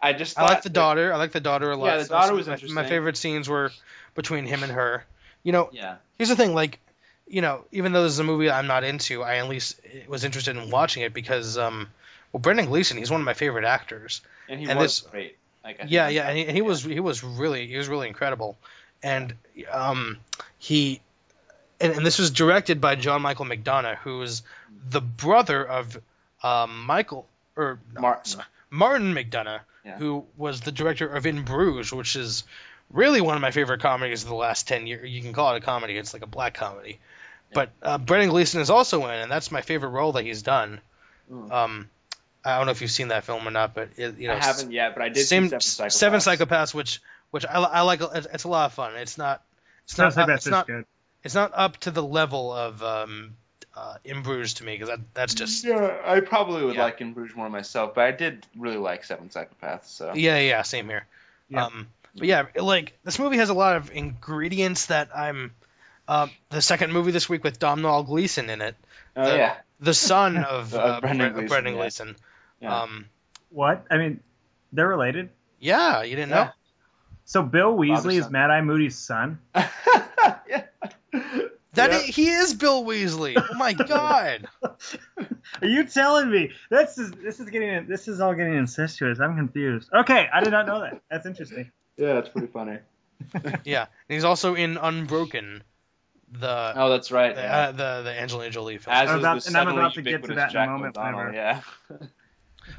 I 0.02 0.12
just 0.14 0.38
I 0.38 0.44
like 0.44 0.62
the 0.62 0.70
that- 0.70 0.74
daughter. 0.74 1.14
I 1.14 1.18
like 1.18 1.32
the 1.32 1.40
daughter 1.40 1.72
a 1.72 1.78
lot. 1.78 1.86
Yeah, 1.86 1.98
the 2.03 2.10
daughter 2.10 2.28
some 2.28 2.36
was 2.38 2.48
my, 2.48 2.53
interesting. 2.53 2.76
My 2.76 2.86
favorite 2.86 3.16
scenes 3.18 3.48
were 3.48 3.72
between 4.14 4.45
him 4.45 4.62
and 4.64 4.72
her. 4.74 5.06
You 5.44 5.52
know, 5.53 5.70
Yeah, 5.72 5.95
here's 6.18 6.30
the 6.30 6.36
thing, 6.36 6.53
like, 6.56 6.80
you 7.28 7.42
know, 7.42 7.66
even 7.72 7.92
though 7.92 8.04
this 8.04 8.14
is 8.14 8.20
a 8.20 8.24
movie 8.24 8.50
I'm 8.50 8.68
not 8.68 8.84
into, 8.84 9.24
I 9.24 9.38
at 9.38 9.48
least 9.50 9.80
was 10.08 10.24
interested 10.24 10.56
in 10.58 10.70
watching 10.70 11.04
it 11.04 11.14
because, 11.14 11.58
um, 11.58 11.88
well, 12.32 12.40
Brendan 12.42 12.68
Gleeson, 12.68 12.98
he's 12.98 13.10
one 13.12 13.22
of 13.22 13.26
my 13.26 13.34
favorite 13.34 13.66
actors. 13.66 14.22
and 14.50 14.60
he 14.60 14.68
And 14.70 14.78
was 14.78 15.02
this- 15.02 15.10
great. 15.12 15.38
Like, 15.64 15.80
Yeah, 15.88 16.10
yeah, 16.10 16.28
and 16.30 16.38
he, 16.38 16.46
and 16.46 16.56
he 16.56 16.62
was 16.62 16.84
he 16.84 17.00
was 17.00 17.24
really 17.24 17.66
he 17.66 17.76
was 17.76 17.88
really 17.88 18.08
incredible, 18.08 18.56
and 19.02 19.34
um 19.72 20.20
he 20.60 21.02
and, 21.82 21.94
and 21.94 22.06
this 22.06 22.20
was 22.20 22.30
directed 22.30 22.80
by 22.80 22.94
John 22.96 23.24
Michael 23.24 23.46
McDonagh, 23.46 23.98
who 23.98 24.22
is 24.22 24.44
the 24.92 25.02
brother 25.02 25.66
of 25.68 25.98
um 26.44 26.86
Michael 26.86 27.26
or 27.56 27.80
Martin. 28.00 28.42
Martin 28.70 29.16
McDonagh, 29.16 29.62
Yeah. 29.84 29.98
who 29.98 30.26
was 30.38 30.62
the 30.62 30.72
director 30.72 31.08
of 31.08 31.26
In 31.26 31.42
Bruges, 31.44 31.92
which 31.92 32.16
is 32.16 32.44
really 32.92 33.20
one 33.22 33.36
of 33.36 33.42
my 33.42 33.50
favorite 33.52 33.82
comedies 33.82 34.22
of 34.22 34.30
the 34.30 34.36
last 34.36 34.68
ten 34.68 34.86
years. 34.86 35.10
You 35.10 35.24
can 35.24 35.34
call 35.34 35.56
it 35.56 35.58
a 35.58 35.62
comedy; 35.66 35.98
it's 35.98 36.14
like 36.14 36.22
a 36.24 36.28
black 36.28 36.54
comedy. 36.54 37.00
But 37.54 37.72
uh, 37.82 37.98
Brendan 37.98 38.30
Gleeson 38.30 38.62
is 38.62 38.70
also 38.70 39.06
in, 39.06 39.12
and 39.12 39.32
that's 39.32 39.52
my 39.52 39.62
favorite 39.62 39.90
role 39.90 40.14
that 40.14 40.24
he's 40.24 40.42
done. 40.42 40.82
Mm. 41.32 41.52
Um, 41.52 41.90
I 42.44 42.58
don't 42.58 42.66
know 42.68 42.72
if 42.72 42.82
you've 42.82 42.92
seen 42.92 43.08
that 43.08 43.24
film 43.24 43.48
or 43.48 43.52
not, 43.52 43.74
but 43.74 43.90
it, 43.98 44.18
you 44.20 44.28
know, 44.28 44.36
I 44.36 44.44
haven't 44.44 44.72
yet, 44.72 44.94
but 44.94 45.04
I 45.04 45.10
did 45.10 45.26
same 45.26 45.50
see 45.50 45.60
Seven 45.60 45.90
Psychopaths. 45.90 45.92
Seven 45.94 46.20
Psychopaths, 46.20 46.74
which 46.74 47.02
which 47.32 47.46
I, 47.46 47.54
I 47.54 47.82
like. 47.82 48.02
It's 48.02 48.28
it's 48.32 48.44
a 48.44 48.48
lot 48.50 48.66
of 48.68 48.74
fun. 48.74 48.96
It's 48.96 49.18
not. 49.18 49.42
It's 49.86 49.96
Sounds 49.96 50.16
not. 50.16 50.28
like 50.28 50.34
up, 50.34 50.38
it's 50.38 50.48
not. 50.48 50.68
good. 50.68 50.86
It's 51.24 51.36
not 51.36 51.52
up 51.56 51.78
to 51.78 51.92
the 51.92 52.04
level 52.04 52.52
of 52.52 52.84
um, 52.84 53.34
uh, 53.76 53.96
In 54.04 54.22
Bruges 54.22 54.56
to 54.56 54.64
me 54.64 54.74
because 54.74 54.90
that 54.90 55.00
that's 55.14 55.34
just. 55.34 55.66
Yeah, 55.66 55.98
I 56.06 56.20
probably 56.20 56.64
would 56.66 56.76
Yeah. 56.76 56.84
like 56.84 57.02
In 57.02 57.14
Bruges 57.14 57.36
more 57.36 57.50
myself, 57.50 57.96
but 57.96 58.04
I 58.04 58.12
did 58.12 58.46
really 58.58 58.78
like 58.78 59.04
Seven 59.06 59.30
Psychopaths. 59.30 59.86
So 59.86 60.14
Yeah, 60.14 60.38
yeah, 60.40 60.62
same 60.62 60.88
here. 60.88 61.06
Yeah. 61.50 61.66
Um, 61.66 61.88
but 62.16 62.28
yeah, 62.28 62.46
like 62.56 62.98
this 63.04 63.18
movie 63.18 63.38
has 63.38 63.50
a 63.50 63.54
lot 63.56 63.76
of 63.78 63.92
ingredients 63.92 64.88
that 64.88 65.10
I'm. 65.16 65.52
Um, 66.07 66.30
the 66.49 66.61
second 66.61 66.91
movie 66.94 67.11
this 67.11 67.27
week 67.27 67.44
with 67.44 67.57
Domhnall 67.60 68.03
Gleeson 68.03 68.49
in 68.49 68.61
it, 68.61 68.76
oh 69.15 69.23
the, 69.30 69.38
yeah, 69.38 69.56
the 69.80 69.94
son 69.94 70.38
of 70.38 70.73
Of 70.73 70.76
uh, 70.76 71.02
Brendan 71.02 71.34
Gleeson, 71.34 71.48
Brendan 71.48 71.73
yeah. 71.76 71.80
Gleeson. 71.82 72.15
Yeah. 72.61 72.82
Um, 72.82 73.06
What? 73.49 73.86
I 73.90 73.98
mean, 73.98 74.19
they're 74.72 74.88
related. 74.88 75.30
yeah, 75.60 76.03
you 76.03 76.15
didn't 76.15 76.30
Yeah. 76.30 76.44
know. 76.45 76.49
So 77.26 77.41
Bill 77.41 77.76
Weasley 77.76 78.19
is. 78.19 78.30
Mad 78.30 78.52
Eye 78.52 78.61
Moody's 78.61 78.95
son. 78.98 79.40
yeah. 79.56 80.64
That 81.73 81.91
Yeah. 81.91 81.98
i- 81.98 82.02
he 82.03 82.30
is 82.30 82.53
Bill 82.53 82.84
Weasley. 82.86 83.34
Oh 83.36 83.56
my 83.56 83.73
god. 83.94 84.48
Are 84.64 85.68
you 85.68 85.86
telling 85.86 86.30
me 86.30 86.52
this 86.69 86.98
is 86.98 87.11
this 87.11 87.40
is 87.40 87.49
getting 87.49 87.88
this 87.88 88.07
is 88.07 88.19
all 88.22 88.34
getting 88.36 88.56
incestuous? 88.56 89.19
I'm 89.19 89.36
confused. 89.36 89.90
Okay, 89.94 90.27
I 90.32 90.44
did 90.44 90.52
not 90.52 90.68
know 90.68 90.82
that. 90.82 91.02
That's 91.10 91.26
interesting. 91.26 91.72
Yeah, 91.98 92.19
it's 92.19 92.30
pretty 92.30 92.48
funny. 92.48 92.77
yeah, 93.64 93.82
and 93.84 94.14
he's 94.15 94.23
also 94.23 94.53
in 94.56 94.77
Unbroken, 94.77 95.64
the 96.40 96.74
Oh, 96.76 96.90
that's 96.90 97.12
right. 97.12 97.36
the, 97.36 97.41
yeah. 97.41 97.57
uh, 97.57 97.72
the 97.72 98.02
the 98.03 98.20
Angelina 98.22 98.52
Jolie 98.52 98.78
film. 98.78 98.95
As 98.95 99.10
I'm 99.10 99.18
is 99.18 99.22
about- 99.24 99.41
the 99.41 99.48
and 99.49 99.57
I'm 99.57 99.68
about 99.78 99.94
to 99.95 100.02
get 100.02 100.10
to 100.24 100.28
ubiquitous 100.28 100.36
that 100.36 100.44
in 100.44 100.49
a 100.49 100.53
Jack 100.53 100.70
moment 100.70 100.98
O'Donnell, 100.98 101.18
whenever- 101.20 101.36
Yeah. 101.36 101.62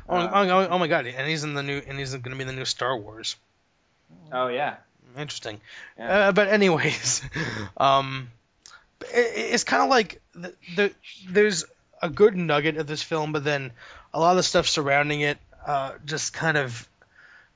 oh, 0.08 0.16
Uh, 0.16 0.30
oh, 0.34 0.48
oh, 0.48 0.68
oh 0.72 0.78
my 0.78 0.86
god, 0.86 1.06
and 1.06 1.28
he's 1.28 1.44
in 1.44 1.54
the 1.54 1.62
new 1.62 1.80
and 1.86 1.98
he's 1.98 2.10
going 2.10 2.22
to 2.24 2.34
be 2.36 2.42
in 2.42 2.46
the 2.48 2.52
new 2.52 2.64
Star 2.64 2.96
Wars. 2.96 3.36
oh 4.32 4.48
yeah. 4.48 4.76
Interesting. 5.16 5.60
Yeah. 5.98 6.28
Uh, 6.28 6.32
but 6.32 6.48
anyways, 6.48 7.22
um, 7.78 8.28
it, 9.00 9.32
it's 9.54 9.64
kind 9.64 9.82
of 9.82 9.88
like 9.88 10.20
the, 10.34 10.52
the 10.76 10.92
there's 11.28 11.64
a 12.02 12.10
good 12.10 12.36
nugget 12.36 12.76
of 12.76 12.86
this 12.86 13.02
film, 13.02 13.32
but 13.32 13.42
then 13.42 13.72
a 14.12 14.20
lot 14.20 14.32
of 14.32 14.36
the 14.36 14.42
stuff 14.42 14.66
surrounding 14.66 15.22
it 15.22 15.38
uh, 15.66 15.92
just 16.04 16.34
kind 16.34 16.58
of 16.58 16.86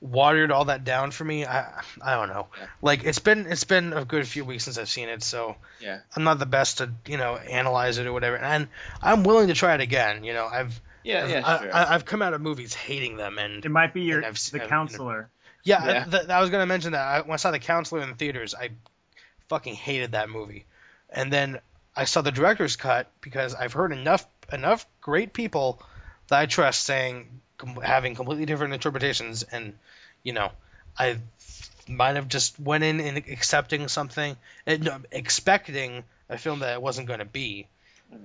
watered 0.01 0.51
all 0.51 0.65
that 0.65 0.83
down 0.83 1.11
for 1.11 1.23
me. 1.23 1.45
I 1.45 1.81
I 2.01 2.15
don't 2.15 2.27
know. 2.29 2.47
Yeah. 2.59 2.65
Like 2.81 3.03
it's 3.03 3.19
been 3.19 3.45
it's 3.45 3.63
been 3.63 3.93
a 3.93 4.03
good 4.03 4.27
few 4.27 4.43
weeks 4.43 4.65
since 4.65 4.77
I've 4.77 4.89
seen 4.89 5.07
it, 5.09 5.23
so 5.23 5.55
Yeah. 5.79 5.99
I'm 6.15 6.23
not 6.23 6.39
the 6.39 6.45
best 6.47 6.79
to 6.79 6.91
you 7.07 7.17
know 7.17 7.37
analyze 7.37 7.97
it 7.99 8.07
or 8.07 8.13
whatever. 8.13 8.37
And 8.37 8.67
I'm 9.01 9.23
willing 9.23 9.47
to 9.47 9.53
try 9.53 9.75
it 9.75 9.81
again. 9.81 10.23
You 10.23 10.33
know, 10.33 10.47
I've 10.47 10.79
Yeah, 11.03 11.27
yeah, 11.27 11.41
I, 11.45 11.59
sure. 11.61 11.75
I, 11.75 11.93
I've 11.95 12.05
come 12.05 12.21
out 12.21 12.33
of 12.33 12.41
movies 12.41 12.73
hating 12.73 13.17
them, 13.17 13.37
and 13.37 13.63
It 13.63 13.69
might 13.69 13.93
be 13.93 14.01
your 14.01 14.25
I've 14.25 14.39
the 14.51 14.61
I've- 14.61 14.69
counselor. 14.69 15.29
yeah, 15.63 15.85
Yeah. 15.85 16.03
I, 16.07 16.09
th- 16.09 16.29
I 16.29 16.41
was 16.41 16.49
gonna 16.49 16.65
mention 16.65 16.91
that 16.93 17.01
I, 17.07 17.21
when 17.21 17.33
I 17.33 17.37
saw 17.37 17.51
the 17.51 17.59
counselor 17.59 18.01
in 18.01 18.09
the 18.09 18.15
theaters, 18.15 18.53
I 18.55 18.69
fucking 19.49 19.75
hated 19.75 20.13
that 20.13 20.29
movie, 20.29 20.65
and 21.09 21.31
then 21.31 21.59
I 21.95 22.05
saw 22.05 22.21
the 22.21 22.31
director's 22.31 22.75
cut 22.75 23.11
because 23.21 23.53
I've 23.53 23.73
heard 23.73 23.91
enough 23.91 24.25
enough 24.53 24.85
great 25.01 25.33
people 25.33 25.81
that 26.27 26.39
I 26.39 26.45
trust 26.45 26.83
saying 26.85 27.40
com- 27.61 27.81
having 27.81 28.15
completely 28.15 28.45
different 28.45 28.73
interpretations, 28.73 29.43
and 29.43 29.73
you 30.23 30.33
know, 30.33 30.51
I 30.97 31.17
might 31.87 32.15
have 32.15 32.27
just 32.27 32.59
went 32.59 32.83
in 32.83 32.99
and 32.99 33.17
accepting 33.17 33.87
something, 33.87 34.35
eh, 34.67 34.77
no, 34.81 34.99
expecting 35.11 36.03
a 36.29 36.37
film 36.37 36.59
that 36.59 36.73
it 36.73 36.81
wasn't 36.81 37.07
going 37.07 37.19
to 37.19 37.25
be, 37.25 37.67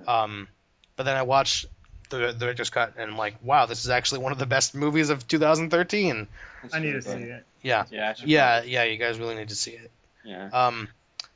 um, 0.09 0.49
but 0.97 1.05
then 1.05 1.17
I 1.17 1.23
watched. 1.23 1.67
The, 2.09 2.19
the 2.19 2.33
director's 2.35 2.71
cut 2.71 2.93
and 2.97 3.11
I'm 3.11 3.19
like, 3.19 3.35
wow, 3.43 3.67
this 3.67 3.85
is 3.85 3.91
actually 3.91 4.21
one 4.21 4.31
of 4.31 4.39
the 4.39 4.47
best 4.47 4.77
movies 4.77 5.11
of 5.11 5.27
2013. 5.27 6.29
I 6.73 6.79
need 6.79 6.93
to 6.93 7.03
see 7.03 7.11
it. 7.11 7.45
Yeah, 7.63 7.85
Yeah. 7.91 8.15
Yeah, 8.25 8.63
yeah. 8.63 8.85
You 8.85 8.97
guys 8.97 9.19
really 9.19 9.35
need 9.35 9.49
to 9.49 9.57
see 9.57 9.73
it. 9.73 9.91
Yeah. 10.25 10.49
Um, 10.53 10.87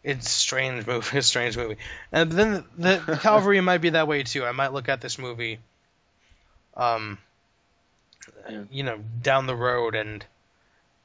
it's 0.05 0.27
a 0.27 0.31
strange 0.31 0.87
movie. 0.87 1.19
A 1.19 1.23
strange 1.23 1.57
movie. 1.57 1.77
And 2.13 2.31
then 2.31 2.65
the, 2.79 3.03
the 3.05 3.17
Calvary 3.17 3.61
might 3.61 3.79
be 3.79 3.91
that 3.91 4.07
way 4.07 4.23
too. 4.23 4.45
I 4.45 4.53
might 4.53 4.73
look 4.73 4.89
at 4.89 5.01
this 5.01 5.19
movie, 5.19 5.59
um, 6.77 7.19
Yeah. 8.49 8.63
you 8.71 8.83
know, 8.83 8.99
down 9.23 9.47
the 9.47 9.57
road 9.57 9.95
and 9.95 10.25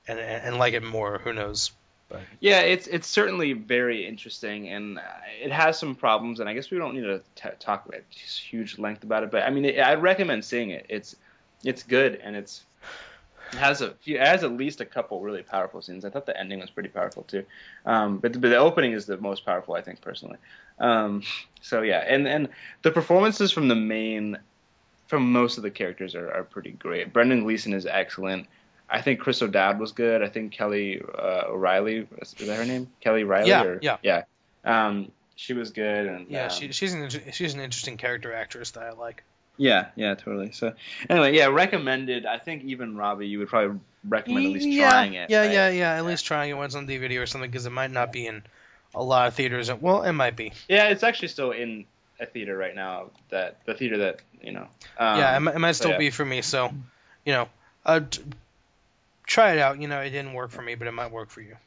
and 0.07 0.19
and 0.19 0.57
like 0.57 0.73
it 0.73 0.83
more. 0.83 1.19
Who 1.19 1.33
knows? 1.33 1.71
But. 2.09 2.21
Yeah, 2.39 2.61
it's 2.61 2.87
it's 2.87 3.07
certainly 3.07 3.53
very 3.53 4.05
interesting, 4.05 4.69
and 4.69 4.99
uh, 4.99 5.01
it 5.41 5.51
has 5.51 5.79
some 5.79 5.95
problems, 5.95 6.39
and 6.39 6.47
I 6.47 6.53
guess 6.53 6.69
we 6.69 6.77
don't 6.77 6.93
need 6.93 7.01
to 7.01 7.21
t- 7.35 7.49
talk 7.59 7.91
at 7.93 8.03
huge 8.13 8.77
length 8.77 9.03
about 9.03 9.23
it. 9.23 9.31
But 9.31 9.43
I 9.43 9.49
mean, 9.49 9.65
it, 9.65 9.79
I'd 9.79 10.01
recommend 10.01 10.45
seeing 10.45 10.69
it. 10.69 10.85
It's 10.87 11.15
it's 11.63 11.81
good, 11.81 12.21
and 12.23 12.35
it's 12.35 12.63
it 13.51 13.57
has 13.57 13.81
a 13.81 13.91
few, 13.91 14.17
it 14.17 14.27
has 14.27 14.43
at 14.43 14.51
least 14.51 14.81
a 14.81 14.85
couple 14.85 15.21
really 15.21 15.41
powerful 15.41 15.81
scenes. 15.81 16.05
I 16.05 16.09
thought 16.09 16.25
the 16.25 16.39
ending 16.39 16.59
was 16.59 16.69
pretty 16.69 16.89
powerful 16.89 17.23
too, 17.23 17.43
um, 17.85 18.17
but, 18.19 18.33
the, 18.33 18.39
but 18.39 18.49
the 18.49 18.57
opening 18.57 18.91
is 18.91 19.05
the 19.05 19.17
most 19.17 19.45
powerful, 19.45 19.75
I 19.75 19.81
think 19.81 20.01
personally. 20.01 20.37
Um, 20.79 21.23
so 21.61 21.81
yeah, 21.81 22.03
and 22.07 22.27
and 22.27 22.49
the 22.83 22.91
performances 22.91 23.51
from 23.51 23.67
the 23.67 23.75
main, 23.75 24.37
from 25.07 25.31
most 25.31 25.57
of 25.57 25.63
the 25.63 25.71
characters 25.71 26.15
are, 26.15 26.31
are 26.31 26.43
pretty 26.43 26.71
great. 26.71 27.13
Brendan 27.13 27.43
Gleeson 27.43 27.73
is 27.73 27.85
excellent. 27.85 28.47
I 28.89 29.01
think 29.01 29.19
Chris 29.19 29.41
O'Dowd 29.41 29.79
was 29.79 29.91
good. 29.91 30.21
I 30.21 30.29
think 30.29 30.51
Kelly 30.51 31.01
uh, 31.01 31.43
O'Reilly 31.47 32.07
is 32.21 32.33
that 32.33 32.55
her 32.55 32.65
name? 32.65 32.87
Kelly 33.01 33.23
Reilly. 33.23 33.49
Yeah, 33.49 33.63
or, 33.63 33.79
yeah. 33.81 33.97
yeah. 34.03 34.23
Um, 34.63 35.11
she 35.35 35.53
was 35.53 35.71
good, 35.71 36.07
and 36.07 36.27
Yeah, 36.29 36.45
um, 36.45 36.49
she, 36.49 36.71
she's 36.71 36.93
an 36.93 37.09
she's 37.31 37.53
an 37.53 37.59
interesting 37.59 37.97
character 37.97 38.33
actress 38.33 38.71
that 38.71 38.83
I 38.83 38.91
like. 38.91 39.23
yeah, 39.57 39.87
yeah, 39.95 40.15
totally. 40.15 40.51
So 40.51 40.73
anyway, 41.09 41.35
yeah, 41.35 41.47
recommended. 41.47 42.25
I 42.25 42.37
think 42.37 42.63
even 42.63 42.95
Robbie, 42.95 43.27
you 43.27 43.39
would 43.39 43.49
probably 43.49 43.79
recommend 44.07 44.45
at 44.45 44.51
least 44.53 44.67
yeah, 44.67 44.89
trying 44.89 45.13
it. 45.13 45.29
Yeah, 45.29 45.41
right? 45.41 45.51
yeah, 45.51 45.69
yeah. 45.69 45.93
At 45.93 46.05
least 46.05 46.25
trying 46.25 46.51
it 46.51 46.53
once 46.53 46.75
on 46.75 46.87
DVD 46.87 47.21
or 47.21 47.25
something 47.25 47.49
because 47.49 47.65
it 47.65 47.71
might 47.71 47.91
not 47.91 48.11
be 48.11 48.27
in 48.27 48.43
a 48.93 49.03
lot 49.03 49.27
of 49.27 49.33
theaters. 49.33 49.71
Well, 49.73 50.03
it 50.03 50.13
might 50.13 50.35
be. 50.35 50.53
Yeah, 50.69 50.85
it's 50.85 51.03
actually 51.03 51.29
still 51.29 51.51
in 51.51 51.85
a 52.19 52.25
theater 52.25 52.55
right 52.55 52.75
now. 52.75 53.11
That 53.29 53.57
the 53.65 53.73
theater 53.73 53.97
that 53.97 54.21
you 54.45 54.51
know. 54.53 54.67
Um, 54.97 55.19
yeah, 55.19 55.35
it 55.35 55.39
might, 55.41 55.55
it 55.55 55.59
might 55.59 55.71
still 55.73 55.91
yeah. 55.91 55.97
be 55.97 56.09
for 56.11 56.23
me. 56.23 56.41
So, 56.41 56.71
you 57.25 57.33
know, 57.33 57.49
Uh, 57.85 57.99
t- 58.09 58.21
try 59.25 59.51
it 59.53 59.59
out. 59.59 59.79
You 59.81 59.87
know, 59.87 59.99
it 60.01 60.09
didn't 60.11 60.33
work 60.33 60.51
for 60.51 60.61
me, 60.61 60.75
but 60.75 60.87
it 60.87 60.91
might 60.91 61.11
work 61.11 61.29
for 61.29 61.41
you. 61.41 61.57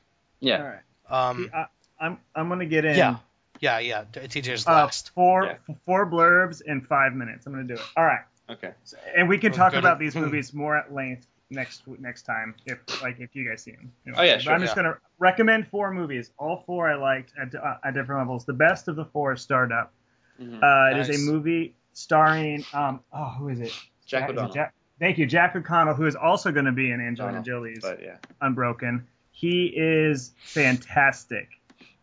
Yeah. 0.41 0.59
All 0.59 0.65
right. 0.65 1.29
Um, 1.31 1.45
See, 1.45 1.51
I, 1.55 1.67
I'm 2.01 2.19
I'm 2.35 2.49
gonna 2.49 2.67
get 2.67 2.85
in. 2.85 2.97
yeah, 2.97 3.17
yeah, 3.61 3.79
yeah. 3.81 4.05
t- 4.13 4.21
TJ's 4.41 4.67
Uh, 4.67 4.73
last. 4.73 5.11
four 5.15 5.45
Yeah. 5.45 5.75
four 5.85 6.07
blurbs 6.07 6.63
in 6.63 6.81
five 6.83 7.13
minutes. 7.15 7.47
I'm 7.47 7.53
gonna 7.53 7.65
do 7.65 7.75
it. 7.75 7.81
All 7.97 8.05
right. 8.05 8.23
Okay. 8.51 8.73
And 9.17 9.29
we 9.29 9.39
can 9.39 9.53
talk 9.53 9.73
good. 9.73 9.79
about 9.81 9.99
these 9.99 10.15
Hmm. 10.15 10.21
movies 10.21 10.55
more 10.55 10.77
at 10.77 10.93
length 10.93 11.27
next 11.51 11.83
next 11.99 12.23
time 12.23 12.55
if 12.67 12.79
like 13.03 13.21
if 13.21 13.35
you 13.35 13.49
guys 13.49 13.63
see 13.63 13.73
them. 13.73 13.93
Oh, 14.17 14.23
yeah, 14.23 14.35
But 14.37 14.43
sure, 14.43 14.53
I'm 14.55 14.61
just 14.61 14.77
yeah. 14.77 14.83
gonna 14.83 14.97
recommend 15.19 15.69
four 15.69 15.91
movies. 15.93 16.31
All 16.39 16.63
four 16.67 16.89
I 16.91 16.95
liked 16.95 17.33
at, 17.41 17.55
uh, 17.55 17.77
at 17.85 17.95
different 17.95 18.21
levels. 18.21 18.45
The 18.45 18.53
best 18.53 18.89
of 18.89 18.97
the 18.97 19.05
four 19.07 19.33
is 19.33 19.41
Startup. 19.43 19.93
Mhm. 20.41 20.63
Uh, 20.63 20.97
It 20.97 21.01
is 21.01 21.09
Nice. 21.09 21.27
a 21.27 21.31
movie 21.33 21.75
starring 21.93 22.65
um 22.73 23.01
oh 23.13 23.35
who 23.39 23.49
is 23.49 23.61
it? 23.61 23.73
Jack 24.07 24.31
O'Donnell. 24.31 24.53
Jack- 24.53 24.75
Thank 24.99 25.19
you, 25.19 25.27
Jack 25.27 25.55
O'Connell, 25.55 25.95
who 25.95 26.07
is 26.07 26.17
also 26.17 26.51
going 26.51 26.65
to 26.65 26.73
be 26.73 26.91
in 26.91 27.01
Angelina 27.01 27.41
Jolie's 27.43 27.79
But 27.83 28.03
yeah. 28.03 28.17
Unbroken. 28.41 29.07
He 29.31 29.67
is 29.67 30.33
fantastic 30.43 31.49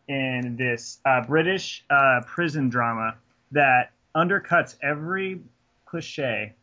in 0.08 0.56
this 0.56 1.00
uh, 1.04 1.26
British 1.26 1.84
uh, 1.90 2.22
prison 2.26 2.70
drama 2.70 3.16
that 3.52 3.92
undercuts 4.16 4.76
every 4.82 5.42
cliche 5.86 6.54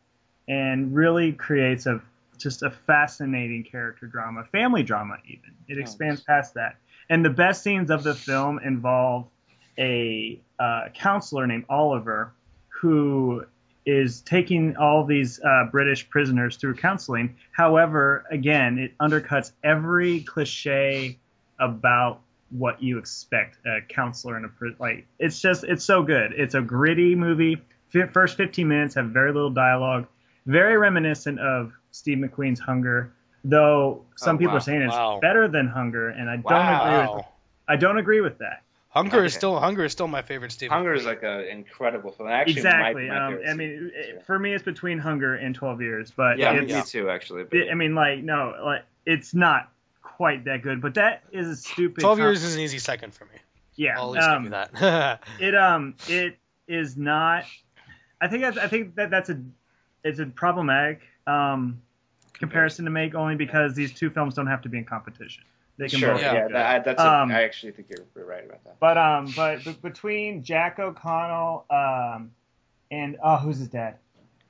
and 0.48 0.94
really 0.94 1.32
creates 1.32 1.84
a 1.86 2.00
just 2.38 2.62
a 2.62 2.70
fascinating 2.70 3.62
character 3.62 4.06
drama, 4.06 4.44
family 4.44 4.82
drama 4.82 5.16
even. 5.26 5.54
It 5.68 5.78
expands 5.78 6.22
past 6.22 6.54
that. 6.54 6.76
And 7.08 7.24
the 7.24 7.30
best 7.30 7.62
scenes 7.62 7.90
of 7.90 8.02
the 8.02 8.14
film 8.14 8.58
involve 8.58 9.26
a 9.78 10.40
uh, 10.58 10.88
counselor 10.94 11.46
named 11.46 11.66
Oliver 11.68 12.32
who 12.82 13.44
is 13.86 14.20
taking 14.22 14.76
all 14.76 15.04
these 15.04 15.38
uh, 15.44 15.64
British 15.70 16.08
prisoners 16.10 16.56
through 16.56 16.74
counseling. 16.74 17.36
However, 17.52 18.24
again, 18.30 18.76
it 18.78 18.92
undercuts 18.98 19.52
every 19.62 20.20
cliche 20.22 21.16
about 21.60 22.20
what 22.50 22.82
you 22.82 22.98
expect 22.98 23.56
a 23.66 23.78
counselor 23.88 24.36
in 24.36 24.44
a 24.44 24.48
prison. 24.48 24.76
Like 24.80 25.06
it's 25.20 25.40
just 25.40 25.62
it's 25.64 25.84
so 25.84 26.02
good. 26.02 26.32
It's 26.36 26.54
a 26.56 26.60
gritty 26.60 27.14
movie. 27.14 27.62
First 28.12 28.36
15 28.36 28.66
minutes 28.66 28.94
have 28.96 29.06
very 29.06 29.32
little 29.32 29.50
dialogue, 29.50 30.06
very 30.46 30.76
reminiscent 30.76 31.38
of 31.38 31.72
Steve 31.92 32.18
McQueen's 32.18 32.58
Hunger. 32.60 33.12
Though 33.44 34.02
some 34.16 34.36
Oh, 34.36 34.38
people 34.38 34.52
wow. 34.54 34.56
are 34.58 34.60
saying 34.60 34.82
it's 34.82 34.94
Wow. 34.94 35.18
better 35.20 35.46
than 35.46 35.68
Hunger, 35.68 36.08
and 36.08 36.28
I 36.28 36.36
don't 36.36 36.68
agree 36.68 36.98
with 36.98 37.10
Wow. 37.10 37.26
I 37.68 37.76
don't 37.76 37.98
agree 37.98 38.20
with 38.20 38.38
that. 38.38 38.62
Hunger 38.92 39.24
is 39.24 39.32
still 39.32 39.58
Hunger 39.58 39.84
is 39.84 39.92
still 39.92 40.06
my 40.06 40.20
favorite 40.20 40.52
Steve. 40.52 40.68
Hunger 40.70 40.92
is 40.92 41.06
like 41.06 41.22
an 41.22 41.44
incredible 41.46 42.12
film. 42.12 42.28
Actually, 42.28 42.52
exactly. 42.56 43.08
My, 43.08 43.18
my 43.18 43.26
um, 43.26 43.40
I 43.48 43.54
mean, 43.54 43.90
it, 43.94 44.22
for 44.26 44.38
me, 44.38 44.52
it's 44.52 44.62
between 44.62 44.98
Hunger 44.98 45.34
and 45.34 45.54
12 45.54 45.80
Years, 45.80 46.12
but 46.14 46.36
yeah, 46.38 46.52
me, 46.52 46.66
it's, 46.66 46.72
me 46.74 46.82
too, 47.00 47.08
actually. 47.08 47.44
But, 47.44 47.58
it- 47.58 47.70
I 47.70 47.74
mean, 47.74 47.94
like, 47.94 48.18
no, 48.22 48.54
like, 48.62 48.84
it's 49.06 49.32
not 49.32 49.70
quite 50.02 50.44
that 50.44 50.60
good, 50.60 50.82
but 50.82 50.94
that 50.94 51.22
is 51.32 51.48
a 51.48 51.56
stupid. 51.56 52.02
Twelve 52.02 52.18
com- 52.18 52.26
years 52.26 52.42
is 52.44 52.54
an 52.54 52.60
easy 52.60 52.78
second 52.78 53.14
for 53.14 53.24
me. 53.24 53.30
Yeah. 53.76 53.98
I'll 53.98 54.14
at 54.14 54.20
least 54.20 54.28
um, 54.28 54.42
give 54.42 54.52
you 54.52 54.58
that. 54.80 55.20
It 55.40 55.54
um, 55.54 55.94
it 56.08 56.36
is 56.68 56.94
not. 56.98 57.44
I 58.20 58.28
think 58.28 58.42
that's, 58.42 58.58
I 58.58 58.68
think 58.68 58.94
that 58.96 59.10
that's 59.10 59.30
a, 59.30 59.40
it's 60.04 60.18
a 60.18 60.26
problematic 60.26 61.00
um 61.26 61.80
comparison 62.34 62.84
to 62.84 62.90
make 62.90 63.14
only 63.14 63.36
because 63.36 63.74
these 63.74 63.92
two 63.92 64.10
films 64.10 64.34
don't 64.34 64.48
have 64.48 64.60
to 64.62 64.68
be 64.68 64.76
in 64.76 64.84
competition. 64.84 65.44
They 65.78 65.88
can 65.88 65.98
sure, 66.00 66.12
both. 66.12 66.20
yeah, 66.20 66.32
be 66.32 66.36
Yeah. 66.36 66.46
good. 66.48 66.54
that, 66.56 66.84
that's. 66.84 67.00
Um, 67.00 67.30
a, 67.30 67.34
I 67.34 67.42
actually 67.42 67.72
think 67.72 67.88
you're, 67.90 68.06
you're 68.14 68.26
right 68.26 68.44
about 68.44 68.62
that. 68.64 68.78
But 68.78 68.98
um, 68.98 69.32
but, 69.34 69.64
but 69.64 69.80
between 69.82 70.42
Jack 70.42 70.78
O'Connell 70.78 71.64
um, 71.70 72.30
and 72.90 73.16
oh, 73.22 73.36
who's 73.36 73.58
his 73.58 73.68
dad? 73.68 73.96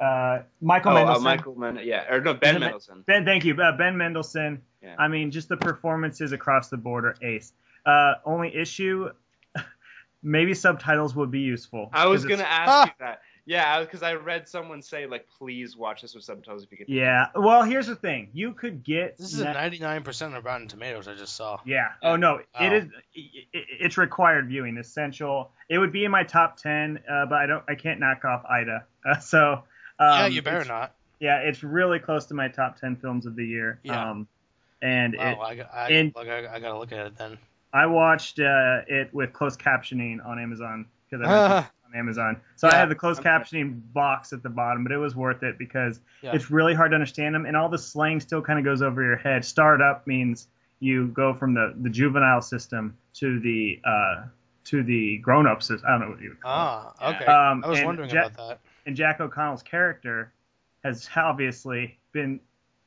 Uh, 0.00 0.42
Michael 0.60 0.96
oh, 0.96 1.06
uh, 1.06 1.18
Michael 1.20 1.54
Men- 1.54 1.78
yeah, 1.84 2.12
or 2.12 2.20
no, 2.20 2.34
Ben 2.34 2.56
Is 2.56 2.60
Mendelsohn. 2.60 3.04
Ben, 3.06 3.24
thank 3.24 3.44
you, 3.44 3.54
uh, 3.54 3.76
Ben 3.76 3.96
Mendelsohn. 3.96 4.60
Yeah. 4.82 4.96
I 4.98 5.06
mean, 5.06 5.30
just 5.30 5.48
the 5.48 5.56
performances 5.56 6.32
across 6.32 6.68
the 6.70 6.76
board 6.76 7.04
are 7.04 7.14
ace. 7.22 7.52
Uh, 7.86 8.14
only 8.24 8.52
issue, 8.54 9.10
maybe 10.22 10.54
subtitles 10.54 11.14
would 11.14 11.30
be 11.30 11.40
useful. 11.40 11.88
I 11.92 12.06
was 12.08 12.24
gonna 12.24 12.42
ask 12.42 12.68
Ah. 12.70 12.84
you 12.86 12.92
that. 12.98 13.20
Yeah, 13.44 13.80
because 13.80 14.02
I 14.04 14.14
read 14.14 14.48
someone 14.48 14.82
say 14.82 15.06
like, 15.06 15.26
please 15.38 15.76
watch 15.76 16.02
this 16.02 16.14
with 16.14 16.22
subtitles 16.22 16.62
if 16.62 16.70
you 16.70 16.78
could. 16.78 16.88
Yeah. 16.88 17.26
Well, 17.34 17.62
here's 17.64 17.88
the 17.88 17.96
thing. 17.96 18.28
You 18.32 18.52
could 18.52 18.84
get. 18.84 19.18
this 19.18 19.32
is 19.34 19.40
a 19.40 19.52
ninety-nine 19.52 20.04
percent 20.04 20.34
of 20.36 20.44
Rotten 20.44 20.68
Tomatoes. 20.68 21.08
I 21.08 21.14
just 21.14 21.34
saw. 21.34 21.58
Yeah. 21.64 21.88
Oh 22.02 22.14
no, 22.16 22.34
Wow. 22.58 22.66
it 22.66 22.72
is. 22.72 22.84
It, 23.14 23.46
it's 23.52 23.98
required 23.98 24.46
viewing, 24.48 24.76
essential. 24.78 25.50
It 25.68 25.78
would 25.78 25.90
be 25.92 26.04
in 26.04 26.10
my 26.12 26.22
top 26.22 26.56
ten, 26.56 27.00
uh, 27.10 27.26
but 27.26 27.36
I 27.38 27.46
don't. 27.46 27.64
I 27.68 27.74
can't 27.74 27.98
knock 27.98 28.24
off 28.24 28.44
Ida. 28.48 28.84
Uh, 29.04 29.18
so. 29.20 29.52
Um, 29.98 30.08
yeah, 30.20 30.26
you 30.26 30.42
better 30.42 30.64
not. 30.64 30.94
Yeah, 31.20 31.38
it's 31.38 31.62
really 31.62 31.98
close 31.98 32.26
to 32.26 32.34
my 32.34 32.48
top 32.48 32.78
ten 32.80 32.96
films 32.96 33.26
of 33.26 33.34
the 33.36 33.44
year. 33.44 33.80
Yeah. 33.82 34.10
Um, 34.10 34.28
and 34.80 35.16
Wow, 35.16 35.30
it, 35.32 35.38
I, 35.40 35.54
got- 35.56 35.74
I, 35.74 35.88
and- 35.90 36.12
like, 36.14 36.28
I, 36.28 36.54
I 36.54 36.58
gotta 36.60 36.78
look 36.78 36.92
at 36.92 37.06
it 37.06 37.16
then. 37.18 37.38
I 37.72 37.86
watched 37.86 38.38
uh, 38.38 38.82
it 38.86 39.12
with 39.14 39.32
closed 39.32 39.58
captioning 39.60 40.24
on 40.24 40.38
Amazon 40.38 40.86
because 41.10 41.26
I 41.26 41.30
rented 41.48 41.66
it 41.66 41.70
on 41.92 41.98
Amazon. 41.98 42.40
So 42.56 42.68
I 42.68 42.72
Yeah. 42.72 42.78
had 42.80 42.88
the 42.88 42.94
closed 42.94 43.22
captioning 43.22 43.80
box 43.92 44.32
at 44.32 44.42
the 44.42 44.48
bottom, 44.48 44.82
but 44.82 44.92
it 44.92 44.98
was 44.98 45.14
worth 45.14 45.42
it 45.42 45.58
because 45.58 46.00
Yeah. 46.22 46.32
it's 46.34 46.50
really 46.50 46.74
hard 46.74 46.90
to 46.92 46.94
understand 46.94 47.34
them, 47.34 47.46
and 47.46 47.56
all 47.56 47.68
the 47.68 47.78
slang 47.78 48.20
still 48.20 48.42
kind 48.42 48.58
of 48.58 48.64
goes 48.64 48.82
over 48.82 49.02
your 49.02 49.16
head. 49.16 49.44
Startup 49.44 50.06
means 50.06 50.48
you 50.80 51.08
go 51.08 51.32
from 51.34 51.54
the, 51.54 51.74
the 51.80 51.90
juvenile 51.90 52.40
system 52.42 52.96
to 53.14 53.38
the 53.40 53.80
uh, 53.84 54.24
to 54.64 54.82
the 54.84 55.18
grown 55.18 55.46
up 55.46 55.60
system. 55.62 55.86
I 55.88 55.92
don't 55.92 56.00
know 56.02 56.10
what 56.10 56.20
you 56.20 56.28
would 56.30 56.40
call 56.40 56.52
it. 56.52 56.94
Ah, 57.00 57.10
okay. 57.10 57.24
Um, 57.26 57.64
I 57.64 57.68
was 57.68 57.82
wondering 57.82 58.10
Ja- 58.10 58.26
about 58.26 58.48
that. 58.48 58.60
and 58.86 58.94
Jack 58.94 59.20
O'Connell's 59.20 59.62
character 59.62 60.32
has 60.84 61.08
obviously 61.16 61.98
been 62.12 62.38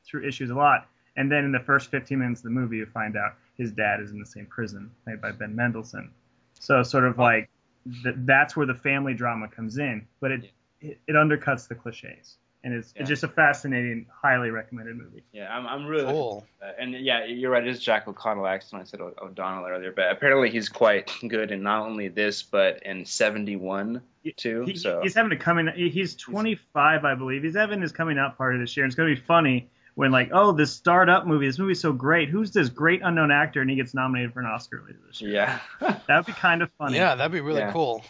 through 0.04 0.26
issues 0.26 0.48
a 0.50 0.54
lot. 0.54 0.88
And 1.16 1.30
then 1.30 1.44
in 1.44 1.52
the 1.52 1.60
first 1.60 1.90
15 1.90 2.18
minutes 2.18 2.40
of 2.40 2.44
the 2.44 2.50
movie, 2.50 2.78
you 2.78 2.86
find 2.86 3.16
out 3.16 3.34
his 3.58 3.72
dad 3.72 4.00
is 4.00 4.10
in 4.12 4.18
the 4.18 4.26
same 4.26 4.46
prison, 4.46 4.90
played 5.04 5.20
by 5.20 5.32
Ben 5.32 5.54
Mendelsohn. 5.54 6.10
So 6.54 6.82
sort 6.82 7.04
of 7.04 7.18
like 7.18 7.48
th- 8.02 8.14
that's 8.18 8.56
where 8.56 8.66
the 8.66 8.74
family 8.74 9.14
drama 9.14 9.48
comes 9.48 9.78
in, 9.78 10.06
but 10.20 10.30
it 10.32 10.50
it, 10.80 11.00
it 11.06 11.12
undercuts 11.14 11.68
the 11.68 11.74
cliches, 11.74 12.36
and 12.62 12.74
it's, 12.74 12.92
Yeah. 12.94 13.00
it's 13.02 13.08
just 13.08 13.22
a 13.24 13.28
fascinating, 13.28 14.06
highly 14.12 14.50
recommended 14.50 14.96
movie. 14.96 15.22
Yeah, 15.32 15.48
I'm, 15.56 15.66
I'm 15.66 15.86
really 15.86 16.04
Cool. 16.12 16.46
Uh, 16.62 16.72
and 16.78 16.92
yeah, 16.92 17.24
you're 17.24 17.50
right. 17.50 17.66
It 17.66 17.70
is 17.70 17.80
Jack 17.80 18.06
O'Connell 18.06 18.46
accent. 18.46 18.82
I 18.82 18.84
said 18.84 19.00
O- 19.00 19.14
O'Donnell 19.22 19.64
earlier, 19.66 19.90
but 19.92 20.10
apparently 20.10 20.50
he's 20.50 20.68
quite 20.68 21.10
good 21.26 21.50
in 21.50 21.62
not 21.62 21.86
only 21.86 22.08
this, 22.08 22.42
but 22.42 22.82
in 22.82 23.06
71 23.06 24.02
too. 24.36 24.64
He, 24.66 24.76
so 24.76 25.00
he's 25.02 25.14
having 25.14 25.30
to 25.30 25.36
come 25.36 25.58
in. 25.58 25.68
He's 25.74 26.14
25, 26.16 27.04
I 27.04 27.14
believe. 27.14 27.42
He's 27.42 27.56
having 27.56 27.80
his 27.80 27.92
coming 27.92 28.18
out 28.18 28.36
party 28.36 28.58
this 28.58 28.76
year. 28.76 28.84
And 28.84 28.90
it's 28.90 28.96
going 28.96 29.08
to 29.14 29.20
be 29.20 29.26
funny 29.26 29.70
when 29.96 30.12
like, 30.12 30.30
oh, 30.32 30.52
this 30.52 30.72
startup 30.72 31.26
movie. 31.26 31.46
This 31.46 31.58
movie's 31.58 31.80
so 31.80 31.92
great. 31.92 32.28
Who's 32.28 32.52
this 32.52 32.68
great 32.68 33.00
unknown 33.02 33.30
actor? 33.32 33.60
And 33.60 33.68
he 33.68 33.74
gets 33.76 33.92
nominated 33.94 34.32
for 34.32 34.40
an 34.40 34.46
Oscar 34.46 34.82
later 34.86 34.98
this 35.06 35.20
year. 35.20 35.32
yeah, 35.32 35.58
That 36.06 36.16
would 36.16 36.26
be 36.26 36.32
kind 36.32 36.62
of 36.62 36.70
funny. 36.78 36.96
Yeah, 36.98 37.14
that'd 37.16 37.32
be 37.32 37.40
really 37.40 37.60
Yeah. 37.60 37.72
cool. 37.72 38.04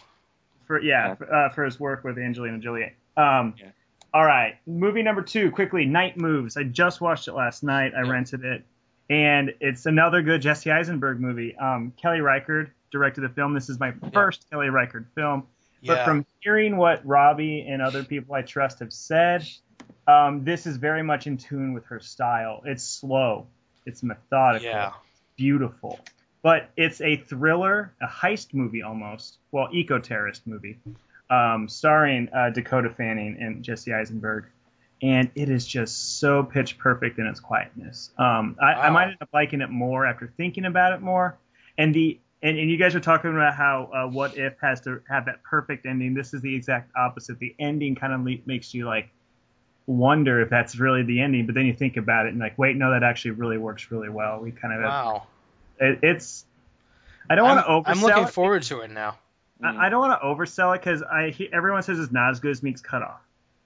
For 0.67 0.79
yeah, 0.81 1.07
Yeah. 1.07 1.15
For, 1.15 1.33
uh, 1.33 1.49
for 1.49 1.63
his 1.65 1.79
work 1.79 2.03
with 2.03 2.17
Angelina 2.19 2.59
Jolie. 2.59 2.93
Um, 3.17 3.55
Yeah. 3.57 3.67
All 4.13 4.25
right, 4.25 4.55
movie 4.65 5.03
number 5.03 5.21
two, 5.21 5.51
quickly. 5.51 5.85
Night 5.85 6.17
Moves. 6.17 6.55
I 6.57 6.63
just 6.63 7.01
watched 7.01 7.27
it 7.27 7.33
last 7.33 7.63
night. 7.63 7.93
I 7.95 8.03
Yeah. 8.03 8.11
rented 8.11 8.43
it, 8.45 8.63
and 9.09 9.53
it's 9.59 9.85
another 9.85 10.21
good 10.21 10.41
Jesse 10.41 10.71
Eisenberg 10.71 11.19
movie. 11.19 11.55
Um, 11.57 11.91
Kelly 12.01 12.21
Reichardt 12.21 12.69
directed 12.91 13.21
the 13.21 13.29
film. 13.29 13.53
This 13.53 13.69
is 13.69 13.79
my 13.79 13.93
first 14.13 14.49
Kelly 14.49 14.69
Reichardt 14.69 15.05
film. 15.13 15.43
But 15.85 15.97
Yeah. 15.97 16.05
from 16.05 16.25
hearing 16.39 16.77
what 16.77 17.05
Robbie 17.05 17.67
and 17.67 17.81
other 17.81 18.03
people 18.03 18.33
I 18.33 18.41
trust 18.41 18.79
have 18.79 18.91
said, 18.91 19.45
um, 20.07 20.43
this 20.43 20.65
is 20.65 20.77
very 20.77 21.03
much 21.03 21.27
in 21.27 21.37
tune 21.37 21.73
with 21.73 21.85
her 21.85 21.99
style. 21.99 22.61
It's 22.65 22.83
slow, 22.83 23.47
it's 23.85 24.03
methodical, 24.03 24.67
yeah. 24.67 24.91
beautiful. 25.35 25.99
But 26.43 26.69
it's 26.77 27.01
a 27.01 27.17
thriller, 27.17 27.93
a 28.01 28.07
heist 28.07 28.53
movie 28.53 28.81
almost, 28.81 29.39
well, 29.51 29.67
eco 29.73 29.99
terrorist 29.99 30.47
movie, 30.47 30.79
um, 31.29 31.67
starring 31.67 32.29
uh, 32.33 32.51
Dakota 32.51 32.89
Fanning 32.89 33.37
and 33.39 33.63
Jesse 33.63 33.93
Eisenberg. 33.93 34.45
And 35.01 35.29
it 35.35 35.49
is 35.49 35.67
just 35.67 36.19
so 36.19 36.43
pitch 36.43 36.77
perfect 36.77 37.19
in 37.19 37.27
its 37.27 37.39
quietness. 37.39 38.11
Um, 38.17 38.55
I, 38.61 38.73
I 38.73 38.89
might 38.89 39.09
end 39.09 39.17
up 39.21 39.29
liking 39.33 39.61
it 39.61 39.69
more 39.69 40.05
after 40.05 40.31
thinking 40.37 40.65
about 40.65 40.93
it 40.93 41.01
more. 41.01 41.37
And 41.77 41.93
the 41.93 42.19
and, 42.41 42.57
and 42.57 42.69
you 42.69 42.77
guys 42.77 42.93
were 42.93 42.99
talking 42.99 43.31
about 43.31 43.55
how 43.55 43.89
uh, 43.93 44.07
What 44.07 44.37
If 44.37 44.53
has 44.61 44.81
to 44.81 45.01
have 45.09 45.25
that 45.25 45.43
perfect 45.43 45.85
ending. 45.85 46.13
This 46.13 46.33
is 46.33 46.41
the 46.41 46.55
exact 46.55 46.91
opposite. 46.95 47.39
The 47.39 47.55
ending 47.59 47.95
kind 47.95 48.13
of 48.13 48.21
le- 48.23 48.37
makes 48.45 48.73
you 48.73 48.85
like 48.85 49.09
wonder 49.87 50.41
if 50.41 50.49
that's 50.49 50.77
really 50.77 51.01
the 51.03 51.21
ending, 51.21 51.45
but 51.47 51.55
then 51.55 51.65
you 51.65 51.73
think 51.73 51.97
about 51.97 52.25
it 52.27 52.29
and 52.29 52.39
like, 52.39 52.57
wait, 52.57 52.75
no, 52.75 52.91
that 52.91 53.01
actually 53.03 53.31
really 53.31 53.57
works 53.57 53.89
really 53.89 54.09
well. 54.09 54.39
We 54.39 54.51
kind 54.51 54.73
of 54.73 54.81
have 54.81 54.89
Wow. 54.89 55.27
it, 55.79 55.99
it's. 56.03 56.45
I 57.29 57.35
don't 57.35 57.45
want 57.45 57.65
to 57.65 57.71
oversell 57.71 57.83
I'm 57.97 58.01
looking 58.01 58.23
it. 58.25 58.29
forward 58.29 58.63
to 58.63 58.81
it 58.81 58.91
now. 58.91 59.17
I, 59.63 59.87
I 59.87 59.89
don't 59.89 59.99
want 59.99 60.21
to 60.21 60.25
oversell 60.25 60.75
it 60.75 60.81
because 60.81 61.01
I 61.01 61.29
he, 61.31 61.51
everyone 61.51 61.81
says 61.83 61.99
it's 61.99 62.11
not 62.11 62.29
as 62.31 62.39
good 62.39 62.51
as 62.51 62.61
Meek's 62.61 62.81
Cutoff, 62.81 63.19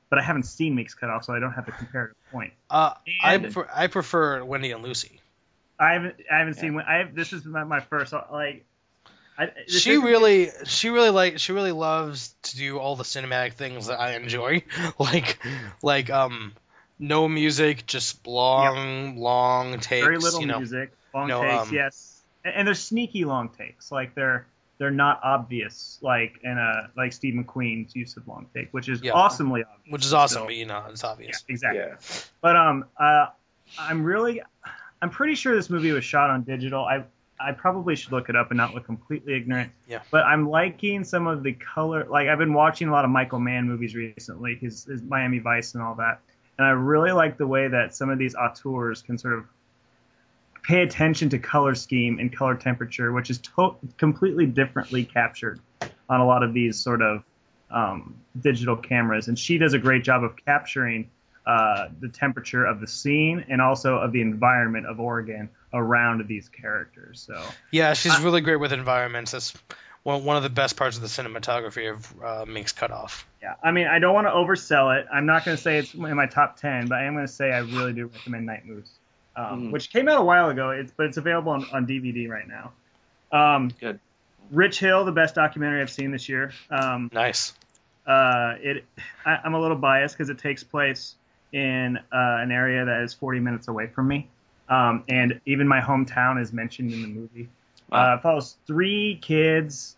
but 0.09 0.19
I 0.19 0.21
haven't 0.23 0.43
seen 0.43 0.73
Meek's 0.75 0.93
Cutoff, 0.93 1.25
so 1.25 1.33
I 1.33 1.39
don't 1.39 1.51
have 1.53 1.65
the 1.65 1.71
comparative 1.73 2.15
point. 2.31 2.53
Uh, 2.69 2.93
I 3.21 3.33
And- 3.35 3.43
prefer, 3.43 3.67
I 3.73 3.87
prefer 3.87 4.43
Wendy 4.43 4.71
and 4.71 4.83
Lucy. 4.83 5.19
I 5.79 5.93
haven't 5.93 6.15
I 6.31 6.37
haven't 6.37 6.53
seen 6.55 6.75
when 6.75 6.85
I 6.85 6.97
have, 6.99 7.15
this 7.15 7.33
is 7.33 7.43
my, 7.45 7.63
my 7.63 7.79
first 7.81 8.13
like. 8.31 8.63
I, 9.41 9.45
this 9.67 9.81
She 9.81 9.91
isn't- 9.91 10.05
really, 10.05 10.49
she 10.65 10.89
really 10.89 11.09
like, 11.09 11.39
she 11.39 11.51
really 11.53 11.71
loves 11.71 12.35
to 12.43 12.57
do 12.57 12.77
all 12.79 12.95
the 12.95 13.03
cinematic 13.03 13.53
things 13.53 13.87
that 13.87 13.99
I 13.99 14.15
enjoy, 14.15 14.63
like, 14.99 15.39
like 15.81 16.09
um, 16.09 16.53
No 16.99 17.27
music, 17.27 17.85
just 17.85 18.27
long, 18.27 19.17
long 19.17 19.79
takes. 19.79 20.03
Very 20.05 20.17
little 20.17 20.41
you 20.41 20.47
know. 20.47 20.57
music, 20.59 20.91
long 21.13 21.27
No, 21.27 21.41
takes, 21.41 21.67
um, 21.69 21.73
yes, 21.73 22.21
and, 22.45 22.53
and 22.55 22.67
they're 22.67 22.75
sneaky 22.75 23.25
long 23.25 23.49
takes. 23.49 23.91
Like 23.91 24.13
they're 24.15 24.45
they're 24.77 24.89
not 24.91 25.19
obvious, 25.23 25.99
like 26.01 26.39
in 26.43 26.57
a 26.57 26.89
like 26.97 27.13
Steve 27.13 27.35
McQueen's 27.35 27.95
use 27.95 28.17
of 28.17 28.27
long 28.27 28.47
take, 28.53 28.69
which 28.73 28.89
is 28.89 29.01
Yeah. 29.03 29.11
awesomely 29.13 29.63
obvious. 29.63 29.91
Which 29.93 30.05
is 30.05 30.13
awesome, 30.13 30.41
So- 30.41 30.45
but 30.45 30.55
you 30.55 30.65
know, 30.65 30.85
it's 30.89 31.03
yeah, 31.03 31.09
obvious. 31.09 31.43
exactly. 31.47 31.81
Yeah. 31.81 31.95
But 32.41 32.55
um, 32.55 32.85
uh, 32.99 33.27
I'm 33.79 34.03
really, 34.03 34.41
I'm 35.01 35.09
pretty 35.11 35.35
sure 35.35 35.55
this 35.55 35.69
movie 35.69 35.91
was 35.91 36.03
shot 36.03 36.29
on 36.31 36.41
digital. 36.43 36.83
I 36.83 37.03
I 37.43 37.51
probably 37.51 37.95
should 37.95 38.11
look 38.11 38.29
it 38.29 38.35
up 38.35 38.51
and 38.51 38.57
not 38.57 38.73
look 38.73 38.85
completely 38.85 39.35
ignorant. 39.35 39.71
Yeah. 39.87 40.01
But 40.11 40.25
I'm 40.25 40.49
liking 40.49 41.03
some 41.03 41.27
of 41.27 41.43
the 41.43 41.53
color. 41.53 42.05
Like 42.09 42.27
I've 42.27 42.37
been 42.37 42.53
watching 42.53 42.87
a 42.87 42.91
lot 42.91 43.05
of 43.05 43.11
Michael 43.11 43.39
Mann 43.39 43.67
movies 43.67 43.95
recently, 43.95 44.55
his, 44.55 44.85
his 44.85 45.01
Miami 45.01 45.39
Vice 45.39 45.73
and 45.73 45.83
all 45.83 45.95
that, 45.95 46.19
and 46.57 46.67
I 46.67 46.71
really 46.71 47.11
like 47.11 47.37
the 47.37 47.47
way 47.47 47.67
that 47.67 47.95
some 47.95 48.09
of 48.09 48.19
these 48.19 48.35
auteurs 48.35 49.01
can 49.01 49.17
sort 49.17 49.33
of 49.33 49.45
pay 50.63 50.83
attention 50.83 51.29
to 51.29 51.39
color 51.39 51.73
scheme 51.73 52.19
and 52.19 52.31
color 52.31 52.55
temperature, 52.55 53.11
which 53.11 53.29
is 53.29 53.39
to- 53.39 53.75
completely 53.97 54.45
differently 54.45 55.03
captured 55.03 55.59
on 56.09 56.19
a 56.19 56.25
lot 56.25 56.43
of 56.43 56.53
these 56.53 56.77
sort 56.77 57.01
of 57.01 57.23
um, 57.71 58.15
digital 58.41 58.75
cameras. 58.75 59.27
And 59.27 59.39
she 59.39 59.57
does 59.57 59.73
a 59.73 59.79
great 59.79 60.03
job 60.03 60.23
of 60.23 60.35
capturing 60.45 61.09
uh, 61.45 61.87
the 61.99 62.09
temperature 62.09 62.65
of 62.65 62.79
the 62.79 62.87
scene 62.87 63.45
and 63.49 63.61
also 63.61 63.95
of 63.97 64.11
the 64.11 64.21
environment 64.21 64.85
of 64.85 64.99
Oregon 64.99 65.49
around 65.73 66.27
these 66.27 66.49
characters. 66.49 67.23
So 67.25 67.41
Yeah, 67.71 67.93
she's 67.93 68.11
I- 68.13 68.23
really 68.23 68.41
great 68.41 68.57
with 68.57 68.73
environments. 68.73 69.31
That's 69.31 69.53
one, 70.03 70.23
one 70.25 70.35
of 70.37 70.43
the 70.43 70.49
best 70.49 70.75
parts 70.77 70.95
of 70.97 71.01
the 71.03 71.07
cinematography 71.07 71.91
of 71.91 72.23
uh, 72.23 72.45
Meek's 72.47 72.71
Cutoff. 72.71 73.25
yeah, 73.41 73.53
I 73.63 73.71
mean, 73.71 73.87
I 73.87 73.99
don't 73.99 74.13
want 74.13 74.27
to 74.27 74.31
oversell 74.31 74.99
it. 74.99 75.07
I'm 75.13 75.25
not 75.25 75.45
going 75.45 75.55
to 75.57 75.61
say 75.61 75.77
it's 75.77 75.93
in 75.93 76.15
my 76.15 76.25
top 76.27 76.57
ten, 76.59 76.87
but 76.87 76.97
I 76.99 77.03
am 77.05 77.13
going 77.13 77.25
to 77.27 77.31
say 77.31 77.51
I 77.51 77.59
really 77.59 77.93
do 77.93 78.07
recommend 78.07 78.45
Night 78.47 78.65
Moves, 78.65 78.89
um, 79.35 79.67
Mhm. 79.67 79.71
which 79.71 79.91
came 79.91 80.07
out 80.09 80.19
a 80.19 80.23
while 80.23 80.49
ago. 80.49 80.71
It's 80.71 80.91
but 80.95 81.05
it's 81.07 81.17
available 81.17 81.51
on, 81.51 81.65
on 81.71 81.85
DVD 81.87 82.27
right 82.29 82.47
now. 82.47 82.71
Um, 83.31 83.69
Good. 83.79 83.99
Rich 84.51 84.79
Hill, 84.79 85.05
the 85.05 85.11
best 85.11 85.35
documentary 85.35 85.81
I've 85.81 85.89
seen 85.91 86.11
this 86.11 86.27
year. 86.27 86.51
Um, 86.69 87.09
Nice. 87.13 87.53
uh, 88.05 88.55
it 88.59 88.83
I, 89.25 89.37
I'm 89.43 89.53
a 89.53 89.59
little 89.61 89.77
biased 89.77 90.15
because 90.17 90.29
it 90.29 90.39
takes 90.39 90.63
place 90.63 91.15
in 91.53 91.97
uh, 91.97 92.01
an 92.11 92.51
area 92.51 92.85
that 92.85 93.01
is 93.01 93.13
40 93.13 93.39
minutes 93.39 93.67
away 93.67 93.87
from 93.87 94.07
me, 94.07 94.29
um, 94.69 95.03
and 95.09 95.39
even 95.45 95.67
my 95.67 95.81
hometown 95.81 96.41
is 96.41 96.53
mentioned 96.53 96.93
in 96.93 97.01
the 97.01 97.07
movie. 97.07 97.49
Wow. 97.89 98.13
Uh, 98.13 98.15
it 98.15 98.21
follows 98.21 98.57
three 98.65 99.19
kids, 99.21 99.97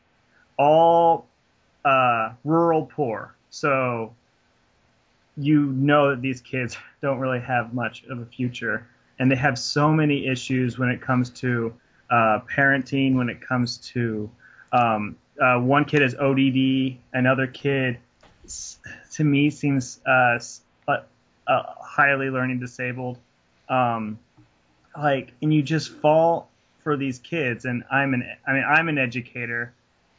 all 0.58 1.28
uh, 1.86 2.34
rural 2.44 2.86
poor. 2.86 3.36
So 3.50 4.14
you 5.38 5.66
know 5.68 6.12
that 6.12 6.22
these 6.22 6.42
kids 6.42 6.78
don't 7.02 7.20
really 7.20 7.40
have 7.40 7.74
much 7.74 8.04
of 8.06 8.20
a 8.20 8.26
future, 8.26 8.88
and 9.20 9.32
they 9.32 9.36
have 9.36 9.58
so 9.60 9.92
many 9.92 10.28
issues 10.28 10.80
when 10.80 10.90
it 10.90 11.02
comes 11.02 11.30
to 11.30 11.74
uh, 12.10 12.40
parenting, 12.52 13.16
when 13.16 13.30
it 13.30 13.42
comes 13.42 13.78
to 13.78 14.30
um, 14.72 15.16
uh, 15.40 15.58
one 15.60 15.86
kid 15.86 16.02
is 16.02 16.16
ODD, 16.16 16.98
another 17.14 17.48
kid 17.48 18.00
to 19.12 19.24
me 19.24 19.50
seems 19.50 20.00
uh, 20.06 20.40
uh, 21.48 21.64
highly 21.80 22.30
learning 22.30 22.60
disabled. 22.60 23.18
Um, 23.70 24.20
like, 24.98 25.34
and 25.42 25.54
you 25.54 25.64
just 25.64 25.90
fall 25.90 26.50
for 26.84 26.98
these 26.98 27.20
kids. 27.20 27.66
And 27.66 27.84
I'm 27.92 28.14
an, 28.14 28.24
I 28.46 28.54
mean, 28.54 28.64
I'm 28.64 28.90
an 28.90 28.98
educator. 28.98 29.74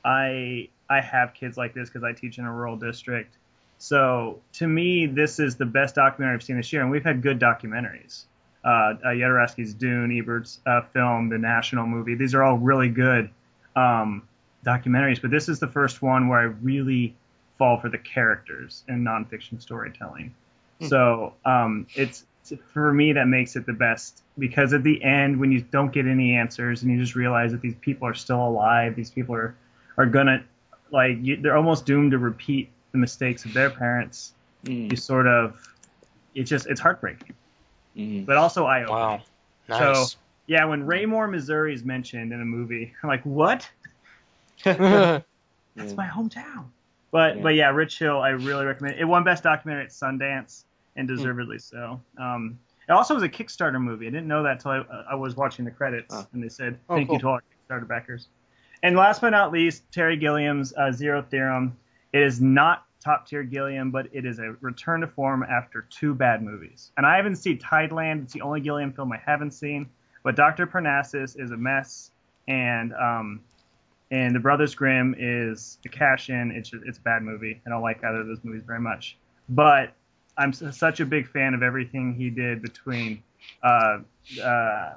I 0.05 0.68
I 0.88 1.01
have 1.01 1.34
kids 1.34 1.56
like 1.56 1.74
this 1.74 1.88
because 1.88 2.05
I 2.05 2.12
teach 2.12 2.38
in 2.38 2.44
a 2.44 2.52
rural 2.52 2.76
district. 2.76 3.36
So 3.78 4.40
to 4.55 4.66
me, 4.66 5.06
this 5.06 5.38
is 5.38 5.56
the 5.56 5.66
best 5.66 5.94
documentary 5.94 6.34
I've 6.34 6.42
seen 6.42 6.56
this 6.56 6.72
year, 6.72 6.82
and 6.82 6.90
we've 6.90 7.05
had 7.05 7.22
good 7.22 7.40
documentaries. 7.40 8.24
Uh, 8.64 8.68
uh, 8.68 8.96
Jodorowsky's 9.09 9.74
Dune, 9.74 10.10
Ebert's 10.10 10.59
uh, 10.64 10.82
film, 10.92 11.28
the 11.28 11.38
National 11.38 11.86
movie. 11.86 12.14
These 12.14 12.34
are 12.34 12.42
all 12.42 12.56
really 12.56 12.88
good 12.88 13.28
um, 13.76 14.26
documentaries, 14.64 15.20
but 15.20 15.30
this 15.30 15.48
is 15.48 15.59
the 15.59 15.68
first 15.68 16.01
one 16.01 16.28
where 16.28 16.38
I 16.38 16.44
really 16.44 17.14
fall 17.59 17.78
for 17.78 17.90
the 17.90 17.98
characters 17.98 18.82
and 18.88 19.06
nonfiction 19.06 19.60
storytelling. 19.60 20.34
So 20.82 21.34
um, 21.44 21.86
it's 21.94 22.24
for 22.72 22.92
me 22.92 23.12
that 23.12 23.26
makes 23.26 23.56
it 23.56 23.64
the 23.64 23.72
best 23.72 24.22
because 24.38 24.72
at 24.74 24.82
the 24.82 25.02
end 25.02 25.38
when 25.38 25.51
you 25.51 25.62
don't 25.62 25.92
get 25.92 26.06
any 26.06 26.34
answers 26.36 26.82
and 26.82 26.92
you 26.92 26.98
just 26.98 27.14
realize 27.14 27.52
that 27.52 27.62
these 27.62 27.76
people 27.76 28.06
are 28.06 28.14
still 28.14 28.46
alive, 28.46 28.96
these 28.96 29.10
people 29.10 29.34
are 29.34 29.55
are 29.96 30.06
gonna 30.06 30.44
like 30.90 31.16
you, 31.20 31.36
they're 31.36 31.56
almost 31.56 31.86
doomed 31.86 32.10
to 32.10 32.18
repeat 32.18 32.68
the 32.92 32.98
mistakes 32.98 33.44
of 33.44 33.55
their 33.55 33.70
parents. 33.70 34.34
Mm. 34.64 34.90
You 34.90 34.96
sort 34.96 35.26
of 35.26 35.56
it's 36.34 36.51
just 36.51 36.66
it's 36.66 36.80
heartbreaking, 36.80 37.34
Mhm. 37.96 38.26
but 38.26 38.36
also 38.36 38.66
eye 38.66 38.82
opening. 38.82 38.96
Wow. 38.96 39.22
Nice. 39.68 40.10
So 40.10 40.18
yeah, 40.46 40.64
when 40.66 40.84
Raymore, 40.84 41.28
Missouri 41.28 41.72
is 41.72 41.84
mentioned 41.84 42.32
in 42.32 42.40
a 42.42 42.44
movie, 42.44 42.92
I'm 43.02 43.09
like, 43.09 43.22
what? 43.22 43.68
That's 44.64 45.96
my 45.96 46.06
hometown. 46.06 46.66
But 47.15 47.36
Yeah. 47.36 47.43
but 47.45 47.55
yeah, 47.55 47.70
Rich 47.70 48.01
Hill, 48.01 48.20
I 48.20 48.31
really 48.31 48.66
recommend. 48.66 48.97
It 48.97 49.03
It 49.03 49.05
won 49.05 49.23
Best 49.23 49.45
Documentary 49.45 49.85
at 49.85 49.91
Sundance, 49.91 50.65
and 50.97 51.07
deservedly 51.07 51.61
so. 51.61 52.01
Um, 52.19 52.59
it 52.89 52.93
also 52.93 53.15
was 53.15 53.23
a 53.23 53.28
Kickstarter 53.28 53.81
movie. 53.81 54.09
I 54.09 54.11
didn't 54.11 54.27
know 54.27 54.43
that 54.43 54.59
till 54.59 54.73
I, 54.73 54.78
I 55.12 55.15
was 55.15 55.36
watching 55.36 55.65
the 55.65 55.70
credits, 55.70 56.12
Oh. 56.12 56.27
and 56.32 56.43
they 56.43 56.49
said 56.49 56.77
Oh, 56.89 56.97
thank 56.97 57.07
cool. 57.09 57.15
you 57.16 57.20
to 57.20 57.28
all 57.28 57.35
our 57.35 57.43
Kickstarter 57.81 57.86
backers. 57.86 58.27
And 58.82 58.97
last 58.97 59.20
but 59.20 59.31
not 59.31 59.53
least, 59.53 59.85
Terry 59.93 60.16
Gilliam's 60.16 60.74
uh, 60.77 60.91
Zero 60.91 61.23
Theorem. 61.23 61.77
It 62.12 62.20
is 62.20 62.41
not 62.41 62.85
top 63.03 63.28
tier 63.28 63.45
Gilliam, 63.45 63.93
but 63.93 64.09
it 64.12 64.24
is 64.27 64.41
a 64.41 64.57
return 64.61 65.01
to 65.03 65.07
form 65.07 65.45
after 65.45 65.82
two 65.91 66.16
bad 66.16 66.43
movies. 66.43 66.91
And 66.97 67.07
I 67.07 67.15
haven't 67.16 67.36
seen 67.36 67.59
Tideland. 67.61 68.24
It's 68.24 68.32
the 68.32 68.41
only 68.41 68.61
Gilliam 68.61 68.93
film 68.93 69.12
I 69.12 69.20
haven't 69.24 69.53
seen. 69.53 69.89
But 70.24 70.35
Dr. 70.35 70.66
Parnassus 70.66 71.36
is 71.36 71.53
a 71.53 71.57
mess, 71.57 72.11
and 72.49 72.93
um, 72.95 73.41
and 74.10 74.35
The 74.35 74.40
Brothers 74.40 74.74
Grimm 74.74 75.14
is 75.18 75.78
a 75.85 75.89
cash 75.89 76.31
in. 76.31 76.51
It's 76.51 76.68
just, 76.68 76.85
it's 76.86 76.98
a 76.98 77.02
bad 77.02 77.22
movie. 77.22 77.60
I 77.66 77.70
don't 77.70 77.82
like 77.82 78.05
either 78.05 78.20
of 78.20 78.26
those 78.26 78.40
movies 78.43 78.62
very 78.66 78.81
much. 78.81 79.16
But 79.48 79.93
I'm 80.36 80.52
such 80.52 81.01
a 81.01 81.06
big 81.06 81.28
fan 81.28 81.55
of 81.55 81.62
everything 81.62 82.14
he 82.14 82.31
did 82.31 82.62
between 82.62 83.22
uh, 83.62 83.98
uh, 84.43 84.94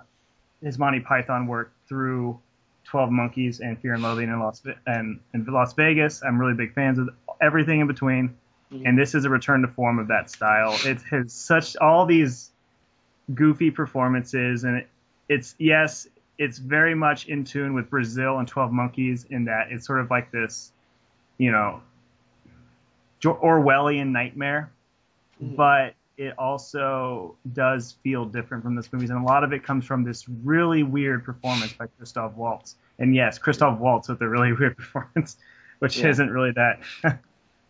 his 0.64 0.80
Monty 0.80 1.00
Python 1.00 1.48
work 1.48 1.74
through 1.88 2.40
Twelve 2.86 3.12
Monkeys 3.12 3.60
and 3.60 3.80
Fear 3.80 3.96
and 3.96 4.04
Loathing 4.04 4.30
in 4.30 4.40
Las 4.40 4.64
and, 4.86 5.20
and 5.34 5.48
Las 5.48 5.74
Vegas. 5.74 6.24
I'm 6.24 6.40
really 6.40 6.54
big 6.54 6.74
fans 6.74 6.98
of 6.98 7.10
everything 7.42 7.82
in 7.82 7.88
between, 7.88 8.36
and 8.86 8.98
this 8.98 9.14
is 9.14 9.26
a 9.26 9.30
return 9.30 9.62
to 9.62 9.68
form 9.68 10.00
of 10.00 10.08
that 10.08 10.32
style. 10.32 10.76
It 10.86 11.02
has 11.12 11.34
such 11.34 11.76
all 11.78 12.06
these 12.06 12.52
goofy 13.34 13.72
performances, 13.72 14.64
and 14.64 14.78
it, 14.78 14.88
it's 15.28 15.54
yes, 15.60 16.08
it's 16.38 16.58
very 16.58 16.94
much 16.96 17.28
in 17.28 17.44
tune 17.44 17.74
with 17.74 17.90
Brazil 17.90 18.38
and 18.40 18.48
Twelve 18.48 18.72
Monkeys 18.72 19.26
in 19.30 19.46
that 19.46 19.72
it's 19.72 19.86
sort 19.88 20.00
of 20.00 20.10
like 20.12 20.32
this, 20.32 20.72
you 21.38 21.52
know, 21.52 21.82
Orwellian 23.24 24.10
nightmare, 24.12 24.72
but 25.42 25.96
it 26.18 26.34
also 26.38 27.36
does 27.54 27.96
feel 28.04 28.26
different 28.26 28.64
from 28.64 28.76
this 28.76 28.92
movies, 28.92 29.10
and 29.10 29.20
a 29.22 29.26
lot 29.26 29.44
of 29.44 29.54
it 29.54 29.64
comes 29.64 29.86
from 29.86 30.04
this 30.04 30.28
really 30.44 30.84
weird 30.84 31.24
performance 31.24 31.74
by 31.74 31.88
Christoph 31.98 32.34
Waltz. 32.34 32.76
And 33.00 33.14
yes, 33.16 33.38
Christoph 33.38 33.80
Waltz 33.80 34.08
with 34.10 34.22
a 34.22 34.28
really 34.28 34.54
weird 34.60 34.78
performance, 34.78 35.38
which 35.80 35.98
Yeah. 36.00 36.08
isn't 36.10 36.30
really 36.32 36.52
that 36.52 36.80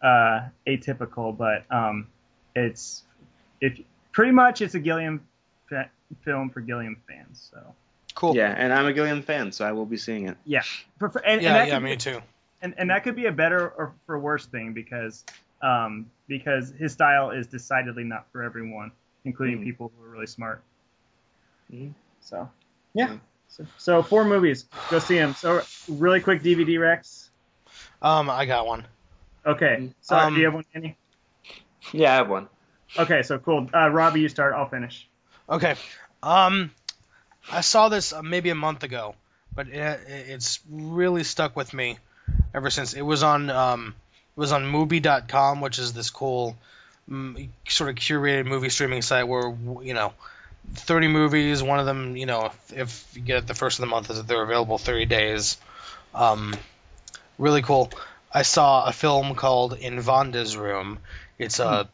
uh, 0.01 0.47
atypical, 0.65 1.35
but 1.37 1.65
um, 1.75 2.07
it's 2.55 3.03
if 3.59 3.79
pretty 4.11 4.31
much 4.31 4.61
it's 4.61 4.75
a 4.75 4.79
Gilliam 4.79 5.21
fa- 5.67 5.89
film 6.23 6.49
for 6.49 6.61
Gilliam 6.61 6.97
fans. 7.07 7.49
So 7.51 7.75
cool. 8.17 8.35
Yeah, 8.35 8.53
and 8.57 8.73
I'm 8.73 8.87
a 8.87 8.93
Gilliam 8.93 9.21
fan, 9.21 9.51
so 9.51 9.63
I 9.63 9.71
will 9.71 9.85
be 9.85 9.95
seeing 9.97 10.27
it. 10.27 10.37
yeah, 10.43 10.63
For- 10.97 11.09
for- 11.09 11.23
and, 11.23 11.33
and 11.35 11.41
Yeah, 11.43 11.53
that 11.53 11.67
yeah, 11.67 11.75
could 11.75 11.83
be- 11.83 11.89
me 11.91 11.97
too. 11.97 12.19
and 12.63 12.73
and 12.79 12.89
that 12.89 13.03
could 13.03 13.15
be 13.15 13.27
a 13.27 13.31
better 13.31 13.69
or 13.69 13.93
for 14.07 14.17
worse 14.17 14.45
thing 14.47 14.73
because 14.73 15.23
um 15.61 16.09
because 16.27 16.71
his 16.71 16.91
style 16.93 17.29
is 17.31 17.45
decidedly 17.47 18.03
not 18.03 18.25
for 18.31 18.41
everyone, 18.43 18.91
including 19.25 19.59
Mhm. 19.59 19.63
people 19.63 19.91
who 19.95 20.03
are 20.03 20.09
really 20.09 20.25
smart. 20.27 20.63
Mhm. 21.71 21.93
So 22.21 22.49
yeah, 22.95 23.07
Mhm. 23.09 23.19
so, 23.47 23.65
so 23.77 24.03
four 24.03 24.25
movies, 24.25 24.65
go 24.89 24.97
see 24.99 25.17
them. 25.19 25.33
So 25.35 25.61
really 25.87 26.19
quick 26.19 26.41
DVD 26.41 26.79
Rex. 26.79 27.29
Um, 28.01 28.29
I 28.29 28.45
got 28.45 28.65
one. 28.65 28.85
Okay, 29.45 29.77
Mhm. 29.79 29.93
sorry, 30.01 30.25
Um, 30.25 30.33
do 30.33 30.39
you 30.39 30.45
have 30.45 30.55
one, 30.55 30.65
Andy? 30.73 30.97
Yeah, 31.93 32.13
I 32.13 32.15
have 32.15 32.29
one. 32.29 32.49
Okay, 32.97 33.21
so 33.21 33.37
cool. 33.39 33.69
Uh, 33.73 33.89
Robbie, 33.89 34.21
you 34.21 34.29
start. 34.29 34.53
I'll 34.55 34.67
finish. 34.67 35.07
Okay. 35.49 35.75
Um, 36.23 36.71
I 37.51 37.61
saw 37.61 37.89
this 37.89 38.13
uh, 38.13 38.21
maybe 38.21 38.49
a 38.49 38.55
month 38.55 38.83
ago, 38.83 39.15
but 39.55 39.67
it, 39.67 39.99
it's 40.07 40.59
really 40.69 41.23
stuck 41.23 41.55
with 41.55 41.73
me 41.73 41.97
ever 42.53 42.69
since. 42.69 42.93
It 42.93 43.01
was 43.01 43.23
on 43.23 43.49
um, 43.49 43.95
it 44.35 44.39
was 44.39 44.51
on 44.51 44.63
Mubi.com, 44.63 45.61
which 45.61 45.79
is 45.79 45.93
this 45.93 46.09
cool 46.09 46.57
mm, 47.09 47.49
sort 47.67 47.89
of 47.89 47.95
curated 47.95 48.45
movie 48.45 48.69
streaming 48.69 49.01
site 49.01 49.27
where 49.27 49.55
you 49.81 49.93
know. 49.93 50.13
30 50.73 51.07
movies, 51.07 51.63
one 51.63 51.79
of 51.79 51.85
them, 51.85 52.17
you 52.17 52.25
know, 52.25 52.47
if, 52.47 52.77
if 52.77 53.15
you 53.15 53.21
get 53.21 53.37
it 53.37 53.47
the 53.47 53.53
first 53.53 53.79
of 53.79 53.83
the 53.83 53.87
month, 53.87 54.09
is 54.09 54.17
that 54.17 54.27
they're 54.27 54.43
available 54.43 54.77
30 54.77 55.05
days. 55.05 55.55
Um, 56.13 56.53
really 57.37 57.61
cool. 57.61 57.89
I 58.33 58.41
saw 58.41 58.85
a 58.85 58.91
film 58.91 59.35
called 59.35 59.73
In 59.73 59.97
Vanda's 60.01 60.57
Room. 60.57 60.99
It's 61.39 61.59
a 61.59 61.87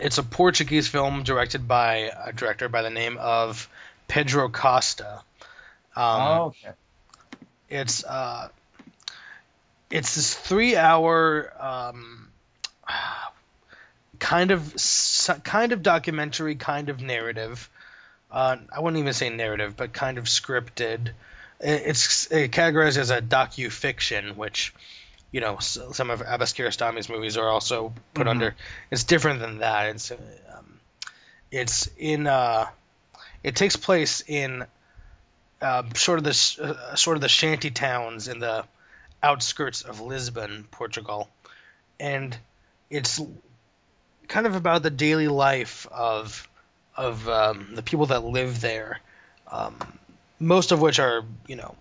it's 0.00 0.18
a 0.18 0.22
Portuguese 0.22 0.88
film 0.88 1.22
directed 1.22 1.68
by 1.68 2.10
a 2.24 2.32
director 2.32 2.68
by 2.68 2.82
the 2.82 2.90
name 2.90 3.18
of 3.18 3.68
Pedro 4.08 4.48
Costa. 4.48 5.22
Um, 5.94 6.22
oh, 6.22 6.44
okay. 6.46 6.74
It's 7.68 8.04
uh, 8.04 8.48
it's 9.90 10.14
this 10.14 10.34
three-hour 10.34 11.52
um, 11.58 12.28
kind 14.18 14.50
of 14.50 14.74
kind 15.44 15.72
of 15.72 15.82
documentary, 15.82 16.54
kind 16.54 16.88
of 16.88 17.00
narrative. 17.00 17.68
Uh, 18.30 18.56
I 18.74 18.80
wouldn't 18.80 19.00
even 19.00 19.12
say 19.12 19.30
narrative, 19.30 19.76
but 19.76 19.92
kind 19.92 20.18
of 20.18 20.24
scripted. 20.24 21.10
It's 21.60 22.30
it 22.30 22.50
categorized 22.52 22.98
as 22.98 23.10
a 23.10 23.22
docu 23.22 23.70
fiction, 23.72 24.36
which 24.36 24.74
you 25.32 25.40
know 25.40 25.58
some 25.58 26.10
of 26.10 26.20
Abbas 26.20 26.52
Kiarostami's 26.52 27.08
movies 27.08 27.36
are 27.36 27.48
also 27.48 27.92
put 28.14 28.26
Mhm. 28.26 28.30
under. 28.30 28.54
It's 28.90 29.04
different 29.04 29.40
than 29.40 29.58
that. 29.58 29.86
It's 29.86 30.10
um, 30.10 30.80
it's 31.50 31.88
in 31.96 32.26
uh, 32.26 32.66
it 33.42 33.56
takes 33.56 33.76
place 33.76 34.22
in 34.26 34.64
uh, 35.60 35.82
sort 35.94 36.18
of 36.18 36.24
the 36.24 36.58
uh, 36.62 36.94
sort 36.94 37.16
of 37.16 37.20
the 37.20 37.28
shanty 37.28 37.70
towns 37.70 38.28
in 38.28 38.40
the 38.40 38.64
outskirts 39.22 39.82
of 39.82 40.00
Lisbon, 40.00 40.66
Portugal, 40.70 41.28
and 41.98 42.36
it's 42.90 43.20
kind 44.28 44.46
of 44.46 44.54
about 44.54 44.82
the 44.82 44.90
daily 44.90 45.28
life 45.28 45.86
of 45.90 46.48
of 46.96 47.28
um, 47.28 47.74
the 47.74 47.82
people 47.82 48.06
that 48.06 48.24
live 48.24 48.60
there, 48.60 49.00
um, 49.50 49.76
most 50.38 50.72
of 50.72 50.80
which 50.80 50.98
are 50.98 51.24
you 51.46 51.56
know 51.56 51.74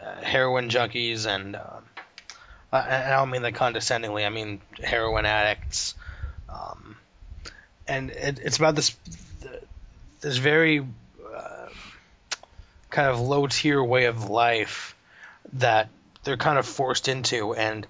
uh, 0.00 0.22
heroin 0.22 0.68
junkies 0.68 1.26
and 1.26 1.56
um, 1.56 1.84
I, 2.72 3.04
I 3.04 3.10
don't 3.10 3.30
mean 3.30 3.42
that 3.42 3.54
condescendingly. 3.54 4.24
I 4.24 4.30
mean 4.30 4.60
heroin 4.82 5.26
addicts, 5.26 5.94
um, 6.48 6.96
and 7.86 8.10
it, 8.10 8.40
it's 8.42 8.58
about 8.58 8.74
this 8.74 8.96
this 10.24 10.38
very 10.38 10.80
uh, 10.80 11.68
kind 12.88 13.08
of 13.08 13.20
low 13.20 13.46
tier 13.46 13.82
way 13.84 14.06
of 14.06 14.30
life 14.30 14.96
that 15.52 15.90
they're 16.24 16.38
kind 16.38 16.58
of 16.58 16.66
forced 16.66 17.08
into. 17.08 17.54
And 17.54 17.86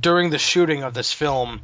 during 0.00 0.30
the 0.30 0.38
shooting 0.38 0.84
of 0.84 0.94
this 0.94 1.12
film, 1.12 1.60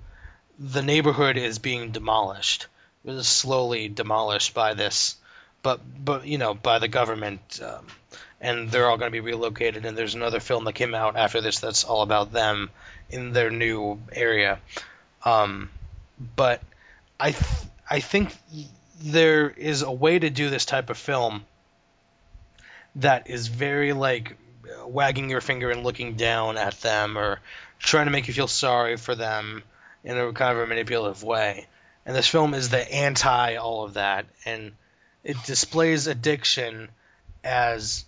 the 0.59 0.82
neighborhood 0.82 1.36
is 1.36 1.61
being 1.61 1.93
demolished. 1.93 2.66
It 3.05 3.12
is 3.12 3.28
slowly 3.28 3.89
demolished 3.89 4.55
by 4.55 4.74
this, 4.74 5.15
but 5.62 5.81
but 6.05 6.27
you 6.27 6.36
know 6.36 6.53
by 6.53 6.81
the 6.81 6.89
government, 6.89 7.61
um, 7.65 7.86
and 8.40 8.70
they're 8.73 8.90
all 8.90 8.99
going 8.99 9.12
to 9.12 9.12
be 9.12 9.20
relocated. 9.20 9.86
And 9.86 9.97
there's 9.97 10.16
another 10.16 10.40
film 10.40 10.65
that 10.65 10.74
came 10.74 10.97
out 10.97 11.16
after 11.16 11.40
this 11.40 11.61
that's 11.61 11.85
all 11.85 12.03
about 12.03 12.32
them 12.32 12.70
in 13.09 13.32
their 13.32 13.51
new 13.51 14.01
area. 14.12 14.59
Um, 15.24 15.70
but 16.35 16.61
I 17.20 17.31
th- 17.31 17.62
I 17.89 18.01
think 18.01 18.35
there 19.00 19.48
is 19.50 19.82
a 19.82 19.90
way 19.90 20.18
to 20.18 20.30
do 20.30 20.50
this 20.50 20.64
type 20.64 20.90
of 20.90 20.98
film 20.98 21.44
that 22.96 23.30
is 23.30 23.48
very 23.48 23.92
like 23.92 24.36
wagging 24.86 25.30
your 25.30 25.40
finger 25.40 25.70
and 25.70 25.84
looking 25.84 26.14
down 26.14 26.56
at 26.56 26.80
them 26.80 27.16
or 27.16 27.40
trying 27.78 28.06
to 28.06 28.10
make 28.10 28.28
you 28.28 28.34
feel 28.34 28.48
sorry 28.48 28.96
for 28.96 29.14
them 29.14 29.62
in 30.04 30.16
a 30.18 30.32
kind 30.32 30.56
of 30.56 30.64
a 30.64 30.66
manipulative 30.66 31.22
way. 31.22 31.66
And 32.04 32.16
this 32.16 32.26
film 32.26 32.54
is 32.54 32.70
the 32.70 32.92
anti 32.92 33.56
all 33.56 33.84
of 33.84 33.94
that 33.94 34.26
and 34.44 34.72
it 35.22 35.36
displays 35.44 36.06
addiction 36.06 36.88
as 37.44 38.04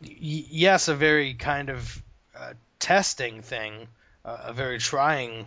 yes, 0.00 0.88
a 0.88 0.94
very 0.94 1.34
kind 1.34 1.70
of 1.70 2.02
uh, 2.38 2.54
testing 2.78 3.42
thing, 3.42 3.88
uh, 4.24 4.36
a 4.44 4.52
very 4.52 4.78
trying 4.78 5.46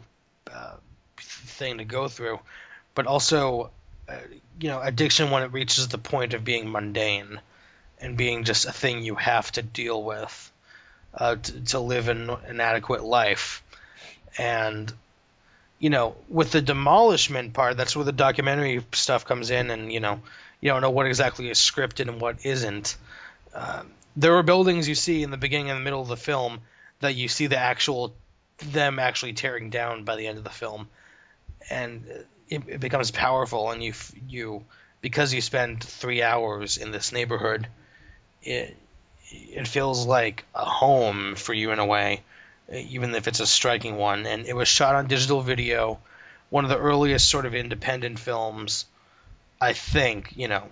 uh, 0.52 0.76
thing 1.18 1.78
to 1.78 1.86
go 1.86 2.08
through, 2.08 2.40
but 2.96 3.08
also 3.08 3.72
uh, 4.08 4.18
you 4.60 4.70
know 4.70 4.82
addiction 4.82 5.32
when 5.32 5.44
it 5.44 5.54
reaches 5.54 5.88
the 5.88 5.98
point 5.98 6.34
of 6.34 6.44
being 6.44 6.70
mundane 6.72 7.40
and 8.00 8.18
being 8.18 8.44
just 8.44 8.66
a 8.66 8.72
thing 8.72 9.04
you 9.04 9.16
have 9.16 9.52
to 9.54 9.62
deal 9.62 10.04
with 10.04 10.52
uh, 11.14 11.36
to, 11.36 11.66
to 11.66 11.80
live 11.80 12.10
an, 12.10 12.30
an 12.30 12.60
adequate 12.60 13.04
life. 13.04 13.64
And 14.38 14.92
you 15.80 15.90
know, 15.90 16.16
with 16.30 16.52
the 16.52 16.62
demolishment 16.62 17.54
part, 17.54 17.78
that's 17.78 17.96
where 17.96 18.06
the 18.06 18.12
documentary 18.12 18.86
stuff 18.94 19.26
comes 19.26 19.52
in, 19.52 19.70
and 19.70 19.92
you 19.92 20.00
know, 20.00 20.22
you 20.62 20.70
don't 20.70 20.82
know 20.82 20.92
what 20.92 21.08
exactly 21.08 21.50
is 21.50 21.58
scripted 21.58 22.08
and 22.08 22.22
what 22.22 22.46
isn't. 22.46 22.96
Um, 23.54 23.92
there 24.16 24.38
are 24.38 24.44
buildings 24.44 24.88
you 24.88 24.96
see 24.96 25.24
in 25.24 25.32
the 25.32 25.38
beginning 25.38 25.70
and 25.70 25.80
the 25.80 25.84
middle 25.84 26.02
of 26.02 26.08
the 26.08 26.18
film 26.18 26.62
that 27.00 27.16
you 27.16 27.28
see 27.28 27.48
the 27.48 27.58
actual 27.58 28.14
them 28.72 28.98
actually 28.98 29.34
tearing 29.34 29.70
down 29.70 30.04
by 30.04 30.16
the 30.16 30.28
end 30.28 30.38
of 30.38 30.44
the 30.44 30.50
film, 30.50 30.88
and 31.70 32.06
it, 32.54 32.64
it 32.68 32.80
becomes 32.80 33.12
powerful. 33.12 33.72
And 33.72 33.84
you 33.84 33.94
you 34.28 34.66
because 35.02 35.34
you 35.34 35.42
spend 35.42 35.84
three 35.84 36.24
hours 36.24 36.78
in 36.78 36.92
this 36.92 37.12
neighborhood, 37.12 37.68
it 38.42 38.76
it 39.32 39.68
feels 39.68 40.06
like 40.06 40.46
a 40.54 40.66
home 40.66 41.36
for 41.36 41.54
you 41.54 41.72
in 41.72 41.80
a 41.80 41.86
way, 41.86 42.22
even 42.72 43.16
if 43.16 43.28
it's 43.28 43.40
a 43.40 43.48
striking 43.48 43.98
one. 43.98 44.26
And 44.26 44.46
it 44.46 44.56
was 44.56 44.68
shot 44.68 44.96
on 44.96 45.08
digital 45.08 45.42
video, 45.42 46.00
one 46.50 46.64
of 46.64 46.70
the 46.70 46.78
earliest 46.78 47.30
sort 47.30 47.46
of 47.46 47.56
independent 47.56 48.20
films, 48.20 48.86
I 49.60 49.74
think. 49.74 50.34
You 50.36 50.48
know, 50.48 50.64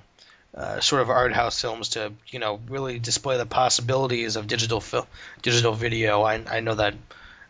uh, 0.56 0.80
sort 0.80 1.02
of 1.02 1.10
art 1.10 1.34
house 1.34 1.60
films 1.60 1.90
to 1.90 2.14
you 2.28 2.40
know 2.40 2.60
really 2.70 3.00
display 3.00 3.38
the 3.38 3.46
possibilities 3.46 4.36
of 4.36 4.48
digital 4.48 4.82
fil- 4.82 5.08
digital 5.42 5.74
video. 5.74 6.22
I 6.22 6.42
I 6.50 6.60
know 6.60 6.76
that 6.76 6.94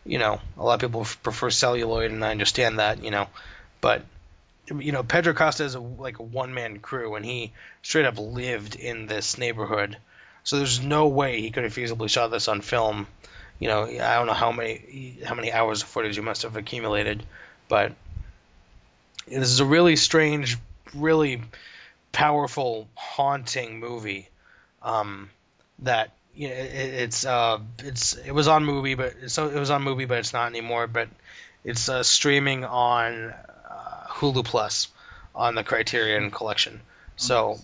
you 0.04 0.18
know 0.18 0.40
a 0.56 0.64
lot 0.64 0.82
of 0.82 0.90
people 0.90 1.06
prefer 1.22 1.50
celluloid, 1.50 2.10
and 2.10 2.24
I 2.24 2.30
understand 2.30 2.78
that. 2.78 3.04
You 3.04 3.10
know, 3.10 3.26
but 3.80 4.04
you 4.80 4.92
know 4.92 5.02
Pedro 5.02 5.34
Costa 5.34 5.64
is 5.64 5.74
a, 5.74 5.80
like 5.80 6.18
a 6.18 6.22
one 6.22 6.54
man 6.54 6.78
crew, 6.78 7.14
and 7.14 7.24
he 7.24 7.52
straight 7.82 8.06
up 8.06 8.18
lived 8.18 8.74
in 8.74 9.06
this 9.06 9.38
neighborhood. 9.38 9.96
So 10.44 10.56
there's 10.56 10.82
no 10.82 11.08
way 11.08 11.40
he 11.40 11.50
could 11.50 11.64
have 11.64 11.74
feasibly 11.74 12.10
shot 12.10 12.28
this 12.28 12.48
on 12.48 12.60
film. 12.60 13.06
You 13.58 13.68
know, 13.68 13.84
I 13.84 14.16
don't 14.16 14.26
know 14.26 14.32
how 14.32 14.52
many 14.52 15.18
how 15.24 15.34
many 15.34 15.52
hours 15.52 15.82
of 15.82 15.88
footage 15.88 16.16
he 16.16 16.22
must 16.22 16.42
have 16.42 16.56
accumulated, 16.56 17.22
but 17.68 17.92
this 19.26 19.50
is 19.50 19.60
a 19.60 19.64
really 19.64 19.96
strange, 19.96 20.58
really 20.94 21.42
powerful, 22.10 22.88
haunting 22.94 23.80
Mubi. 23.80 24.26
Um, 24.82 25.30
that 25.80 26.10
you 26.34 26.48
know, 26.48 26.54
it, 26.54 26.74
it's 26.74 27.24
uh, 27.24 27.60
it's 27.78 28.14
it 28.14 28.32
was 28.32 28.48
on 28.48 28.64
Mubi, 28.64 28.96
but 28.96 29.30
so 29.30 29.48
it 29.48 29.58
was 29.58 29.70
on 29.70 29.82
movie, 29.82 30.06
but 30.06 30.18
it's 30.18 30.32
not 30.32 30.48
anymore. 30.48 30.86
But 30.86 31.08
it's 31.64 31.88
uh, 31.88 32.02
streaming 32.02 32.64
on 32.64 33.34
Hulu 34.12 34.44
Plus 34.44 34.88
on 35.34 35.54
the 35.54 35.64
Criterion 35.64 36.30
Collection. 36.30 36.80
So, 37.16 37.58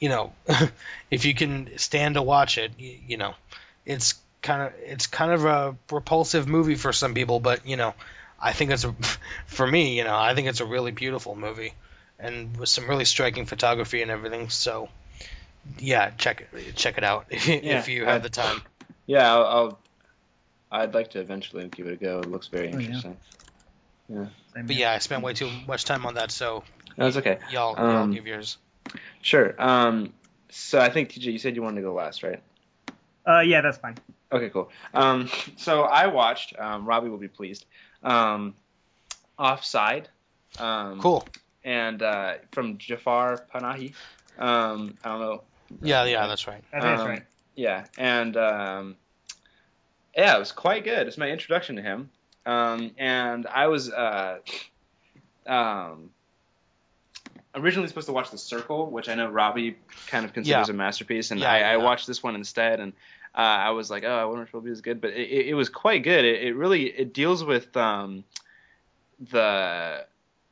you 0.00 0.08
know, 0.08 0.32
if 1.10 1.24
you 1.24 1.34
can 1.34 1.78
stand 1.78 2.14
to 2.16 2.22
watch 2.22 2.58
it, 2.58 2.72
you, 2.78 2.96
you 3.08 3.16
know, 3.16 3.34
it's 3.84 4.14
kind 4.42 4.62
of 4.62 4.72
it's 4.84 5.06
kind 5.06 5.32
of 5.32 5.44
a 5.44 5.76
repulsive 5.90 6.46
movie 6.48 6.74
for 6.76 6.92
some 6.92 7.14
people, 7.14 7.40
but 7.40 7.66
you 7.66 7.76
know, 7.76 7.94
I 8.40 8.52
think 8.52 8.70
it's 8.70 8.84
a, 8.84 8.94
for 9.46 9.66
me, 9.66 9.96
you 9.98 10.04
know, 10.04 10.16
I 10.16 10.34
think 10.34 10.48
it's 10.48 10.60
a 10.60 10.66
really 10.66 10.92
beautiful 10.92 11.34
movie 11.36 11.72
and 12.18 12.56
with 12.56 12.68
some 12.68 12.88
really 12.88 13.04
striking 13.04 13.46
photography 13.46 14.02
and 14.02 14.10
everything. 14.10 14.48
So, 14.50 14.88
yeah, 15.78 16.10
check 16.10 16.46
it 16.52 16.76
check 16.76 16.98
it 16.98 17.04
out 17.04 17.26
if, 17.30 17.46
Yeah, 17.48 17.78
if 17.80 17.88
you 17.88 18.04
have 18.04 18.16
I- 18.16 18.18
the 18.18 18.30
time. 18.30 18.62
Yeah, 19.06 19.32
I'll, 19.32 19.44
I'll. 19.44 19.78
I'd 20.68 20.94
like 20.94 21.10
to 21.12 21.20
eventually 21.20 21.68
give 21.68 21.86
it 21.86 21.92
a 21.92 21.96
go. 21.96 22.18
It 22.18 22.26
looks 22.28 22.48
very 22.48 22.66
Oh, 22.72 22.78
yeah. 22.78 22.86
interesting. 22.86 23.16
Same 24.56 24.66
But 24.66 24.76
here. 24.76 24.86
yeah, 24.86 24.92
I 24.94 24.98
spent 24.98 25.22
way 25.22 25.34
too 25.34 25.50
much 25.68 25.84
time 25.84 26.06
on 26.06 26.14
that, 26.14 26.30
so 26.30 26.64
No, 26.96 27.06
it's 27.06 27.16
okay. 27.18 27.38
y'all 27.50 27.76
y'all 27.76 28.02
Um, 28.04 28.10
give 28.12 28.26
yours. 28.26 28.56
Sure. 29.20 29.54
Um, 29.62 30.14
so 30.48 30.80
I 30.80 30.88
think 30.88 31.10
TJ, 31.10 31.24
you 31.32 31.38
said 31.38 31.54
you 31.56 31.62
wanted 31.62 31.76
to 31.76 31.86
go 31.86 31.92
last, 31.92 32.22
right? 32.22 32.42
Uh, 33.26 33.40
yeah, 33.40 33.60
that's 33.60 33.76
fine. 33.76 33.98
Okay, 34.32 34.48
cool. 34.48 34.70
Um, 34.94 35.28
so 35.56 35.82
I 35.82 36.06
watched. 36.06 36.58
Um, 36.58 36.86
Robbie 36.86 37.10
will 37.10 37.18
be 37.18 37.28
pleased. 37.28 37.66
Um, 38.02 38.54
Offside. 39.38 40.08
Um, 40.58 41.00
Cool. 41.00 41.26
And 41.64 42.00
uh, 42.02 42.34
from 42.52 42.78
Jafar 42.78 43.44
Panahi. 43.52 43.92
Um, 44.38 44.96
I 45.04 45.08
don't 45.08 45.20
know. 45.20 45.42
Yeah, 45.82 46.04
yeah, 46.04 46.26
that's 46.28 46.46
right. 46.46 46.62
I 46.72 46.80
that's 46.80 47.02
Um, 47.02 47.08
right. 47.08 47.22
Yeah, 47.56 47.86
and 47.98 48.36
um, 48.36 48.96
yeah, 50.16 50.36
it 50.36 50.38
was 50.38 50.52
quite 50.52 50.84
good. 50.84 51.06
It's 51.08 51.18
my 51.18 51.28
introduction 51.28 51.76
to 51.76 51.82
him, 51.82 52.10
um, 52.46 52.92
and 52.96 53.46
I 53.46 53.66
was 53.66 53.90
uh, 53.90 54.38
um, 55.46 56.10
originally 57.54 57.88
supposed 57.88 58.06
to 58.06 58.12
watch 58.12 58.30
The 58.30 58.38
Circle, 58.38 58.90
which 58.90 59.08
I 59.08 59.14
know 59.14 59.28
Robbie 59.28 59.76
kind 60.06 60.24
of 60.24 60.32
considers 60.32 60.68
Yeah. 60.68 60.74
a 60.74 60.76
masterpiece, 60.76 61.30
and 61.30 61.40
Yeah, 61.40 61.50
I, 61.50 61.72
I 61.72 61.76
watched 61.78 62.06
this 62.06 62.22
one 62.22 62.34
instead, 62.36 62.80
and 62.80 62.92
uh, 63.34 63.40
I 63.40 63.70
was 63.70 63.90
like, 63.90 64.04
oh, 64.04 64.16
I 64.16 64.24
wonder 64.24 64.42
if 64.42 64.48
it'll 64.48 64.60
be 64.60 64.70
as 64.70 64.80
good, 64.80 65.00
but 65.00 65.10
it, 65.10 65.48
it, 65.48 65.54
was 65.54 65.68
quite 65.68 66.02
good. 66.02 66.24
It, 66.24 66.42
it 66.44 66.56
really 66.56 66.84
it 66.84 67.12
deals 67.12 67.44
with 67.44 67.76
um, 67.76 68.24
the 69.30 70.06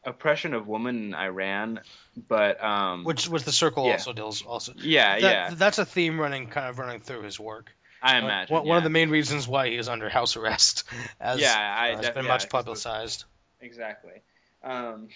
oppression 0.04 0.52
of 0.52 0.68
women 0.68 0.96
in 0.96 1.14
Iran, 1.14 1.80
but 2.28 2.62
um, 2.62 3.04
Which 3.04 3.28
which 3.28 3.44
the 3.44 3.52
circle 3.52 3.86
yeah. 3.86 3.92
also 3.92 4.12
deals 4.12 4.42
also. 4.42 4.74
yeah, 4.76 5.20
That, 5.20 5.22
yeah, 5.22 5.54
That's 5.54 5.78
a 5.78 5.84
theme 5.84 6.20
running 6.20 6.48
kind 6.48 6.68
of 6.68 6.78
running 6.78 7.00
through 7.00 7.22
his 7.22 7.38
work. 7.40 7.74
I 8.04 8.18
imagine 8.18 8.54
One, 8.54 8.66
one 8.66 8.76
of 8.78 8.84
the 8.84 8.90
main 8.90 9.08
reasons 9.10 9.48
why 9.48 9.68
he 9.68 9.76
is 9.76 9.88
under 9.88 10.08
house 10.08 10.36
arrest, 10.36 10.84
as 11.20 11.40
Yeah, 11.40 11.54
I 11.56 11.90
uh, 11.92 11.96
has 11.96 12.06
def- 12.06 12.14
been 12.14 12.24
yeah, 12.26 12.30
much 12.32 12.42
the- 12.44 12.48
publicized. 12.50 13.24
exactly. 13.60 14.22
Um, 14.62 15.08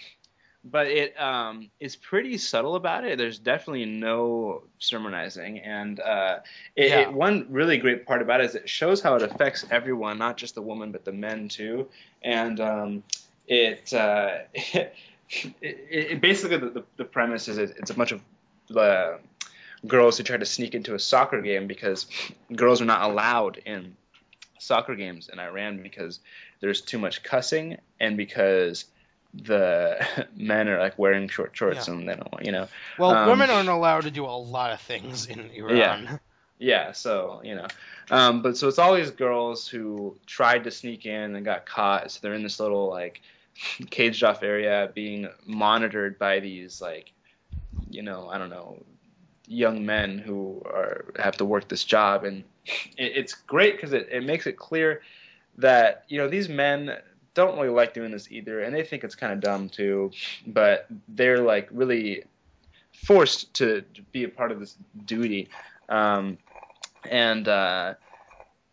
but 0.65 0.87
it 0.87 1.17
um, 1.19 1.69
is 1.79 1.95
pretty 1.95 2.37
subtle 2.37 2.75
about 2.75 3.05
it. 3.05 3.17
There's 3.17 3.39
definitely 3.39 3.85
no 3.85 4.63
sermonizing, 4.79 5.59
and 5.59 5.99
uh, 5.99 6.39
it, 6.75 6.89
Yeah. 6.89 6.99
it, 7.01 7.13
one 7.13 7.45
really 7.49 7.77
great 7.77 8.05
part 8.05 8.21
about 8.21 8.41
it 8.41 8.45
is 8.47 8.55
it 8.55 8.67
shows 8.69 9.01
how 9.01 9.15
it 9.15 9.21
affects 9.21 9.65
everyone, 9.71 10.17
not 10.17 10.35
just 10.35 10.55
the 10.55 10.61
woman 10.61 10.91
but 10.91 11.05
the 11.05 11.13
men 11.13 11.47
too. 11.47 11.87
And 12.21 12.59
um, 12.59 13.03
it, 13.47 13.93
uh, 13.93 14.39
it, 14.53 14.93
it 15.61 16.21
basically 16.21 16.57
the, 16.57 16.69
the, 16.69 16.83
the 16.97 17.05
premise 17.05 17.47
is 17.47 17.57
it, 17.57 17.75
it's 17.77 17.91
a 17.91 17.93
bunch 17.93 18.11
of 18.11 18.21
uh, 18.75 19.17
girls 19.87 20.17
who 20.17 20.23
try 20.23 20.37
to 20.37 20.45
sneak 20.45 20.75
into 20.75 20.93
a 20.95 20.99
soccer 20.99 21.41
game 21.41 21.67
because 21.67 22.05
girls 22.55 22.81
are 22.81 22.85
not 22.85 23.09
allowed 23.09 23.57
in 23.65 23.95
soccer 24.59 24.95
games 24.95 25.29
in 25.31 25.39
Iran 25.39 25.81
because 25.81 26.19
there's 26.59 26.81
too 26.81 26.97
much 26.99 27.23
cussing 27.23 27.77
and 27.99 28.17
because 28.17 28.85
the 29.33 30.05
men 30.35 30.67
are 30.67 30.79
like 30.79 30.97
wearing 30.99 31.29
short 31.29 31.55
shorts 31.55 31.87
Yeah. 31.87 31.93
and 31.93 32.09
they 32.09 32.15
don't 32.15 32.31
want 32.31 32.45
you 32.45 32.51
know 32.51 32.67
Well, 32.97 33.11
Um, 33.11 33.29
women 33.29 33.49
aren't 33.49 33.69
allowed 33.69 34.01
to 34.01 34.11
do 34.11 34.25
a 34.25 34.35
lot 34.35 34.71
of 34.71 34.81
things 34.81 35.27
in 35.27 35.49
Iran. 35.51 35.77
Yeah. 35.77 36.17
yeah 36.61 36.91
so 36.91 37.39
you 37.43 37.55
know 37.55 37.67
um, 38.11 38.41
but 38.41 38.57
so 38.57 38.67
it's 38.67 38.79
all 38.79 38.95
these 38.95 39.11
girls 39.11 39.65
who 39.67 40.17
tried 40.25 40.65
to 40.65 40.71
sneak 40.71 41.05
in 41.05 41.35
and 41.35 41.45
got 41.45 41.65
caught 41.65 42.11
so 42.11 42.19
they're 42.21 42.33
in 42.33 42.43
this 42.43 42.59
little 42.59 42.89
like 42.89 43.21
caged 43.91 44.23
off 44.25 44.43
area 44.43 44.91
being 44.93 45.29
monitored 45.45 46.19
by 46.19 46.39
these 46.41 46.81
like 46.81 47.13
you 47.89 48.01
know 48.01 48.27
I 48.29 48.37
don't 48.37 48.49
know 48.49 48.83
young 49.49 49.83
men 49.83 50.19
who 50.19 50.61
are 50.65 51.05
have 51.17 51.35
to 51.37 51.43
work 51.43 51.67
this 51.67 51.83
job. 51.83 52.23
And 52.23 52.43
it, 52.97 53.11
it's 53.17 53.33
great 53.33 53.75
because 53.75 53.91
it, 53.91 54.07
it 54.09 54.23
makes 54.23 54.47
it 54.47 54.53
clear 54.53 55.01
that 55.57 56.05
you 56.07 56.17
know 56.17 56.29
these 56.29 56.47
men 56.47 56.95
don't 57.33 57.57
really 57.57 57.69
like 57.69 57.93
doing 57.93 58.11
this 58.11 58.31
either. 58.31 58.61
And 58.61 58.73
they 58.73 58.83
think 58.83 59.03
it's 59.03 59.15
kind 59.15 59.33
of 59.33 59.41
dumb 59.41 59.67
too. 59.67 60.11
But 60.47 60.87
they're 61.09 61.41
like 61.41 61.67
really 61.71 62.23
forced 62.93 63.53
to, 63.55 63.83
be 64.11 64.23
a 64.23 64.29
part 64.29 64.51
of 64.51 64.59
this 64.59 64.75
duty. 65.05 65.49
Um, 65.89 66.37
and 67.09 67.47
uh, 67.47 67.95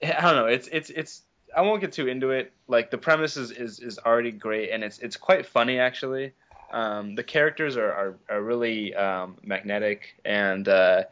I 0.03 0.20
don't 0.20 0.36
know. 0.36 0.47
It's 0.47 0.69
it's 0.69 0.90
it's 0.90 1.23
I 1.57 1.62
won't 1.62 1.81
get 1.81 1.93
too 1.93 2.07
into 2.07 2.31
it. 2.31 2.53
Like 2.69 2.90
the 2.90 2.98
premise 2.98 3.39
is, 3.39 3.51
is, 3.51 3.81
is 3.81 3.98
already 3.98 4.31
great. 4.31 4.70
And 4.70 4.85
it's 4.85 4.98
it's 4.98 5.16
quite 5.16 5.47
funny 5.47 5.78
actually 5.78 6.32
um, 6.77 7.15
the 7.15 7.24
characters 7.24 7.77
are, 7.78 7.93
are, 7.93 8.15
are 8.28 8.43
really 8.43 8.94
um, 8.94 9.36
magnetic 9.43 10.20
and 10.27 10.69
uh, 10.69 11.05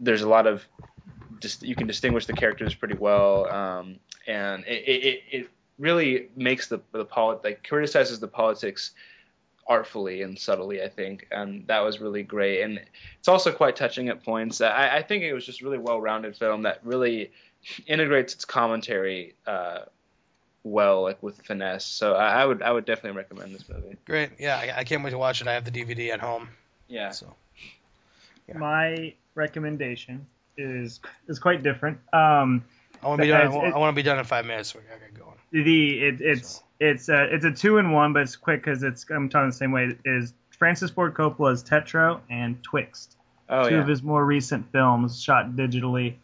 there's 0.00 0.22
a 0.22 0.28
lot 0.28 0.46
of 0.48 0.66
dis- 1.40 1.62
you 1.62 1.76
can 1.76 1.86
distinguish 1.86 2.26
the 2.26 2.34
characters 2.34 2.74
pretty 2.74 2.96
well 2.96 3.46
um, 3.48 3.96
and 4.26 4.64
it, 4.66 4.82
it, 4.88 5.22
it- 5.32 5.50
really 5.78 6.30
makes 6.36 6.68
the 6.68 6.80
the 6.92 7.04
polit- 7.04 7.44
like 7.44 7.62
criticizes 7.68 8.18
the 8.18 8.26
politics 8.26 8.92
artfully 9.68 10.22
and 10.22 10.38
subtly 10.38 10.82
I 10.82 10.88
think 10.88 11.26
and 11.30 11.66
that 11.66 11.80
was 11.80 12.00
really 12.00 12.22
great. 12.22 12.62
And 12.62 12.80
it's 13.18 13.28
also 13.28 13.52
quite 13.52 13.76
touching 13.76 14.08
at 14.08 14.24
points. 14.24 14.62
I, 14.62 14.96
I 14.96 15.02
think 15.02 15.22
it 15.22 15.34
was 15.34 15.44
just 15.44 15.60
really 15.60 15.76
well 15.78 16.00
rounded 16.00 16.34
film 16.34 16.62
that 16.62 16.80
really 16.82 17.30
integrates 17.86 18.32
its 18.32 18.46
commentary 18.46 19.34
uh, 19.46 19.80
well 20.68 21.02
like 21.02 21.22
with 21.22 21.40
finesse 21.42 21.84
so 21.84 22.14
I, 22.14 22.42
I 22.42 22.44
would 22.44 22.60
I 22.60 22.72
would 22.72 22.84
definitely 22.84 23.16
recommend 23.16 23.54
this 23.54 23.68
movie 23.68 23.96
Great. 24.04 24.30
Yeah, 24.38 24.56
I, 24.56 24.80
I 24.80 24.84
can't 24.84 25.04
wait 25.04 25.10
to 25.10 25.18
watch 25.18 25.40
it. 25.40 25.46
I 25.46 25.52
have 25.54 25.64
the 25.64 25.70
DVD 25.70 26.10
at 26.12 26.20
home. 26.20 26.48
yeah 26.88 27.10
So 27.10 27.34
Yeah. 28.48 28.58
My 28.58 29.14
recommendation 29.34 30.26
is 30.56 31.00
is 31.28 31.38
quite 31.38 31.62
different. 31.62 31.98
Um, 32.12 32.64
I 33.02 33.08
want 33.08 33.18
to 33.20 33.26
be 33.26 33.28
done. 33.28 33.46
It's- 33.46 33.74
I 33.74 33.78
want 33.78 33.92
to 33.94 33.96
be 33.96 34.02
done 34.02 34.18
in 34.18 34.24
five 34.24 34.44
minutes. 34.46 34.72
So 34.72 34.78
we 34.80 34.84
gotta 34.86 35.00
get 35.00 35.14
going. 35.14 35.36
the 35.52 35.98
it, 36.08 36.20
it's 36.20 36.62
it's 36.80 37.08
uh, 37.08 37.28
it's 37.30 37.44
a 37.44 37.52
two 37.52 37.78
in 37.78 37.92
one, 37.92 38.12
but 38.12 38.22
it's 38.22 38.36
quick 38.36 38.64
because 38.64 38.82
it's 38.82 39.06
I'm 39.10 39.28
talking 39.28 39.50
the 39.50 39.56
same 39.56 39.70
way. 39.72 39.96
Is 40.04 40.32
Francis 40.50 40.90
Ford 40.90 41.14
Coppola's 41.14 41.62
Tetro 41.62 42.20
and 42.30 42.60
Twixt, 42.62 43.16
oh 43.48 43.68
two 43.68 43.74
yeah 43.76 43.80
of 43.82 43.86
his 43.88 44.02
more 44.02 44.24
recent 44.24 44.70
films 44.72 45.22
shot 45.22 45.50
digitally, 45.52 46.14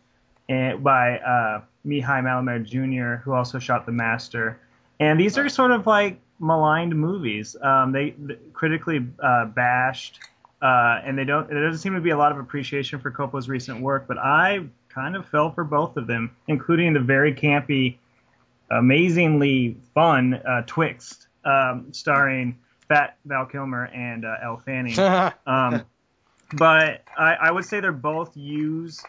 and 0.48 0.82
by 0.82 1.18
uh, 1.18 1.60
Mihai 1.86 2.22
Malaimare 2.22 2.64
Jr., 2.64 3.22
who 3.22 3.32
also 3.32 3.58
shot 3.58 3.86
The 3.86 3.92
Master. 3.92 4.58
And 5.00 5.18
these 5.18 5.36
are 5.38 5.48
sort 5.48 5.72
of 5.72 5.86
like 5.86 6.20
maligned 6.38 6.94
movies. 6.94 7.56
Um, 7.60 7.92
they 7.92 8.10
th- 8.10 8.38
critically 8.52 9.06
uh, 9.22 9.46
bashed, 9.46 10.20
uh, 10.60 11.00
and 11.04 11.18
they 11.18 11.24
don't. 11.24 11.48
There 11.48 11.64
doesn't 11.64 11.80
seem 11.80 11.94
to 11.94 12.00
be 12.00 12.10
a 12.10 12.16
lot 12.16 12.32
of 12.32 12.38
appreciation 12.38 13.00
for 13.00 13.10
Coppola's 13.10 13.48
recent 13.48 13.80
work. 13.80 14.06
But 14.06 14.18
I 14.18 14.64
kind 14.88 15.16
of 15.16 15.26
fell 15.26 15.50
for 15.50 15.64
both 15.64 15.96
of 15.96 16.06
them, 16.06 16.36
including 16.46 16.92
the 16.92 17.00
very 17.00 17.34
campy, 17.34 17.96
amazingly 18.70 19.76
fun 19.94 20.34
uh, 20.34 20.62
Twixt, 20.66 21.26
um, 21.44 21.86
starring 21.92 22.58
Fat 22.88 23.16
Val 23.24 23.46
Kilmer 23.46 23.86
and 23.86 24.24
uh, 24.24 24.36
Elle 24.42 24.58
Fanning. 24.58 24.96
Um, 25.46 25.84
but 26.54 27.02
I, 27.16 27.34
I 27.34 27.50
would 27.50 27.64
say 27.64 27.80
they're 27.80 27.92
both 27.92 28.36
use 28.36 29.02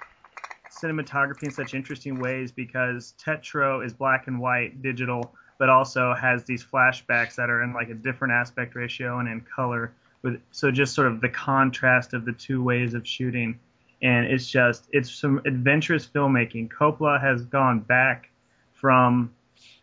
cinematography 0.81 1.43
in 1.43 1.51
such 1.51 1.73
interesting 1.73 2.19
ways 2.19 2.51
because 2.51 3.13
Tetro 3.23 3.85
is 3.85 3.93
black 3.93 4.27
and 4.27 4.39
white 4.39 4.81
digital, 4.81 5.33
but 5.59 5.69
also 5.69 6.13
has 6.13 6.43
these 6.43 6.63
flashbacks 6.63 7.35
that 7.35 7.49
are 7.49 7.63
in 7.63 7.73
like 7.73 7.89
a 7.89 7.93
different 7.93 8.33
aspect 8.33 8.75
ratio 8.75 9.19
and 9.19 9.27
in 9.27 9.41
color. 9.41 9.93
With 10.21 10.41
so 10.51 10.71
just 10.71 10.95
sort 10.95 11.07
of 11.07 11.21
the 11.21 11.29
contrast 11.29 12.13
of 12.13 12.25
the 12.25 12.31
two 12.31 12.63
ways 12.63 12.93
of 12.93 13.07
shooting, 13.07 13.59
and 14.01 14.25
it's 14.25 14.49
just 14.49 14.87
it's 14.91 15.11
some 15.11 15.41
adventurous 15.45 16.05
filmmaking. 16.07 16.69
Coppola 16.69 17.19
has 17.19 17.43
gone 17.43 17.79
back 17.79 18.29
from 18.71 19.33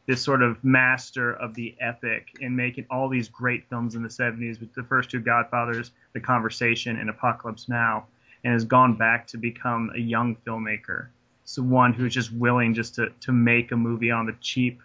this 0.07 0.23
sort 0.23 0.43
of 0.43 0.63
master 0.65 1.33
of 1.35 1.55
the 1.55 1.75
epic 1.81 2.29
in 2.41 2.57
making 2.57 2.85
all 2.91 3.09
these 3.09 3.29
great 3.29 3.69
films 3.69 3.95
in 3.95 4.03
the 4.03 4.09
70s 4.09 4.59
with 4.59 4.75
the 4.75 4.83
first 4.83 5.09
two 5.09 5.21
Godfathers, 5.21 5.93
The 6.15 6.21
Conversation, 6.21 6.99
and 6.99 7.09
Apocalypse 7.09 7.69
Now, 7.69 8.07
and 8.45 8.53
has 8.53 8.65
gone 8.65 8.97
back 8.97 9.27
to 9.29 9.39
become 9.39 9.91
a 9.95 9.99
young 9.99 10.37
filmmaker. 10.47 11.09
So 11.45 11.63
one 11.63 11.93
who's 11.93 12.15
just 12.15 12.33
willing 12.33 12.75
just 12.75 12.95
to, 12.97 13.11
to 13.21 13.33
make 13.33 13.73
a 13.73 13.77
movie 13.77 14.11
on 14.11 14.27
the 14.27 14.35
cheap 14.41 14.81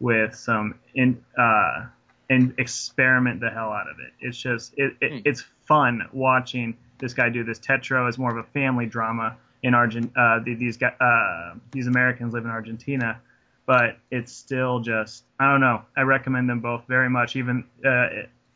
with 0.00 0.34
some 0.34 0.74
in 0.94 1.22
uh, 1.38 1.86
and 2.28 2.54
experiment 2.58 3.40
the 3.40 3.50
hell 3.50 3.72
out 3.72 3.88
of 3.90 3.98
it. 3.98 4.12
It's 4.20 4.38
just 4.38 4.74
it, 4.76 4.94
it 5.00 5.12
Hmm. 5.12 5.18
it's 5.24 5.44
fun 5.66 6.08
watching 6.12 6.76
this 6.98 7.14
guy 7.14 7.28
do 7.30 7.42
this. 7.44 7.58
Tetro 7.58 8.08
is 8.08 8.18
more 8.18 8.30
of 8.30 8.36
a 8.36 8.48
family 8.50 8.86
drama 8.86 9.36
in 9.62 9.74
Argent. 9.74 10.12
Uh, 10.16 10.40
these 10.44 10.76
guys, 10.76 10.92
uh, 11.00 11.54
these 11.72 11.86
Americans 11.86 12.32
live 12.34 12.44
in 12.44 12.50
Argentina, 12.50 13.20
but 13.66 13.98
it's 14.10 14.32
still 14.32 14.80
just 14.80 15.24
I 15.38 15.50
don't 15.50 15.60
know. 15.60 15.82
I 15.96 16.02
recommend 16.02 16.48
them 16.48 16.60
both 16.60 16.84
very 16.86 17.10
much, 17.10 17.36
even 17.36 17.64
uh, 17.84 18.08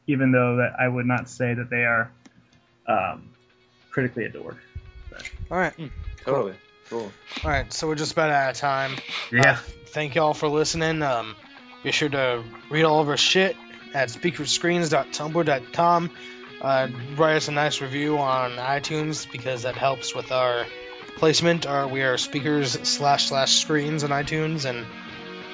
even 0.06 0.32
though 0.32 0.56
that 0.56 0.76
I 0.78 0.86
would 0.88 1.06
not 1.06 1.28
say 1.28 1.54
that 1.54 1.70
they 1.70 1.84
are 1.84 2.10
um, 2.86 3.30
critically 3.94 4.24
adored. 4.24 4.58
All 5.50 5.58
right. 5.58 5.72
totally 6.24 6.54
cool 6.90 7.12
All 7.44 7.50
right. 7.50 7.72
So 7.72 7.86
we're 7.86 7.94
just 7.94 8.12
about 8.12 8.30
out 8.30 8.50
of 8.50 8.56
time. 8.56 8.96
Yeah. 9.30 9.56
Thank 9.86 10.16
y'all 10.16 10.34
for 10.34 10.48
listening. 10.48 11.00
Um, 11.02 11.36
be 11.84 11.92
sure 11.92 12.08
to 12.08 12.42
read 12.70 12.82
all 12.82 13.00
of 13.00 13.08
our 13.08 13.16
shit 13.16 13.56
at 13.94 14.08
speakerscreens.tumblr.com. 14.08 16.10
Uh, 16.60 16.88
write 17.16 17.36
us 17.36 17.46
a 17.48 17.52
nice 17.52 17.80
review 17.80 18.18
on 18.18 18.52
iTunes 18.52 19.30
because 19.30 19.62
that 19.62 19.76
helps 19.76 20.14
with 20.14 20.32
our 20.32 20.66
placement. 21.16 21.66
Our, 21.66 21.86
we 21.86 22.02
are 22.02 22.18
speakers 22.18 22.72
slash 22.88 23.28
slash 23.28 23.60
screens 23.60 24.02
on 24.02 24.10
iTunes 24.10 24.64
and 24.64 24.84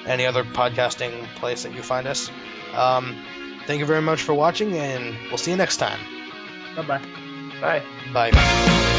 any 0.07 0.25
other 0.25 0.43
podcasting 0.43 1.27
place 1.35 1.61
that 1.63 1.75
you 1.75 1.83
find 1.83 2.07
us. 2.07 2.31
Um, 2.73 3.23
thank 3.67 3.79
you 3.79 3.85
very 3.85 4.01
much 4.01 4.23
for 4.23 4.33
watching, 4.33 4.75
and 4.75 5.15
we'll 5.27 5.37
see 5.37 5.51
you 5.51 5.57
next 5.57 5.77
time. 5.77 5.99
Bye 6.75 6.81
bye. 6.83 7.20
Bye 7.61 7.83
Bye. 8.13 8.90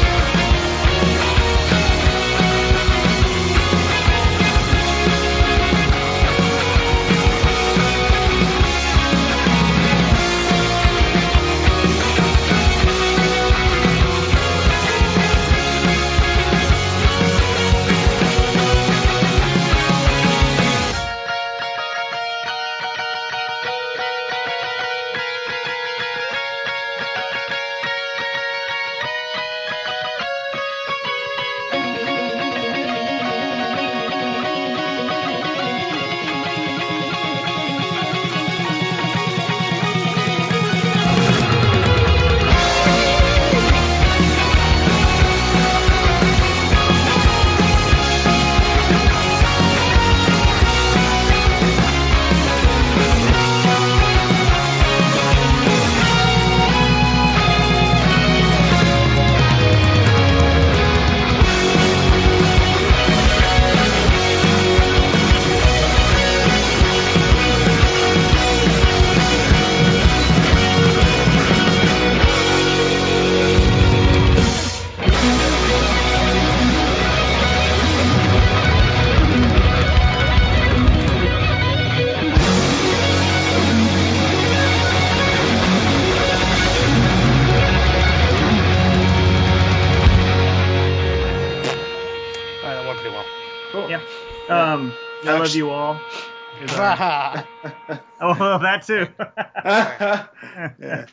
That 98.87 100.29
too. 100.77 100.83
yeah. 100.83 101.05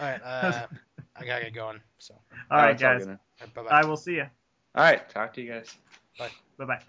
All 0.00 0.06
right, 0.06 0.22
uh, 0.24 0.66
I 1.16 1.24
gotta 1.24 1.44
get 1.44 1.54
going. 1.54 1.80
So, 1.98 2.14
all 2.50 2.58
right, 2.58 2.72
It's 2.72 2.82
guys. 2.82 3.06
good. 3.06 3.18
bye 3.54 3.62
bye. 3.62 3.70
I 3.70 3.84
will 3.84 3.96
see 3.96 4.14
you. 4.14 4.26
All 4.74 4.84
right. 4.84 5.08
Talk 5.08 5.32
to 5.34 5.42
you 5.42 5.52
guys. 5.52 5.76
Bye. 6.18 6.28
Bye 6.58 6.64
bye. 6.66 6.80